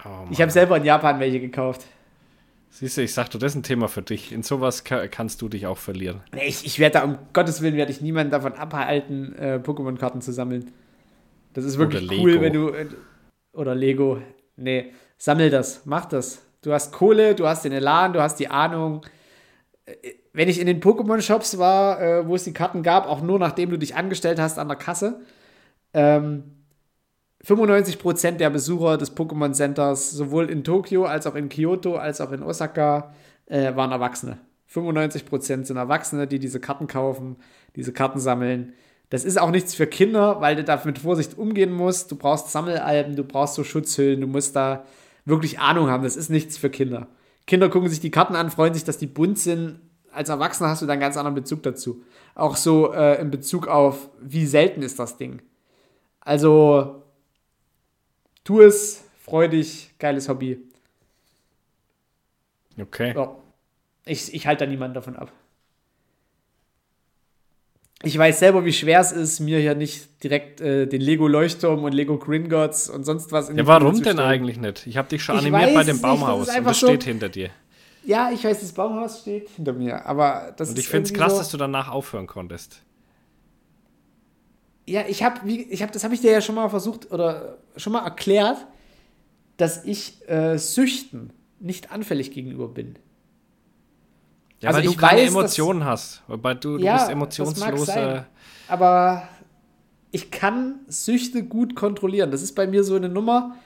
Oh. 0.04 0.26
Ich 0.30 0.40
habe 0.40 0.50
selber 0.50 0.76
in 0.76 0.84
Japan 0.84 1.20
welche 1.20 1.40
gekauft. 1.40 1.86
Siehst 2.76 2.96
du, 2.96 3.02
ich 3.02 3.14
sagte, 3.14 3.38
das 3.38 3.52
ist 3.52 3.56
ein 3.56 3.62
Thema 3.62 3.86
für 3.86 4.02
dich. 4.02 4.32
In 4.32 4.42
sowas 4.42 4.82
ka 4.82 5.06
kannst 5.06 5.40
du 5.40 5.48
dich 5.48 5.66
auch 5.68 5.78
verlieren. 5.78 6.22
Nee, 6.34 6.48
Ich, 6.48 6.66
ich 6.66 6.80
werde 6.80 6.94
da, 6.98 7.04
um 7.04 7.18
Gottes 7.32 7.62
Willen, 7.62 7.76
werde 7.76 7.92
ich 7.92 8.00
niemanden 8.00 8.32
davon 8.32 8.54
abhalten, 8.54 9.32
äh, 9.38 9.60
Pokémon-Karten 9.62 10.20
zu 10.20 10.32
sammeln. 10.32 10.72
Das 11.52 11.64
ist 11.64 11.78
wirklich 11.78 12.02
Oder 12.10 12.18
cool, 12.20 12.30
Lego. 12.32 12.42
wenn 12.42 12.52
du. 12.52 12.68
Äh, 12.70 12.86
oder 13.52 13.76
Lego. 13.76 14.20
Nee, 14.56 14.92
sammel 15.18 15.50
das. 15.50 15.82
Mach 15.84 16.06
das. 16.06 16.42
Du 16.62 16.72
hast 16.72 16.92
Kohle, 16.92 17.36
du 17.36 17.46
hast 17.46 17.64
den 17.64 17.70
Elan, 17.72 18.12
du 18.12 18.20
hast 18.20 18.40
die 18.40 18.48
Ahnung. 18.48 19.02
Äh, 19.86 19.94
Wenn 20.32 20.48
ich 20.48 20.58
in 20.58 20.66
den 20.66 20.80
Pokémon-Shops 20.80 21.58
war, 21.58 22.00
äh, 22.02 22.26
wo 22.26 22.34
es 22.34 22.42
die 22.42 22.52
Karten 22.52 22.82
gab, 22.82 23.06
auch 23.06 23.20
nur 23.22 23.38
nachdem 23.38 23.70
du 23.70 23.78
dich 23.78 23.94
angestellt 23.94 24.40
hast 24.40 24.58
an 24.58 24.66
der 24.66 24.76
Kasse, 24.76 25.20
ähm, 25.92 26.63
95% 27.44 28.32
der 28.32 28.50
Besucher 28.50 28.96
des 28.96 29.16
Pokémon 29.16 29.52
Centers, 29.52 30.10
sowohl 30.10 30.50
in 30.50 30.64
Tokio 30.64 31.04
als 31.04 31.26
auch 31.26 31.34
in 31.34 31.48
Kyoto 31.48 31.96
als 31.96 32.20
auch 32.20 32.32
in 32.32 32.42
Osaka, 32.42 33.12
äh, 33.46 33.74
waren 33.76 33.92
Erwachsene. 33.92 34.38
95% 34.72 35.66
sind 35.66 35.76
Erwachsene, 35.76 36.26
die 36.26 36.38
diese 36.38 36.58
Karten 36.60 36.86
kaufen, 36.86 37.36
diese 37.76 37.92
Karten 37.92 38.18
sammeln. 38.18 38.72
Das 39.10 39.24
ist 39.24 39.38
auch 39.38 39.50
nichts 39.50 39.74
für 39.74 39.86
Kinder, 39.86 40.40
weil 40.40 40.56
du 40.56 40.64
da 40.64 40.80
mit 40.84 40.98
Vorsicht 40.98 41.38
umgehen 41.38 41.72
musst. 41.72 42.10
Du 42.10 42.16
brauchst 42.16 42.50
Sammelalben, 42.50 43.14
du 43.14 43.22
brauchst 43.22 43.54
so 43.54 43.62
Schutzhüllen, 43.62 44.20
du 44.20 44.26
musst 44.26 44.56
da 44.56 44.84
wirklich 45.24 45.58
Ahnung 45.58 45.88
haben. 45.88 46.02
Das 46.02 46.16
ist 46.16 46.30
nichts 46.30 46.56
für 46.56 46.70
Kinder. 46.70 47.08
Kinder 47.46 47.68
gucken 47.68 47.88
sich 47.88 48.00
die 48.00 48.10
Karten 48.10 48.34
an, 48.34 48.50
freuen 48.50 48.74
sich, 48.74 48.84
dass 48.84 48.98
die 48.98 49.06
bunt 49.06 49.38
sind. 49.38 49.80
Als 50.10 50.30
Erwachsener 50.30 50.70
hast 50.70 50.82
du 50.82 50.86
da 50.86 50.92
einen 50.92 51.00
ganz 51.00 51.16
anderen 51.16 51.34
Bezug 51.34 51.62
dazu. 51.62 52.02
Auch 52.34 52.56
so 52.56 52.92
äh, 52.92 53.20
in 53.20 53.30
Bezug 53.30 53.68
auf, 53.68 54.08
wie 54.20 54.46
selten 54.46 54.82
ist 54.82 54.98
das 54.98 55.18
Ding. 55.18 55.42
Also, 56.20 57.03
tu 58.44 58.60
es, 58.60 59.04
freu 59.22 59.48
dich, 59.48 59.90
geiles 59.98 60.28
Hobby. 60.28 60.58
Okay. 62.80 63.14
Ja. 63.16 63.36
Ich, 64.04 64.32
ich 64.34 64.46
halte 64.46 64.64
da 64.64 64.70
niemanden 64.70 64.94
davon 64.94 65.16
ab. 65.16 65.32
Ich 68.02 68.18
weiß 68.18 68.38
selber, 68.38 68.66
wie 68.66 68.72
schwer 68.72 69.00
es 69.00 69.12
ist, 69.12 69.40
mir 69.40 69.58
hier 69.60 69.74
nicht 69.74 70.22
direkt 70.22 70.60
äh, 70.60 70.86
den 70.86 71.00
Lego 71.00 71.26
Leuchtturm 71.26 71.84
und 71.84 71.92
Lego 71.94 72.18
Gringotts 72.18 72.90
und 72.90 73.04
sonst 73.04 73.32
was 73.32 73.48
in 73.48 73.56
Ja, 73.56 73.66
warum 73.66 74.02
denn 74.02 74.18
eigentlich 74.18 74.58
nicht? 74.58 74.86
Ich 74.86 74.98
habe 74.98 75.08
dich 75.08 75.22
schon 75.24 75.36
Ich 75.36 75.40
animiert 75.46 75.72
bei 75.74 75.84
dem 75.84 75.96
nicht, 75.96 76.02
Baumhaus 76.02 76.48
und 76.48 76.54
einfach 76.54 76.72
das 76.72 76.80
so- 76.80 76.86
steht 76.88 77.04
hinter 77.04 77.30
dir. 77.30 77.50
Ja, 78.04 78.30
ich 78.30 78.44
weiß, 78.44 78.60
das 78.60 78.72
Baumhaus 78.72 79.20
steht 79.20 79.48
hinter 79.48 79.72
mir, 79.72 80.04
aber 80.04 80.52
das 80.58 80.68
Und 80.68 80.78
ich 80.78 80.86
finde 80.88 81.04
es 81.06 81.14
krass, 81.14 81.32
so, 81.32 81.38
dass 81.38 81.48
du 81.50 81.56
danach 81.56 81.88
aufhören 81.88 82.26
konntest. 82.26 82.82
Ja, 84.86 85.04
ich 85.08 85.22
habe, 85.22 85.48
ich 85.50 85.82
habe, 85.82 85.92
das 85.92 86.04
habe 86.04 86.14
ich 86.14 86.20
dir 86.20 86.30
ja 86.32 86.40
schon 86.40 86.54
mal 86.54 86.68
versucht 86.68 87.10
oder 87.10 87.58
schon 87.76 87.92
mal 87.94 88.04
erklärt, 88.04 88.58
dass 89.56 89.84
ich 89.84 90.28
äh, 90.28 90.58
Süchten 90.58 91.32
nicht 91.60 91.90
anfällig 91.90 92.32
gegenüber 92.32 92.68
bin. 92.68 92.96
Ja, 94.60 94.68
Also 94.68 94.78
weil 94.78 94.84
du 94.86 94.90
ich 94.92 94.98
keine 94.98 95.20
weiß, 95.22 95.24
dass- 95.26 95.34
Emotionen 95.34 95.84
hast. 95.84 96.22
Weil 96.26 96.56
du, 96.56 96.76
du 96.78 96.84
Ja, 96.84 96.94
bist 96.94 97.10
sein. 97.86 98.26
Aber 98.68 99.28
ich 100.10 100.30
kann 100.30 100.80
Süchte 100.88 101.44
gut 101.44 101.74
kontrollieren. 101.74 102.30
Das 102.30 102.42
ist 102.42 102.54
bei 102.54 102.66
mir 102.66 102.84
so 102.84 102.94
eine 102.96 103.08
Nummer, 103.08 103.56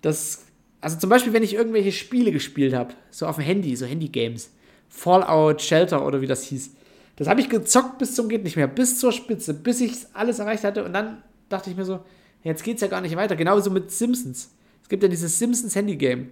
dass, 0.00 0.46
also 0.80 0.98
zum 0.98 1.10
Beispiel, 1.10 1.32
wenn 1.32 1.42
ich 1.42 1.54
irgendwelche 1.54 1.92
Spiele 1.92 2.32
gespielt 2.32 2.74
habe, 2.74 2.94
so 3.10 3.26
auf 3.26 3.36
dem 3.36 3.44
Handy, 3.44 3.76
so 3.76 3.86
Handy-Games, 3.86 4.50
Fallout, 4.88 5.62
Shelter 5.62 6.04
oder 6.06 6.20
wie 6.20 6.26
das 6.26 6.42
hieß, 6.44 6.70
das 7.22 7.28
habe 7.30 7.40
ich 7.40 7.48
gezockt 7.48 7.98
bis 7.98 8.14
zum 8.14 8.28
geht 8.28 8.44
nicht 8.44 8.56
mehr, 8.56 8.66
bis 8.68 8.98
zur 8.98 9.12
Spitze, 9.12 9.54
bis 9.54 9.80
ich 9.80 9.92
alles 10.12 10.38
erreicht 10.38 10.64
hatte 10.64 10.84
und 10.84 10.92
dann 10.92 11.22
dachte 11.48 11.70
ich 11.70 11.76
mir 11.76 11.84
so, 11.84 12.00
jetzt 12.44 12.64
geht's 12.64 12.80
ja 12.82 12.88
gar 12.88 13.00
nicht 13.00 13.16
weiter. 13.16 13.36
Genauso 13.36 13.70
mit 13.70 13.90
Simpsons. 13.90 14.50
Es 14.82 14.88
gibt 14.88 15.02
ja 15.02 15.08
dieses 15.08 15.38
Simpsons 15.38 15.74
Handy-Game. 15.74 16.28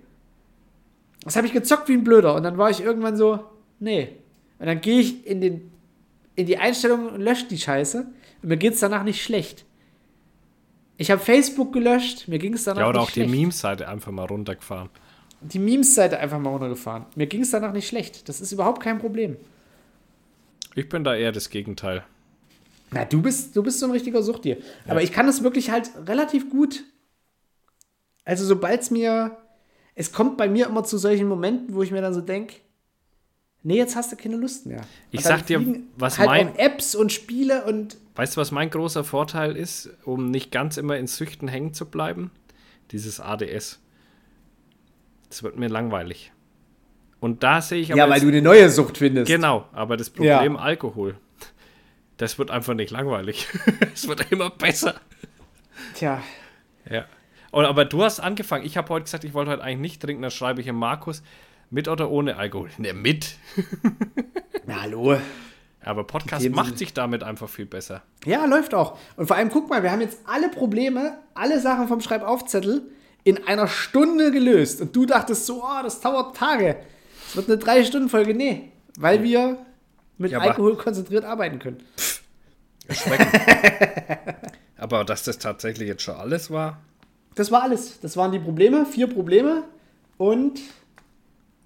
Das 1.24 1.36
habe 1.36 1.46
ich 1.46 1.52
gezockt 1.52 1.88
wie 1.88 1.92
ein 1.94 2.04
Blöder 2.04 2.34
und 2.34 2.42
dann 2.42 2.56
war 2.58 2.70
ich 2.70 2.80
irgendwann 2.80 3.16
so, 3.16 3.40
nee. 3.78 4.16
Und 4.58 4.66
dann 4.66 4.80
gehe 4.80 5.00
ich 5.00 5.26
in, 5.26 5.40
den, 5.40 5.70
in 6.36 6.46
die 6.46 6.56
Einstellungen 6.58 7.08
und 7.10 7.20
lösche 7.20 7.46
die 7.46 7.58
Scheiße 7.58 8.06
und 8.42 8.48
mir 8.48 8.56
geht 8.56 8.74
es 8.74 8.80
danach 8.80 9.04
nicht 9.04 9.22
schlecht. 9.22 9.64
Ich 10.96 11.10
habe 11.10 11.20
Facebook 11.20 11.72
gelöscht, 11.72 12.28
mir 12.28 12.38
ging 12.38 12.54
es 12.54 12.64
danach 12.64 12.80
Ja, 12.82 12.88
oder 12.88 13.00
nicht 13.00 13.08
auch 13.08 13.12
schlecht. 13.12 13.30
die 13.30 13.36
Memes-Seite 13.36 13.88
einfach 13.88 14.12
mal 14.12 14.26
runtergefahren. 14.26 14.90
die 15.42 15.58
Memes-Seite 15.58 16.18
einfach 16.18 16.38
mal 16.38 16.50
runtergefahren. 16.50 17.06
Mir 17.16 17.26
ging 17.26 17.40
es 17.42 17.50
danach 17.50 17.72
nicht 17.72 17.88
schlecht. 17.88 18.28
Das 18.28 18.40
ist 18.42 18.52
überhaupt 18.52 18.82
kein 18.82 18.98
Problem. 18.98 19.36
Ich 20.74 20.88
bin 20.88 21.04
da 21.04 21.14
eher 21.14 21.32
das 21.32 21.50
Gegenteil. 21.50 22.04
Na, 22.92 23.04
du 23.04 23.22
bist, 23.22 23.54
du 23.56 23.62
bist 23.62 23.78
so 23.78 23.86
ein 23.86 23.92
richtiger 23.92 24.22
Suchtier. 24.22 24.58
Aber 24.88 25.02
ich 25.02 25.12
kann 25.12 25.26
das 25.26 25.42
wirklich 25.42 25.70
halt 25.70 25.90
relativ 26.06 26.50
gut. 26.50 26.84
Also, 28.24 28.44
sobald 28.44 28.80
es 28.82 28.90
mir. 28.90 29.36
Es 29.94 30.12
kommt 30.12 30.36
bei 30.36 30.48
mir 30.48 30.66
immer 30.66 30.84
zu 30.84 30.96
solchen 30.98 31.28
Momenten, 31.28 31.74
wo 31.74 31.82
ich 31.82 31.90
mir 31.90 32.00
dann 32.00 32.14
so 32.14 32.20
denke, 32.20 32.54
nee, 33.62 33.76
jetzt 33.76 33.96
hast 33.96 34.10
du 34.12 34.16
keine 34.16 34.36
Lust 34.36 34.64
mehr. 34.64 34.80
Ich 35.10 35.18
Und 35.18 35.26
dann 35.26 35.38
sag 35.38 35.46
dir, 35.46 35.80
was 35.96 36.18
halt 36.18 36.28
mein- 36.28 36.56
Apps 36.56 36.94
und 36.94 37.12
Spiele 37.12 37.64
und 37.64 37.98
Weißt 38.14 38.36
du, 38.36 38.40
was 38.40 38.50
mein 38.50 38.70
großer 38.70 39.04
Vorteil 39.04 39.56
ist, 39.56 39.90
um 40.04 40.30
nicht 40.30 40.52
ganz 40.52 40.76
immer 40.76 40.96
in 40.96 41.06
Süchten 41.06 41.48
hängen 41.48 41.74
zu 41.74 41.86
bleiben? 41.86 42.30
Dieses 42.92 43.20
ADS. 43.20 43.78
Das 45.28 45.42
wird 45.42 45.58
mir 45.58 45.68
langweilig. 45.68 46.32
Und 47.20 47.42
da 47.42 47.60
sehe 47.60 47.80
ich 47.80 47.92
aber. 47.92 47.98
ja, 47.98 48.04
weil 48.08 48.14
jetzt- 48.14 48.24
du 48.24 48.28
eine 48.28 48.42
neue 48.42 48.68
Sucht 48.70 48.98
findest. 48.98 49.30
Genau, 49.30 49.66
aber 49.72 49.96
das 49.96 50.10
Problem 50.10 50.56
Alkohol. 50.56 51.16
Das 52.16 52.38
wird 52.38 52.50
einfach 52.50 52.74
nicht 52.74 52.90
langweilig. 52.90 53.46
es 53.94 54.06
wird 54.08 54.30
immer 54.30 54.50
besser. 54.50 54.94
Tja, 55.94 56.22
Ja. 56.90 57.04
Und, 57.50 57.64
aber 57.64 57.84
du 57.84 58.02
hast 58.04 58.20
angefangen. 58.20 58.64
Ich 58.64 58.76
habe 58.76 58.88
heute 58.90 59.04
gesagt, 59.04 59.24
ich 59.24 59.34
wollte 59.34 59.50
heute 59.50 59.62
eigentlich 59.62 59.92
nicht 59.92 60.02
trinken. 60.02 60.22
Dann 60.22 60.30
schreibe 60.30 60.60
ich 60.60 60.66
ihm 60.66 60.76
Markus, 60.76 61.22
mit 61.70 61.88
oder 61.88 62.10
ohne 62.10 62.36
Alkohol? 62.36 62.70
Ne, 62.78 62.92
mit. 62.92 63.36
na 64.66 64.82
hallo. 64.82 65.18
Aber 65.82 66.04
Podcast 66.04 66.48
macht 66.50 66.76
sich 66.78 66.92
damit 66.92 67.22
einfach 67.22 67.48
viel 67.48 67.64
besser. 67.66 68.02
Ja, 68.26 68.44
läuft 68.44 68.74
auch. 68.74 68.98
Und 69.16 69.26
vor 69.26 69.36
allem, 69.36 69.48
guck 69.48 69.70
mal, 69.70 69.82
wir 69.82 69.90
haben 69.90 70.02
jetzt 70.02 70.18
alle 70.26 70.48
Probleme, 70.50 71.18
alle 71.34 71.58
Sachen 71.58 71.88
vom 71.88 72.00
Schreibaufzettel 72.00 72.82
in 73.24 73.46
einer 73.46 73.66
Stunde 73.66 74.30
gelöst. 74.30 74.80
Und 74.82 74.94
du 74.94 75.06
dachtest 75.06 75.46
so, 75.46 75.62
oh, 75.64 75.82
das 75.82 76.00
dauert 76.00 76.36
Tage. 76.36 76.76
Es 77.30 77.36
wird 77.36 77.48
eine 77.48 77.58
Drei-Stunden-Folge. 77.58 78.34
Nee, 78.34 78.72
weil 78.96 79.22
wir 79.22 79.64
mit 80.18 80.32
Ja, 80.32 80.40
Alkohol 80.40 80.76
konzentriert 80.76 81.24
arbeiten 81.24 81.60
können. 81.60 81.80
aber 84.76 85.04
dass 85.04 85.22
das 85.22 85.38
tatsächlich 85.38 85.86
jetzt 85.86 86.02
schon 86.02 86.16
alles 86.16 86.50
war. 86.50 86.80
Das 87.36 87.52
war 87.52 87.62
alles. 87.62 88.00
Das 88.00 88.16
waren 88.16 88.32
die 88.32 88.40
Probleme. 88.40 88.84
Vier 88.84 89.06
Probleme. 89.06 89.62
Und 90.18 90.58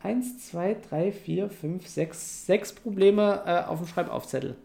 eins, 0.03 0.47
zwei, 0.51 0.77
drei, 0.91 1.13
vier, 1.13 1.49
fünf, 1.49 1.89
sechs, 1.89 2.45
sechs 2.45 2.75
Probleme 2.75 3.43
äh, 3.47 3.63
auf 3.65 3.79
dem 3.79 3.89
Schreibaufzettel. 3.89 4.57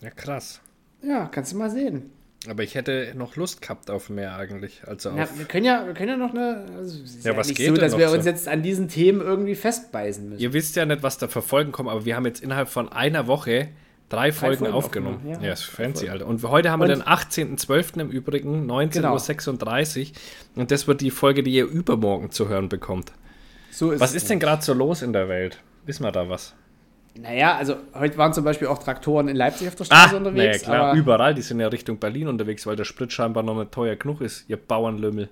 Ja, 0.00 0.10
krass. 0.10 0.60
Ja, 1.02 1.26
kannst 1.26 1.52
du 1.52 1.56
mal 1.56 1.70
sehen. 1.70 2.10
Aber 2.50 2.62
ich 2.62 2.74
hätte 2.74 3.12
noch 3.16 3.36
Lust 3.36 3.60
gehabt 3.62 3.90
auf 3.90 4.08
mehr 4.10 4.36
eigentlich. 4.36 4.82
Also 4.86 5.10
Na, 5.14 5.24
auf, 5.24 5.38
wir, 5.38 5.44
können 5.46 5.64
ja, 5.64 5.84
wir 5.86 5.94
können 5.94 6.08
ja 6.10 6.16
noch 6.16 6.30
eine. 6.34 6.64
Also, 6.78 7.02
es 7.02 7.16
ist 7.16 7.24
Ja, 7.24 7.36
was 7.36 7.48
nicht 7.48 7.56
geht 7.58 7.68
so, 7.68 7.72
denn 7.74 7.82
dass 7.82 7.92
noch 7.92 7.98
wir 7.98 8.08
so? 8.08 8.16
uns 8.16 8.24
jetzt 8.26 8.48
an 8.48 8.62
diesen 8.62 8.88
Themen 8.88 9.20
irgendwie 9.20 9.54
festbeißen 9.54 10.28
müssen. 10.28 10.40
ihr 10.40 10.52
wisst 10.52 10.76
ja 10.76 10.86
nicht, 10.86 11.02
was 11.02 11.18
da 11.18 11.28
verfolgen 11.28 11.72
kommt, 11.72 11.88
aber 11.90 12.04
wir 12.04 12.16
haben 12.16 12.26
jetzt 12.26 12.42
innerhalb 12.42 12.68
von 12.68 12.90
einer 12.90 13.26
Woche 13.26 13.68
drei 14.08 14.30
Folgen, 14.30 14.58
Folgen 14.58 14.72
aufgenommen. 14.74 15.16
aufgenommen, 15.16 15.40
Ja, 15.42 15.48
ja. 15.48 15.52
ist 15.54 15.64
fancy, 15.64 16.08
Alter. 16.08 16.26
Und 16.26 16.42
heute 16.44 16.70
haben 16.70 16.78
wir 16.80 16.84
Und- 16.84 17.00
den 17.00 17.02
18.12. 17.02 17.98
im 18.00 18.10
Übrigen, 18.10 18.60
Genau. 18.62 18.74
19.36 18.80 20.10
Uhr. 20.10 20.60
Und 20.62 20.70
das 20.70 20.86
wird 20.86 21.00
die 21.00 21.10
Folge, 21.10 21.42
die 21.42 21.50
ihr 21.52 21.66
übermorgen 21.66 22.30
zu 22.30 22.48
hören 22.48 22.68
bekommt. 22.68 23.12
So 23.72 23.90
ist 23.90 24.00
Was 24.00 24.10
es 24.10 24.16
ist 24.16 24.30
denn 24.30 24.38
gerade 24.40 24.62
so 24.62 24.72
los 24.74 25.02
in 25.02 25.12
der 25.12 25.28
Welt? 25.28 25.58
Wissen 25.86 26.04
wir 26.04 26.12
da 26.12 26.28
was? 26.28 26.54
Naja, 27.20 27.56
also 27.56 27.76
heute 27.94 28.18
waren 28.18 28.32
zum 28.32 28.44
Beispiel 28.44 28.68
auch 28.68 28.78
Traktoren 28.78 29.28
in 29.28 29.36
Leipzig 29.36 29.68
auf 29.68 29.74
der 29.74 29.84
Straße 29.84 30.14
naja, 30.14 30.28
unterwegs. 30.28 30.62
klar, 30.62 30.88
aber 30.88 30.98
überall. 30.98 31.34
Die 31.34 31.42
sind 31.42 31.60
ja 31.60 31.68
Richtung 31.68 31.98
Berlin 31.98 32.28
unterwegs, 32.28 32.66
weil 32.66 32.76
der 32.76 32.84
Sprit 32.84 33.12
scheinbar 33.12 33.42
noch 33.42 33.56
nicht 33.56 33.72
teuer 33.72 33.96
genug 33.96 34.20
ist, 34.20 34.48
ihr 34.48 34.56
Bauernlümmel. 34.56 35.28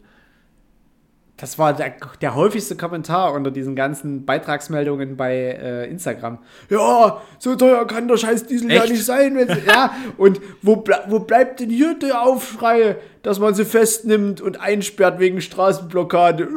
das 1.36 1.58
war 1.58 1.72
der, 1.74 1.94
der 2.20 2.34
häufigste 2.36 2.76
Kommentar 2.76 3.32
unter 3.32 3.50
diesen 3.50 3.74
ganzen 3.74 4.24
Beitragsmeldungen 4.24 5.16
bei 5.16 5.34
äh, 5.34 5.90
Instagram. 5.90 6.38
Ja, 6.70 7.20
so 7.38 7.56
teuer 7.56 7.86
kann 7.86 8.06
der 8.08 8.16
scheiß 8.16 8.46
Diesel 8.46 8.72
ja 8.72 8.82
Echt? 8.82 8.92
nicht 8.92 9.04
sein. 9.04 9.36
ja, 9.66 9.94
und 10.16 10.40
wo, 10.62 10.76
ble 10.76 10.96
wo 11.08 11.18
bleibt 11.18 11.60
denn 11.60 11.70
hier 11.70 11.98
der 11.98 12.22
Aufschrei, 12.22 12.96
dass 13.22 13.40
man 13.40 13.54
sie 13.54 13.64
festnimmt 13.64 14.40
und 14.40 14.60
einsperrt 14.60 15.18
wegen 15.18 15.40
Straßenblockade? 15.40 16.48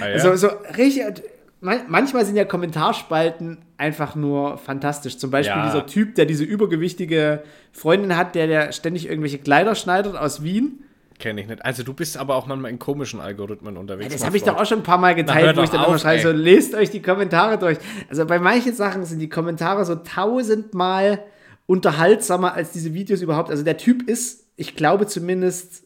Ah, 0.00 0.08
ja? 0.08 0.12
Also 0.12 0.36
so 0.36 0.48
richtig. 0.76 1.22
Man- 1.64 1.82
Manchmal 1.88 2.24
sind 2.24 2.36
ja 2.36 2.44
Kommentarspalten 2.44 3.58
einfach 3.76 4.14
nur 4.14 4.58
fantastisch. 4.58 5.18
Zum 5.18 5.30
Beispiel 5.30 5.56
Ja. 5.56 5.66
dieser 5.66 5.86
Typ, 5.86 6.14
der 6.14 6.26
diese 6.26 6.44
übergewichtige 6.44 7.42
Freundin 7.72 8.16
hat, 8.16 8.34
der, 8.34 8.46
der 8.46 8.72
ständig 8.72 9.08
irgendwelche 9.08 9.38
Kleider 9.38 9.74
schneidet 9.74 10.14
aus 10.16 10.42
Wien. 10.42 10.84
Kenne 11.18 11.40
ich 11.40 11.46
nicht. 11.46 11.64
Also 11.64 11.82
du 11.84 11.94
bist 11.94 12.16
aber 12.16 12.34
auch 12.34 12.46
manchmal 12.46 12.70
in 12.72 12.78
komischen 12.80 13.20
Algorithmen 13.20 13.76
unterwegs. 13.76 14.12
Das 14.12 14.20
mein 14.22 14.26
habe 14.28 14.36
ich 14.36 14.42
doch 14.42 14.56
auch 14.56 14.66
schon 14.66 14.78
ein 14.80 14.82
paar 14.84 14.98
Mal 14.98 15.12
Na, 15.12 15.22
geteilt, 15.22 15.50
wo 15.56 15.60
doch 15.60 15.64
ich 15.64 15.70
dann 15.70 15.80
auf, 15.80 15.88
immer 15.88 15.98
schreibe, 15.98 16.22
so 16.22 16.30
lest 16.32 16.74
euch 16.74 16.90
die 16.90 17.02
Kommentare 17.02 17.56
durch. 17.56 17.78
Also 18.10 18.26
bei 18.26 18.38
manchen 18.40 18.74
Sachen 18.74 19.04
sind 19.04 19.20
die 19.20 19.28
Kommentare 19.28 19.84
so 19.84 19.94
tausendmal 19.94 21.20
unterhaltsamer 21.66 22.54
als 22.54 22.72
diese 22.72 22.94
Videos 22.94 23.22
überhaupt. 23.22 23.50
Also 23.50 23.62
der 23.62 23.76
Typ 23.76 24.08
ist, 24.08 24.46
ich 24.56 24.74
glaube 24.76 25.06
zumindest, 25.06 25.83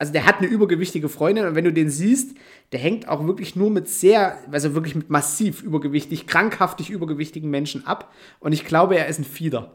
also 0.00 0.12
der 0.14 0.24
hat 0.24 0.38
eine 0.38 0.46
übergewichtige 0.46 1.10
Freundin 1.10 1.44
und 1.46 1.54
wenn 1.54 1.64
du 1.64 1.72
den 1.72 1.90
siehst, 1.90 2.34
der 2.72 2.80
hängt 2.80 3.06
auch 3.06 3.26
wirklich 3.26 3.54
nur 3.54 3.68
mit 3.70 3.86
sehr, 3.86 4.38
also 4.50 4.74
wirklich 4.74 4.94
mit 4.94 5.10
massiv 5.10 5.62
übergewichtig, 5.62 6.26
krankhaftig 6.26 6.88
übergewichtigen 6.88 7.50
Menschen 7.50 7.86
ab. 7.86 8.10
Und 8.38 8.52
ich 8.52 8.64
glaube, 8.64 8.96
er 8.96 9.08
ist 9.08 9.18
ein 9.18 9.24
Fieder. 9.24 9.72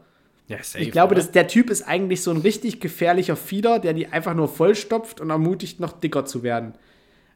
Ja, 0.48 0.58
safe, 0.62 0.82
Ich 0.82 0.90
glaube, 0.90 1.14
dass 1.14 1.30
der 1.30 1.46
Typ 1.46 1.70
ist 1.70 1.82
eigentlich 1.82 2.22
so 2.22 2.32
ein 2.32 2.38
richtig 2.38 2.80
gefährlicher 2.80 3.36
Fieder, 3.36 3.78
der 3.78 3.94
die 3.94 4.08
einfach 4.08 4.34
nur 4.34 4.48
vollstopft 4.48 5.20
und 5.20 5.30
ermutigt, 5.30 5.78
noch 5.78 5.92
dicker 5.92 6.24
zu 6.24 6.42
werden. 6.42 6.74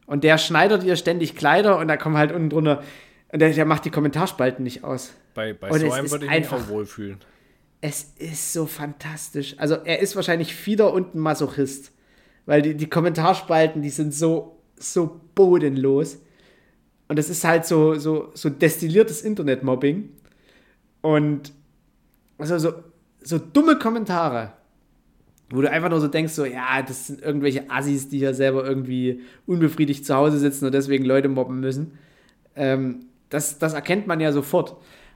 Und 0.06 0.24
der 0.24 0.38
schneidert 0.38 0.82
ihr 0.82 0.96
ständig 0.96 1.36
Kleider 1.36 1.78
und 1.78 1.86
da 1.86 1.96
kommen 1.96 2.16
halt 2.16 2.32
unten 2.32 2.50
drunter. 2.50 2.82
Und 3.32 3.38
der, 3.40 3.50
der 3.52 3.66
macht 3.66 3.84
die 3.84 3.90
Kommentarspalten 3.90 4.64
nicht 4.64 4.82
aus. 4.82 5.12
bei, 5.34 5.52
bei 5.52 5.70
und 5.70 5.78
so 5.80 5.92
einem 5.92 6.10
würde 6.10 6.24
ich 6.24 6.30
mich 6.30 6.38
einfach- 6.40 6.64
auch 6.64 6.68
wohlfühlen. 6.68 7.18
Es 7.80 8.12
ist 8.18 8.52
so 8.52 8.66
fantastisch. 8.66 9.54
Also 9.58 9.76
er 9.76 10.00
ist 10.00 10.14
wahrscheinlich 10.16 10.54
Fieder 10.54 10.92
und 10.92 11.14
ein 11.14 11.20
Masochist. 11.20 11.92
Weil 12.50 12.62
die, 12.62 12.74
die 12.74 12.88
Kommentarspalten, 12.90 13.80
die 13.80 13.90
sind 13.90 14.12
so, 14.12 14.56
so 14.76 15.20
bodenlos. 15.36 16.18
Und 17.06 17.16
das 17.16 17.30
ist 17.30 17.44
halt 17.44 17.64
so, 17.64 17.94
so, 17.94 18.32
so 18.34 18.50
destilliertes 18.50 19.22
Internetmobbing. 19.22 20.08
Und 21.00 21.52
also 22.38 22.58
so, 22.58 22.72
so 23.22 23.38
dumme 23.38 23.78
Kommentare, 23.78 24.52
wo 25.50 25.60
du 25.60 25.70
einfach 25.70 25.90
nur 25.90 26.00
so 26.00 26.08
denkst, 26.08 26.32
so, 26.32 26.44
ja, 26.44 26.82
das 26.82 27.06
sind 27.06 27.22
irgendwelche 27.22 27.70
Assis, 27.70 28.08
die 28.08 28.18
hier 28.18 28.34
selber 28.34 28.64
irgendwie 28.66 29.20
unbefriedigt 29.46 30.04
zu 30.04 30.16
Hause 30.16 30.40
sitzen 30.40 30.66
und 30.66 30.72
deswegen 30.74 31.04
Leute 31.04 31.28
mobben 31.28 31.60
müssen. 31.60 31.98
Ähm, 32.56 33.06
das, 33.28 33.60
das 33.60 33.74
erkennt 33.74 34.08
man 34.08 34.18
ja 34.18 34.32
sofort. 34.32 34.74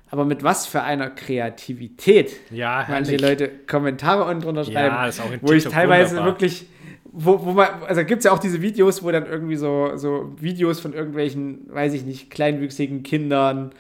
Aber 0.09 0.25
mit 0.25 0.45
was 0.45 0.67
für 0.69 0.83
einer 0.83 1.11
Kreativität 1.11 2.31
Ja, 2.53 2.87
manche. 2.89 3.17
Leute 3.17 3.51
Kommentare 3.67 4.23
unten 4.23 4.43
drunter 4.43 4.63
schreiben, 4.63 4.95
Ja, 4.95 5.11
wo 5.41 5.51
ich 5.53 5.65
teilweise 5.65 6.11
wunderbar. 6.11 6.33
wirklich, 6.33 6.69
wo, 7.17 7.45
wo 7.45 7.53
man, 7.53 7.69
also 7.87 8.05
gibt 8.05 8.19
es 8.19 8.25
ja 8.25 8.33
auch 8.33 8.41
diese 8.41 8.61
Videos, 8.61 9.05
wo 9.05 9.11
dann 9.13 9.27
irgendwie 9.27 9.55
so, 9.55 9.97
so 9.97 10.33
Videos 10.37 10.81
von 10.81 10.93
irgendwelchen, 10.93 11.73
weiß 11.73 11.95
ich 11.95 12.05
nicht, 12.05 12.29
kleinwüchsigen 12.29 13.05
Kindern, 13.05 13.71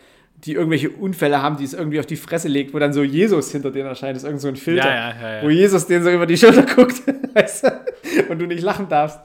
die 0.45 0.53
irgendwelche 0.53 0.91
Unfälle 0.91 1.43
haben, 1.43 1.57
die 1.57 1.64
es 1.64 1.74
irgendwie 1.74 1.99
auf 1.99 2.07
die 2.07 2.16
Fresse 2.16 2.47
legt, 2.47 2.72
wo 2.72 2.78
dann 2.78 2.93
so 2.93 3.03
Jesus 3.03 3.51
hinter 3.51 3.72
denen 3.72 3.89
erscheint, 3.89 4.16
ist 4.16 4.22
irgend 4.22 4.41
so 4.41 4.47
ein 4.47 4.57
Filter, 4.57 4.89
Ja, 4.89 5.11
ja, 5.11 5.37
ja, 5.37 5.43
wo 5.43 5.51
Jesus 5.51 5.87
den 5.87 6.05
so 6.05 6.11
über 6.11 6.26
die 6.26 6.37
Schulter 6.37 6.62
guckt, 6.62 7.03
weißt 7.35 7.64
du, 7.64 8.30
und 8.30 8.39
du 8.39 8.47
nicht 8.47 8.62
lachen 8.62 8.89
darfst. 8.89 9.18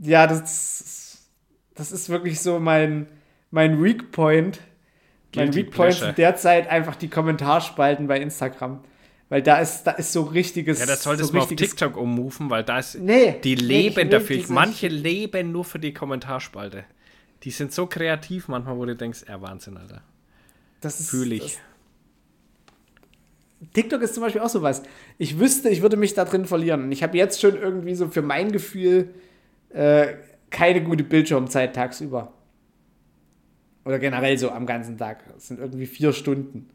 Ja, 0.00 0.26
das, 0.26 1.28
das 1.74 1.92
ist 1.92 2.08
wirklich 2.08 2.40
so 2.40 2.58
mein, 2.58 3.08
mein 3.50 3.82
Weak 3.82 4.10
Point. 4.10 4.60
Mein 5.34 5.54
Weak 5.54 5.70
Point 5.70 5.94
sind 5.94 6.16
derzeit 6.16 6.70
einfach 6.70 6.96
die 6.96 7.08
Kommentarspalten 7.08 8.06
bei 8.06 8.18
Instagram. 8.20 8.80
Weil 9.28 9.42
da 9.42 9.58
ist, 9.58 9.84
da 9.84 9.92
ist 9.92 10.12
so 10.12 10.22
richtiges. 10.22 10.78
Ja, 10.78 10.86
das 10.86 11.02
solltest 11.02 11.28
so 11.28 11.32
du 11.32 11.38
mal 11.38 11.44
auf 11.44 11.54
TikTok 11.54 11.96
ummoven, 11.96 12.48
weil 12.48 12.62
da 12.62 12.78
ist. 12.78 12.98
Nee, 12.98 13.40
die 13.42 13.56
leben 13.56 14.08
dafür. 14.08 14.42
Manche 14.48 14.88
leben 14.88 15.52
nur 15.52 15.64
für 15.64 15.78
die 15.80 15.92
Kommentarspalte. 15.92 16.84
Die 17.42 17.50
sind 17.50 17.72
so 17.72 17.86
kreativ 17.86 18.48
manchmal, 18.48 18.76
wo 18.76 18.84
du 18.84 18.94
denkst, 18.96 19.24
ja, 19.28 19.40
Wahnsinn, 19.40 19.76
Alter. 19.76 20.02
Das 20.80 21.00
ist, 21.00 21.10
Fühle 21.10 21.34
ich. 21.36 21.42
Das, 21.42 21.60
TikTok 23.72 24.02
ist 24.02 24.14
zum 24.14 24.22
Beispiel 24.22 24.40
auch 24.40 24.48
sowas. 24.48 24.82
Ich 25.18 25.38
wüsste, 25.38 25.70
ich 25.70 25.82
würde 25.82 25.96
mich 25.96 26.14
da 26.14 26.24
drin 26.24 26.44
verlieren. 26.44 26.84
Und 26.84 26.92
ich 26.92 27.02
habe 27.02 27.16
jetzt 27.16 27.40
schon 27.40 27.56
irgendwie 27.56 27.94
so 27.94 28.08
für 28.08 28.22
mein 28.22 28.52
Gefühl 28.52 29.14
äh, 29.70 30.14
keine 30.50 30.82
gute 30.82 31.04
Bildschirmzeit 31.04 31.74
tagsüber. 31.74 32.32
Oder 33.84 33.98
generell 33.98 34.36
so 34.38 34.50
am 34.50 34.66
ganzen 34.66 34.98
Tag. 34.98 35.24
Das 35.32 35.48
sind 35.48 35.60
irgendwie 35.60 35.86
vier 35.86 36.12
Stunden. 36.12 36.68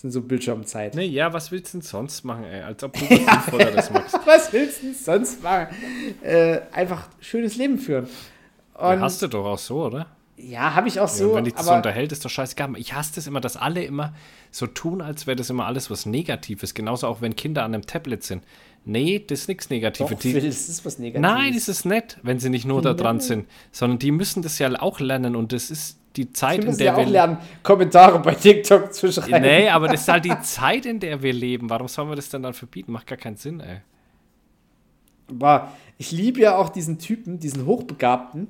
Sind 0.00 0.12
so 0.12 0.22
Bildschirmzeit. 0.22 0.94
Nee, 0.94 1.06
ja, 1.06 1.32
was 1.32 1.50
willst 1.50 1.74
du 1.74 1.78
denn 1.78 1.82
sonst 1.82 2.22
machen, 2.24 2.44
ey? 2.44 2.62
Als 2.62 2.84
ob 2.84 2.92
du 2.92 3.00
das 3.74 3.90
machst. 3.90 4.14
Was 4.26 4.52
willst 4.52 4.80
du 4.80 4.86
denn 4.86 4.94
sonst 4.94 5.42
machen? 5.42 5.66
Äh, 6.22 6.60
einfach 6.70 7.08
schönes 7.18 7.56
Leben 7.56 7.78
führen. 7.78 8.06
Ja, 8.78 8.92
Und 8.92 9.00
hast 9.00 9.20
du 9.22 9.26
doch 9.26 9.44
auch 9.44 9.58
so, 9.58 9.86
oder? 9.86 10.06
ja, 10.36 10.76
habe 10.76 10.86
ich 10.86 11.00
auch 11.00 11.08
Ja, 11.08 11.14
so. 11.14 11.34
wenn 11.34 11.42
dich 11.42 11.54
das 11.54 11.66
so 11.66 11.72
unterhält, 11.72 12.12
ist 12.12 12.24
doch 12.24 12.30
scheißegal. 12.30 12.74
Ich 12.76 12.92
hasse 12.94 13.16
das 13.16 13.26
immer, 13.26 13.40
dass 13.40 13.56
alle 13.56 13.82
immer 13.82 14.14
so 14.52 14.68
tun, 14.68 15.02
als 15.02 15.26
wäre 15.26 15.34
das 15.34 15.50
immer 15.50 15.66
alles 15.66 15.90
was 15.90 16.06
Negatives. 16.06 16.74
Genauso 16.74 17.08
auch 17.08 17.20
wenn 17.20 17.34
Kinder 17.34 17.64
an 17.64 17.74
einem 17.74 17.84
Tablet 17.84 18.22
sind. 18.22 18.44
Nee, 18.84 19.18
das 19.26 19.40
ist 19.40 19.48
nichts 19.48 19.68
Negatives. 19.68 20.10
doch, 20.12 20.20
Phil, 20.20 20.34
das 20.40 20.68
ist 20.68 20.86
was 20.86 21.00
Negatives. 21.00 21.28
Nein, 21.28 21.54
das 21.54 21.66
ist 21.66 21.84
nett, 21.84 22.18
wenn 22.22 22.38
sie 22.38 22.50
nicht 22.50 22.66
nur 22.66 22.82
da 22.82 22.94
dran 22.94 23.18
sind, 23.18 23.48
sondern 23.72 23.98
die 23.98 24.12
müssen 24.12 24.42
das 24.44 24.60
ja 24.60 24.80
auch 24.80 25.00
lernen 25.00 25.34
und 25.34 25.52
das 25.52 25.72
ist 25.72 25.98
die 26.18 26.32
Zeit, 26.32 26.60
in 26.60 26.66
müssen 26.66 26.78
der 26.78 26.86
ja 26.88 26.94
auch 26.94 26.98
wir 26.98 27.06
lernen, 27.06 27.38
Kommentare 27.62 28.18
bei 28.18 28.34
TikTok 28.34 28.92
zu 28.92 29.12
schreiben. 29.12 29.42
Nee, 29.42 29.68
aber 29.68 29.88
das 29.88 30.00
ist 30.02 30.08
halt 30.08 30.24
die 30.24 30.40
Zeit, 30.40 30.86
in 30.86 31.00
der 31.00 31.22
wir 31.22 31.32
leben. 31.32 31.70
Warum 31.70 31.88
sollen 31.88 32.08
wir 32.08 32.16
das 32.16 32.28
denn 32.28 32.42
dann 32.42 32.54
verbieten? 32.54 32.92
Macht 32.92 33.06
gar 33.06 33.18
keinen 33.18 33.36
Sinn, 33.36 33.60
ey. 33.60 33.80
Aber 35.30 35.72
ich 35.98 36.10
liebe 36.10 36.40
ja 36.40 36.56
auch 36.56 36.70
diesen 36.70 36.98
Typen, 36.98 37.38
diesen 37.38 37.66
Hochbegabten, 37.66 38.48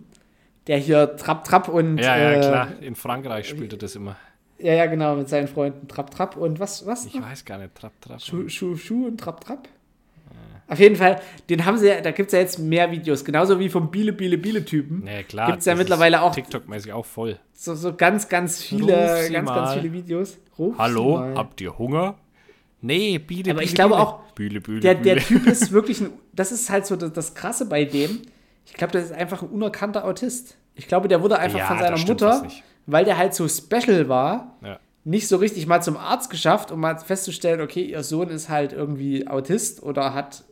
der 0.66 0.78
hier 0.78 1.16
Trap 1.16 1.44
Trap 1.44 1.68
und 1.68 1.98
Ja, 1.98 2.16
ja, 2.16 2.32
äh, 2.32 2.40
klar. 2.40 2.68
In 2.80 2.94
Frankreich 2.94 3.48
spielt 3.48 3.72
er 3.72 3.78
das 3.78 3.96
immer. 3.96 4.16
Ja, 4.58 4.74
ja, 4.74 4.86
genau, 4.86 5.14
mit 5.14 5.28
seinen 5.28 5.48
Freunden 5.48 5.86
Trap 5.88 6.10
Trap 6.10 6.36
und 6.36 6.58
was, 6.58 6.84
was? 6.86 7.06
Ich 7.06 7.14
noch? 7.14 7.22
weiß 7.22 7.44
gar 7.44 7.58
nicht. 7.58 7.74
Trapp, 7.74 7.92
trapp. 8.00 8.20
Schuh, 8.20 8.48
Schuh, 8.48 8.76
Schuh 8.76 9.06
und 9.06 9.18
Trap 9.18 9.40
Trap. 9.40 9.68
Auf 10.68 10.78
jeden 10.78 10.96
Fall, 10.96 11.20
den 11.48 11.64
haben 11.64 11.78
sie 11.78 11.88
ja, 11.88 12.00
da 12.02 12.10
gibt 12.10 12.28
es 12.28 12.32
ja 12.34 12.40
jetzt 12.40 12.58
mehr 12.58 12.90
Videos, 12.90 13.24
genauso 13.24 13.58
wie 13.58 13.68
vom 13.70 13.90
Biele 13.90 14.12
Biele 14.12 14.36
Biele 14.36 14.64
Typen. 14.64 15.02
Nee, 15.04 15.22
klar. 15.24 15.46
Gibt's 15.50 15.64
ja 15.64 15.72
das 15.72 15.80
ist 15.80 15.84
mittlerweile 15.84 16.20
auch- 16.22 16.34
TikTok-mäßig 16.34 16.92
auch 16.92 17.06
voll. 17.06 17.38
So, 17.54 17.74
so 17.74 17.94
ganz, 17.94 18.28
ganz 18.28 18.62
viele, 18.62 19.28
ganz, 19.32 19.48
ganz 19.48 19.72
viele 19.74 19.92
Videos. 19.92 20.36
Ruf 20.58 20.76
Hallo, 20.78 21.18
habt 21.34 21.60
ihr 21.60 21.78
Hunger? 21.78 22.16
Nee, 22.80 23.18
Biele, 23.18 23.50
Aber 23.50 23.58
Biele, 23.60 23.64
ich 23.68 23.74
glaube 23.74 23.94
Biele. 23.94 24.06
auch, 24.06 24.20
Bühle, 24.34 24.60
Bühle, 24.60 24.80
Der, 24.80 24.94
der. 24.94 25.16
Typ 25.16 25.46
ist 25.46 25.72
wirklich 25.72 26.00
ein, 26.00 26.10
das 26.32 26.52
ist 26.52 26.70
halt 26.70 26.86
so 26.86 26.96
das, 26.96 27.12
das 27.12 27.34
Krasse 27.34 27.66
bei 27.66 27.84
dem. 27.84 28.22
Ich 28.66 28.74
glaube, 28.74 28.92
das 28.92 29.04
ist 29.06 29.12
einfach 29.12 29.42
ein 29.42 29.48
unerkannter 29.48 30.04
Autist. 30.04 30.56
Ich 30.74 30.86
glaube, 30.86 31.08
der 31.08 31.22
wurde 31.22 31.38
einfach 31.38 31.58
Ja, 31.58 31.66
von 31.66 31.78
seiner 31.78 31.98
Mutter, 31.98 32.46
weil 32.86 33.04
der 33.04 33.16
halt 33.16 33.34
so 33.34 33.48
special 33.48 34.08
war, 34.08 34.56
Ja. 34.62 34.78
nicht 35.04 35.26
so 35.26 35.38
richtig 35.38 35.66
mal 35.66 35.80
zum 35.82 35.96
Arzt 35.96 36.30
geschafft, 36.30 36.70
um 36.70 36.78
mal 36.80 36.98
festzustellen, 36.98 37.60
okay, 37.62 37.82
ihr 37.82 38.02
Sohn 38.04 38.28
ist 38.28 38.48
halt 38.48 38.72
irgendwie 38.74 39.26
Autist 39.26 39.82
oder 39.82 40.14
hat 40.14 40.44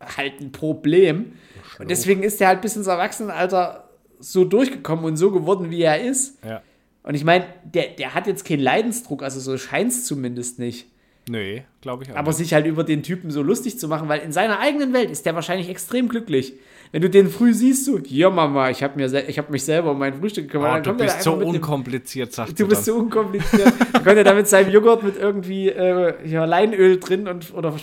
halt 0.00 0.40
ein 0.40 0.52
Problem. 0.52 1.32
Und 1.78 1.90
deswegen 1.90 2.22
ist 2.22 2.40
er 2.40 2.48
halt 2.48 2.60
bis 2.62 2.76
ins 2.76 2.86
Erwachsenenalter 2.86 3.88
so 4.20 4.44
durchgekommen 4.44 5.04
und 5.04 5.16
so 5.16 5.30
geworden, 5.30 5.70
wie 5.70 5.82
er 5.82 6.00
ist. 6.00 6.38
ja. 6.44 6.62
Und 7.04 7.14
ich 7.14 7.24
meine, 7.24 7.46
der, 7.64 7.86
der 7.98 8.12
hat 8.14 8.26
jetzt 8.26 8.44
keinen 8.44 8.60
Leidensdruck, 8.60 9.22
also 9.22 9.40
so 9.40 9.56
scheint 9.56 9.92
es 9.92 10.04
zumindest 10.04 10.58
nicht. 10.58 10.88
Nee, 11.30 11.62
glaube 11.80 12.02
ich 12.04 12.12
auch. 12.12 12.16
Aber 12.16 12.28
nicht. 12.28 12.36
sich 12.38 12.52
halt 12.52 12.66
über 12.66 12.84
den 12.84 13.02
Typen 13.02 13.30
so 13.30 13.40
lustig 13.42 13.78
zu 13.78 13.88
machen, 13.88 14.08
weil 14.10 14.20
in 14.20 14.32
seiner 14.32 14.58
eigenen 14.60 14.92
Welt 14.92 15.10
ist 15.10 15.24
der 15.24 15.34
wahrscheinlich 15.34 15.70
extrem 15.70 16.08
glücklich. 16.08 16.54
Wenn 16.92 17.00
du 17.00 17.08
den 17.08 17.28
früh 17.28 17.54
siehst, 17.54 17.84
so, 17.86 17.98
hier 17.98 18.28
Mama, 18.28 18.68
ich 18.70 18.82
habe 18.82 19.02
hab 19.02 19.50
mich 19.50 19.64
selber 19.64 19.92
um 19.92 19.98
mein 19.98 20.14
Frühstück 20.14 20.46
gekümmert. 20.48 20.86
oh, 20.86 20.90
du 20.90 20.96
bist 20.98 21.22
so 21.22 21.36
mit 21.36 21.46
dem- 21.46 21.54
unkompliziert, 21.54 22.32
sagt 22.32 22.50
Du 22.58 22.64
sie 22.64 22.68
bist 22.68 22.84
so 22.84 22.96
unkompliziert. 22.96 23.72
dann 23.92 24.04
kommt 24.04 24.16
er 24.16 24.24
da 24.24 24.34
mit 24.34 24.48
seinem 24.48 24.70
Joghurt 24.70 25.02
mit 25.02 25.16
irgendwie 25.16 25.68
äh, 25.68 26.14
ja, 26.28 26.44
Leinöl 26.44 26.98
drin 26.98 27.26
und 27.28 27.54
oder 27.54 27.74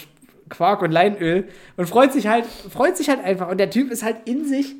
Quark 0.55 0.81
und 0.81 0.91
Leinöl 0.91 1.47
und 1.77 1.87
freut 1.87 2.13
sich 2.13 2.27
halt, 2.27 2.45
freut 2.45 2.97
sich 2.97 3.09
halt 3.09 3.23
einfach. 3.23 3.49
Und 3.49 3.57
der 3.59 3.69
Typ 3.69 3.91
ist 3.91 4.03
halt 4.03 4.17
in 4.25 4.45
sich, 4.45 4.75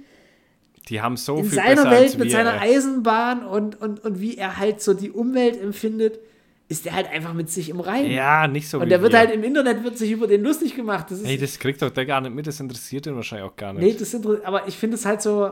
Die 0.89 1.01
haben 1.01 1.17
so 1.17 1.38
in 1.38 1.45
viel 1.45 1.53
seiner 1.55 1.89
Welt 1.91 2.17
mit 2.17 2.26
wir, 2.28 2.32
seiner 2.32 2.61
ey. 2.61 2.76
Eisenbahn 2.76 3.45
und, 3.45 3.80
und, 3.82 4.03
und 4.03 4.21
wie 4.21 4.38
er 4.38 4.57
halt 4.57 4.82
so 4.82 4.93
die 4.93 5.11
Umwelt 5.11 5.59
empfindet, 5.61 6.19
ist 6.67 6.86
er 6.88 6.93
halt 6.95 7.09
einfach 7.11 7.34
mit 7.34 7.49
sich 7.49 7.69
im 7.69 7.80
Reinen. 7.80 8.09
Ja, 8.11 8.47
nicht 8.47 8.67
so 8.67 8.80
und 8.80 8.89
der 8.89 9.01
wird 9.03 9.13
wir. 9.13 9.19
halt 9.19 9.32
im 9.32 9.43
Internet 9.43 9.84
wird 9.84 9.97
sich 9.99 10.09
über 10.11 10.26
den 10.26 10.41
lustig 10.43 10.76
gemacht. 10.76 11.11
Das 11.11 11.23
Hey, 11.23 11.38
das 11.38 11.59
kriegt 11.59 11.82
doch 11.82 11.91
der 11.91 12.05
gar 12.07 12.21
nicht 12.21 12.34
mit, 12.34 12.47
das 12.47 12.59
interessiert 12.59 13.05
ihn 13.05 13.15
wahrscheinlich 13.15 13.47
auch 13.49 13.55
gar 13.55 13.73
nicht. 13.73 13.84
nee, 13.84 13.91
das 13.93 14.01
ist 14.01 14.13
inter- 14.15 14.41
aber 14.43 14.67
ich 14.67 14.76
finde 14.78 14.95
es 14.95 15.05
halt 15.05 15.21
so. 15.21 15.51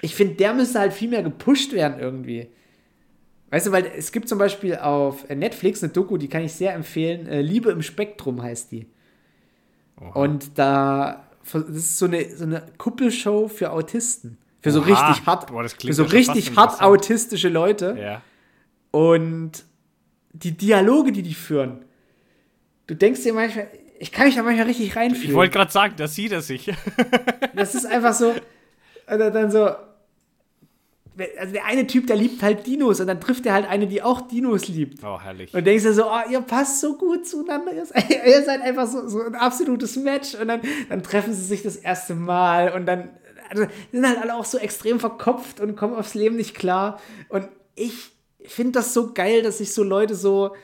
Ich 0.00 0.14
finde, 0.14 0.34
der 0.36 0.54
müsste 0.54 0.78
halt 0.78 0.92
viel 0.92 1.08
mehr 1.08 1.22
gepusht 1.22 1.72
werden 1.72 1.98
irgendwie. 2.00 2.48
Weißt 3.50 3.66
du, 3.66 3.72
weil 3.72 3.86
es 3.96 4.12
gibt 4.12 4.28
zum 4.28 4.38
Beispiel 4.38 4.76
auf 4.76 5.28
Netflix 5.28 5.82
eine 5.82 5.92
Doku, 5.92 6.18
die 6.18 6.28
kann 6.28 6.42
ich 6.42 6.52
sehr 6.52 6.74
empfehlen. 6.74 7.26
Äh, 7.26 7.40
Liebe 7.40 7.70
im 7.70 7.82
Spektrum 7.82 8.42
heißt 8.42 8.72
die. 8.72 8.86
Oha. 10.00 10.20
Und 10.20 10.58
da, 10.58 11.28
das 11.52 11.64
ist 11.68 11.98
so 11.98 12.06
eine, 12.06 12.28
so 12.36 12.44
eine 12.44 12.62
Kuppelshow 12.76 13.48
für 13.48 13.72
Autisten. 13.72 14.38
Für 14.60 14.70
so 14.70 14.80
Oha. 14.80 14.86
richtig 14.86 15.26
hart, 15.26 15.46
Boah, 15.46 15.62
das 15.62 15.74
für 15.74 15.92
so 15.92 16.04
richtig 16.04 16.56
hart 16.56 16.82
autistische 16.82 17.48
Leute. 17.48 17.96
Ja. 17.98 18.22
Und 18.90 19.64
die 20.32 20.52
Dialoge, 20.56 21.12
die 21.12 21.22
die 21.22 21.34
führen. 21.34 21.84
Du 22.86 22.94
denkst 22.94 23.22
dir 23.22 23.32
manchmal, 23.32 23.68
ich 23.98 24.12
kann 24.12 24.26
mich 24.26 24.34
da 24.34 24.42
manchmal 24.42 24.66
richtig 24.66 24.94
reinfühlen. 24.94 25.30
Ich 25.30 25.34
wollte 25.34 25.52
gerade 25.52 25.70
sagen, 25.70 25.94
da 25.96 26.06
sieht 26.06 26.32
er 26.32 26.42
sich. 26.42 26.70
Das 27.54 27.74
ist 27.74 27.86
einfach 27.86 28.12
so, 28.12 28.34
dann 29.06 29.50
so, 29.50 29.70
also 31.38 31.52
der 31.52 31.64
eine 31.64 31.86
Typ, 31.86 32.06
der 32.06 32.16
liebt 32.16 32.42
halt 32.42 32.66
Dinos 32.66 33.00
und 33.00 33.06
dann 33.06 33.20
trifft 33.20 33.46
er 33.46 33.54
halt 33.54 33.68
eine, 33.68 33.86
die 33.86 34.02
auch 34.02 34.20
Dinos 34.22 34.68
liebt. 34.68 35.02
Oh, 35.04 35.20
herrlich. 35.20 35.52
Und 35.54 35.66
denkst 35.66 35.84
dir 35.84 35.92
so, 35.92 36.06
oh, 36.06 36.30
ihr 36.30 36.40
passt 36.40 36.80
so 36.80 36.96
gut 36.96 37.26
zueinander, 37.26 37.72
ihr 37.74 37.86
seid, 37.86 38.10
ihr 38.26 38.42
seid 38.42 38.62
einfach 38.62 38.86
so, 38.86 39.08
so 39.08 39.22
ein 39.22 39.34
absolutes 39.34 39.96
Match 39.96 40.34
und 40.34 40.48
dann, 40.48 40.60
dann 40.88 41.02
treffen 41.02 41.32
sie 41.34 41.44
sich 41.44 41.62
das 41.62 41.76
erste 41.76 42.14
Mal 42.14 42.72
und 42.72 42.86
dann 42.86 43.10
also, 43.50 43.66
sind 43.92 44.06
halt 44.06 44.18
alle 44.18 44.34
auch 44.34 44.44
so 44.44 44.58
extrem 44.58 45.00
verkopft 45.00 45.60
und 45.60 45.76
kommen 45.76 45.94
aufs 45.94 46.14
Leben 46.14 46.36
nicht 46.36 46.54
klar. 46.54 47.00
Und 47.28 47.48
ich 47.74 48.10
finde 48.44 48.72
das 48.72 48.94
so 48.94 49.12
geil, 49.12 49.42
dass 49.42 49.58
sich 49.58 49.72
so 49.72 49.82
Leute 49.82 50.14
so, 50.14 50.54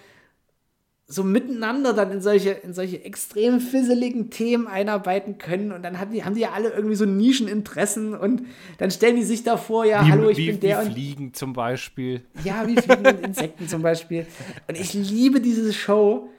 so 1.07 1.22
miteinander 1.22 1.92
dann 1.92 2.11
in 2.12 2.20
solche, 2.22 2.50
in 2.50 2.72
solche 2.72 3.05
extrem 3.05 3.61
fisseligen 3.61 4.30
Themen 4.30 4.66
einarbeiten 4.66 5.36
können. 5.36 5.70
Und 5.72 5.82
dann 5.82 6.00
haben 6.00 6.12
die, 6.12 6.24
haben 6.24 6.34
die 6.34 6.40
ja 6.40 6.52
alle 6.52 6.70
irgendwie 6.70 6.94
so 6.94 7.05
Nischeninteressen 7.05 8.14
und 8.14 8.42
dann 8.78 8.90
stellen 8.90 9.16
die 9.16 9.22
sich 9.22 9.42
da 9.42 9.59
vor, 9.59 9.84
ja, 9.84 10.05
wie, 10.05 10.11
hallo, 10.11 10.30
ich 10.30 10.38
wie, 10.38 10.46
bin 10.52 10.61
der 10.61 10.80
wie 10.80 10.86
und 10.86 10.92
Fliegen 10.92 11.34
zum 11.34 11.52
Beispiel. 11.52 12.22
ja, 12.42 12.66
wie 12.66 12.76
Fliegen 12.76 13.07
und 13.07 13.20
Insekten 13.20 13.68
zum 13.68 13.82
Beispiel. 13.82 14.26
Und 14.66 14.80
ich 14.80 14.94
liebe 14.94 15.40
diese 15.40 15.72
Show. 15.72 16.30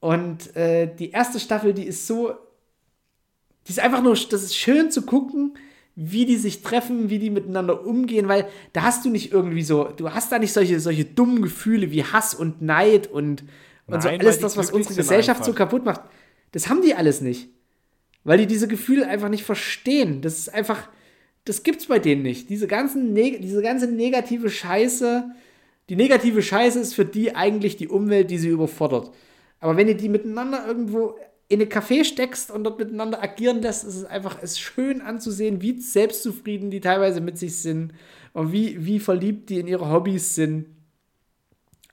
Und 0.00 0.54
äh, 0.54 0.94
die 0.94 1.10
erste 1.10 1.40
Staffel, 1.40 1.74
die 1.74 1.84
ist 1.84 2.06
so. 2.06 2.34
Die 3.66 3.72
ist 3.72 3.80
einfach 3.80 4.02
nur. 4.02 4.14
Das 4.14 4.44
ist 4.44 4.56
schön 4.56 4.92
zu 4.92 5.02
gucken, 5.02 5.58
wie 5.96 6.24
die 6.24 6.36
sich 6.36 6.62
treffen, 6.62 7.10
wie 7.10 7.18
die 7.18 7.30
miteinander 7.30 7.84
umgehen, 7.84 8.28
weil 8.28 8.46
da 8.72 8.82
hast 8.82 9.04
du 9.04 9.10
nicht 9.10 9.32
irgendwie 9.32 9.64
so. 9.64 9.88
Du 9.96 10.12
hast 10.12 10.30
da 10.30 10.38
nicht 10.38 10.52
solche, 10.52 10.78
solche 10.78 11.04
dummen 11.04 11.42
Gefühle 11.42 11.90
wie 11.90 12.04
Hass 12.04 12.34
und 12.34 12.62
Neid 12.62 13.08
und, 13.08 13.42
und 13.88 14.02
so 14.02 14.08
alles 14.08 14.38
das, 14.38 14.56
was 14.56 14.70
unsere 14.70 14.94
Gesellschaft 14.94 15.44
so 15.44 15.52
einfach. 15.52 15.66
kaputt 15.66 15.84
macht. 15.84 16.02
Das 16.52 16.68
haben 16.68 16.82
die 16.82 16.94
alles 16.94 17.20
nicht. 17.20 17.48
Weil 18.24 18.38
die 18.38 18.46
diese 18.46 18.68
Gefühle 18.68 19.06
einfach 19.06 19.28
nicht 19.28 19.44
verstehen. 19.44 20.20
Das 20.20 20.38
ist 20.38 20.52
einfach. 20.52 20.88
Das 21.44 21.62
gibt's 21.62 21.86
bei 21.86 21.98
denen 21.98 22.22
nicht. 22.22 22.50
Diese, 22.50 22.66
ganzen 22.66 23.14
neg 23.14 23.40
diese 23.40 23.62
ganze 23.62 23.86
negative 23.86 24.50
Scheiße. 24.50 25.30
Die 25.88 25.96
negative 25.96 26.42
Scheiße 26.42 26.78
ist 26.78 26.94
für 26.94 27.06
die 27.06 27.34
eigentlich 27.34 27.76
die 27.76 27.88
Umwelt, 27.88 28.30
die 28.30 28.36
sie 28.36 28.48
überfordert. 28.48 29.10
Aber 29.60 29.76
wenn 29.76 29.86
du 29.86 29.94
die 29.94 30.10
miteinander 30.10 30.66
irgendwo 30.66 31.16
in 31.48 31.60
eine 31.60 31.70
Café 31.70 32.04
steckst 32.04 32.50
und 32.50 32.64
dort 32.64 32.78
miteinander 32.78 33.22
agieren 33.22 33.62
lässt, 33.62 33.84
ist 33.84 33.96
es 33.96 34.04
einfach 34.04 34.36
es 34.42 34.52
ist 34.52 34.60
schön 34.60 35.00
anzusehen, 35.00 35.62
wie 35.62 35.80
selbstzufrieden 35.80 36.70
die 36.70 36.80
teilweise 36.80 37.22
mit 37.22 37.38
sich 37.38 37.56
sind 37.56 37.94
und 38.34 38.52
wie, 38.52 38.84
wie 38.84 39.00
verliebt 39.00 39.48
die 39.48 39.58
in 39.58 39.66
ihre 39.66 39.90
Hobbys 39.90 40.34
sind. 40.34 40.66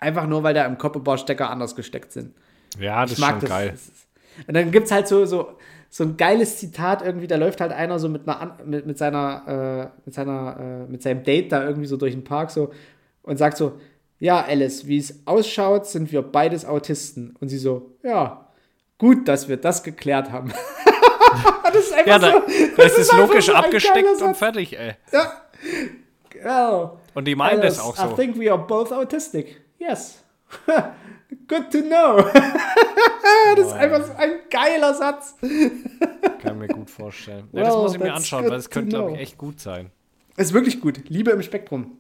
Einfach 0.06 0.28
nur, 0.28 0.44
weil 0.44 0.54
da 0.54 0.66
im 0.66 0.78
Koppebarstecker 0.78 1.50
anders 1.50 1.76
gesteckt 1.76 2.12
sind. 2.12 2.36
Ja, 2.80 3.02
das 3.02 3.12
Ich 3.14 3.18
ist 3.18 3.22
mag 3.22 3.32
schon 3.32 3.40
das. 3.42 3.50
geil. 3.50 3.70
Das 3.72 3.82
ist- 3.82 4.08
Und 4.48 4.54
dann 4.54 4.72
gibt 4.72 4.86
es 4.86 4.92
halt 4.92 5.08
so, 5.08 5.26
so, 5.26 5.54
so 5.90 6.04
ein 6.04 6.16
geiles 6.18 6.58
Zitat 6.60 7.02
irgendwie, 7.02 7.26
da 7.28 7.38
läuft 7.38 7.60
halt 7.62 7.72
einer 7.72 7.98
so 8.00 8.08
mit, 8.10 8.28
einer, 8.28 8.58
mit, 8.66 8.86
mit 8.86 8.98
seiner, 8.98 9.92
äh, 9.96 10.00
mit 10.06 10.14
seiner, 10.14 10.58
äh, 10.88 10.92
mit 10.92 11.02
seinem 11.02 11.24
Date 11.24 11.52
da 11.52 11.64
irgendwie 11.66 11.88
so 11.88 11.98
durch 11.98 12.14
den 12.14 12.24
Park 12.24 12.52
so 12.52 12.72
und 13.24 13.38
sagt 13.38 13.58
so, 13.58 13.80
ja, 14.20 14.44
Alice, 14.46 14.86
wie 14.88 14.98
es 14.98 15.22
ausschaut, 15.26 15.86
sind 15.88 16.12
wir 16.12 16.22
beides 16.22 16.66
Autisten. 16.66 17.36
Und 17.40 17.50
sie 17.50 17.58
so, 17.58 17.96
ja, 18.04 18.48
gut, 18.98 19.28
dass 19.28 19.48
wir 19.48 19.58
das 19.58 19.84
geklärt 19.84 20.32
haben. 20.32 20.54
das 21.74 21.76
ist 21.86 21.94
einfach 21.94 22.08
Ja, 22.08 22.20
da, 22.20 22.32
so, 22.32 22.40
da 22.78 22.84
ist 22.84 22.98
es 23.00 23.10
einfach 23.10 23.28
logisch 23.28 23.46
so 23.48 23.54
abgesteckt 23.54 24.22
und 24.22 24.36
fertig, 24.38 24.78
ey. 24.78 24.94
Genau. 26.30 27.00
Und 27.14 27.26
die 27.26 27.36
meinen 27.36 27.62
das 27.62 27.80
Alice, 27.80 28.00
auch 28.00 28.06
I 28.06 28.10
so. 28.10 28.16
think 28.16 28.38
we 28.40 28.52
are 28.52 28.62
both 28.62 28.92
autistic. 28.92 29.62
Yes. 29.88 30.24
Good 31.48 31.72
to 31.72 31.82
know. 31.82 32.22
das 33.56 33.68
ist 33.68 33.74
einfach 33.74 34.06
so 34.06 34.14
ein 34.14 34.32
geiler 34.50 34.94
Satz. 34.94 35.36
Kann 36.42 36.58
mir 36.58 36.68
gut 36.68 36.90
vorstellen. 36.90 37.50
Ja, 37.52 37.64
das 37.64 37.76
muss 37.76 37.94
ich 37.94 38.00
mir 38.00 38.14
anschauen, 38.14 38.46
weil 38.50 38.58
es 38.58 38.70
könnte, 38.70 38.90
glaube 38.96 39.14
ich, 39.14 39.20
echt 39.20 39.38
gut 39.38 39.60
sein. 39.60 39.92
Ist 40.38 40.54
wirklich 40.54 40.82
gut. 40.82 41.10
Liebe 41.10 41.32
im 41.32 41.42
Spektrum. 41.42 42.00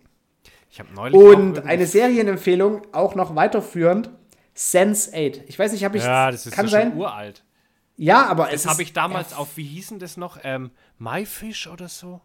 Ich 0.71 0.79
habe 0.79 0.93
neulich. 0.93 1.15
Und 1.15 1.65
eine 1.65 1.85
Serienempfehlung, 1.85 2.87
auch 2.91 3.15
noch 3.15 3.35
weiterführend. 3.35 4.09
Sense 4.53 5.11
8. 5.11 5.43
Ich 5.47 5.59
weiß 5.59 5.71
nicht, 5.73 5.83
habe 5.83 5.97
ich. 5.97 6.03
Ja, 6.03 6.31
das 6.31 6.45
ist 6.45 6.53
kann 6.53 6.65
ja 6.65 6.71
sein. 6.71 6.89
schon 6.91 6.99
uralt. 6.99 7.43
Ja, 7.97 8.25
aber 8.25 8.51
es 8.51 8.63
Das 8.63 8.71
habe 8.71 8.83
ich 8.83 8.93
damals 8.93 9.33
auf, 9.33 9.57
wie 9.57 9.63
hießen 9.63 9.99
das 9.99 10.17
noch? 10.17 10.37
Ähm, 10.43 10.71
MyFish 10.97 11.67
oder 11.67 11.87
so? 11.87 12.21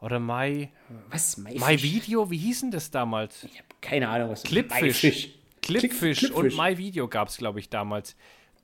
Oder 0.00 0.20
My, 0.20 0.70
Was? 1.10 1.36
Maifisch? 1.38 1.66
My 1.66 1.82
Video? 1.82 2.30
Wie 2.30 2.36
hießen 2.36 2.70
das 2.70 2.90
damals? 2.90 3.44
Ich 3.44 3.58
habe 3.58 3.68
keine 3.86 4.08
Ahnung, 4.08 4.30
was 4.30 4.42
Clipfish. 4.42 4.80
Maifisch. 4.80 5.28
Clipfish, 5.62 6.18
Clip- 6.18 6.32
und. 6.34 6.56
My 6.56 6.76
Video 6.78 7.08
gab 7.08 7.28
es, 7.28 7.36
glaube 7.36 7.58
ich, 7.60 7.68
damals. 7.70 8.16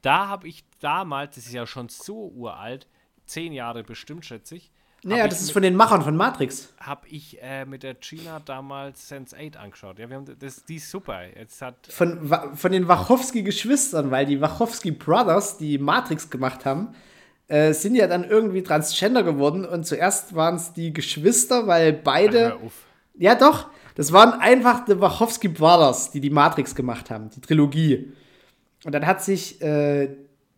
Da 0.03 0.28
habe 0.28 0.49
ich 0.49 0.65
damals, 0.81 1.36
das 1.36 1.47
ist 1.47 1.53
ja 1.53 1.66
schon 1.66 1.89
so 1.89 2.28
uralt, 2.35 2.86
zehn 3.27 3.53
Jahre 3.53 3.85
bestimmt, 3.85 4.24
schätze 4.27 4.57
ich, 4.57 4.70
Naja, 5.05 5.27
das 5.28 5.39
ich 5.39 5.43
ist 5.43 5.47
mit- 5.49 5.53
von 5.55 5.62
den 5.62 5.77
Machern 5.77 6.03
von 6.03 6.16
Matrix. 6.16 6.73
habe 6.81 7.07
ich 7.09 7.39
äh, 7.43 7.65
mit 7.65 7.82
der 7.85 7.94
Gina 7.94 8.40
damals 8.44 9.09
Sense 9.09 9.36
8 9.36 9.57
angeschaut. 9.57 9.99
Ja, 9.99 10.09
wir 10.09 10.16
haben 10.16 10.39
das, 10.39 10.65
die 10.65 10.77
ist 10.77 10.90
super. 10.90 11.20
Jetzt 11.36 11.62
hat 11.62 11.86
Von, 11.89 12.28
von 12.55 12.73
den 12.73 12.86
Wachowski-Geschwistern, 12.89 14.11
weil 14.11 14.27
die 14.27 14.40
Wachowski 14.40 14.90
Brothers, 14.93 15.59
die 15.59 15.78
Matrix 15.78 16.31
gemacht 16.31 16.65
haben, 16.65 16.94
äh, 17.49 17.73
sind 17.73 17.94
ja 17.94 18.07
dann 18.07 18.24
irgendwie 18.24 18.62
Transgender 18.62 19.23
geworden 19.23 19.65
und 19.65 19.85
zuerst 19.86 20.35
waren 20.35 20.57
es 20.57 20.73
die 20.73 20.93
Geschwister, 20.93 21.66
weil 21.66 21.93
beide. 21.93 22.39
hör 22.40 22.57
auf. 22.57 22.73
Ja, 23.15 23.35
doch. 23.35 23.69
Das 23.94 24.12
waren 24.12 24.32
einfach 24.40 24.85
die 24.85 25.01
Wachowski 25.01 25.48
Brothers, 25.48 26.10
die 26.10 26.20
die 26.20 26.31
Matrix 26.31 26.74
gemacht 26.74 27.10
haben, 27.10 27.31
die 27.31 27.40
Trilogie. 27.40 28.12
Und 28.85 28.93
dann 28.93 29.06
hat 29.06 29.23
sich 29.23 29.60
äh, 29.62 30.16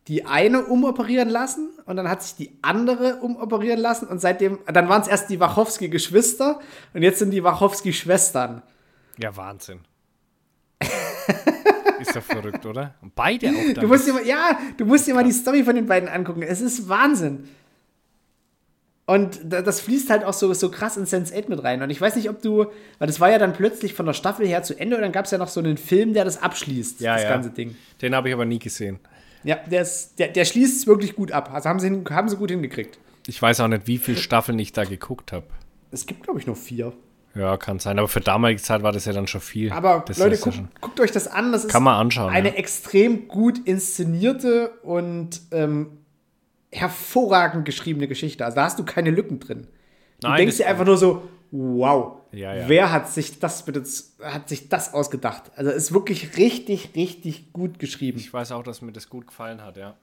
die 0.09 0.27
eine 0.27 0.65
umoperieren 0.65 1.29
lassen 1.29 1.71
und 1.87 1.97
dann 1.97 2.09
hat 2.09 2.23
sich 2.23 2.37
die 2.37 2.59
andere 2.63 3.17
umoperieren 3.17 3.81
lassen 3.81 4.07
und 4.07 4.21
seitdem, 4.21 4.59
dann 4.67 4.89
waren 4.89 5.03
es 5.03 5.09
erst 5.09 5.31
die 5.31 5.41
Wachowski 5.41 5.89
Geschwister 5.89 6.61
und 6.93 7.03
jetzt 7.03 7.19
sind 7.19 7.31
die 7.31 7.43
Wachowski 7.43 7.93
Schwestern. 7.93 8.63
Ja, 9.19 9.35
Wahnsinn. 9.37 9.81
ist 12.01 12.17
doch 12.17 12.23
verrückt, 12.23 12.67
oder? 12.67 12.95
Und 13.01 13.15
beide 13.15 13.49
auch. 13.49 13.81
Du 13.81 13.87
musst 13.87 14.07
dir 14.07 14.13
mal, 14.13 14.27
ja, 14.27 14.59
du 14.77 14.85
musst 14.85 15.07
dir 15.07 15.15
mal 15.15 15.25
die 15.25 15.33
Story 15.33 15.65
von 15.65 15.75
den 15.75 15.87
beiden 15.87 16.09
angucken. 16.09 16.43
Es 16.43 16.61
ist 16.61 16.89
Wahnsinn. 16.89 17.49
Und 19.07 19.41
da- 19.45 19.61
das 19.61 19.81
fließt 19.83 20.09
halt 20.09 20.25
auch 20.25 20.33
so, 20.33 20.53
so 20.55 20.71
krass 20.71 20.97
in 20.97 21.05
Sense 21.05 21.35
8 21.37 21.49
mit 21.51 21.63
rein. 21.63 21.83
Und 21.83 21.91
ich 21.91 22.01
weiß 22.01 22.17
nicht, 22.17 22.31
ob 22.31 22.41
du, 22.41 22.67
weil 22.99 23.07
das 23.07 23.21
war 23.21 23.31
ja 23.31 23.39
dann 23.39 23.53
plötzlich 23.53 23.93
von 23.93 24.07
der 24.07 24.15
Staffel 24.15 24.47
her 24.47 24.63
zu 24.63 24.79
Ende 24.79 24.97
und 24.97 25.03
dann 25.03 25.13
gab 25.13 25.27
es 25.27 25.31
ja 25.31 25.37
noch 25.39 25.49
so 25.49 25.61
einen 25.61 25.77
Film, 25.77 26.15
der 26.15 26.25
das 26.25 26.43
abschließt, 26.43 27.01
Ja, 27.01 27.15
das 27.15 27.25
ja. 27.25 27.29
ganze 27.29 27.51
Ding. 27.51 27.77
Den 28.01 28.15
habe 28.15 28.29
ich 28.29 28.35
aber 28.35 28.47
nie 28.47 28.59
gesehen. 28.59 28.99
Ja, 29.43 29.57
der, 29.57 29.83
ist, 29.83 30.19
der, 30.19 30.29
der 30.29 30.47
schließt 30.47 30.79
es 30.81 30.87
wirklich 30.87 31.15
gut 31.15 31.33
ab. 31.33 31.51
Also 31.53 31.69
haben 31.69 31.81
sie, 31.81 32.03
haben 32.11 32.29
sie 32.31 32.37
gut 32.37 32.51
hingekriegt. 32.51 32.99
Ich 33.27 33.41
weiß 33.43 33.61
auch 33.61 33.69
nicht, 33.69 33.87
wie 33.87 33.99
viele 33.99 34.17
Staffeln 34.17 34.59
ich 34.59 34.73
da 34.73 34.85
geguckt 34.85 35.33
habe. 35.33 35.45
Es 35.91 36.07
gibt, 36.07 36.23
glaube 36.23 36.41
ich, 36.41 36.47
noch 36.47 36.57
vier. 36.57 36.93
Ja, 37.35 37.57
kann 37.59 37.79
sein. 37.81 37.99
Aber 37.99 38.09
für 38.09 38.21
damalige 38.21 38.63
Zeit 38.63 38.83
war 38.83 38.93
das 38.93 39.05
ja 39.05 39.13
dann 39.13 39.27
schon 39.27 39.41
viel. 39.43 39.71
Aber 39.73 40.03
das 40.07 40.19
Leute, 40.19 40.39
guckt, 40.39 40.55
schon- 40.57 40.69
guckt 40.81 41.01
euch 41.01 41.11
das 41.13 41.27
an. 41.29 41.53
Das 41.53 41.65
ist 41.65 41.71
Kann 41.71 41.83
man 41.83 41.97
anschauen, 41.97 42.33
eine 42.33 42.51
ja. 42.51 42.55
extrem 42.55 43.29
gut 43.29 43.59
inszenierte 43.67 44.71
und 44.83 45.41
ähm, 45.51 45.99
hervorragend 46.75 47.65
geschriebene 47.65 48.09
Geschichte. 48.09 48.45
Also 48.45 48.57
da 48.57 48.65
hast 48.65 48.79
du 48.79 48.85
keine 48.85 49.11
Lücken 49.11 49.41
drin. 49.41 49.67
Du 50.21 50.29
Nein, 50.29 50.39
denkst 50.39 50.59
dir 50.59 50.67
einfach 50.67 50.85
nur 50.85 50.97
so, 50.97 51.23
wow, 51.51 52.19
Ja, 52.33 52.55
ja. 52.55 52.69
wer 52.69 52.93
hat 52.93 53.09
sich 53.09 53.39
das 53.39 53.65
bitte, 53.65 53.85
hat 54.23 54.49
sich 54.49 54.69
das 54.69 54.93
ausgedacht? 54.93 55.53
Also 55.57 55.71
ist 55.71 55.93
wirklich 55.93 56.37
richtig, 56.37 56.91
richtig 56.97 57.53
gut 57.53 57.79
geschrieben. 57.79 58.19
Ich 58.19 58.33
weiß 58.33 58.53
auch, 58.53 58.63
dass 58.63 58.83
mir 58.83 58.93
das 58.93 59.09
gut 59.09 59.27
gefallen 59.27 59.63
hat, 59.63 59.77
ja. 59.77 59.95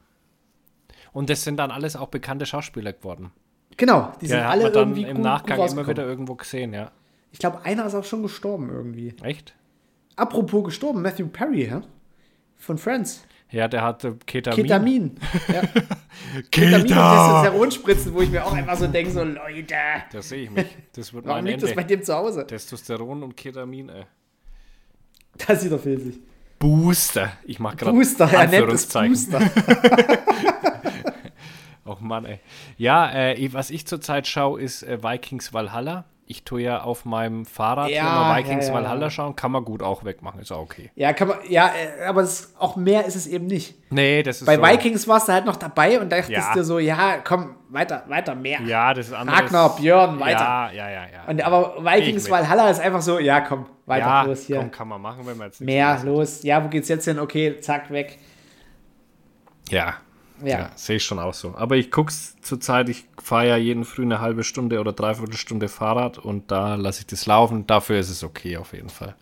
Und 1.14 1.30
das 1.30 1.44
sind 1.44 1.58
dann 1.58 1.72
alles 1.72 1.96
auch 1.96 2.08
bekannte 2.08 2.46
Schauspieler 2.46 2.94
geworden. 2.94 3.32
Genau, 3.78 4.12
die 4.22 4.28
sind 4.28 4.38
Ja, 4.38 4.46
hat 4.46 4.52
alle 4.52 4.64
man 4.64 4.74
dann 4.74 4.90
irgendwie 4.90 5.10
im 5.10 5.18
gut, 5.18 5.26
Nachgang 5.26 5.60
gut 5.60 5.72
immer 5.72 5.88
wieder 5.88 6.06
irgendwo 6.06 6.36
gesehen, 6.36 6.74
ja. 6.74 6.92
Ich 7.32 7.40
glaube, 7.40 7.64
einer 7.64 7.86
ist 7.86 7.96
auch 7.96 8.04
schon 8.04 8.22
gestorben 8.24 8.70
irgendwie. 8.70 9.16
Echt? 9.24 9.54
Apropos 10.16 10.64
gestorben, 10.66 11.02
Matthew 11.02 11.28
Perry, 11.28 11.66
hä? 11.66 11.82
Von 12.58 12.78
Friends. 12.78 13.24
Ja, 13.52 13.68
der 13.68 13.82
hatte 13.84 14.16
Ketamin. 14.26 14.64
Ketamin. 14.64 15.16
Ja. 15.54 15.62
Ketamin 16.52 16.76
und 16.84 16.88
Testosteronspritzen, 16.88 18.14
wo 18.14 18.22
ich 18.22 18.30
mir 18.30 18.46
auch 18.46 18.54
einfach 18.54 18.78
so 18.78 18.88
denke, 18.88 19.12
so 19.12 19.24
Leute, 19.24 19.66
Da 20.12 20.22
sehe 20.22 20.44
ich 20.44 20.50
mich. 20.50 20.66
Das 20.94 21.14
wird 21.14 21.26
warum 21.26 21.44
mein 21.44 21.46
liegt 21.52 21.64
das 21.64 21.74
bei 21.76 21.82
Ende. 21.82 21.98
dem 21.98 22.04
zu 22.04 22.14
Hause? 22.16 22.48
Testosteron 22.48 23.24
und 23.24 23.36
Ketamin, 23.36 23.90
ey. 23.90 24.04
Das 25.46 25.62
sieht 25.62 25.72
doch 25.72 25.82
filzig. 25.82 26.20
Booster. 26.60 27.34
Ich 27.44 27.60
mach 27.60 27.76
gerade 27.76 27.92
Booster, 27.94 28.26
er 28.32 28.48
nennt 28.48 28.72
es 28.72 28.96
Anführungszeichen. 28.96 29.14
Booster. 29.14 29.42
Och 31.86 32.00
Mann, 32.00 32.26
ey. 32.26 32.40
Ja, 32.78 33.10
äh, 33.12 33.34
ich- 33.34 33.54
was 33.54 33.70
ich 33.72 33.88
zurzeit 33.88 34.28
schaue, 34.28 34.62
ist 34.62 34.84
äh, 34.84 35.02
Vikings 35.04 35.54
Valhalla. 35.54 36.06
Ich 36.32 36.46
tue 36.46 36.62
ja 36.62 36.82
auf 36.82 37.04
meinem 37.04 37.46
Fahrrad 37.46 37.90
Ja, 37.90 38.32
immer 38.32 38.38
Vikings 38.38 38.68
ja, 38.68 38.74
ja. 38.74 38.80
Valhalla 38.80 39.10
schauen. 39.10 39.36
Kann 39.36 39.52
man 39.52 39.66
gut 39.66 39.84
auch 39.84 40.06
wegmachen, 40.06 40.40
ist 40.40 40.50
auch 40.54 40.62
okay. 40.62 40.90
Ja, 40.96 41.12
kann 41.12 41.28
man, 41.28 41.40
ja, 41.50 41.68
äh, 42.00 42.06
aber 42.06 42.22
es, 42.22 42.56
auch 42.58 42.78
mehr 42.78 43.06
ist 43.06 43.18
es 43.18 43.28
eben 43.28 43.48
nicht. 43.48 43.76
Nee, 43.90 44.24
das 44.24 44.40
ist 44.40 44.46
Bei 44.46 44.56
so. 44.56 44.62
Vikings 44.64 45.10
warst 45.10 45.28
du 45.28 45.34
halt 45.34 45.44
noch 45.46 45.58
dabei 45.58 46.00
und 46.00 46.10
dachtest 46.10 46.30
Ja. 46.32 46.54
dir 46.54 46.64
so, 46.64 46.80
ja, 46.80 47.18
komm, 47.18 47.58
weiter, 47.68 48.06
weiter, 48.08 48.34
mehr. 48.34 48.62
Ja, 48.62 48.94
das 48.94 49.08
ist 49.08 49.14
anderes. 49.14 49.42
Ragnar, 49.42 49.76
Björn, 49.76 50.20
weiter. 50.22 50.40
Ja, 50.40 50.72
ja, 50.72 50.90
ja, 50.90 51.02
ja. 51.02 51.24
Und, 51.28 51.42
aber 51.44 51.84
Vikings. 51.84 52.30
Valhalla 52.32 52.70
ist 52.70 52.80
einfach 52.80 53.02
so, 53.02 53.20
ja, 53.20 53.42
komm, 53.42 53.66
weiter, 53.86 54.06
ja, 54.06 54.22
los 54.24 54.44
hier. 54.44 54.56
komm, 54.56 54.72
kann 54.72 54.88
man 54.88 55.02
machen, 55.02 55.28
wenn 55.28 55.38
man 55.38 55.48
jetzt 55.48 55.60
nichts 55.60 55.66
mehr, 55.74 56.02
los. 56.06 56.44
Ja, 56.44 56.64
wo 56.64 56.70
geht's 56.70 56.88
jetzt 56.88 57.04
hin? 57.04 57.20
Okay, 57.20 57.60
zack, 57.60 57.92
weg. 57.92 58.18
Ja, 59.70 59.96
Ja. 60.44 60.60
ja, 60.60 60.72
sehe 60.76 60.98
ich 60.98 61.04
schon 61.04 61.20
auch 61.20 61.34
so. 61.34 61.56
Aber 61.56 61.76
ich 61.76 61.92
guck's 61.92 62.36
zurzeit, 62.42 62.90
ich 62.90 63.06
fahre 63.22 63.50
ja 63.50 63.58
jeden 63.58 63.86
Früh 63.86 64.04
eine 64.04 64.22
halbe 64.22 64.44
Stunde 64.44 64.80
oder 64.80 64.94
dreiviertel 64.94 65.38
Stunde 65.38 65.70
Fahrrad 65.70 66.18
und 66.18 66.52
da 66.52 66.76
lasse 66.76 67.02
ich 67.02 67.08
das 67.08 67.26
laufen. 67.26 67.68
Dafür 67.68 68.00
ist 68.00 68.10
es 68.10 68.24
okay 68.24 68.58
auf 68.58 68.74
jeden 68.74 68.90
Fall. 68.90 69.16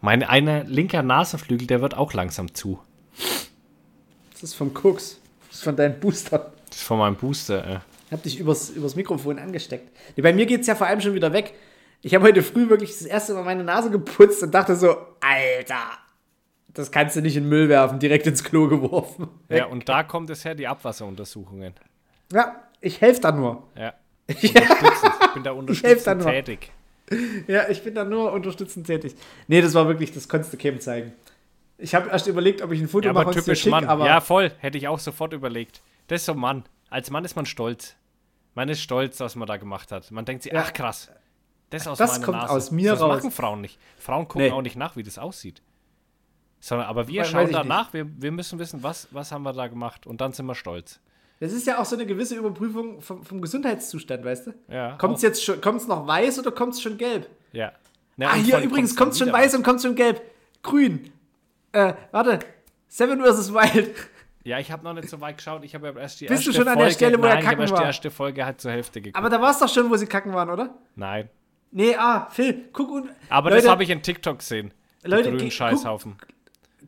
Mein 0.00 0.22
einer 0.22 0.64
linker 0.64 1.02
Nasenflügel, 1.02 1.66
der 1.66 1.82
wird 1.82 1.96
auch 1.96 2.14
langsam 2.14 2.54
zu. 2.54 2.80
Das 4.32 4.42
ist 4.42 4.54
vom 4.54 4.72
Cooks. 4.74 5.18
Das 5.48 5.58
ist 5.58 5.64
von 5.64 5.76
deinem 5.76 6.00
Booster. 6.00 6.52
Das 6.68 6.78
ist 6.78 6.84
von 6.84 6.98
meinem 6.98 7.16
Booster. 7.16 7.66
Äh. 7.66 7.78
Ich 8.06 8.12
hab 8.12 8.22
dich 8.22 8.38
übers, 8.38 8.70
übers 8.70 8.96
Mikrofon 8.96 9.38
angesteckt. 9.38 9.94
Nee, 10.16 10.22
bei 10.22 10.32
mir 10.32 10.46
geht's 10.46 10.66
ja 10.66 10.74
vor 10.74 10.86
allem 10.86 11.00
schon 11.00 11.14
wieder 11.14 11.32
weg. 11.32 11.54
Ich 12.02 12.14
habe 12.14 12.24
heute 12.24 12.42
früh 12.42 12.70
wirklich 12.70 12.90
das 12.90 13.02
erste 13.02 13.34
Mal 13.34 13.44
meine 13.44 13.62
Nase 13.62 13.90
geputzt 13.90 14.42
und 14.42 14.54
dachte 14.54 14.74
so, 14.74 14.96
Alter, 15.20 15.82
das 16.74 16.90
kannst 16.92 17.16
du 17.16 17.20
nicht 17.22 17.36
in 17.36 17.44
den 17.44 17.48
Müll 17.48 17.68
werfen, 17.68 17.98
direkt 17.98 18.26
ins 18.26 18.44
Klo 18.44 18.68
geworfen. 18.68 19.28
Ja, 19.48 19.66
und 19.66 19.88
da 19.88 20.02
kommt 20.02 20.30
es 20.30 20.44
her, 20.44 20.54
die 20.54 20.66
Abwasseruntersuchungen. 20.68 21.74
Ja, 22.32 22.56
ich 22.80 23.00
helfe 23.00 23.20
da 23.20 23.32
nur. 23.32 23.62
Ja. 23.76 23.94
Ich 24.42 24.52
bin 25.34 25.42
da 25.44 25.52
unterstützend 25.52 26.22
tätig. 26.22 26.72
ja, 27.48 27.68
ich 27.68 27.82
bin 27.82 27.94
da 27.94 28.04
nur 28.04 28.32
unterstützend 28.32 28.86
tätig. 28.86 29.14
Nee, 29.48 29.60
das 29.60 29.74
war 29.74 29.86
wirklich, 29.88 30.12
das 30.12 30.28
konntest 30.28 30.52
du 30.52 30.56
Kim 30.56 30.80
zeigen. 30.80 31.12
Ich 31.78 31.94
habe 31.94 32.10
erst 32.10 32.26
überlegt, 32.26 32.62
ob 32.62 32.72
ich 32.72 32.80
ein 32.80 32.88
Foto 32.88 33.06
Ja, 33.06 33.12
mache 33.12 33.24
aber 33.26 33.32
typisch 33.32 33.62
schick, 33.62 33.70
Mann. 33.70 33.84
aber 33.86 34.06
ja, 34.06 34.20
voll. 34.20 34.52
Hätte 34.58 34.76
ich 34.78 34.86
auch 34.88 34.98
sofort 34.98 35.32
überlegt. 35.32 35.82
Das 36.08 36.22
ist 36.22 36.26
so 36.26 36.34
Mann. 36.34 36.64
Als 36.90 37.10
Mann 37.10 37.24
ist 37.24 37.36
man 37.36 37.46
stolz. 37.46 37.94
Man 38.54 38.68
ist 38.68 38.80
stolz, 38.80 39.18
was 39.20 39.34
man 39.36 39.46
da 39.48 39.56
gemacht 39.56 39.90
hat. 39.92 40.10
Man 40.10 40.24
denkt 40.24 40.42
sich, 40.42 40.52
Ja. 40.52 40.62
ach 40.64 40.72
krass. 40.72 41.10
Das 41.70 41.86
aus 41.86 41.98
Das 41.98 42.12
meiner 42.12 42.24
kommt 42.24 42.38
Nase. 42.38 42.52
aus 42.52 42.70
mir 42.70 42.90
das 42.92 43.00
raus. 43.00 43.16
machen 43.18 43.30
Frauen 43.30 43.60
nicht. 43.60 43.78
Frauen 43.98 44.26
gucken 44.28 44.42
Nee. 44.48 44.52
auch 44.52 44.62
nicht 44.62 44.76
nach, 44.76 44.96
wie 44.96 45.02
das 45.04 45.18
aussieht. 45.18 45.62
Sondern, 46.60 46.86
aber 46.88 47.08
wir 47.08 47.14
We- 47.14 47.20
weiß 47.20 47.28
schauen 47.30 47.46
ich 47.48 47.52
danach, 47.56 47.92
wir, 47.92 48.06
wir 48.20 48.30
müssen 48.32 48.58
wissen, 48.58 48.82
was, 48.82 49.08
was 49.12 49.32
haben 49.32 49.42
wir 49.42 49.52
da 49.52 49.66
gemacht. 49.66 50.06
Und 50.06 50.20
dann 50.20 50.32
sind 50.32 50.44
wir 50.46 50.54
stolz. 50.54 51.00
das 51.40 51.52
ist 51.52 51.66
ja 51.66 51.78
auch 51.78 51.84
so 51.86 51.96
eine 51.96 52.04
gewisse 52.06 52.36
Überprüfung 52.36 53.00
vom, 53.00 53.24
vom 53.24 53.40
Gesundheitszustand, 53.40 54.24
weißt 54.24 54.46
du? 54.48 54.54
Ja, 54.68 54.96
Kommt 54.98 55.16
es 55.16 55.22
jetzt 55.22 55.42
schon, 55.42 55.60
kommt's 55.60 55.86
noch 55.88 56.06
weiß 56.06 56.38
oder 56.38 56.50
kommt 56.52 56.74
es 56.74 56.82
schon 56.82 56.98
gelb? 56.98 57.28
Ja. 57.52 57.72
Na, 58.16 58.28
Ah, 58.28 58.34
hier 58.34 58.58
übrigens 58.58 58.94
kommt 58.94 59.16
schon 59.16 59.28
wieder 59.28 59.38
weiß 59.38 59.54
und 59.54 59.62
kommt 59.62 59.80
schon 59.80 59.94
gelb. 59.94 60.20
Grün. 60.62 61.10
Äh, 61.72 61.94
warte. 62.10 62.40
Seven 62.88 63.20
vs. 63.24 63.52
Wild. 63.54 63.94
Ja, 64.44 64.58
ich 64.58 64.70
habe 64.72 64.82
noch 64.84 64.92
nicht 64.94 65.08
so 65.08 65.20
weit 65.20 65.36
geschaut. 65.38 65.64
Ich 65.64 65.74
habe 65.74 65.88
ja 65.88 65.96
erst 65.96 66.20
die 66.20 66.26
Bist 66.26 66.44
du 66.44 66.50
erste 66.50 66.60
schon 66.62 66.68
an 66.68 66.76
der 66.76 66.84
Folge, 66.86 66.94
Stelle, 66.94 67.18
wo 67.18 67.22
er 67.24 67.28
nein, 67.34 67.38
ich 67.40 67.46
habe 67.46 67.56
kacken 67.58 67.66
die 67.74 67.78
war? 67.80 67.84
erste 67.86 68.10
Folge 68.10 68.44
halt 68.44 68.60
zur 68.60 68.70
Hälfte 68.72 69.00
geguckt. 69.00 69.16
Aber 69.16 69.30
da 69.30 69.40
war 69.40 69.50
es 69.50 69.58
doch 69.58 69.68
schon, 69.68 69.88
wo 69.90 69.96
sie 69.96 70.06
kacken 70.06 70.32
waren, 70.34 70.50
oder? 70.50 70.74
nein. 70.96 71.28
Nee, 71.72 71.94
ah, 71.96 72.26
Phil, 72.30 72.68
guck 72.72 72.90
und. 72.90 73.10
Aber 73.28 73.50
Leute, 73.50 73.62
das 73.62 73.70
habe 73.70 73.82
ich 73.84 73.90
in 73.90 74.02
TikTok 74.02 74.40
gesehen. 74.40 74.72
Die 75.04 75.08
Leute, 75.08 75.30
grünen 75.30 75.50
Scheißhaufen. 75.50 76.16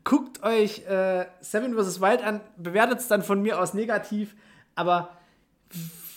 Guckt 0.03 0.43
euch 0.43 0.85
äh, 0.85 1.25
Seven 1.39 1.75
vs. 1.75 2.01
Wild 2.01 2.21
an, 2.23 2.41
bewertet 2.57 2.99
es 2.99 3.07
dann 3.07 3.23
von 3.23 3.41
mir 3.41 3.59
aus 3.61 3.73
negativ, 3.73 4.35
aber 4.75 5.09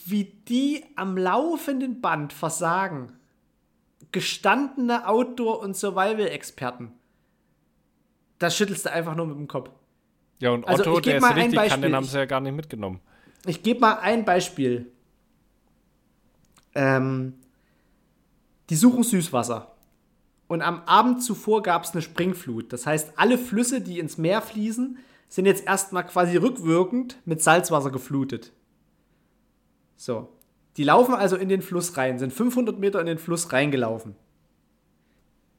wie 0.06 0.24
die 0.24 0.84
am 0.96 1.16
laufenden 1.16 2.00
Band 2.00 2.32
versagen, 2.32 3.12
gestandene 4.12 5.06
Outdoor- 5.08 5.60
und 5.60 5.76
Survival-Experten, 5.76 6.92
da 8.38 8.50
schüttelst 8.50 8.86
du 8.86 8.92
einfach 8.92 9.14
nur 9.14 9.26
mit 9.26 9.36
dem 9.36 9.48
Kopf. 9.48 9.70
Ja, 10.40 10.50
und 10.50 10.66
Also, 10.66 10.82
Otto, 10.82 10.98
ich 10.98 11.02
geb 11.04 11.12
der 11.14 11.20
mal 11.20 11.30
ist 11.38 11.44
richtig 11.46 11.68
kann, 11.68 11.82
den 11.82 11.94
haben 11.94 12.04
Ich- 12.04 12.10
sie 12.10 12.18
ja 12.18 12.24
gar 12.26 12.40
nicht 12.40 12.54
mitgenommen. 12.54 13.00
Ich 13.46 13.62
gebe 13.62 13.80
mal 13.80 13.98
ein 14.00 14.24
Beispiel. 14.24 14.90
Ähm, 16.74 17.34
die 18.68 18.76
suchen 18.76 19.02
Süßwasser. 19.04 19.72
Und 20.48 20.62
am 20.62 20.82
Abend 20.86 21.22
zuvor 21.22 21.62
gab 21.62 21.84
es 21.84 21.92
eine 21.92 22.02
Springflut. 22.02 22.72
Das 22.72 22.86
heißt, 22.86 23.14
alle 23.16 23.36
Flüsse, 23.36 23.80
die 23.80 23.98
ins 23.98 24.16
Meer 24.16 24.42
fließen, 24.42 24.98
sind 25.28 25.46
jetzt 25.46 25.66
erstmal 25.66 26.06
quasi 26.06 26.36
rückwirkend 26.36 27.18
mit 27.24 27.42
Salzwasser 27.42 27.90
geflutet. 27.90 28.52
So. 29.96 30.28
Die 30.76 30.84
laufen 30.84 31.14
also 31.14 31.36
in 31.36 31.48
den 31.48 31.62
Fluss 31.62 31.96
rein, 31.96 32.18
sind 32.18 32.32
500 32.32 32.78
Meter 32.78 33.00
in 33.00 33.06
den 33.06 33.18
Fluss 33.18 33.52
reingelaufen. 33.52 34.14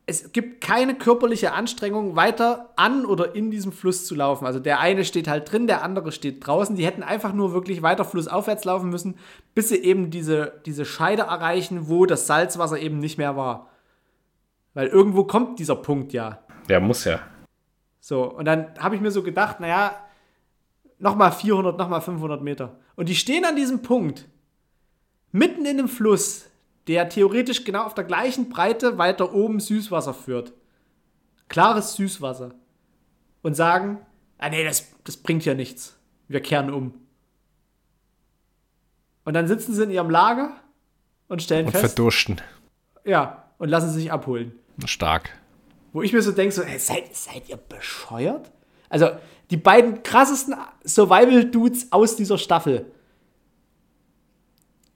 es 0.09 0.31
gibt 0.31 0.61
keine 0.61 0.95
körperliche 0.95 1.51
Anstrengung, 1.51 2.15
weiter 2.15 2.71
an 2.77 3.05
oder 3.05 3.35
in 3.35 3.51
diesem 3.51 3.73
Fluss 3.73 4.05
zu 4.05 4.15
laufen. 4.15 4.45
Also 4.45 4.59
der 4.59 4.79
eine 4.79 5.03
steht 5.03 5.27
halt 5.27 5.51
drin, 5.51 5.67
der 5.67 5.83
andere 5.83 6.13
steht 6.13 6.45
draußen. 6.45 6.77
Die 6.77 6.85
hätten 6.85 7.03
einfach 7.03 7.33
nur 7.33 7.51
wirklich 7.51 7.81
weiter 7.81 8.05
flussaufwärts 8.05 8.63
laufen 8.63 8.89
müssen, 8.89 9.15
bis 9.53 9.69
sie 9.69 9.83
eben 9.83 10.11
diese, 10.11 10.61
diese 10.65 10.85
Scheide 10.85 11.23
erreichen, 11.23 11.89
wo 11.89 12.05
das 12.05 12.25
Salzwasser 12.27 12.79
eben 12.79 12.99
nicht 12.99 13.17
mehr 13.17 13.35
war. 13.35 13.69
Weil 14.77 14.89
irgendwo 14.89 15.23
kommt 15.23 15.57
dieser 15.57 15.75
Punkt 15.75 16.13
ja. 16.13 16.43
Der 16.69 16.79
muss 16.79 17.03
ja. 17.03 17.19
So, 17.99 18.31
und 18.31 18.45
dann 18.45 18.75
habe 18.77 18.93
ich 18.93 19.01
mir 19.01 19.09
so 19.09 19.23
gedacht, 19.23 19.59
naja, 19.59 20.05
nochmal 20.99 21.31
400, 21.31 21.75
nochmal 21.75 21.99
500 21.99 22.43
Meter. 22.43 22.77
Und 22.95 23.09
die 23.09 23.15
stehen 23.15 23.43
an 23.43 23.55
diesem 23.55 23.81
Punkt, 23.81 24.27
mitten 25.31 25.65
in 25.65 25.77
dem 25.77 25.87
Fluss, 25.87 26.51
der 26.85 27.09
theoretisch 27.09 27.63
genau 27.63 27.85
auf 27.85 27.95
der 27.95 28.03
gleichen 28.03 28.49
Breite 28.49 28.99
weiter 28.99 29.33
oben 29.33 29.59
Süßwasser 29.59 30.13
führt. 30.13 30.53
Klares 31.49 31.95
Süßwasser. 31.95 32.53
Und 33.41 33.55
sagen, 33.55 33.97
ah 34.37 34.49
nee, 34.49 34.63
das, 34.63 34.93
das 35.05 35.17
bringt 35.17 35.43
ja 35.43 35.55
nichts. 35.55 35.97
Wir 36.27 36.39
kehren 36.39 36.71
um. 36.71 36.93
Und 39.25 39.33
dann 39.33 39.47
sitzen 39.47 39.73
sie 39.73 39.85
in 39.85 39.89
ihrem 39.89 40.11
Lager 40.11 40.51
und 41.29 41.41
stellen 41.41 41.65
Und 41.65 41.71
fest, 41.71 41.95
verdursten. 41.95 42.41
ja, 43.05 43.43
und 43.57 43.69
lassen 43.69 43.89
sich 43.89 44.11
abholen. 44.11 44.53
Stark. 44.85 45.31
Wo 45.93 46.01
ich 46.01 46.13
mir 46.13 46.21
so 46.21 46.31
denke, 46.31 46.53
so, 46.53 46.63
hey, 46.63 46.77
seid, 46.77 47.15
seid 47.15 47.49
ihr 47.49 47.57
bescheuert? 47.57 48.51
Also, 48.89 49.09
die 49.49 49.57
beiden 49.57 50.03
krassesten 50.03 50.55
Survival-Dudes 50.85 51.91
aus 51.91 52.15
dieser 52.15 52.37
Staffel 52.37 52.85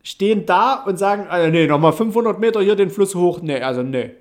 stehen 0.04 0.46
da 0.46 0.84
und 0.84 0.98
sagen, 0.98 1.28
also, 1.28 1.50
nee, 1.50 1.68
nochmal 1.68 1.94
500 1.94 2.40
Meter 2.40 2.62
hier 2.62 2.76
den 2.76 2.90
Fluss 2.90 3.16
hoch. 3.16 3.42
Nee, 3.42 3.62
also 3.62 3.84
nee. 3.84 4.12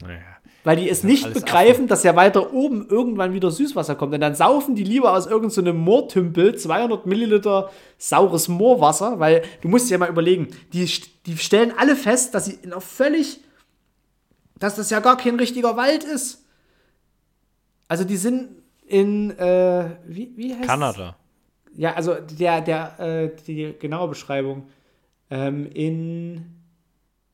Naja. 0.00 0.20
Weil 0.66 0.78
die 0.78 0.90
es 0.90 1.04
nicht 1.04 1.24
alles 1.24 1.42
begreifen, 1.42 1.86
dass 1.86 2.02
ja 2.02 2.16
weiter 2.16 2.52
oben 2.52 2.88
irgendwann 2.88 3.32
wieder 3.32 3.52
Süßwasser 3.52 3.94
kommt. 3.94 4.12
Und 4.14 4.20
dann 4.20 4.34
saufen 4.34 4.74
die 4.74 4.82
lieber 4.82 5.12
aus 5.12 5.26
irgendeinem 5.26 5.76
so 5.76 5.80
Moortümpel 5.80 6.56
200 6.56 7.06
Milliliter 7.06 7.70
saures 7.98 8.48
Moorwasser, 8.48 9.20
weil 9.20 9.42
du 9.60 9.68
musst 9.68 9.88
dir 9.88 9.92
ja 9.92 9.98
mal 9.98 10.08
überlegen, 10.08 10.48
die, 10.72 10.90
die 11.24 11.38
stellen 11.38 11.72
alle 11.76 11.94
fest, 11.94 12.34
dass 12.34 12.46
sie 12.46 12.58
in 12.62 12.72
einer 12.72 12.80
völlig, 12.80 13.38
dass 14.58 14.76
das 14.76 14.90
ja 14.90 15.00
gar 15.00 15.16
kein 15.16 15.36
richtiger 15.36 15.76
Wald 15.76 16.04
ist. 16.04 16.44
Also 17.88 18.04
die 18.04 18.16
sind 18.16 18.50
in, 18.86 19.30
äh, 19.38 19.96
wie, 20.06 20.32
wie 20.36 20.54
heißt 20.54 20.68
Kanada. 20.68 21.16
ja, 21.74 21.94
also 21.94 22.14
der, 22.14 22.60
der, 22.60 23.00
äh, 23.00 23.30
die 23.46 23.74
genaue 23.78 24.08
Beschreibung 24.08 24.68
ähm, 25.30 25.70
in, 25.72 26.56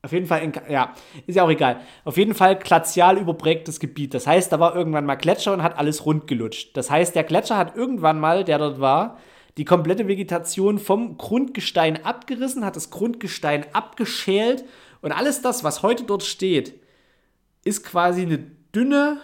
auf 0.03 0.13
jeden 0.13 0.27
Fall 0.27 0.43
in, 0.43 0.53
ja, 0.69 0.95
ist 1.27 1.37
ja 1.37 1.45
auch 1.45 1.51
egal. 1.51 1.81
Auf 2.05 2.17
jeden 2.17 2.35
Fall 2.35 2.57
glazial 2.57 3.19
überprägtes 3.19 3.81
Gebiet. 3.81 4.15
Das 4.15 4.27
heißt, 4.27 4.51
da 4.51 4.59
war 4.59 4.75
irgendwann 4.75 5.07
mal 5.07 5.15
Gletscher 5.15 5.53
und 5.53 5.63
hat 5.63 5.79
alles 5.79 6.05
rund 6.07 6.27
gelutscht. 6.27 6.77
Das 6.77 6.91
heißt, 6.91 7.15
der 7.15 7.25
Gletscher 7.25 7.57
hat 7.57 7.77
irgendwann 7.77 8.19
mal, 8.19 8.45
der 8.45 8.59
dort 8.59 8.81
war, 8.81 9.19
die 9.59 9.65
komplette 9.65 10.09
Vegetation 10.09 10.79
vom 10.79 11.19
Grundgestein 11.19 12.05
abgerissen, 12.05 12.65
hat 12.65 12.77
das 12.77 12.91
Grundgestein 12.91 13.67
abgeschält 13.75 14.65
und 15.03 15.13
alles 15.13 15.43
das, 15.43 15.63
was 15.63 15.83
heute 15.83 16.05
dort 16.05 16.23
steht, 16.23 16.82
ist 17.65 17.85
quasi 17.85 18.23
eine 18.23 18.39
dünne, 18.75 19.21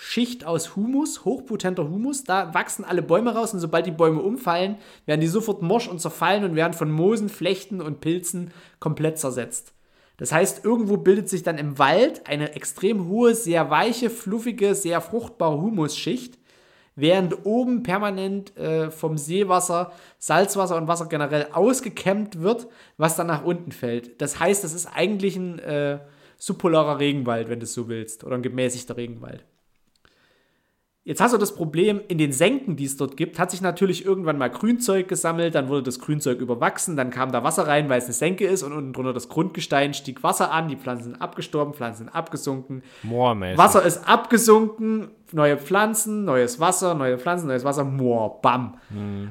Schicht 0.00 0.44
aus 0.44 0.76
Humus, 0.76 1.24
hochpotenter 1.24 1.88
Humus. 1.88 2.22
Da 2.22 2.54
wachsen 2.54 2.84
alle 2.84 3.02
Bäume 3.02 3.34
raus 3.34 3.52
und 3.52 3.58
sobald 3.58 3.84
die 3.84 3.90
Bäume 3.90 4.22
umfallen, 4.22 4.76
werden 5.06 5.20
die 5.20 5.26
sofort 5.26 5.60
morsch 5.60 5.88
und 5.88 6.00
zerfallen 6.00 6.44
und 6.44 6.54
werden 6.54 6.72
von 6.72 6.88
Moosen, 6.88 7.28
Flechten 7.28 7.80
und 7.80 8.00
Pilzen 8.00 8.52
komplett 8.78 9.18
zersetzt. 9.18 9.72
Das 10.16 10.30
heißt, 10.30 10.64
irgendwo 10.64 10.98
bildet 10.98 11.28
sich 11.28 11.42
dann 11.42 11.58
im 11.58 11.80
Wald 11.80 12.28
eine 12.28 12.54
extrem 12.54 13.08
hohe, 13.08 13.34
sehr 13.34 13.70
weiche, 13.70 14.08
fluffige, 14.08 14.76
sehr 14.76 15.00
fruchtbare 15.00 15.60
Humusschicht, 15.60 16.38
während 16.94 17.44
oben 17.44 17.82
permanent 17.82 18.56
äh, 18.56 18.92
vom 18.92 19.18
Seewasser, 19.18 19.90
Salzwasser 20.18 20.76
und 20.76 20.86
Wasser 20.86 21.06
generell 21.06 21.48
ausgekämmt 21.52 22.40
wird, 22.40 22.68
was 22.98 23.16
dann 23.16 23.26
nach 23.26 23.44
unten 23.44 23.72
fällt. 23.72 24.20
Das 24.22 24.38
heißt, 24.38 24.62
das 24.62 24.74
ist 24.74 24.86
eigentlich 24.86 25.36
ein 25.36 25.58
äh, 25.58 25.98
subpolarer 26.38 26.98
Regenwald, 26.98 27.48
wenn 27.48 27.60
du 27.60 27.64
es 27.64 27.74
so 27.74 27.88
willst, 27.88 28.24
oder 28.24 28.36
ein 28.36 28.42
gemäßigter 28.42 28.96
Regenwald. 28.96 29.44
Jetzt 31.08 31.22
hast 31.22 31.32
du 31.32 31.38
das 31.38 31.54
Problem, 31.54 32.02
in 32.08 32.18
den 32.18 32.32
Senken, 32.32 32.76
die 32.76 32.84
es 32.84 32.98
dort 32.98 33.16
gibt, 33.16 33.38
hat 33.38 33.50
sich 33.50 33.62
natürlich 33.62 34.04
irgendwann 34.04 34.36
mal 34.36 34.50
Grünzeug 34.50 35.08
gesammelt, 35.08 35.54
dann 35.54 35.70
wurde 35.70 35.84
das 35.84 36.00
Grünzeug 36.00 36.38
überwachsen, 36.38 36.98
dann 36.98 37.08
kam 37.08 37.32
da 37.32 37.42
Wasser 37.42 37.66
rein, 37.66 37.88
weil 37.88 37.96
es 37.96 38.04
eine 38.04 38.12
Senke 38.12 38.46
ist 38.46 38.62
und 38.62 38.74
unten 38.74 38.92
drunter 38.92 39.14
das 39.14 39.30
Grundgestein 39.30 39.94
stieg 39.94 40.22
Wasser 40.22 40.52
an, 40.52 40.68
die 40.68 40.76
Pflanzen 40.76 41.04
sind 41.04 41.22
abgestorben, 41.22 41.72
Pflanzen 41.72 42.04
sind 42.04 42.08
abgesunken, 42.10 42.82
Moormäßig. 43.04 43.56
Wasser 43.56 43.82
ist 43.86 44.06
abgesunken, 44.06 45.08
neue 45.32 45.56
Pflanzen, 45.56 46.26
neues 46.26 46.60
Wasser, 46.60 46.94
neue 46.94 47.16
Pflanzen, 47.16 47.46
neues 47.46 47.64
Wasser, 47.64 47.84
Moor, 47.84 48.42
bam. 48.42 48.76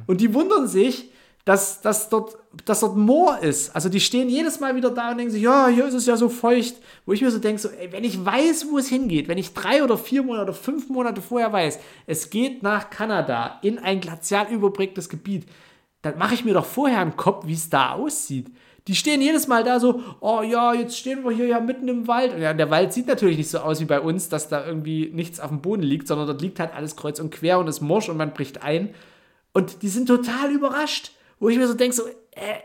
Und 0.07 0.19
die 0.19 0.34
wundern 0.34 0.67
sich, 0.67 1.11
dass, 1.47 1.79
dass, 1.79 2.09
dort, 2.09 2.37
dass 2.65 2.81
dort 2.81 2.97
Moor 2.97 3.39
ist. 3.39 3.73
Also 3.73 3.87
die 3.87 4.01
stehen 4.01 4.27
jedes 4.27 4.59
Mal 4.59 4.75
wieder 4.75 4.89
da 4.89 5.11
und 5.11 5.17
denken 5.17 5.31
sich, 5.31 5.41
ja, 5.41 5.69
hier 5.69 5.87
ist 5.87 5.93
es 5.93 6.05
ja 6.05 6.17
so 6.17 6.27
feucht. 6.27 6.75
Wo 7.05 7.13
ich 7.13 7.21
mir 7.21 7.31
so 7.31 7.39
denke, 7.39 7.61
so, 7.61 7.69
ey, 7.69 7.89
wenn 7.93 8.03
ich 8.03 8.25
weiß, 8.25 8.67
wo 8.69 8.77
es 8.77 8.89
hingeht, 8.89 9.29
wenn 9.29 9.37
ich 9.37 9.53
drei 9.53 9.81
oder 9.81 9.97
vier 9.97 10.23
Monate 10.23 10.43
oder 10.43 10.53
fünf 10.53 10.89
Monate 10.89 11.21
vorher 11.21 11.53
weiß, 11.53 11.79
es 12.05 12.29
geht 12.31 12.63
nach 12.63 12.89
Kanada 12.89 13.59
in 13.61 13.79
ein 13.79 14.01
glazial 14.01 14.51
überprägtes 14.51 15.07
Gebiet, 15.07 15.45
dann 16.01 16.17
mache 16.17 16.33
ich 16.33 16.43
mir 16.43 16.53
doch 16.53 16.65
vorher 16.65 16.99
einen 16.99 17.15
Kopf, 17.15 17.47
wie 17.47 17.53
es 17.53 17.69
da 17.69 17.93
aussieht. 17.93 18.51
Die 18.89 18.95
stehen 18.95 19.21
jedes 19.21 19.47
Mal 19.47 19.63
da 19.63 19.79
so, 19.79 20.03
oh 20.19 20.41
ja, 20.41 20.73
jetzt 20.73 20.97
stehen 20.97 21.23
wir 21.23 21.31
hier 21.31 21.47
ja 21.47 21.61
mitten 21.61 21.87
im 21.87 22.09
Wald. 22.09 22.33
Und 22.35 22.41
ja, 22.41 22.53
der 22.53 22.69
Wald 22.71 22.91
sieht 22.91 23.07
natürlich 23.07 23.37
nicht 23.37 23.49
so 23.49 23.59
aus 23.59 23.79
wie 23.79 23.85
bei 23.85 24.01
uns, 24.01 24.27
dass 24.27 24.49
da 24.49 24.65
irgendwie 24.65 25.11
nichts 25.13 25.39
auf 25.39 25.47
dem 25.47 25.61
Boden 25.61 25.83
liegt, 25.83 26.09
sondern 26.09 26.27
dort 26.27 26.41
liegt 26.41 26.59
halt 26.59 26.75
alles 26.75 26.97
kreuz 26.97 27.21
und 27.21 27.29
quer 27.29 27.57
und 27.57 27.69
ist 27.69 27.79
morsch 27.79 28.09
und 28.09 28.17
man 28.17 28.33
bricht 28.33 28.63
ein. 28.63 28.93
Und 29.53 29.81
die 29.81 29.87
sind 29.87 30.07
total 30.07 30.51
überrascht, 30.51 31.11
wo 31.39 31.49
ich 31.49 31.57
mir 31.57 31.68
so 31.68 31.73
denke, 31.73 31.95
so, 31.95 32.03
äh, 32.31 32.59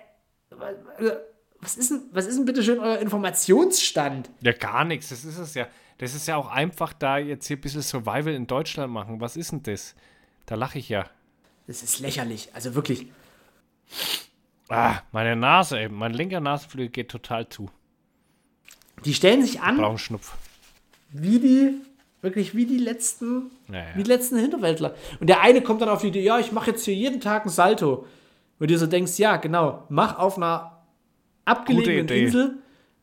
was 1.61 1.77
ist 1.77 1.90
denn, 1.90 2.03
was 2.12 2.27
ist 2.27 2.36
denn 2.36 2.44
bitte 2.44 2.62
schön 2.62 2.78
euer 2.78 2.99
Informationsstand? 2.99 4.31
Ja, 4.40 4.53
gar 4.53 4.85
nichts. 4.85 5.09
Das 5.11 5.24
ist 5.24 5.39
es 5.39 5.55
ja. 5.55 5.69
Das 5.99 6.15
ist 6.15 6.27
ja 6.27 6.36
auch 6.36 6.49
einfach 6.49 6.93
da 6.93 7.19
jetzt 7.19 7.47
hier 7.47 7.57
ein 7.57 7.61
bisschen 7.61 7.82
Survival 7.82 8.28
in 8.35 8.47
Deutschland 8.49 8.93
machen. 8.93 9.20
Was 9.20 9.36
ist 9.36 9.53
denn 9.53 9.62
das? 9.62 9.94
Da 10.47 10.57
lache 10.57 10.78
ich 10.78 10.89
ja. 10.89 11.05
Das 11.69 11.82
ist 11.82 12.01
lächerlich. 12.01 12.49
Also 12.55 12.74
wirklich. 12.74 13.07
Ah, 14.69 15.01
meine 15.12 15.36
Nase, 15.36 15.78
ey. 15.78 15.89
Mein 15.89 16.12
linker 16.12 16.40
Nasenflügel 16.40 16.89
geht 16.90 17.11
total 17.11 17.49
zu. 17.49 17.70
Die 19.05 19.15
stellen 19.15 19.43
sich 19.43 19.61
an, 19.61 19.77
Brauchen 19.77 19.99
Schnupf. 19.99 20.32
wie 21.11 21.39
die, 21.39 21.74
wirklich 22.20 22.55
wie 22.57 22.66
die 22.66 22.78
letzten, 22.78 23.51
Ja, 23.69 23.78
ja. 23.78 23.86
wie 23.97 24.03
die 24.03 24.09
letzten 24.11 24.39
Hinterwäldler. 24.39 24.94
Und 25.20 25.28
der 25.28 25.40
eine 25.40 25.61
kommt 25.62 25.82
dann 25.82 25.89
auf 25.89 26.01
die 26.01 26.09
Idee, 26.09 26.23
ja, 26.23 26.39
ich 26.39 26.53
mache 26.53 26.70
jetzt 26.70 26.85
hier 26.85 26.94
jeden 26.94 27.20
Tag 27.20 27.44
ein 27.44 27.49
Salto. 27.51 28.07
Und 28.62 28.70
du 28.70 28.78
so 28.78 28.86
denkst, 28.86 29.18
ja, 29.18 29.39
genau, 29.39 29.82
mach 29.89 30.20
auf 30.20 30.36
einer 30.36 30.84
abgelegenen. 31.44 32.06
Insel 32.09 32.59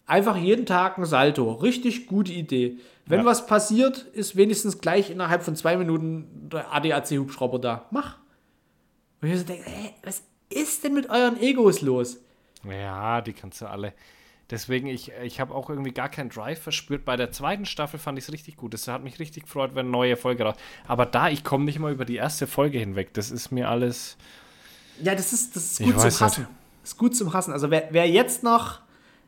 einfach 0.06 0.38
jeden 0.38 0.66
Tag 0.66 0.98
ein 0.98 1.04
Salto. 1.04 1.52
Richtig 1.52 2.08
gute 2.08 2.32
Idee. 2.32 2.78
Wenn 3.06 3.20
Ja. 3.20 3.26
was 3.26 3.46
passiert, 3.46 3.98
ist 4.14 4.38
wenigstens 4.38 4.80
gleich 4.80 5.10
innerhalb 5.10 5.44
von 5.44 5.58
zwei 5.58 5.76
Minuten 5.76 6.48
der 6.50 6.74
ADAC-Hubschrauber 6.74 7.60
da. 7.60 7.88
Mach. 7.92 8.20
Und 9.22 9.28
ich 9.28 9.38
so 9.38 9.44
denke, 9.44 9.70
hä, 9.70 9.94
was 10.02 10.24
ist 10.50 10.86
denn 10.86 10.94
mit 10.94 11.10
euren 11.10 11.38
Egos 11.42 11.82
los? 11.82 12.22
Ja, 12.64 13.20
die 13.20 13.34
kannst 13.34 13.60
du 13.62 13.66
alle. 13.66 13.92
Deswegen, 14.50 14.88
ich, 14.88 15.12
ich 15.24 15.42
habe 15.42 15.54
auch 15.54 15.70
irgendwie 15.70 15.92
gar 15.92 16.08
keinen 16.08 16.30
Drive 16.30 16.62
verspürt. 16.62 17.04
Bei 17.04 17.18
der 17.18 17.34
zweiten 17.34 17.66
Staffel 17.66 18.00
fand 18.00 18.18
ich 18.18 18.24
es 18.24 18.32
richtig 18.32 18.56
gut. 18.56 18.74
Das 18.74 18.88
hat 18.88 19.04
mich 19.04 19.20
richtig 19.20 19.44
gefreut, 19.44 19.72
wenn 19.74 19.88
eine 19.88 19.90
neue 19.90 20.16
Folge 20.16 20.46
raus. 20.46 20.56
Aber 20.88 21.06
da, 21.06 21.28
ich 21.28 21.44
komme 21.44 21.66
nicht 21.66 21.80
mal 21.80 21.92
über 21.92 22.06
die 22.06 22.16
erste 22.16 22.48
Folge 22.48 22.80
hinweg. 22.80 23.14
Das 23.14 23.30
ist 23.30 23.52
mir 23.52 23.68
alles. 23.68 24.16
Ja, 25.04 25.16
das 25.16 25.34
ist, 25.34 25.56
das 25.56 25.72
ist 25.72 25.80
Ich 25.80 25.86
gut 25.86 25.96
zum 25.96 26.04
weiß 26.04 26.22
Hassen. 26.22 26.48
Das 26.82 26.92
ist 26.92 26.98
gut 26.98 27.16
zum 27.16 27.34
Hassen. 27.34 27.54
Also 27.54 27.70
wer, 27.72 27.88
wer 27.92 28.10
jetzt 28.10 28.44
noch, 28.44 28.80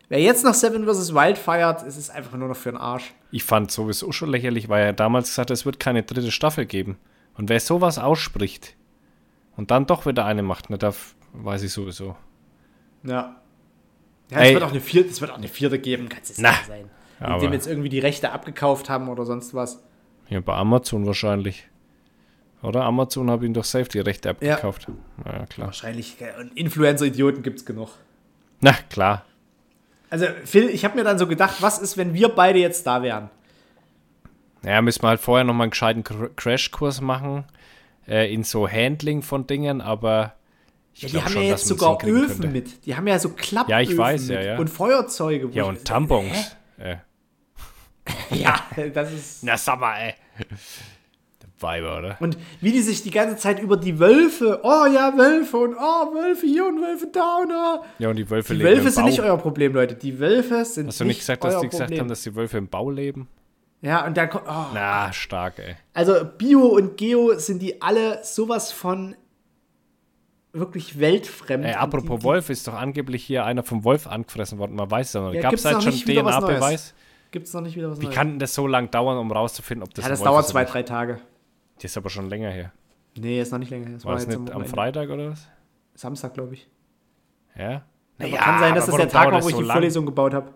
wer 0.09 0.19
jetzt 0.19 0.43
noch 0.43 0.53
Seven 0.53 0.85
vs. 0.85 1.13
Wild 1.13 1.37
feiert, 1.37 1.83
ist 1.83 1.97
es 1.97 2.09
einfach 2.09 2.37
nur 2.37 2.47
noch 2.47 2.55
für 2.55 2.71
den 2.71 2.77
Arsch. 2.77 3.13
Ich 3.31 3.43
fand 3.43 3.71
sowieso 3.71 4.11
schon 4.11 4.29
lächerlich, 4.29 4.69
weil 4.69 4.85
er 4.85 4.93
damals 4.93 5.29
gesagt 5.29 5.49
hat, 5.49 5.57
es 5.57 5.65
wird 5.65 5.79
keine 5.79 6.03
dritte 6.03 6.31
Staffel 6.31 6.65
geben. 6.65 6.97
Und 7.35 7.49
wer 7.49 7.59
sowas 7.59 7.97
ausspricht 7.97 8.75
und 9.55 9.71
dann 9.71 9.85
doch 9.85 10.05
wieder 10.05 10.25
eine 10.25 10.43
macht, 10.43 10.69
ne, 10.69 10.77
da 10.77 10.93
weiß 11.33 11.63
ich 11.63 11.71
sowieso. 11.71 12.15
Ja. 13.03 13.37
Ja, 14.29 14.39
es 14.39 14.53
wird 14.53 14.63
auch 14.63 14.71
eine 14.71 14.81
vierte, 14.81 15.09
es 15.09 15.19
wird 15.19 15.31
auch 15.31 15.37
eine 15.37 15.47
vierte 15.47 15.77
geben, 15.79 16.07
kann 16.07 16.21
es 16.23 16.37
nicht 16.37 16.65
sein. 16.67 16.89
Indem 17.19 17.53
jetzt 17.53 17.67
irgendwie 17.67 17.89
die 17.89 17.99
Rechte 17.99 18.31
abgekauft 18.31 18.89
haben 18.89 19.09
oder 19.09 19.25
sonst 19.25 19.53
was. 19.53 19.83
Ja, 20.29 20.39
bei 20.39 20.55
Amazon 20.55 21.05
wahrscheinlich. 21.05 21.67
Oder? 22.63 22.83
Amazon 22.83 23.29
hat 23.31 23.41
ihn 23.41 23.53
doch 23.53 23.63
safe 23.63 23.85
die 23.89 23.99
Rechte 23.99 24.29
abgekauft. 24.29 24.87
Ja, 25.25 25.33
ja 25.39 25.45
klar. 25.47 25.67
Wahrscheinlich. 25.67 26.17
äh, 26.21 26.39
Und 26.39 26.55
Influencer-Idioten 26.57 27.41
gibt 27.43 27.59
es 27.59 27.65
genug. 27.65 27.89
Na, 28.59 28.73
klar. 28.89 29.25
Also, 30.09 30.27
Phil, 30.45 30.69
ich 30.69 30.85
habe 30.85 30.95
mir 30.97 31.03
dann 31.03 31.17
so 31.17 31.25
gedacht, 31.25 31.61
was 31.61 31.79
ist, 31.79 31.97
wenn 31.97 32.13
wir 32.13 32.29
beide 32.29 32.59
jetzt 32.59 32.85
da 32.85 33.01
wären? 33.01 33.29
Naja, 34.61 34.81
müssen 34.81 35.01
wir 35.01 35.07
halt 35.09 35.19
vorher 35.21 35.43
nochmal 35.43 35.65
einen 35.65 35.71
gescheiten 35.71 36.03
Cr- 36.03 36.29
Crashkurs 36.35 37.01
machen. 37.01 37.45
Äh, 38.07 38.31
in 38.33 38.43
so 38.43 38.69
Handling 38.69 39.21
von 39.23 39.47
Dingen, 39.47 39.81
aber. 39.81 40.35
Ich 40.93 41.03
Ja, 41.03 41.09
die 41.09 41.21
haben 41.23 41.31
schon, 41.31 41.41
ja 41.43 41.47
jetzt 41.49 41.65
sogar 41.65 42.03
Öfen 42.03 42.27
könnte. 42.41 42.47
mit. 42.49 42.85
Die 42.85 42.95
haben 42.95 43.07
ja 43.07 43.17
so 43.17 43.29
Klappöfen 43.29 43.71
Ja, 43.71 43.79
ich 43.79 43.97
weiß, 43.97 44.21
mit 44.27 44.31
ja, 44.35 44.41
ja. 44.41 44.57
und 44.59 44.67
Feuerzeuge. 44.69 45.49
Ja, 45.53 45.63
und 45.63 45.83
Tampons. 45.85 46.55
Äh, 46.77 46.97
Ja, 48.31 48.59
das 48.93 49.11
ist. 49.13 49.43
Na, 49.43 49.57
sag 49.57 49.79
mal, 49.79 49.95
ey. 49.97 50.13
Weiber, 51.61 51.97
oder? 51.97 52.17
Und 52.19 52.37
wie 52.59 52.71
die 52.71 52.81
sich 52.81 53.03
die 53.03 53.11
ganze 53.11 53.37
Zeit 53.37 53.59
über 53.59 53.77
die 53.77 53.99
Wölfe, 53.99 54.59
oh 54.63 54.85
ja, 54.85 55.17
Wölfe 55.17 55.57
und 55.57 55.75
oh, 55.75 56.13
Wölfe 56.13 56.45
hier 56.45 56.65
und 56.65 56.81
Wölfe 56.81 57.07
da 57.11 57.37
und 57.37 57.51
oh. 57.51 57.83
Ja, 57.99 58.09
und 58.09 58.15
die 58.15 58.29
Wölfe 58.29 58.55
Die 58.55 58.63
Wölfe 58.63 58.89
sind 58.91 59.03
Bau. 59.03 59.09
nicht 59.09 59.21
euer 59.21 59.37
Problem, 59.37 59.73
Leute. 59.73 59.95
Die 59.95 60.19
Wölfe 60.19 60.65
sind 60.65 60.87
Hast 60.87 60.99
du 60.99 61.03
nicht 61.03 61.11
nicht 61.15 61.19
gesagt, 61.19 61.43
dass 61.43 61.59
die 61.59 61.67
gesagt 61.67 61.83
Problem. 61.89 61.99
haben, 62.01 62.07
dass 62.09 62.21
die 62.23 62.35
Wölfe 62.35 62.57
im 62.57 62.67
Bau 62.67 62.89
leben? 62.89 63.27
Ja, 63.81 64.05
und 64.05 64.15
dann 64.15 64.29
kommt. 64.29 64.45
Oh. 64.47 64.65
Na, 64.73 65.11
stark, 65.11 65.57
ey. 65.59 65.75
Also 65.93 66.13
Bio 66.37 66.65
und 66.67 66.97
Geo 66.97 67.33
sind 67.37 67.61
die 67.61 67.81
alle 67.81 68.23
sowas 68.23 68.71
von 68.71 69.15
wirklich 70.53 70.99
weltfremd. 70.99 71.65
Ey, 71.65 71.73
apropos 71.73 72.19
die, 72.19 72.23
Wolf, 72.25 72.49
ist 72.49 72.67
doch 72.67 72.73
angeblich 72.73 73.23
hier 73.23 73.45
einer 73.45 73.63
vom 73.63 73.83
Wolf 73.83 74.07
angefressen 74.07 74.57
worden. 74.59 74.75
Man 74.75 74.91
weiß 74.91 75.07
es 75.07 75.13
Ja, 75.15 75.29
nicht. 75.29 75.41
Gab 75.41 75.53
es 75.53 75.63
noch 75.63 75.71
halt 75.73 75.83
schon 75.83 75.93
nicht? 75.93 76.05
DNA-Beweis? 76.07 76.93
Gibt 77.31 77.47
es 77.47 77.53
noch 77.53 77.61
nicht 77.61 77.75
wieder 77.77 77.89
was 77.89 78.01
Wie 78.01 78.05
Neues? 78.05 78.15
kann 78.15 78.29
denn 78.31 78.39
das 78.39 78.53
so 78.53 78.67
lang 78.67 78.91
dauern, 78.91 79.17
um 79.17 79.31
rauszufinden, 79.31 79.83
ob 79.87 79.93
das 79.93 80.03
ja, 80.05 80.09
das 80.09 80.21
dauert 80.21 80.47
zwei, 80.47 80.63
nicht? 80.63 80.73
drei 80.73 80.83
Tage. 80.83 81.19
Das 81.81 81.91
ist 81.91 81.97
aber 81.97 82.09
schon 82.09 82.29
länger 82.29 82.49
her. 82.49 82.71
Nee, 83.17 83.41
ist 83.41 83.51
noch 83.51 83.59
nicht 83.59 83.71
länger. 83.71 83.85
her. 83.87 83.95
Das 83.95 84.05
War 84.05 84.13
das 84.15 84.25
jetzt 84.25 84.39
nicht 84.39 84.53
am. 84.53 84.65
Freitag 84.65 85.09
oder 85.09 85.31
was? 85.31 85.47
Samstag, 85.95 86.33
glaube 86.33 86.53
ich. 86.53 86.69
Ja? 87.57 87.83
Aber 88.19 88.29
kann 88.37 88.59
sein, 88.59 88.75
dass 88.75 88.85
das 88.85 88.95
der 88.95 89.09
Tag 89.09 89.31
war, 89.31 89.43
wo 89.43 89.47
ich 89.49 89.55
so 89.55 89.61
die 89.61 89.67
lang? 89.67 89.75
Vorlesung 89.75 90.05
gebaut 90.05 90.33
habe. 90.33 90.53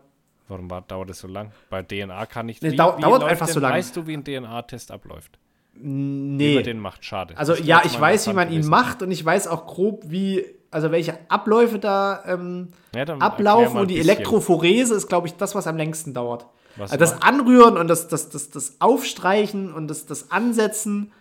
Warum 0.48 0.70
war, 0.70 0.82
dauert 0.84 1.10
das 1.10 1.20
so 1.20 1.28
lang? 1.28 1.52
Bei 1.72 1.82
DNA 1.82 2.26
kann 2.28 2.48
ich 2.50 2.62
wie, 2.62 2.76
dau- 2.76 2.98
wie 2.98 3.02
dauert 3.02 3.24
einfach 3.24 3.48
denn, 3.48 3.54
so 3.56 3.60
lang. 3.60 3.74
Weißt 3.74 3.96
du, 3.98 4.06
wie 4.06 4.14
ein 4.16 4.24
DNA-Test 4.24 4.92
abläuft? 4.92 5.40
Wie 5.74 5.82
Nee. 5.88 6.56
man 6.56 6.64
den 6.64 6.80
macht? 6.80 7.04
Schade. 7.04 7.36
Also 7.38 7.56
Das 7.56 7.66
ja, 7.66 7.82
ich 7.84 8.00
weiß, 8.00 8.28
wie 8.30 8.34
man 8.34 8.52
ihn 8.52 8.66
macht 8.68 9.02
und 9.02 9.10
ich 9.12 9.26
weiß 9.26 9.48
auch 9.48 9.66
grob, 9.66 10.04
wie, 10.06 10.46
also 10.70 10.92
welche 10.92 11.18
Abläufe 11.30 11.80
da 11.80 12.24
ähm, 12.28 12.70
Ja, 12.96 13.04
ablaufen 13.20 13.78
und 13.80 13.90
die 13.90 13.96
bisschen. 13.96 14.12
Elektrophorese 14.12 14.94
ist, 14.96 15.08
glaube 15.08 15.28
ich, 15.28 15.36
das, 15.36 15.56
was 15.56 15.66
am 15.68 15.76
längsten 15.78 16.14
dauert. 16.14 16.46
Was 16.78 16.92
also 16.92 17.06
das? 17.06 17.22
Anrühren 17.22 17.78
und 17.78 17.88
das, 17.88 18.08
das, 18.08 18.30
das, 18.30 18.50
das 18.50 18.76
Aufstreichen 18.80 19.74
und 19.74 19.88
das, 19.88 20.06
das 20.06 20.32
Ansetzen 20.32 21.12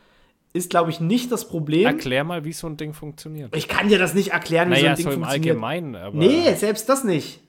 ist, 0.52 0.70
glaube 0.70 0.90
ich, 0.90 1.00
nicht 1.00 1.32
das 1.32 1.48
Problem. 1.48 1.86
Erklär 1.86 2.24
mal, 2.24 2.44
wie 2.44 2.52
so 2.52 2.66
ein 2.66 2.76
Ding 2.76 2.92
funktioniert. 2.92 3.54
ich 3.56 3.68
kann 3.68 3.88
dir 3.88 3.98
das 3.98 4.14
nicht 4.14 4.32
erklären, 4.32 4.70
wie 4.70 4.80
so 4.80 4.86
ein 4.86 4.96
Ding 4.96 5.04
so 5.04 5.10
im 5.10 5.20
funktioniert. 5.20 5.50
Allgemeinen. 5.50 5.96
Aber, 5.96 6.16
Nee, 6.16 6.54
selbst 6.54 6.88
das 6.88 7.04
nicht. 7.04 7.40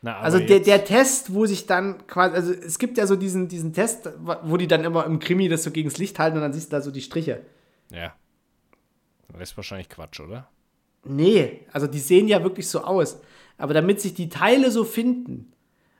Na, 0.00 0.18
Also 0.18 0.38
der, 0.38 0.60
der 0.60 0.84
Test, 0.84 1.32
wo 1.32 1.46
sich 1.46 1.66
dann 1.66 2.06
quasi, 2.06 2.34
also 2.34 2.52
es 2.52 2.78
gibt 2.78 2.98
ja 2.98 3.06
so 3.06 3.16
diesen, 3.16 3.48
diesen 3.48 3.72
Test, 3.72 4.10
wo 4.42 4.56
die 4.56 4.66
dann 4.66 4.84
immer 4.84 5.06
im 5.06 5.18
Krimi 5.18 5.48
das 5.48 5.62
so 5.62 5.70
gegens 5.70 5.98
Licht 5.98 6.18
halten 6.18 6.36
und 6.36 6.42
dann 6.42 6.52
siehst 6.52 6.72
du 6.72 6.76
da 6.76 6.82
so 6.82 6.90
die 6.90 7.00
Striche. 7.00 7.40
Ja. 7.90 8.14
Das 9.32 9.50
ist 9.50 9.56
wahrscheinlich 9.56 9.88
Quatsch, 9.88 10.20
oder? 10.20 10.48
Nee, 11.04 11.66
also 11.72 11.86
die 11.86 11.98
sehen 11.98 12.28
ja 12.28 12.42
wirklich 12.42 12.68
so 12.68 12.82
aus. 12.82 13.18
Aber 13.56 13.72
damit 13.74 14.00
sich 14.00 14.14
die 14.14 14.28
Teile 14.28 14.70
so 14.70 14.84
finden 14.84 15.53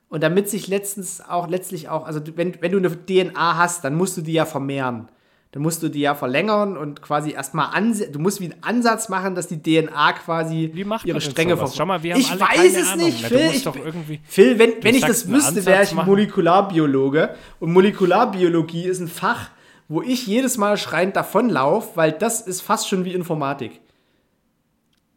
und 0.08 0.22
damit 0.22 0.48
sich 0.48 0.68
letztens 0.68 1.20
auch 1.20 1.48
letztlich 1.48 1.88
auch, 1.88 2.06
also 2.06 2.20
wenn, 2.36 2.60
wenn 2.62 2.72
du 2.72 2.78
eine 2.78 2.90
DNA 2.90 3.56
hast, 3.56 3.84
dann 3.84 3.94
musst 3.96 4.16
du 4.16 4.22
die 4.22 4.32
ja 4.32 4.44
vermehren. 4.46 5.08
Dann 5.52 5.62
musst 5.62 5.84
du 5.84 5.88
die 5.88 6.00
ja 6.00 6.16
verlängern 6.16 6.76
und 6.76 7.00
quasi 7.00 7.30
erstmal 7.30 7.68
anse 7.76 8.10
du 8.10 8.18
musst 8.18 8.40
wie 8.40 8.50
einen 8.50 8.62
Ansatz 8.64 9.08
machen, 9.08 9.36
dass 9.36 9.46
die 9.46 9.62
DNA 9.62 10.12
quasi 10.14 10.70
Wie 10.74 10.82
macht 10.82 11.06
ihre 11.06 11.20
Stränge 11.20 11.54
sowas? 11.56 11.70
ver- 11.70 11.76
Schau 11.76 11.86
mal, 11.86 12.02
wir 12.02 12.14
haben 12.14 12.20
Ich 12.20 12.30
alle 12.32 12.40
weiß 12.40 12.76
es 12.76 12.88
Ahnung. 12.88 13.06
nicht, 13.06 13.24
Phil. 13.24 13.44
musst 13.44 13.56
Ich, 13.58 13.62
doch 13.62 13.76
irgendwie- 13.76 14.20
Phil, 14.24 14.58
wenn, 14.58 14.72
wenn 14.82 14.94
ich 14.96 15.02
das 15.04 15.28
wüsste, 15.28 15.64
wäre 15.64 15.84
ich 15.84 15.92
machen. 15.92 16.08
Molekularbiologe. 16.08 17.36
Und 17.60 17.72
Molekularbiologie 17.72 18.84
ist 18.86 18.98
ein 18.98 19.06
Fach, 19.06 19.50
wo 19.86 20.02
ich 20.02 20.26
jedes 20.26 20.56
Mal 20.58 20.76
schreiend 20.76 21.14
davonlaufe, 21.14 21.90
weil 21.94 22.10
das 22.10 22.40
ist 22.40 22.60
fast 22.60 22.88
schon 22.88 23.04
wie 23.04 23.12
Informatik. 23.14 23.80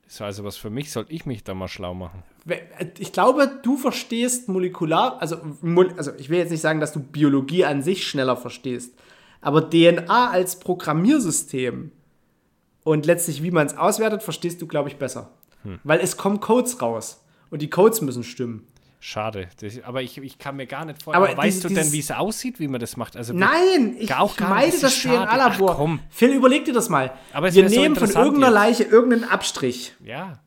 Ist 0.08 0.22
also 0.22 0.44
was 0.44 0.56
für 0.56 0.70
mich, 0.70 0.92
sollte 0.92 1.14
ich 1.14 1.26
mich 1.26 1.44
da 1.44 1.56
mal 1.56 1.68
schlau 1.68 1.96
machen. 1.96 2.22
Ich 2.99 3.11
glaube, 3.11 3.60
du 3.64 3.78
verstehst 3.78 4.48
molekular, 4.48 5.18
also, 5.22 5.38
also 5.98 6.11
ich 6.18 6.30
will 6.30 6.38
jetzt 6.40 6.52
nicht 6.52 6.61
sagen, 6.61 6.80
dass 6.80 6.94
du 6.94 6.99
Biologie 7.02 7.65
an 7.65 7.82
sich 7.82 8.07
schneller 8.07 8.38
verstehst, 8.38 8.94
aber 9.41 9.69
DNA 9.69 10.30
als 10.30 10.60
Programmiersystem 10.60 11.91
und 12.84 13.06
letztlich, 13.06 13.44
wie 13.44 13.52
man 13.52 13.68
es 13.68 13.78
auswertet, 13.78 14.24
verstehst 14.24 14.61
du, 14.61 14.68
glaube 14.68 14.90
ich, 14.90 14.98
besser. 14.98 15.32
Hm. 15.64 15.80
Weil 15.84 15.99
es 15.99 16.15
kommen 16.15 16.40
Codes 16.40 16.82
raus 16.82 17.24
und 17.49 17.61
die 17.61 17.69
Codes 17.69 18.02
müssen 18.02 18.24
stimmen. 18.24 18.65
Schade. 18.99 19.48
Das, 19.60 19.74
aber 19.84 20.02
ich, 20.02 20.18
ich 20.18 20.40
kann 20.40 20.56
mir 20.56 20.65
gar 20.65 20.84
nicht 20.86 21.03
vorstellen. 21.03 21.24
Aber 21.24 21.34
Aber 21.34 21.44
weißt 21.44 21.57
dieses- 21.64 21.69
du 21.69 21.76
denn, 21.76 21.91
wie 21.91 21.99
es 21.99 22.11
aussieht, 22.11 22.60
wie 22.60 22.68
man 22.68 22.80
das 22.80 22.98
macht? 22.98 23.15
Also, 23.15 23.34
Nein, 23.34 23.95
ich, 23.99 24.14
Auch 24.15 24.34
ich 24.34 24.40
meide 24.40 24.72
das 24.72 24.82
das. 24.82 25.02
DNA-Labor. 25.02 25.99
Phil, 26.10 26.32
überleg 26.34 26.65
dir 26.65 26.74
das 26.74 26.90
mal. 26.90 27.11
Aber 27.32 27.53
wir 27.53 27.64
wär 27.64 27.69
so 27.69 27.80
nehmen 27.80 27.95
von 27.95 28.10
irgendeiner 28.10 28.48
jetzt. 28.48 28.53
Leiche 28.80 28.84
irgendeinen 28.86 29.26
Abstrich. 29.26 29.94
Ja. 30.03 30.40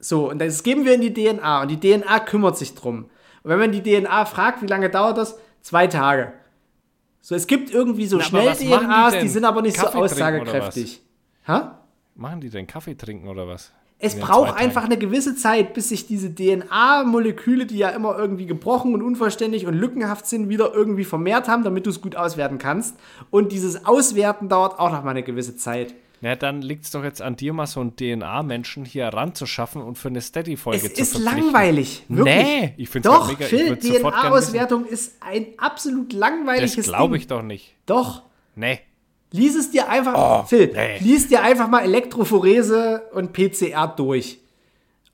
So, 0.00 0.30
und 0.30 0.40
das 0.40 0.62
geben 0.62 0.84
wir 0.84 0.94
in 0.94 1.02
die 1.02 1.12
DNA 1.12 1.62
und 1.62 1.68
die 1.68 1.78
DNA 1.78 2.20
kümmert 2.20 2.56
sich 2.56 2.74
drum. 2.74 3.04
Und 3.42 3.50
wenn 3.50 3.58
man 3.58 3.72
die 3.72 3.82
DNA 3.82 4.24
fragt, 4.24 4.62
wie 4.62 4.66
lange 4.66 4.90
dauert 4.90 5.18
das? 5.18 5.38
Zwei 5.60 5.86
Tage. 5.86 6.32
So, 7.20 7.34
es 7.34 7.46
gibt 7.46 7.70
irgendwie 7.70 8.06
so 8.06 8.16
Na, 8.16 8.24
was 8.46 8.64
machen 8.64 9.12
die 9.12 9.20
die, 9.20 9.28
sind 9.28 9.44
aber 9.44 9.60
nicht 9.62 9.76
Kaffee 9.76 9.98
so 9.98 10.04
aussagekräftig. 10.04 11.02
Ha? 11.46 11.78
Machen 12.14 12.40
die 12.40 12.48
denn 12.48 12.66
Kaffee 12.66 12.94
trinken 12.94 13.28
oder 13.28 13.46
was? 13.46 13.72
Es 14.02 14.18
braucht 14.18 14.56
einfach 14.56 14.84
eine 14.84 14.96
gewisse 14.96 15.36
Zeit, 15.36 15.74
bis 15.74 15.90
sich 15.90 16.06
diese 16.06 16.34
DNA-Moleküle, 16.34 17.66
die 17.66 17.76
ja 17.76 17.90
immer 17.90 18.16
irgendwie 18.16 18.46
gebrochen 18.46 18.94
und 18.94 19.02
unvollständig 19.02 19.66
und 19.66 19.74
lückenhaft 19.74 20.26
sind, 20.26 20.48
wieder 20.48 20.72
irgendwie 20.72 21.04
vermehrt 21.04 21.48
haben, 21.48 21.64
damit 21.64 21.84
du 21.84 21.90
es 21.90 22.00
gut 22.00 22.16
auswerten 22.16 22.56
kannst. 22.56 22.96
Und 23.30 23.52
dieses 23.52 23.84
Auswerten 23.84 24.48
dauert 24.48 24.78
auch 24.78 24.90
noch 24.90 25.04
mal 25.04 25.10
eine 25.10 25.22
gewisse 25.22 25.54
Zeit. 25.56 25.94
Na, 26.22 26.36
dann 26.36 26.60
liegt 26.60 26.84
es 26.84 26.90
doch 26.90 27.02
jetzt 27.02 27.22
an 27.22 27.36
dir, 27.36 27.52
mal 27.54 27.66
so 27.66 27.80
einen 27.80 27.96
DNA-Menschen 27.96 28.84
hier 28.84 29.08
ranzuschaffen 29.08 29.80
und 29.80 29.96
für 29.96 30.08
eine 30.08 30.20
Steady-Folge 30.20 30.86
Es 30.86 30.94
zu 30.94 31.00
ist 31.00 31.12
verpflichten. 31.12 31.44
langweilig. 31.44 32.04
Wirklich. 32.08 32.34
Nee, 32.36 32.74
ich 32.76 32.88
find's 32.90 33.08
Doch, 33.08 33.28
grad 33.28 33.38
mega. 33.40 33.46
Phil, 33.46 33.76
DNA-Auswertung 33.78 34.84
ist 34.84 35.14
ein 35.20 35.46
absolut 35.56 36.12
langweiliges 36.12 36.76
Das 36.76 36.84
glaube 36.86 37.14
Ding. 37.14 37.20
ich 37.22 37.26
doch 37.26 37.42
nicht. 37.42 37.74
Doch. 37.86 38.22
Nee. 38.54 38.80
Lies 39.32 39.54
es 39.56 39.70
dir 39.70 39.88
einfach, 39.88 40.46
Phil, 40.48 40.70
Oh, 40.72 40.76
nee. 40.76 40.98
lies 40.98 41.28
dir 41.28 41.42
einfach 41.42 41.68
mal 41.68 41.84
Elektrophorese 41.84 43.04
und 43.12 43.32
PCR 43.32 43.86
durch. 43.88 44.40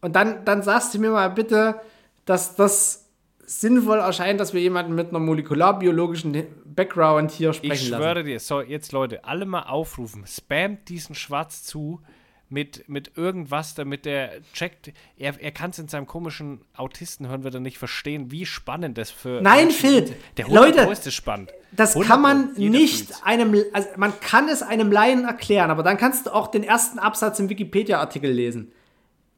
Und 0.00 0.16
dann, 0.16 0.44
dann 0.44 0.62
sagst 0.62 0.94
du 0.94 0.98
mir 0.98 1.10
mal 1.10 1.28
bitte, 1.30 1.80
dass 2.24 2.56
das 2.56 3.05
sinnvoll 3.46 3.98
erscheint, 3.98 4.40
dass 4.40 4.52
wir 4.52 4.60
jemanden 4.60 4.94
mit 4.94 5.08
einer 5.08 5.18
molekularbiologischen 5.20 6.44
Background 6.64 7.30
hier 7.30 7.52
sprechen 7.52 7.72
Ich 7.72 7.88
lassen. 7.88 8.02
schwöre 8.02 8.24
dir, 8.24 8.40
so, 8.40 8.60
jetzt 8.60 8.92
Leute, 8.92 9.24
alle 9.24 9.46
mal 9.46 9.62
aufrufen, 9.62 10.24
spamt 10.26 10.88
diesen 10.88 11.14
Schwarz 11.14 11.62
zu 11.62 12.00
mit, 12.48 12.88
mit 12.88 13.16
irgendwas, 13.16 13.74
damit 13.74 14.04
der 14.04 14.40
checkt. 14.52 14.92
Er, 15.16 15.40
er 15.40 15.50
kann 15.50 15.70
es 15.70 15.78
in 15.78 15.88
seinem 15.88 16.06
komischen 16.06 16.60
Autistenhirn 16.76 17.44
wieder 17.44 17.60
nicht 17.60 17.78
verstehen, 17.78 18.30
wie 18.30 18.46
spannend 18.46 18.98
das 18.98 19.10
für. 19.10 19.40
Nein, 19.40 19.70
Phil. 19.70 20.14
Der 20.36 20.46
Leute, 20.46 20.80
100 20.80 20.92
ist 20.92 21.06
es 21.06 21.14
spannend. 21.14 21.52
Das 21.72 21.90
100 21.96 22.08
kann 22.08 22.22
man 22.22 22.52
nicht 22.54 23.06
fühlt's. 23.06 23.22
einem, 23.24 23.64
also 23.72 23.88
man 23.96 24.18
kann 24.20 24.48
es 24.48 24.62
einem 24.62 24.92
Laien 24.92 25.24
erklären, 25.24 25.70
aber 25.70 25.82
dann 25.82 25.96
kannst 25.96 26.26
du 26.26 26.34
auch 26.34 26.48
den 26.48 26.62
ersten 26.62 26.98
Absatz 26.98 27.38
im 27.40 27.48
Wikipedia-Artikel 27.48 28.30
lesen. 28.30 28.70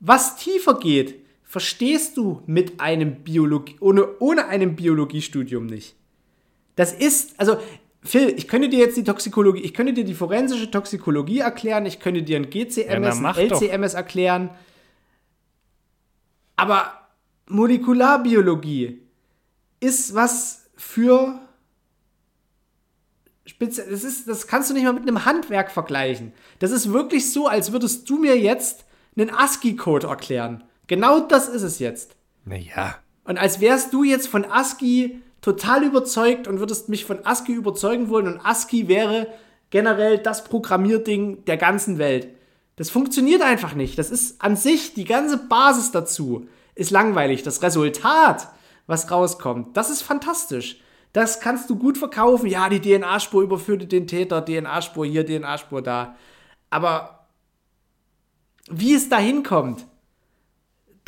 Was 0.01 0.37
tiefer 0.37 0.79
geht, 0.79 1.25
verstehst 1.49 2.19
du 2.19 2.43
mit 2.47 2.79
einem 2.79 3.25
Biologie, 3.25 3.77
ohne, 3.81 4.07
ohne 4.21 4.47
einem 4.49 4.77
Biologiestudium 4.77 5.65
nicht. 5.65 5.97
Das 6.77 6.93
ist, 6.93 7.41
also, 7.41 7.57
Phil, 8.03 8.35
ich 8.37 8.47
könnte 8.47 8.69
dir 8.69 8.79
jetzt 8.79 8.99
die 8.99 9.03
Toxikologie, 9.03 9.63
ich 9.63 9.73
könnte 9.73 9.95
dir 9.95 10.05
die 10.05 10.15
forensische 10.15 10.71
Toxikologie 10.71 11.39
erklären, 11.39 11.87
ich 11.87 12.01
könnte 12.01 12.23
dir 12.23 12.37
ein 12.37 12.45
Ja, 12.45 12.51
GCMS, 12.51 12.99
na, 13.01 13.11
ein 13.11 13.23
mach 13.23 13.39
doch. 13.39 13.63
LCMS 13.63 13.95
erklären, 13.95 14.51
aber 16.55 16.93
Molekularbiologie 17.47 19.01
ist 19.81 20.15
was 20.15 20.67
für 20.77 21.41
Spezi 23.47 23.83
das, 23.89 24.05
ist, 24.05 24.29
das 24.29 24.47
kannst 24.47 24.69
du 24.69 24.75
nicht 24.75 24.85
mal 24.85 24.93
mit 24.93 25.05
einem 25.05 25.25
Handwerk 25.25 25.71
vergleichen. 25.71 26.33
Das 26.59 26.73
ist 26.73 26.93
wirklich 26.93 27.33
so, 27.33 27.47
als 27.47 27.73
würdest 27.73 28.09
du 28.11 28.19
mir 28.19 28.39
jetzt 28.39 28.85
einen 29.17 29.31
ASCII-Code 29.31 30.09
erklären. 30.09 30.63
Genau 30.89 31.21
das 31.21 31.49
ist 31.49 31.63
es 31.63 31.79
jetzt. 31.79 32.17
Naja. 32.45 32.97
Und 33.25 33.39
als 33.39 33.61
wärst 33.61 33.93
du 33.93 34.03
jetzt 34.03 34.27
von 34.27 34.45
ASCII 34.45 35.23
total 35.41 35.85
überzeugt 35.85 36.49
und 36.49 36.59
würdest 36.59 36.89
mich 36.89 37.05
von 37.05 37.25
ASCII 37.25 37.53
überzeugen 37.53 38.09
wollen 38.09 38.27
und 38.27 38.41
ASCII 38.41 38.89
wäre 38.89 39.29
generell 39.71 40.19
das 40.19 40.45
Programmierding 40.45 41.45
der 41.45 41.57
ganzen 41.57 41.99
Welt. 41.99 42.29
Das 42.77 42.91
funktioniert 42.91 43.43
einfach 43.43 43.75
nicht. 43.75 43.99
Das 43.99 44.11
ist 44.11 44.43
an 44.43 44.57
sich, 44.57 44.95
die 44.95 45.05
ganze 45.05 45.37
Basis 45.37 45.91
dazu 45.91 46.47
ist 46.75 46.91
langweilig. 46.91 47.43
Das 47.43 47.63
Resultat, 47.63 48.49
was 48.87 49.11
rauskommt, 49.11 49.77
das 49.77 49.91
ist 49.91 50.03
fantastisch. 50.03 50.81
Das 51.13 51.41
kannst 51.41 51.69
du 51.71 51.77
gut 51.77 51.99
verkaufen. 51.99 52.47
Ja, 52.47 52.69
die 52.69 52.81
DNA-Spur 52.81 53.43
überführte 53.43 53.87
den 53.87 54.07
Täter, 54.07 54.45
DNA-Spur 54.45 55.07
hier, 55.07 55.27
DNA-Spur 55.27 55.83
da. 55.83 56.17
Aber 56.71 57.27
wie 58.71 58.95
es 58.95 59.09
da 59.09 59.19
hinkommt, 59.19 59.87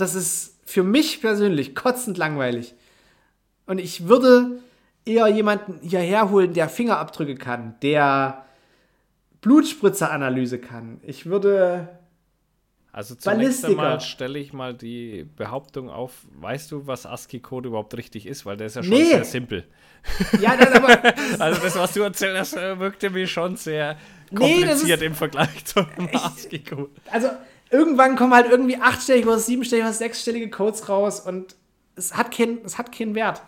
das 0.01 0.15
ist 0.15 0.59
für 0.65 0.83
mich 0.83 1.21
persönlich 1.21 1.75
kotzend 1.75 2.17
langweilig. 2.19 2.75
Und 3.67 3.79
ich 3.79 4.07
würde 4.09 4.61
eher 5.05 5.27
jemanden 5.29 5.79
hierher 5.83 6.31
holen, 6.31 6.53
der 6.55 6.69
Fingerabdrücke 6.69 7.35
kann, 7.37 7.75
der 7.83 8.45
Blutspritzeranalyse 9.41 10.59
kann. 10.59 11.01
Ich 11.03 11.27
würde. 11.27 11.89
Also 12.93 13.15
zunächst 13.15 13.65
einmal 13.65 14.01
stelle 14.01 14.41
ich 14.41 14.53
mal 14.53 14.75
die 14.75 15.25
Behauptung 15.37 15.89
auf, 15.91 16.13
weißt 16.41 16.73
du, 16.73 16.89
was 16.89 17.07
ASCII-Code 17.07 17.69
überhaupt 17.69 17.97
richtig 17.97 18.27
ist? 18.27 18.45
Weil 18.45 18.57
der 18.57 18.67
ist 18.67 18.75
ja 18.77 18.83
schon 18.83 18.95
Nee. 18.95 19.05
sehr 19.05 19.25
simpel. 19.25 19.65
Ja, 20.41 20.57
das 20.57 20.73
aber. 20.73 21.01
Also 21.39 21.61
das, 21.63 21.77
was 21.77 21.93
du 21.95 22.01
erzählt 22.03 22.37
hast, 22.37 22.57
äh, 22.57 22.79
wirkte 22.81 23.11
mir 23.11 23.29
schon 23.29 23.55
sehr 23.57 23.97
Nee, 24.33 24.37
kompliziert 24.39 25.01
ist- 25.01 25.07
im 25.07 25.15
Vergleich 25.15 25.65
zum 25.67 25.87
ASCII-Code. 26.13 26.91
Also, 27.13 27.29
irgendwann 27.71 28.17
kommen 28.17 28.35
halt 28.35 28.51
irgendwie 28.51 28.77
achtstellige 28.77 29.29
oder 29.29 29.39
siebenstellige 29.39 29.87
oder 29.87 29.95
sechsstellige 29.95 30.51
Codes 30.51 30.89
raus 30.89 31.21
und 31.21 31.57
es 31.97 32.17
hat, 32.17 32.35
kein, 32.35 32.59
es 32.65 32.79
hat 32.79 32.93
keinen 32.93 33.15
Wert. 33.15 33.43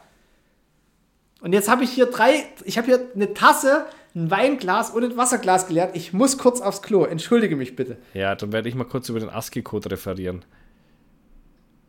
Und 1.41 1.53
jetzt 1.53 1.69
habe 1.69 1.83
ich 1.85 1.91
hier 1.91 2.07
drei, 2.07 2.45
ich 2.65 2.79
habe 2.79 2.87
hier 2.87 3.11
eine 3.15 3.35
Tasse, 3.35 3.87
ein 4.15 4.31
Weinglas 4.31 4.91
und 4.91 5.05
ein 5.05 5.17
Wasserglas 5.17 5.67
geleert. 5.67 5.97
Ich 5.97 6.13
muss 6.13 6.39
kurz 6.39 6.61
aufs 6.61 6.83
Klo. 6.83 7.05
Entschuldige 7.05 7.57
mich 7.57 7.75
bitte. 7.75 7.97
Ja, 8.15 8.35
dann 8.35 8.53
werde 8.53 8.69
ich 8.69 8.75
mal 8.75 8.85
kurz 8.85 9.09
über 9.09 9.19
den 9.19 9.31
ASCII-Code 9.31 9.91
referieren. 9.91 10.45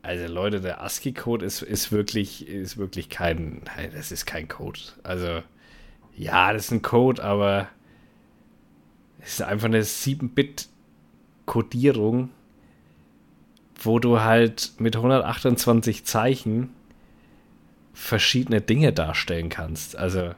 Also 0.01 0.33
Leute, 0.33 0.59
der 0.59 0.81
ASCII-Code 0.81 1.45
ist, 1.45 1.61
ist, 1.61 1.91
wirklich, 1.91 2.47
ist 2.47 2.77
wirklich 2.77 3.09
kein, 3.09 3.61
das 3.93 4.11
ist 4.11 4.25
kein 4.25 4.47
Code. 4.47 4.79
Also, 5.03 5.43
ja, 6.15 6.51
das 6.51 6.65
ist 6.65 6.71
ein 6.71 6.81
Code, 6.81 7.23
aber 7.23 7.67
es 9.19 9.33
ist 9.33 9.41
einfach 9.43 9.67
eine 9.67 9.83
7-Bit-Codierung, 11.45 12.29
wo 13.81 13.99
du 13.99 14.21
halt 14.21 14.73
mit 14.77 14.95
128 14.95 16.05
Zeichen 16.05 16.69
verschiedene 17.93 18.61
Dinge 18.61 18.93
darstellen 18.93 19.49
kannst. 19.49 19.95
Also, 19.95 20.33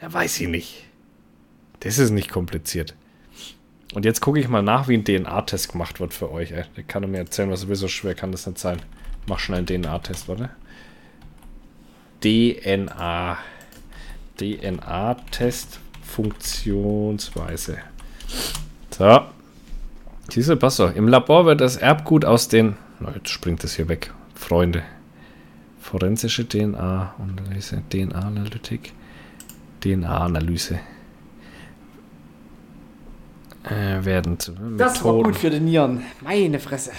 ja, 0.00 0.12
weiß 0.12 0.40
ich 0.40 0.48
nicht. 0.48 0.84
Das 1.80 1.98
ist 1.98 2.10
nicht 2.10 2.30
kompliziert. 2.30 2.94
Und 3.94 4.04
jetzt 4.04 4.20
gucke 4.20 4.38
ich 4.38 4.48
mal 4.48 4.62
nach, 4.62 4.86
wie 4.86 4.96
ein 4.96 5.04
DNA-Test 5.04 5.72
gemacht 5.72 5.98
wird 5.98 6.14
für 6.14 6.30
euch. 6.30 6.52
Ey. 6.52 6.64
Der 6.76 6.84
kann 6.84 7.10
mir 7.10 7.18
erzählen, 7.18 7.50
was 7.50 7.62
sowieso 7.62 7.88
schwer 7.88 8.14
kann 8.14 8.30
das 8.30 8.46
nicht 8.46 8.58
sein. 8.58 8.80
Mach 9.26 9.38
schnell 9.38 9.58
einen 9.58 9.66
DNA-Test, 9.66 10.28
warte. 10.28 10.50
DNA. 12.22 13.38
DNA-Test 14.38 15.80
Funktionsweise. 16.02 17.78
So. 19.00 19.20
Diese 20.34 20.58
Passo. 20.58 20.88
Im 20.88 21.08
Labor 21.08 21.46
wird 21.46 21.62
das 21.62 21.78
Erbgut 21.78 22.26
aus 22.26 22.48
den. 22.48 22.76
Na, 23.00 23.10
jetzt 23.14 23.30
springt 23.30 23.64
das 23.64 23.76
hier 23.76 23.88
weg. 23.88 24.12
Freunde. 24.34 24.82
Forensische 25.80 26.46
DNA-Analyse. 26.46 27.82
DNA-Analytik. 27.90 28.92
DNA-Analyse. 29.80 30.80
Äh, 33.64 34.04
werden 34.04 34.38
zu 34.38 34.52
Das 34.76 35.02
war 35.02 35.14
gut 35.14 35.36
für 35.36 35.48
die 35.48 35.60
Nieren. 35.60 36.02
Meine 36.20 36.58
Fresse. 36.60 36.92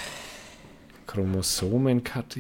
Chromosomenkarte, 1.06 2.40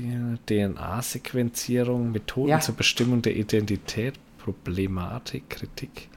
DNA-Sequenzierung, 0.49 2.11
Methoden 2.11 2.49
Ja. 2.49 2.61
zur 2.61 2.73
Bestimmung 2.73 3.21
der 3.21 3.35
Identität, 3.35 4.15
Problematik, 4.39 5.51
Kritik. 5.51 6.09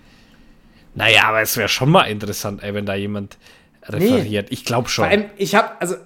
Naja, 0.95 1.25
aber 1.25 1.41
es 1.43 1.57
wäre 1.57 1.69
schon 1.69 1.91
mal 1.91 2.05
interessant, 2.05 2.63
ey, 2.63 2.73
wenn 2.75 2.87
da 2.87 2.95
jemand 2.95 3.37
referiert. 3.85 4.51
Ich 4.53 4.65
glaube 4.65 4.89
schon. 4.89 5.05
Vor 5.05 5.11
allem, 5.11 5.31
ich 5.37 5.55
habe, 5.55 5.81
also, 5.81 5.97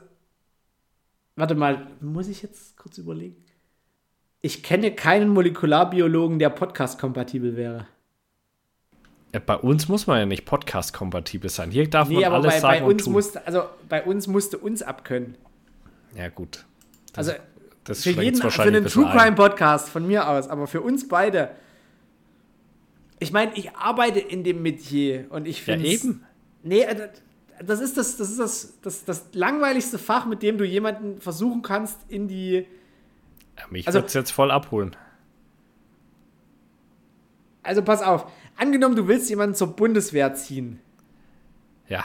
warte 1.36 1.54
mal, 1.54 1.86
muss 2.00 2.28
ich 2.28 2.42
jetzt 2.42 2.76
kurz 2.76 2.98
überlegen? 2.98 3.36
Ich 4.40 4.62
kenne 4.62 4.92
keinen 4.92 5.28
Molekularbiologen, 5.30 6.38
der 6.38 6.50
podcast-kompatibel 6.50 7.56
wäre. 7.56 7.86
Äh, 9.32 9.40
Bei 9.40 9.56
uns 9.56 9.88
muss 9.88 10.06
man 10.06 10.20
ja 10.20 10.26
nicht 10.26 10.44
podcast-kompatibel 10.46 11.50
sein. 11.50 11.70
Hier 11.70 11.88
darf 11.90 12.08
Nee, 12.08 12.16
man 12.16 12.24
aber 12.24 12.36
alles 12.36 12.54
bei, 12.54 12.60
sagen 12.60 12.80
bei 12.80 12.84
und 12.86 12.92
uns 12.94 13.04
tun. 13.04 13.12
musste, 13.12 13.46
also 13.46 13.64
bei 13.88 14.02
uns 14.04 14.26
musste 14.26 14.58
uns 14.58 14.82
abkönnen. 14.82 15.36
ja, 16.16 16.28
gut. 16.28 16.64
Also 17.16 17.32
Das 17.84 18.04
für 18.04 18.10
jeden, 18.10 18.40
für 18.40 18.62
einen 18.62 18.86
True 18.86 19.10
Crime 19.10 19.34
Podcast 19.34 19.88
von 19.88 20.06
mir 20.06 20.28
aus, 20.28 20.48
aber 20.48 20.66
für 20.66 20.80
uns 20.80 21.08
beide. 21.08 21.50
Ich 23.20 23.32
meine, 23.32 23.52
ich 23.56 23.74
arbeite 23.74 24.20
in 24.20 24.44
dem 24.44 24.62
Metier 24.62 25.26
und 25.30 25.46
ich 25.46 25.58
Ja, 25.66 25.74
finde 25.74 25.88
eben. 25.88 26.24
Nee, 26.62 26.82
äh, 26.82 27.08
das 27.64 27.80
ist 27.80 27.96
das, 27.96 28.16
das 28.16 28.30
ist 28.30 28.38
das, 28.38 28.78
das, 28.82 29.04
das 29.04 29.24
langweiligste 29.32 29.98
Fach, 29.98 30.26
mit 30.26 30.42
dem 30.42 30.58
du 30.58 30.64
jemanden 30.64 31.20
versuchen 31.20 31.62
kannst, 31.62 31.98
in 32.08 32.28
die. 32.28 32.66
Ja, 33.58 33.64
mich 33.70 33.86
Also- 33.86 33.98
wird's 34.00 34.14
jetzt 34.14 34.30
voll 34.30 34.50
abholen. 34.50 34.94
Also 37.62 37.82
pass 37.82 38.02
auf. 38.02 38.30
Angenommen, 38.56 38.96
du 38.96 39.06
willst 39.08 39.28
jemanden 39.30 39.54
zur 39.54 39.74
Bundeswehr 39.76 40.34
ziehen. 40.34 40.80
Ja. 41.88 42.04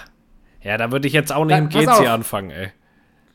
Ja, 0.61 0.77
da 0.77 0.91
würde 0.91 1.07
ich 1.07 1.13
jetzt 1.13 1.31
auch 1.31 1.45
nicht 1.45 1.57
im 1.57 1.69
GC 1.69 2.07
anfangen, 2.07 2.49
ey. 2.51 2.71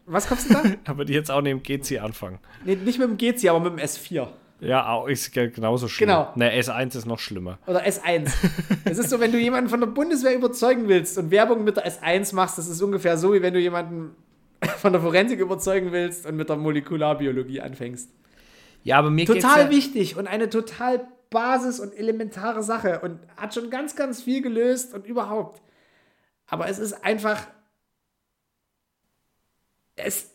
Was 0.07 0.27
kommst 0.29 0.49
du 0.51 0.55
da? 0.55 0.63
Da 0.85 0.97
würde 0.97 1.11
ich 1.13 1.17
jetzt 1.17 1.31
auch 1.31 1.43
nicht 1.43 1.53
im 1.53 1.63
GC 1.63 1.99
anfangen. 2.01 2.39
nee, 2.65 2.75
nicht 2.77 2.99
mit 2.99 3.09
dem 3.09 3.17
GC, 3.19 3.49
aber 3.51 3.61
mit 3.61 3.73
dem 3.79 3.79
S4. 3.85 4.29
Ja, 4.61 4.89
auch 4.89 5.07
ist 5.07 5.33
ge- 5.33 5.51
genauso 5.51 5.87
schlimm. 5.87 6.09
Genau. 6.09 6.33
Ne, 6.35 6.53
S1 6.61 6.97
ist 6.97 7.07
noch 7.07 7.19
schlimmer. 7.21 7.59
Oder 7.67 7.85
S1. 7.87 8.29
Es 8.85 8.99
ist 8.99 9.09
so, 9.11 9.21
wenn 9.21 9.31
du 9.31 9.39
jemanden 9.39 9.71
von 9.71 9.79
der 9.81 9.87
Bundeswehr 9.87 10.35
überzeugen 10.35 10.89
willst 10.89 11.17
und 11.17 11.31
Werbung 11.31 11.63
mit 11.63 11.77
der 11.77 11.87
S1 11.87 12.35
machst, 12.35 12.59
das 12.59 12.67
ist 12.69 12.83
ungefähr 12.83 13.17
so, 13.17 13.33
wie 13.35 13.41
wenn 13.43 13.55
du 13.55 13.61
jemanden 13.61 14.17
von 14.79 14.93
der 14.93 15.01
Forensik 15.01 15.39
überzeugen 15.39 15.93
willst 15.93 16.27
und 16.27 16.37
mit 16.37 16.49
der 16.49 16.57
Molekularbiologie 16.57 17.61
anfängst. 17.61 18.11
Ja, 18.83 18.99
aber 18.99 19.11
mir 19.11 19.27
Total 19.27 19.69
geht's 19.69 19.77
wichtig 19.77 20.17
und 20.17 20.27
eine 20.27 20.51
total 20.51 21.07
Basis- 21.31 21.79
und 21.79 21.93
elementare 21.95 22.63
Sache 22.63 23.01
und 23.01 23.21
hat 23.37 23.55
schon 23.55 23.71
ganz, 23.71 23.95
ganz 23.95 24.23
viel 24.23 24.41
gelöst 24.43 24.95
und 24.95 25.07
überhaupt. 25.07 25.63
Aber 26.47 26.69
es 26.69 26.79
ist 26.79 27.05
einfach. 27.05 27.47
Es. 29.97 30.31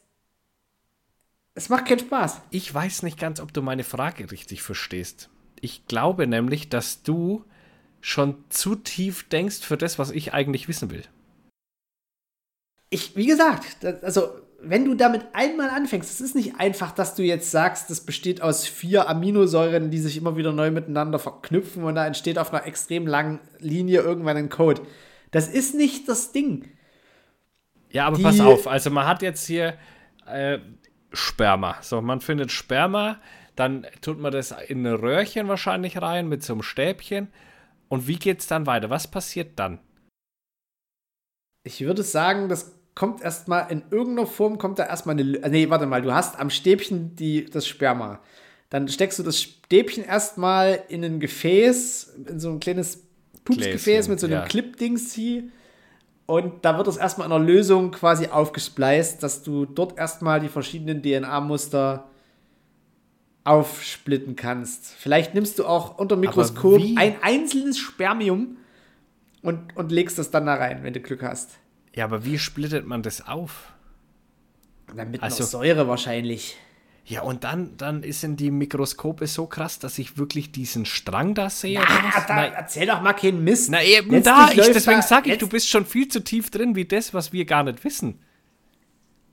Es 1.56 1.70
macht 1.70 1.86
keinen 1.86 2.00
Spaß. 2.00 2.42
Ich 2.50 2.74
weiß 2.74 3.04
nicht 3.04 3.20
ganz, 3.20 3.40
ob 3.40 3.54
du 3.54 3.62
meine 3.62 3.84
Frage 3.84 4.32
richtig 4.32 4.64
verstehst. 4.64 5.30
Ich 5.62 5.86
glaube 5.86 6.28
nämlich, 6.28 6.70
dass 6.70 7.04
du 7.04 7.46
schon 8.02 8.44
zu 8.50 8.76
tief 8.76 9.30
denkst 9.30 9.60
für 9.60 9.78
das, 9.78 9.98
was 10.00 10.12
ich 10.12 10.34
eigentlich 10.34 10.68
wissen 10.68 10.90
will. 10.92 11.04
Ich, 12.90 13.16
wie 13.16 13.28
gesagt, 13.28 13.78
das, 13.82 14.04
also, 14.04 14.30
wenn 14.62 14.86
du 14.86 14.94
damit 14.96 15.26
einmal 15.34 15.70
anfängst, 15.70 16.10
es 16.12 16.22
ist 16.22 16.36
nicht 16.36 16.60
einfach, 16.60 16.92
dass 16.92 17.16
du 17.16 17.24
jetzt 17.24 17.52
sagst, 17.52 17.90
das 17.90 18.02
besteht 18.02 18.42
aus 18.42 18.66
vier 18.68 19.10
Aminosäuren, 19.10 19.90
die 19.92 20.00
sich 20.00 20.18
immer 20.18 20.38
wieder 20.38 20.52
neu 20.54 20.72
miteinander 20.72 21.20
verknüpfen 21.20 21.84
und 21.84 21.96
da 21.96 22.06
entsteht 22.06 22.38
auf 22.38 22.54
einer 22.54 22.66
extrem 22.66 23.08
langen 23.08 23.40
Linie 23.60 24.02
irgendwann 24.02 24.38
ein 24.38 24.50
Code. 24.50 24.82
Das 25.32 25.48
ist 25.48 25.76
nicht 25.76 26.08
das 26.08 26.32
Ding. 26.32 26.70
Ja, 27.92 28.08
aber 28.08 28.18
Die- 28.18 28.24
pass 28.24 28.40
auf. 28.40 28.68
Also 28.68 28.90
man 28.90 29.06
hat 29.08 29.22
jetzt 29.22 29.46
hier 29.46 29.78
äh, 30.28 30.60
Sperma. 31.14 31.78
So, 31.82 32.02
man 32.02 32.22
findet 32.22 32.52
Sperma, 32.52 33.22
dann 33.56 33.86
tut 34.02 34.20
man 34.20 34.32
das 34.32 34.52
in 34.68 34.86
ein 34.86 34.96
Röhrchen 34.96 35.48
wahrscheinlich 35.48 36.02
rein 36.02 36.28
mit 36.28 36.44
so 36.44 36.54
einem 36.54 36.64
Stäbchen. 36.64 37.28
Und 37.88 38.08
wie 38.08 38.18
geht's 38.18 38.48
dann 38.48 38.66
weiter? 38.66 38.90
Was 38.90 39.08
passiert 39.08 39.60
dann? 39.60 39.80
Ich 41.64 41.82
würde 41.82 42.04
sagen, 42.04 42.50
das 42.50 42.74
kommt 42.96 43.22
erstmal 43.22 43.72
in 43.72 43.84
irgendeiner 43.92 44.28
Form, 44.28 44.58
kommt 44.58 44.80
da 44.80 44.86
erstmal 44.86 45.14
eine. 45.14 45.24
Lö- 45.24 45.48
Nee, 45.48 45.70
warte 45.70 45.86
mal, 45.86 46.02
du 46.02 46.14
hast 46.14 46.40
am 46.40 46.50
Stäbchen 46.50 47.16
die, 47.16 47.46
das 47.46 47.68
Sperma. 47.68 48.20
Dann 48.70 48.88
steckst 48.88 49.20
du 49.20 49.24
das 49.24 49.40
Stäbchen 49.40 50.04
erstmal 50.04 50.84
in 50.90 51.04
ein 51.04 51.20
Gefäß, 51.20 52.16
in 52.28 52.40
so 52.40 52.50
ein 52.50 52.60
kleines 52.60 53.04
Pupsgefäß 53.46 54.08
mit 54.08 54.20
so 54.20 54.26
einem 54.26 54.38
ja. 54.38 54.46
Clip-Dings 54.46 55.14
hier. 55.14 55.44
Und 56.26 56.64
da 56.64 56.78
wird 56.78 56.88
es 56.88 56.98
erstmal 56.98 57.28
in 57.28 57.34
einer 57.34 57.44
Lösung 57.44 57.92
quasi 57.92 58.28
aufgespleist, 58.28 59.24
dass 59.24 59.44
du 59.44 59.66
dort 59.66 59.98
erstmal 59.98 60.40
die 60.40 60.48
verschiedenen 60.48 61.02
DNA-Muster 61.04 62.06
aufsplitten 63.44 64.36
kannst. 64.36 64.88
Vielleicht 64.88 65.34
nimmst 65.34 65.60
du 65.60 65.66
auch 65.66 65.98
unter 65.98 66.16
Mikroskop 66.16 66.82
ein 66.96 67.18
einzelnes 67.22 67.78
Spermium 67.78 68.58
und, 69.42 69.76
und 69.76 69.92
legst 69.92 70.18
das 70.18 70.32
dann 70.32 70.46
da 70.46 70.56
rein, 70.56 70.84
wenn 70.84 70.94
du 70.94 71.02
Glück 71.02 71.24
hast. 71.24 71.58
Ja, 71.94 72.06
aber 72.06 72.24
wie 72.26 72.40
splittet 72.40 72.88
man 72.88 73.04
das 73.04 73.28
auf? 73.28 73.74
Na, 74.96 75.04
mit 75.06 75.22
Also- 75.22 75.38
einer 75.44 75.48
Säure 75.48 75.88
wahrscheinlich. 75.88 76.58
Ja, 77.06 77.22
und 77.22 77.44
dann, 77.44 77.76
dann 77.78 78.02
sind 78.14 78.40
die 78.40 78.50
Mikroskope 78.50 79.28
so 79.28 79.46
krass, 79.46 79.78
dass 79.78 80.00
ich 80.00 80.18
wirklich 80.18 80.54
diesen 80.54 80.86
Strang 80.86 81.36
da 81.36 81.50
sehe. 81.50 81.80
was? 81.80 82.26
da, 82.28 82.36
Na, 82.36 82.46
erzähl 82.46 82.88
doch 82.88 83.02
mal 83.02 83.12
keinen 83.14 83.44
Mist. 83.44 83.70
na 83.70 83.84
eben 83.84 84.10
Letztlich 84.12 84.24
da, 84.24 84.52
ich, 84.52 84.72
deswegen 84.72 85.02
sage 85.02 85.32
ich, 85.32 85.38
du 85.38 85.48
bist 85.48 85.68
schon 85.68 85.86
viel 85.86 86.08
zu 86.08 86.22
tief 86.22 86.50
drin, 86.50 86.76
wie 86.76 86.86
das, 86.86 87.14
was 87.14 87.34
wir 87.34 87.44
gar 87.44 87.64
nicht 87.64 87.84
wissen. 87.84 88.20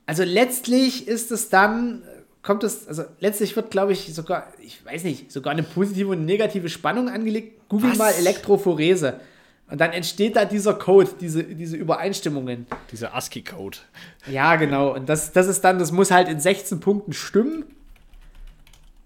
Also 0.06 0.24
letztlich 0.24 1.06
ist 1.06 1.30
es 1.30 1.48
dann, 1.48 2.02
kommt 2.42 2.64
es, 2.64 2.88
also 2.88 3.05
letztlich 3.20 3.55
wird, 3.55 3.70
glaube 3.70 3.92
ich, 3.92 4.12
sogar, 4.12 4.52
ich 4.60 4.84
weiß 4.84 5.05
nicht, 5.05 5.30
sogar 5.30 5.52
eine 5.52 5.62
positive 5.62 6.09
und 6.09 6.24
negative 6.24 6.68
Spannung 6.68 7.09
angelegt. 7.09 7.68
Google 7.68 7.92
Was? 7.92 7.98
mal 7.98 8.10
Elektrophorese. 8.14 9.20
Und 9.70 9.80
dann 9.80 9.92
entsteht 9.92 10.34
da 10.36 10.44
dieser 10.44 10.74
Code, 10.74 11.10
diese, 11.20 11.44
diese 11.44 11.76
Übereinstimmungen. 11.76 12.66
Dieser 12.90 13.14
ASCII-Code. 13.14 13.78
Ja, 14.26 14.56
genau. 14.56 14.94
Und 14.94 15.09
das, 15.09 15.32
das 15.32 15.47
ist 15.47 15.62
dann, 15.62 15.78
das 15.78 15.92
muss 15.92 16.10
halt 16.10 16.28
in 16.28 16.40
16 16.40 16.80
Punkten 16.80 17.12
stimmen, 17.12 17.64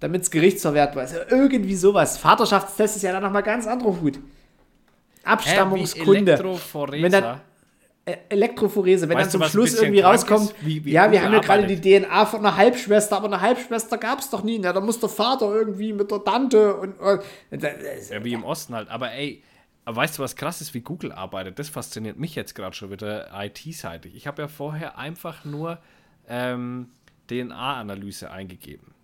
damit 0.00 0.22
es 0.22 0.30
gerichtsverwertbar 0.30 1.04
ist. 1.04 1.14
Irgendwie 1.30 1.74
sowas. 1.76 2.16
Vaterschaftstest 2.18 2.96
ist 2.96 3.02
ja 3.02 3.12
dann 3.12 3.22
nochmal 3.22 3.42
ganz 3.42 3.66
anderer 3.66 4.00
Hut. 4.00 4.18
Abstammungskunde. 5.22 6.38
Wenn 7.02 7.12
dann, 7.12 7.40
äh, 8.06 8.16
Elektrophorese, 8.28 9.08
wenn 9.08 9.16
Weißt 9.16 9.34
dann 9.34 9.40
zum 9.42 9.50
Schluss 9.50 9.74
irgendwie 9.80 10.00
rauskommt? 10.00 10.54
Wie- 10.60 10.84
wie 10.84 10.92
ja, 10.92 11.10
wir 11.10 11.22
haben 11.22 11.32
ja 11.32 11.38
gerade 11.40 11.66
die 11.66 11.80
DNA 11.80 12.26
von 12.26 12.40
einer 12.40 12.56
Halbschwester, 12.56 13.16
aber 13.16 13.26
eine 13.26 13.40
Halbschwester 13.40 13.96
gab 13.96 14.18
es 14.20 14.28
doch 14.30 14.42
nie. 14.42 14.58
Na, 14.58 14.72
da 14.72 14.80
muss 14.80 15.00
der 15.00 15.08
Vater 15.08 15.46
irgendwie 15.54 15.92
mit 15.94 16.10
der 16.10 16.22
Tante 16.22 16.74
und, 16.76 16.98
und 17.00 17.20
das- 17.50 18.10
Ja, 18.10 18.22
wie 18.24 18.34
im 18.34 18.44
Osten 18.44 18.74
halt. 18.74 18.88
Aber 18.90 19.10
ey, 19.12 19.42
aber 19.84 19.96
weißt 19.96 20.18
du, 20.18 20.22
was 20.22 20.36
krass 20.36 20.60
ist, 20.60 20.72
wie 20.72 20.80
Google 20.80 21.12
arbeitet? 21.12 21.58
Das 21.58 21.68
fasziniert 21.68 22.18
mich 22.18 22.34
jetzt 22.34 22.54
gerade 22.54 22.74
schon 22.74 22.90
wieder 22.90 23.30
IT-seitig. 23.34 24.14
Ich 24.14 24.26
habe 24.26 24.42
ja 24.42 24.48
vorher 24.48 24.96
einfach 24.98 25.44
nur 25.44 25.78
ähm, 26.26 26.88
DNA-Analyse 27.28 28.30
eingegeben. 28.30 28.94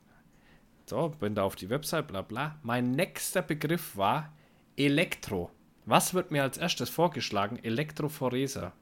So, 0.87 1.11
bin 1.21 1.35
da 1.35 1.43
auf 1.43 1.55
die 1.55 1.69
Website, 1.69 2.09
bla 2.09 2.23
bla. 2.23 2.57
Mein 2.63 2.93
nächster 2.93 3.43
Begriff 3.43 3.97
war 3.97 4.33
Elektro. 4.77 5.51
Was 5.85 6.15
wird 6.15 6.31
mir 6.31 6.43
als 6.43 6.57
erstes 6.57 6.89
vorgeschlagen? 6.89 7.59
Elektrophorese. 7.63 8.73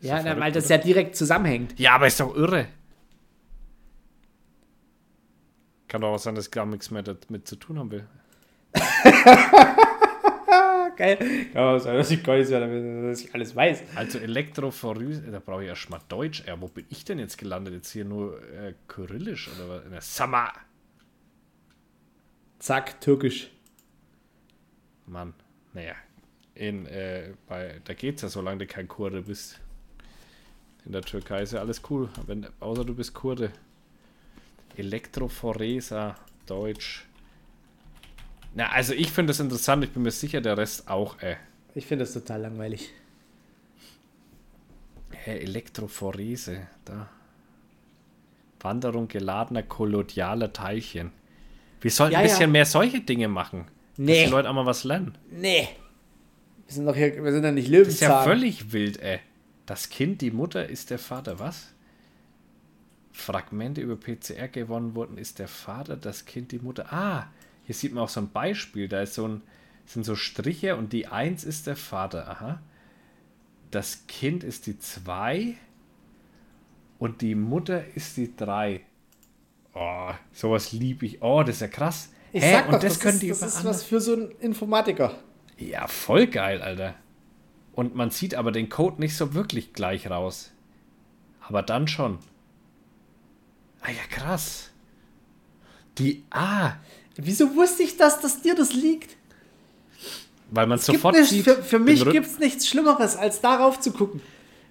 ja, 0.00 0.22
so 0.22 0.40
weil 0.40 0.52
das 0.52 0.66
oder? 0.66 0.76
ja 0.76 0.82
direkt 0.82 1.14
zusammenhängt. 1.16 1.78
Ja, 1.78 1.94
aber 1.94 2.06
ist 2.06 2.20
doch 2.20 2.34
irre. 2.34 2.68
Kann 5.88 6.00
doch 6.00 6.14
auch 6.14 6.18
sein, 6.18 6.34
dass 6.34 6.50
gar 6.50 6.66
nichts 6.66 6.90
mehr 6.90 7.02
damit 7.02 7.46
zu 7.46 7.56
tun 7.56 7.78
haben 7.78 7.90
will. 7.90 8.08
Geil. 11.00 11.16
Kann 11.54 11.82
dass 11.82 12.10
ich 12.10 12.22
gar 12.22 12.36
nicht 12.36 12.50
mehr, 12.50 13.08
dass 13.08 13.22
ich 13.22 13.34
alles 13.34 13.56
weiß. 13.56 13.84
Also 13.94 14.18
Elektrophorese, 14.18 15.22
da 15.30 15.38
brauche 15.38 15.62
ich 15.62 15.68
erst 15.68 15.88
mal 15.88 16.00
Deutsch. 16.10 16.44
Ja, 16.46 16.60
wo 16.60 16.68
bin 16.68 16.84
ich 16.90 17.06
denn 17.06 17.18
jetzt 17.18 17.38
gelandet? 17.38 17.72
Jetzt 17.72 17.90
hier 17.90 18.04
nur 18.04 18.38
äh, 18.52 18.74
Kyrillisch 18.86 19.48
oder 19.48 19.68
was? 19.70 19.90
Der 19.90 20.00
Sama. 20.02 20.52
Zack, 22.58 23.00
türkisch. 23.00 23.50
Mann, 25.06 25.32
naja. 25.72 25.94
In, 26.54 26.84
äh, 26.84 27.32
bei, 27.48 27.80
da 27.82 27.94
geht's 27.94 28.20
ja, 28.20 28.28
solange 28.28 28.58
du 28.58 28.66
kein 28.66 28.86
Kurde 28.86 29.22
bist. 29.22 29.58
In 30.84 30.92
der 30.92 31.00
Türkei 31.00 31.40
ist 31.40 31.54
ja 31.54 31.60
alles 31.60 31.80
cool, 31.88 32.10
wenn, 32.26 32.46
außer 32.60 32.84
du 32.84 32.94
bist 32.94 33.14
Kurde. 33.14 33.52
Elektrophoresa, 34.76 36.16
Deutsch. 36.44 37.06
Na, 38.54 38.68
also 38.70 38.92
ich 38.94 39.12
finde 39.12 39.30
das 39.30 39.40
interessant, 39.40 39.84
ich 39.84 39.90
bin 39.90 40.02
mir 40.02 40.10
sicher, 40.10 40.40
der 40.40 40.56
Rest 40.58 40.88
auch, 40.88 41.20
äh. 41.20 41.36
Ich 41.74 41.86
finde 41.86 42.04
das 42.04 42.12
total 42.12 42.42
langweilig. 42.42 42.90
Hä, 45.12 45.38
Elektrophorese, 45.38 46.66
da. 46.84 47.08
Wanderung 48.60 49.08
geladener 49.08 49.62
kolodialer 49.62 50.52
Teilchen. 50.52 51.12
Wir 51.80 51.90
sollten 51.90 52.12
Ja, 52.14 52.18
ein 52.18 52.24
bisschen 52.24 52.40
ja. 52.42 52.46
mehr 52.48 52.66
solche 52.66 53.00
Dinge 53.00 53.28
machen. 53.28 53.66
Dass 53.96 54.06
Nee. 54.06 54.24
die 54.24 54.30
Leute 54.30 54.48
auch 54.50 54.54
mal 54.54 54.66
was 54.66 54.84
lernen. 54.84 55.16
Nee. 55.30 55.68
Wir 56.66 56.74
sind 56.74 56.86
doch 56.86 56.94
hier, 56.94 57.22
wir 57.22 57.32
sind 57.32 57.44
ja 57.44 57.52
nicht 57.52 57.72
Das 57.72 57.88
ist 57.88 58.00
ja 58.00 58.08
Löwenzahn. 58.08 58.24
völlig 58.24 58.72
wild, 58.72 58.98
ey. 59.00 59.20
Das 59.66 59.88
Kind, 59.88 60.20
die 60.20 60.30
Mutter 60.30 60.68
ist 60.68 60.90
der 60.90 60.98
Vater, 60.98 61.38
was? 61.38 61.72
Fragmente 63.12 63.80
über 63.80 63.96
PCR 63.96 64.48
gewonnen 64.48 64.94
wurden, 64.94 65.18
ist 65.18 65.38
der 65.38 65.48
Vater, 65.48 65.96
das 65.96 66.24
Kind, 66.24 66.52
die 66.52 66.58
Mutter. 66.58 66.92
Ah, 66.92 67.28
hier 67.70 67.74
sieht 67.76 67.94
man 67.94 68.02
auch 68.02 68.08
so 68.08 68.20
ein 68.20 68.32
Beispiel. 68.32 68.88
Da 68.88 69.00
ist 69.00 69.14
so 69.14 69.28
ein, 69.28 69.42
sind 69.86 70.04
so 70.04 70.16
Striche 70.16 70.74
und 70.74 70.92
die 70.92 71.06
1 71.06 71.44
ist 71.44 71.68
der 71.68 71.76
Vater. 71.76 72.28
Aha. 72.28 72.60
Das 73.70 74.08
Kind 74.08 74.42
ist 74.42 74.66
die 74.66 74.80
2 74.80 75.54
und 76.98 77.20
die 77.20 77.36
Mutter 77.36 77.84
ist 77.94 78.16
die 78.16 78.34
3. 78.34 78.80
Oh, 79.72 80.10
sowas 80.32 80.72
lieb 80.72 81.04
ich. 81.04 81.22
Oh, 81.22 81.44
das 81.44 81.56
ist 81.56 81.60
ja 81.60 81.68
krass. 81.68 82.12
Ich 82.32 82.42
Hä? 82.42 82.54
sag 82.54 82.66
und 82.66 82.74
doch, 82.74 82.80
das, 82.80 82.94
das, 82.94 83.00
können 83.00 83.14
ist, 83.14 83.22
die 83.22 83.28
das 83.28 83.42
ist 83.42 83.64
was 83.64 83.84
für 83.84 84.00
so 84.00 84.14
einen 84.14 84.32
Informatiker. 84.40 85.14
ja, 85.56 85.86
voll 85.86 86.26
geil, 86.26 86.62
Alter. 86.62 86.96
Und 87.70 87.94
man 87.94 88.10
sieht 88.10 88.34
aber 88.34 88.50
den 88.50 88.68
Code 88.68 89.00
nicht 89.00 89.16
so 89.16 89.32
wirklich 89.32 89.74
gleich 89.74 90.10
raus. 90.10 90.50
Aber 91.40 91.62
dann 91.62 91.86
schon. 91.86 92.18
Ah 93.80 93.90
ja, 93.92 94.02
krass. 94.10 94.72
Die 95.98 96.24
Ah, 96.30 96.74
Wieso 97.16 97.54
wusste 97.54 97.82
ich 97.82 97.96
das, 97.96 98.20
dass 98.20 98.42
dir 98.42 98.54
das 98.54 98.72
liegt? 98.72 99.16
weil 100.52 100.66
man 100.66 100.78
Es 100.78 100.86
sofort 100.86 101.14
nichts, 101.14 101.30
sieht. 101.30 101.44
für, 101.44 101.62
für 101.62 101.78
mich 101.78 102.04
gibt 102.10 102.26
es 102.26 102.40
nichts 102.40 102.66
Schlimmeres, 102.66 103.14
als 103.16 103.40
darauf 103.40 103.78
zu 103.78 103.92
gucken. 103.92 104.20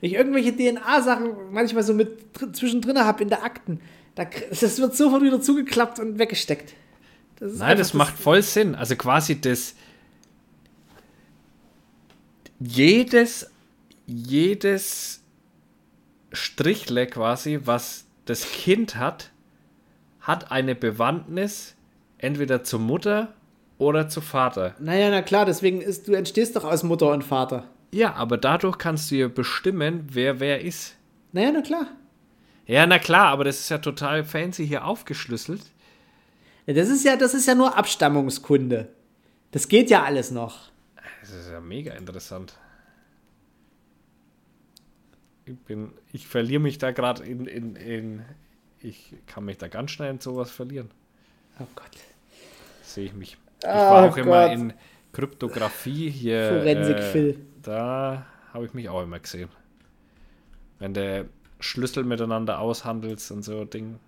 Wenn 0.01 0.09
ich 0.09 0.15
irgendwelche 0.17 0.53
DNA-Sachen 0.53 1.53
manchmal 1.53 1.83
so 1.83 1.93
mit 1.93 2.37
dr- 2.37 2.51
zwischendrin 2.51 2.99
habe 2.99 3.23
in 3.23 3.29
der 3.29 3.43
Akten, 3.45 3.79
da, 4.15 4.25
das 4.49 4.77
wird 4.79 4.95
sofort 4.97 5.21
wieder 5.23 5.41
zugeklappt 5.41 5.99
und 5.99 6.19
weggesteckt. 6.19 6.73
Das 7.39 7.53
Nein, 7.53 7.61
einfach 7.61 7.77
das 7.77 7.93
macht 7.93 8.17
voll 8.19 8.41
Sinn. 8.41 8.75
Also 8.75 8.97
quasi 8.97 9.39
das. 9.39 9.73
Jedes, 12.59 13.49
jedes 14.05 15.21
Strichle 16.33 17.07
quasi, 17.07 17.59
was 17.63 18.03
das 18.25 18.51
Kind 18.51 18.97
hat, 18.97 19.31
hat 20.19 20.51
eine 20.51 20.75
Bewandtnis 20.75 21.75
entweder 22.19 22.63
zur 22.63 22.79
Mutter 22.79 23.33
oder 23.77 24.07
zu 24.07 24.21
Vater. 24.21 24.75
Naja, 24.79 25.09
na 25.09 25.21
klar, 25.21 25.45
deswegen 25.45 25.81
ist, 25.81 26.07
du 26.07 26.13
entstehst 26.13 26.55
doch 26.55 26.65
aus 26.65 26.83
Mutter 26.83 27.11
und 27.11 27.23
Vater. 27.23 27.65
Ja, 27.91 28.13
aber 28.13 28.37
dadurch 28.37 28.77
kannst 28.77 29.09
du 29.09 29.15
ja 29.15 29.27
bestimmen, 29.27 30.07
wer 30.11 30.39
wer 30.39 30.61
ist. 30.61 30.95
Naja, 31.31 31.51
na 31.51 31.61
klar. 31.61 31.87
Ja, 32.67 32.85
na 32.85 32.99
klar, 32.99 33.27
aber 33.29 33.45
das 33.45 33.59
ist 33.61 33.69
ja 33.69 33.79
total 33.79 34.23
fancy 34.23 34.67
hier 34.67 34.85
aufgeschlüsselt. 34.85 35.61
Ja, 36.67 36.73
das, 36.75 36.89
ist 36.89 37.03
ja, 37.03 37.15
das 37.15 37.33
ist 37.33 37.47
ja 37.47 37.55
nur 37.55 37.75
Abstammungskunde. 37.75 38.89
Das 39.49 39.67
geht 39.67 39.89
ja 39.89 40.03
alles 40.03 40.29
noch. 40.29 40.69
Das 41.21 41.31
ist 41.31 41.49
ja 41.49 41.59
mega 41.61 41.93
interessant. 41.93 42.53
Ich 45.45 45.57
bin, 45.57 45.93
ich 46.13 46.27
verliere 46.27 46.61
mich 46.61 46.77
da 46.77 46.91
gerade 46.91 47.23
in, 47.23 47.47
in, 47.47 47.75
in, 47.75 48.25
ich 48.79 49.15
kann 49.25 49.45
mich 49.45 49.57
da 49.57 49.67
ganz 49.67 49.89
schnell 49.89 50.11
in 50.11 50.19
sowas 50.19 50.51
verlieren. 50.51 50.91
Oh 51.59 51.65
Gott. 51.75 51.97
Sehe 52.89 53.05
ich 53.05 53.13
mich. 53.13 53.37
Ich 53.61 53.67
Ah, 53.67 53.91
war 53.91 54.09
auch 54.09 54.17
immer 54.17 54.47
Gott. 54.47 54.53
in 54.57 54.73
Kryptographie 55.13 56.09
hier. 56.09 56.49
Forensik, 56.49 56.97
äh, 56.97 57.01
Phil. 57.11 57.45
Da 57.61 58.25
habe 58.53 58.65
ich 58.65 58.73
mich 58.73 58.89
auch 58.89 59.03
immer 59.03 59.19
gesehen. 59.19 59.49
Wenn 60.79 60.93
der 60.93 61.25
Schlüssel 61.59 62.03
miteinander 62.03 62.59
aushandelst 62.59 63.31
und 63.31 63.43
so 63.43 63.65
Ding. 63.65 63.99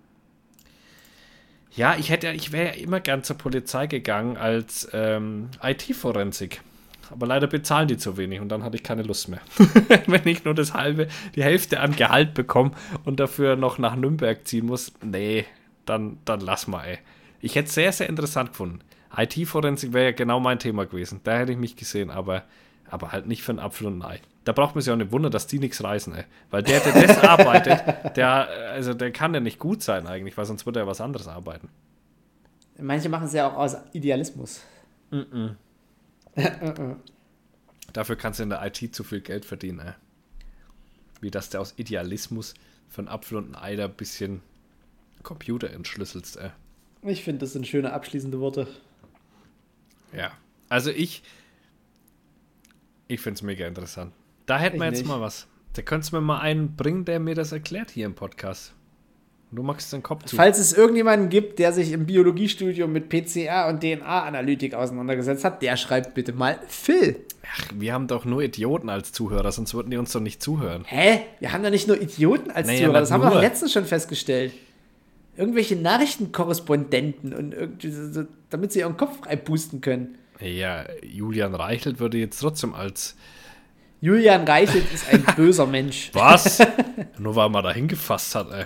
Ja, 1.74 1.96
ich 1.98 2.10
hätte, 2.10 2.30
ich 2.32 2.52
wäre 2.52 2.68
ja 2.76 2.82
immer 2.82 3.00
gern 3.00 3.22
zur 3.24 3.38
Polizei 3.38 3.86
gegangen 3.86 4.36
als 4.36 4.88
ähm, 4.92 5.48
IT-Forensik. 5.62 6.60
Aber 7.10 7.26
leider 7.26 7.46
bezahlen 7.46 7.88
die 7.88 7.98
zu 7.98 8.16
wenig 8.16 8.40
und 8.40 8.48
dann 8.48 8.62
hatte 8.62 8.76
ich 8.76 8.82
keine 8.82 9.02
Lust 9.02 9.28
mehr. 9.28 9.40
Wenn 10.06 10.26
ich 10.26 10.44
nur 10.44 10.54
das 10.54 10.72
halbe, 10.72 11.08
die 11.34 11.42
Hälfte 11.44 11.80
an 11.80 11.94
Gehalt 11.94 12.32
bekomme 12.34 12.72
und 13.04 13.20
dafür 13.20 13.56
noch 13.56 13.76
nach 13.78 13.96
Nürnberg 13.96 14.46
ziehen 14.48 14.66
muss, 14.66 14.92
nee, 15.04 15.44
dann, 15.84 16.18
dann 16.24 16.40
lass 16.40 16.66
mal, 16.66 16.84
ey. 16.84 16.98
Ich 17.42 17.56
hätte 17.56 17.68
es 17.68 17.74
sehr, 17.74 17.92
sehr 17.92 18.08
interessant 18.08 18.50
gefunden. 18.50 18.78
IT-Forensik 19.14 19.92
wäre 19.92 20.06
ja 20.06 20.12
genau 20.12 20.40
mein 20.40 20.58
Thema 20.60 20.86
gewesen. 20.86 21.20
Da 21.24 21.36
hätte 21.36 21.52
ich 21.52 21.58
mich 21.58 21.76
gesehen, 21.76 22.10
aber, 22.10 22.44
aber 22.88 23.12
halt 23.12 23.26
nicht 23.26 23.42
für 23.42 23.50
einen 23.52 23.58
Apfel 23.58 23.88
und 23.88 23.98
ein 23.98 24.02
Ei. 24.02 24.20
Da 24.44 24.52
braucht 24.52 24.74
man 24.74 24.82
sich 24.82 24.92
auch 24.92 24.96
nicht 24.96 25.12
wundern, 25.12 25.32
dass 25.32 25.48
die 25.48 25.58
nichts 25.58 25.82
reißen, 25.82 26.14
ey. 26.14 26.24
Weil 26.50 26.62
der, 26.62 26.80
der 26.80 27.06
das 27.06 27.18
arbeitet, 27.24 28.16
der, 28.16 28.48
also 28.70 28.94
der 28.94 29.10
kann 29.10 29.34
ja 29.34 29.40
nicht 29.40 29.58
gut 29.58 29.82
sein 29.82 30.06
eigentlich, 30.06 30.36
weil 30.36 30.46
sonst 30.46 30.66
würde 30.66 30.80
er 30.80 30.86
was 30.86 31.00
anderes 31.00 31.26
arbeiten. 31.26 31.68
Manche 32.78 33.08
machen 33.08 33.26
es 33.26 33.32
ja 33.32 33.50
auch 33.50 33.56
aus 33.56 33.76
Idealismus. 33.92 34.62
Dafür 37.92 38.16
kannst 38.16 38.38
du 38.38 38.44
in 38.44 38.50
der 38.50 38.64
IT 38.64 38.94
zu 38.94 39.04
viel 39.04 39.20
Geld 39.20 39.44
verdienen, 39.44 39.80
ey. 39.80 39.92
Wie 41.20 41.30
dass 41.30 41.50
der 41.50 41.60
aus 41.60 41.74
Idealismus 41.76 42.54
für 42.88 43.00
einen 43.00 43.08
Apfel 43.08 43.38
und 43.38 43.54
ein 43.54 43.62
Ei 43.62 43.76
da 43.76 43.84
ein 43.86 43.94
bisschen 43.94 44.42
Computer 45.22 45.70
entschlüsselst, 45.70 46.36
ey. 46.36 46.50
Ich 47.02 47.24
finde, 47.24 47.40
das 47.40 47.52
sind 47.52 47.66
schöne 47.66 47.92
abschließende 47.92 48.38
Worte. 48.40 48.68
Ja. 50.16 50.32
Also 50.68 50.90
ich, 50.90 51.22
ich 53.08 53.20
finde 53.20 53.36
es 53.36 53.42
mega 53.42 53.66
interessant. 53.66 54.12
Da 54.46 54.58
hätten 54.58 54.78
wir 54.78 54.86
jetzt 54.86 54.98
nicht. 54.98 55.08
mal 55.08 55.20
was. 55.20 55.48
Da 55.74 55.82
könntest 55.82 56.12
du 56.12 56.16
mir 56.16 56.22
mal 56.22 56.40
einen 56.40 56.76
bringen, 56.76 57.04
der 57.04 57.18
mir 57.18 57.34
das 57.34 57.52
erklärt 57.52 57.90
hier 57.90 58.06
im 58.06 58.14
Podcast. 58.14 58.74
Und 59.50 59.56
du 59.56 59.62
machst 59.62 59.92
den 59.92 60.02
Kopf 60.02 60.24
zu. 60.24 60.36
Falls 60.36 60.58
es 60.58 60.72
irgendjemanden 60.72 61.28
gibt, 61.28 61.58
der 61.58 61.72
sich 61.72 61.92
im 61.92 62.06
Biologiestudium 62.06 62.92
mit 62.92 63.08
PCR 63.08 63.68
und 63.68 63.80
DNA-Analytik 63.80 64.74
auseinandergesetzt 64.74 65.44
hat, 65.44 65.60
der 65.60 65.76
schreibt 65.76 66.14
bitte 66.14 66.32
mal 66.32 66.58
Phil. 66.68 67.16
Ach, 67.54 67.68
wir 67.74 67.92
haben 67.92 68.06
doch 68.06 68.24
nur 68.24 68.42
Idioten 68.42 68.88
als 68.88 69.12
Zuhörer, 69.12 69.50
sonst 69.52 69.74
würden 69.74 69.90
die 69.90 69.96
uns 69.96 70.12
doch 70.12 70.20
nicht 70.20 70.42
zuhören. 70.42 70.84
Hä? 70.86 71.22
Wir 71.40 71.52
haben 71.52 71.62
doch 71.62 71.70
nicht 71.70 71.88
nur 71.88 72.00
Idioten 72.00 72.50
als 72.50 72.66
Naja, 72.66 72.80
Zuhörer, 72.80 73.00
das 73.00 73.10
haben 73.10 73.22
wir 73.24 73.40
letztens 73.40 73.72
schon 73.72 73.84
festgestellt. 73.84 74.52
Irgendwelche 75.36 75.76
Nachrichtenkorrespondenten 75.76 77.32
und 77.32 77.54
irgendwie 77.54 77.90
so, 77.90 78.24
damit 78.50 78.72
sie 78.72 78.80
ihren 78.80 78.96
Kopf 78.96 79.18
frei 79.20 79.36
pusten 79.36 79.80
können. 79.80 80.18
Ja, 80.40 80.84
Julian 81.02 81.54
Reichelt 81.54 82.00
würde 82.00 82.18
jetzt 82.18 82.38
trotzdem 82.40 82.74
als 82.74 83.16
Julian 84.00 84.44
Reichelt 84.46 84.92
ist 84.92 85.08
ein 85.12 85.24
böser 85.36 85.66
Mensch. 85.66 86.10
was? 86.12 86.58
Nur 87.18 87.36
weil 87.36 87.48
man 87.48 87.62
da 87.64 87.72
hingefasst 87.72 88.34
hat, 88.34 88.50
ey. 88.50 88.64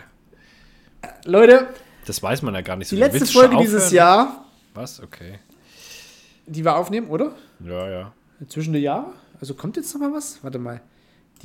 Leute, 1.24 1.68
Das 2.06 2.22
weiß 2.22 2.42
man 2.42 2.54
ja 2.54 2.62
gar 2.62 2.76
nicht 2.76 2.88
so. 2.88 2.96
die 2.96 3.00
letzte 3.02 3.20
Willst 3.20 3.32
Folge 3.34 3.56
dieses? 3.58 3.92
Jahr, 3.92 4.44
Was? 4.74 5.00
Okay. 5.00 5.38
die 6.46 6.64
wir 6.64 6.74
aufnehmen, 6.76 7.08
oder? 7.08 7.34
Ja, 7.60 7.88
ja. 7.88 8.12
Zwischen 8.48 8.72
den 8.72 8.82
Jahren? 8.82 9.12
Also 9.40 9.54
kommt 9.54 9.76
jetzt 9.76 9.92
noch 9.94 10.00
mal 10.00 10.12
was? 10.12 10.42
Warte 10.42 10.58
mal. 10.58 10.80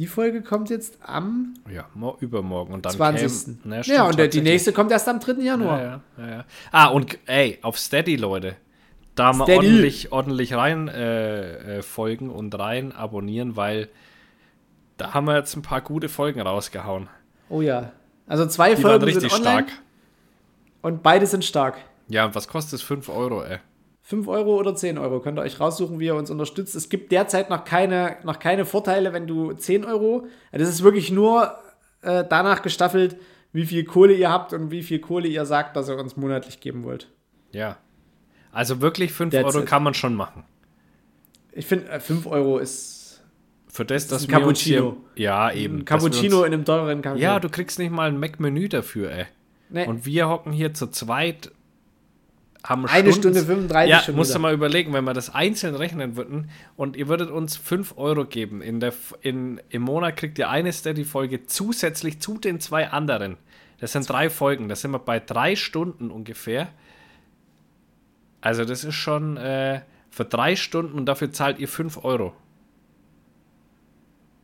Die 0.01 0.07
Folge 0.07 0.41
kommt 0.41 0.71
jetzt 0.71 0.97
am 1.05 1.53
Ja, 1.71 1.85
mo- 1.93 2.17
übermorgen. 2.21 2.73
Und 2.73 2.87
dann 2.87 2.93
20. 2.93 3.45
Käm, 3.61 3.69
ne, 3.69 3.81
ja, 3.85 4.07
und 4.07 4.17
der, 4.17 4.29
die 4.29 4.41
nächste 4.41 4.73
kommt 4.73 4.89
erst 4.91 5.07
am 5.07 5.19
3. 5.19 5.33
Januar. 5.43 5.79
Ja, 6.17 6.27
ja. 6.27 6.45
Ah, 6.71 6.87
und 6.87 7.19
ey, 7.27 7.59
auf 7.61 7.77
Steady, 7.77 8.15
Leute. 8.15 8.55
Da 9.13 9.31
mal 9.31 9.47
ordentlich, 9.47 10.11
ordentlich 10.11 10.55
rein 10.55 10.87
äh, 10.87 11.77
äh, 11.77 11.81
folgen 11.83 12.31
und 12.31 12.57
rein 12.57 12.93
abonnieren, 12.93 13.55
weil 13.55 13.89
da 14.97 15.13
haben 15.13 15.27
wir 15.27 15.35
jetzt 15.37 15.55
ein 15.55 15.61
paar 15.61 15.81
gute 15.81 16.09
Folgen 16.09 16.41
rausgehauen. 16.41 17.07
Oh 17.49 17.61
ja. 17.61 17.91
Also 18.25 18.47
zwei 18.47 18.73
Die 18.73 18.83
waren 18.83 18.93
Folgen 18.93 19.05
richtig 19.05 19.31
sind 19.31 19.45
online 19.45 19.67
stark. 19.67 19.81
und 20.81 21.03
beide 21.03 21.27
sind 21.27 21.45
stark. 21.45 21.77
Ja, 22.07 22.25
und 22.25 22.33
was 22.33 22.47
kostet 22.47 22.73
es? 22.79 22.81
5 22.81 23.07
Euro, 23.09 23.43
ey. 23.43 23.59
5 24.03 24.27
Euro 24.27 24.57
oder 24.59 24.75
10 24.75 24.97
Euro. 24.97 25.19
Könnt 25.19 25.37
ihr 25.39 25.43
euch 25.43 25.59
raussuchen, 25.59 25.99
wie 25.99 26.05
ihr 26.07 26.15
uns 26.15 26.29
unterstützt. 26.31 26.75
Es 26.75 26.89
gibt 26.89 27.11
derzeit 27.11 27.49
noch 27.49 27.63
keine, 27.65 28.17
noch 28.23 28.39
keine 28.39 28.65
Vorteile, 28.65 29.13
wenn 29.13 29.27
du 29.27 29.53
10 29.53 29.85
Euro. 29.85 30.27
Das 30.51 30.67
ist 30.67 30.83
wirklich 30.83 31.11
nur 31.11 31.55
äh, 32.01 32.23
danach 32.27 32.61
gestaffelt, 32.61 33.15
wie 33.53 33.65
viel 33.65 33.83
Kohle 33.83 34.13
ihr 34.13 34.29
habt 34.31 34.53
und 34.53 34.71
wie 34.71 34.81
viel 34.83 34.99
Kohle 34.99 35.27
ihr 35.27 35.45
sagt, 35.45 35.75
dass 35.75 35.87
ihr 35.89 35.97
uns 35.97 36.17
monatlich 36.17 36.59
geben 36.59 36.83
wollt. 36.83 37.09
Ja. 37.51 37.77
Also 38.51 38.81
wirklich 38.81 39.13
5 39.13 39.31
That's 39.33 39.45
Euro 39.45 39.59
it. 39.63 39.65
kann 39.69 39.83
man 39.83 39.93
schon 39.93 40.15
machen. 40.15 40.43
Ich 41.53 41.65
finde, 41.65 41.89
äh, 41.89 41.99
5 41.99 42.25
Euro 42.27 42.57
ist 42.57 43.21
Für 43.67 43.85
das, 43.85 44.07
dass 44.07 44.23
ein 44.23 44.29
wir 44.29 44.37
uns 44.37 44.59
Cappuccino. 44.63 44.97
Hier, 45.15 45.23
ja, 45.25 45.51
eben. 45.51 45.79
ein 45.79 45.85
Cappuccino 45.85 46.37
Uns, 46.39 46.47
in 46.47 46.53
einem 46.53 46.65
teuren 46.65 47.01
Cappuccino. 47.01 47.31
ja, 47.31 47.39
du 47.39 47.49
kriegst 47.49 47.77
nicht 47.79 47.91
mal 47.91 48.07
ein 48.09 48.19
Mac-Menü 48.19 48.67
dafür, 48.67 49.11
ey. 49.11 49.25
nee, 49.69 49.85
Und 49.85 50.05
wir 50.05 50.27
hocken 50.27 50.51
hier 50.53 50.73
zu 50.73 50.87
zweit, 50.87 51.51
haben 52.63 52.85
eine 52.85 53.11
Stunden- 53.11 53.35
Stunde 53.39 53.41
35 53.43 53.89
Ja, 53.89 54.01
schon 54.01 54.15
musst 54.15 54.31
du 54.31 54.33
wieder. 54.35 54.41
mal 54.41 54.53
überlegen, 54.53 54.93
wenn 54.93 55.03
wir 55.03 55.13
das 55.13 55.33
einzeln 55.33 55.75
rechnen 55.75 56.15
würden 56.15 56.49
und 56.75 56.95
ihr 56.95 57.07
würdet 57.07 57.29
uns 57.31 57.57
5 57.57 57.97
Euro 57.97 58.25
geben. 58.25 58.61
In 58.61 58.79
der, 58.79 58.93
in, 59.21 59.59
Im 59.69 59.81
Monat 59.81 60.15
kriegt 60.17 60.37
ihr 60.37 60.49
eine 60.49 60.71
Steady-Folge 60.71 61.45
zusätzlich 61.47 62.19
zu 62.19 62.37
den 62.37 62.59
zwei 62.59 62.89
anderen. 62.89 63.37
Das 63.79 63.93
sind 63.93 64.07
drei 64.07 64.29
Folgen. 64.29 64.69
Da 64.69 64.75
sind 64.75 64.91
wir 64.91 64.99
bei 64.99 65.19
drei 65.19 65.55
Stunden 65.55 66.11
ungefähr. 66.11 66.69
Also, 68.41 68.63
das 68.65 68.83
ist 68.83 68.95
schon 68.95 69.37
äh, 69.37 69.81
für 70.11 70.25
drei 70.25 70.55
Stunden 70.55 70.97
und 70.99 71.05
dafür 71.07 71.31
zahlt 71.31 71.57
ihr 71.59 71.67
5 71.67 72.03
Euro. 72.03 72.33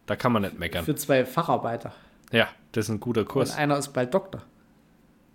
Da 0.07 0.15
kann 0.15 0.31
man 0.31 0.41
nicht 0.43 0.57
meckern. 0.57 0.85
Für 0.85 0.95
zwei 0.95 1.25
Facharbeiter. 1.25 1.93
Ja, 2.31 2.47
das 2.71 2.85
ist 2.85 2.89
ein 2.89 2.99
guter 2.99 3.21
Und 3.21 3.27
Kurs. 3.27 3.55
einer 3.55 3.77
ist 3.77 3.89
bald 3.89 4.13
Doktor. 4.13 4.41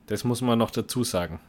Das 0.06 0.24
muss 0.24 0.40
man 0.40 0.58
noch 0.58 0.70
dazu 0.70 1.04
sagen. 1.04 1.40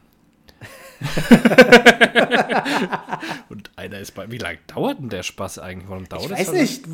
Und 3.48 3.70
einer 3.76 3.98
ist 3.98 4.12
bei. 4.12 4.30
Wie 4.30 4.38
lange 4.38 4.58
dauert 4.66 4.98
denn 4.98 5.08
der 5.08 5.22
Spaß 5.22 5.58
eigentlich? 5.58 5.88
Warum 5.88 6.08
dauert 6.08 6.24
Ich 6.24 6.30
das 6.30 6.38
weiß 6.40 6.46
so 6.46 6.52
nicht. 6.52 6.84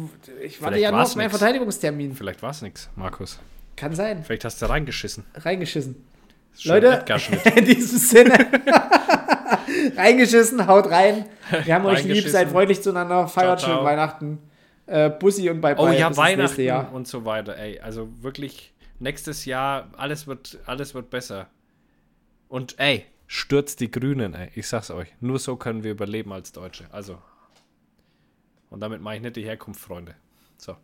Ich 0.43 0.61
warte 0.61 0.75
Vielleicht 0.75 0.83
ja 0.83 0.91
nur 0.91 1.03
auf 1.03 1.17
meinen 1.17 1.27
nix. 1.27 1.39
Verteidigungstermin. 1.39 2.15
Vielleicht 2.15 2.43
war 2.43 2.51
es 2.51 2.63
nichts, 2.63 2.91
Markus. 2.97 3.39
Kann 3.77 3.95
sein. 3.95 4.25
Vielleicht 4.25 4.45
hast 4.45 4.61
du 4.61 4.67
reingeschissen. 4.67 5.25
Reingeschissen. 5.35 6.05
Leute, 6.65 7.05
in 7.57 7.65
diesem 7.65 7.99
Sinne. 7.99 8.35
Reingeschissen, 9.97 10.67
haut 10.67 10.91
rein. 10.91 11.27
Wir 11.65 11.75
haben 11.75 11.87
euch 11.87 12.05
lieb, 12.05 12.29
seid 12.29 12.51
freundlich 12.51 12.83
zueinander, 12.83 13.29
feiert 13.29 13.61
Ciao, 13.61 13.77
schön. 13.77 13.85
Weihnachten. 13.85 14.39
Äh, 14.87 15.11
Bussi 15.11 15.49
und 15.49 15.61
bye 15.61 15.75
bye. 15.75 15.85
Oh 15.85 15.93
ja, 15.93 16.15
Weihnachten 16.17 16.63
Jahr. 16.63 16.93
und 16.93 17.07
so 17.07 17.25
weiter. 17.25 17.57
Ey, 17.57 17.79
also 17.81 18.09
wirklich, 18.21 18.75
nächstes 18.99 19.45
Jahr, 19.45 19.89
alles 19.97 20.27
wird, 20.27 20.59
alles 20.67 20.95
wird 20.95 21.11
besser. 21.11 21.47
Und 22.49 22.79
ey, 22.79 23.07
stürzt 23.31 23.79
die 23.79 23.93
Grünen, 23.93 24.35
ey. 24.35 24.51
Ich 24.57 24.67
sag's 24.67 24.91
euch. 24.91 25.15
Nur 25.21 25.39
so 25.39 25.55
können 25.55 25.85
wir 25.85 25.93
überleben 25.93 26.33
als 26.33 26.51
Deutsche. 26.51 26.87
Also. 26.91 27.23
Und 28.71 28.81
damit 28.81 29.01
mache 29.01 29.17
ich 29.17 29.23
nicht 29.23 29.37
die 29.37 29.45
Herkunft, 29.45 29.81
Freunde. 29.81 30.17
So. 30.57 30.77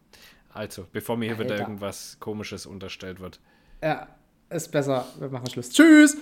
Also, 0.52 0.86
bevor 0.92 1.16
mir 1.16 1.26
hier 1.26 1.40
wieder 1.40 1.54
Alter. 1.54 1.64
irgendwas 1.64 2.16
Komisches 2.20 2.64
unterstellt 2.64 3.18
wird. 3.18 3.40
Ja, 3.82 4.06
ist 4.48 4.70
besser. 4.70 5.06
Wir 5.18 5.28
machen 5.28 5.50
Schluss. 5.50 5.70
Tschüss. 5.70 6.16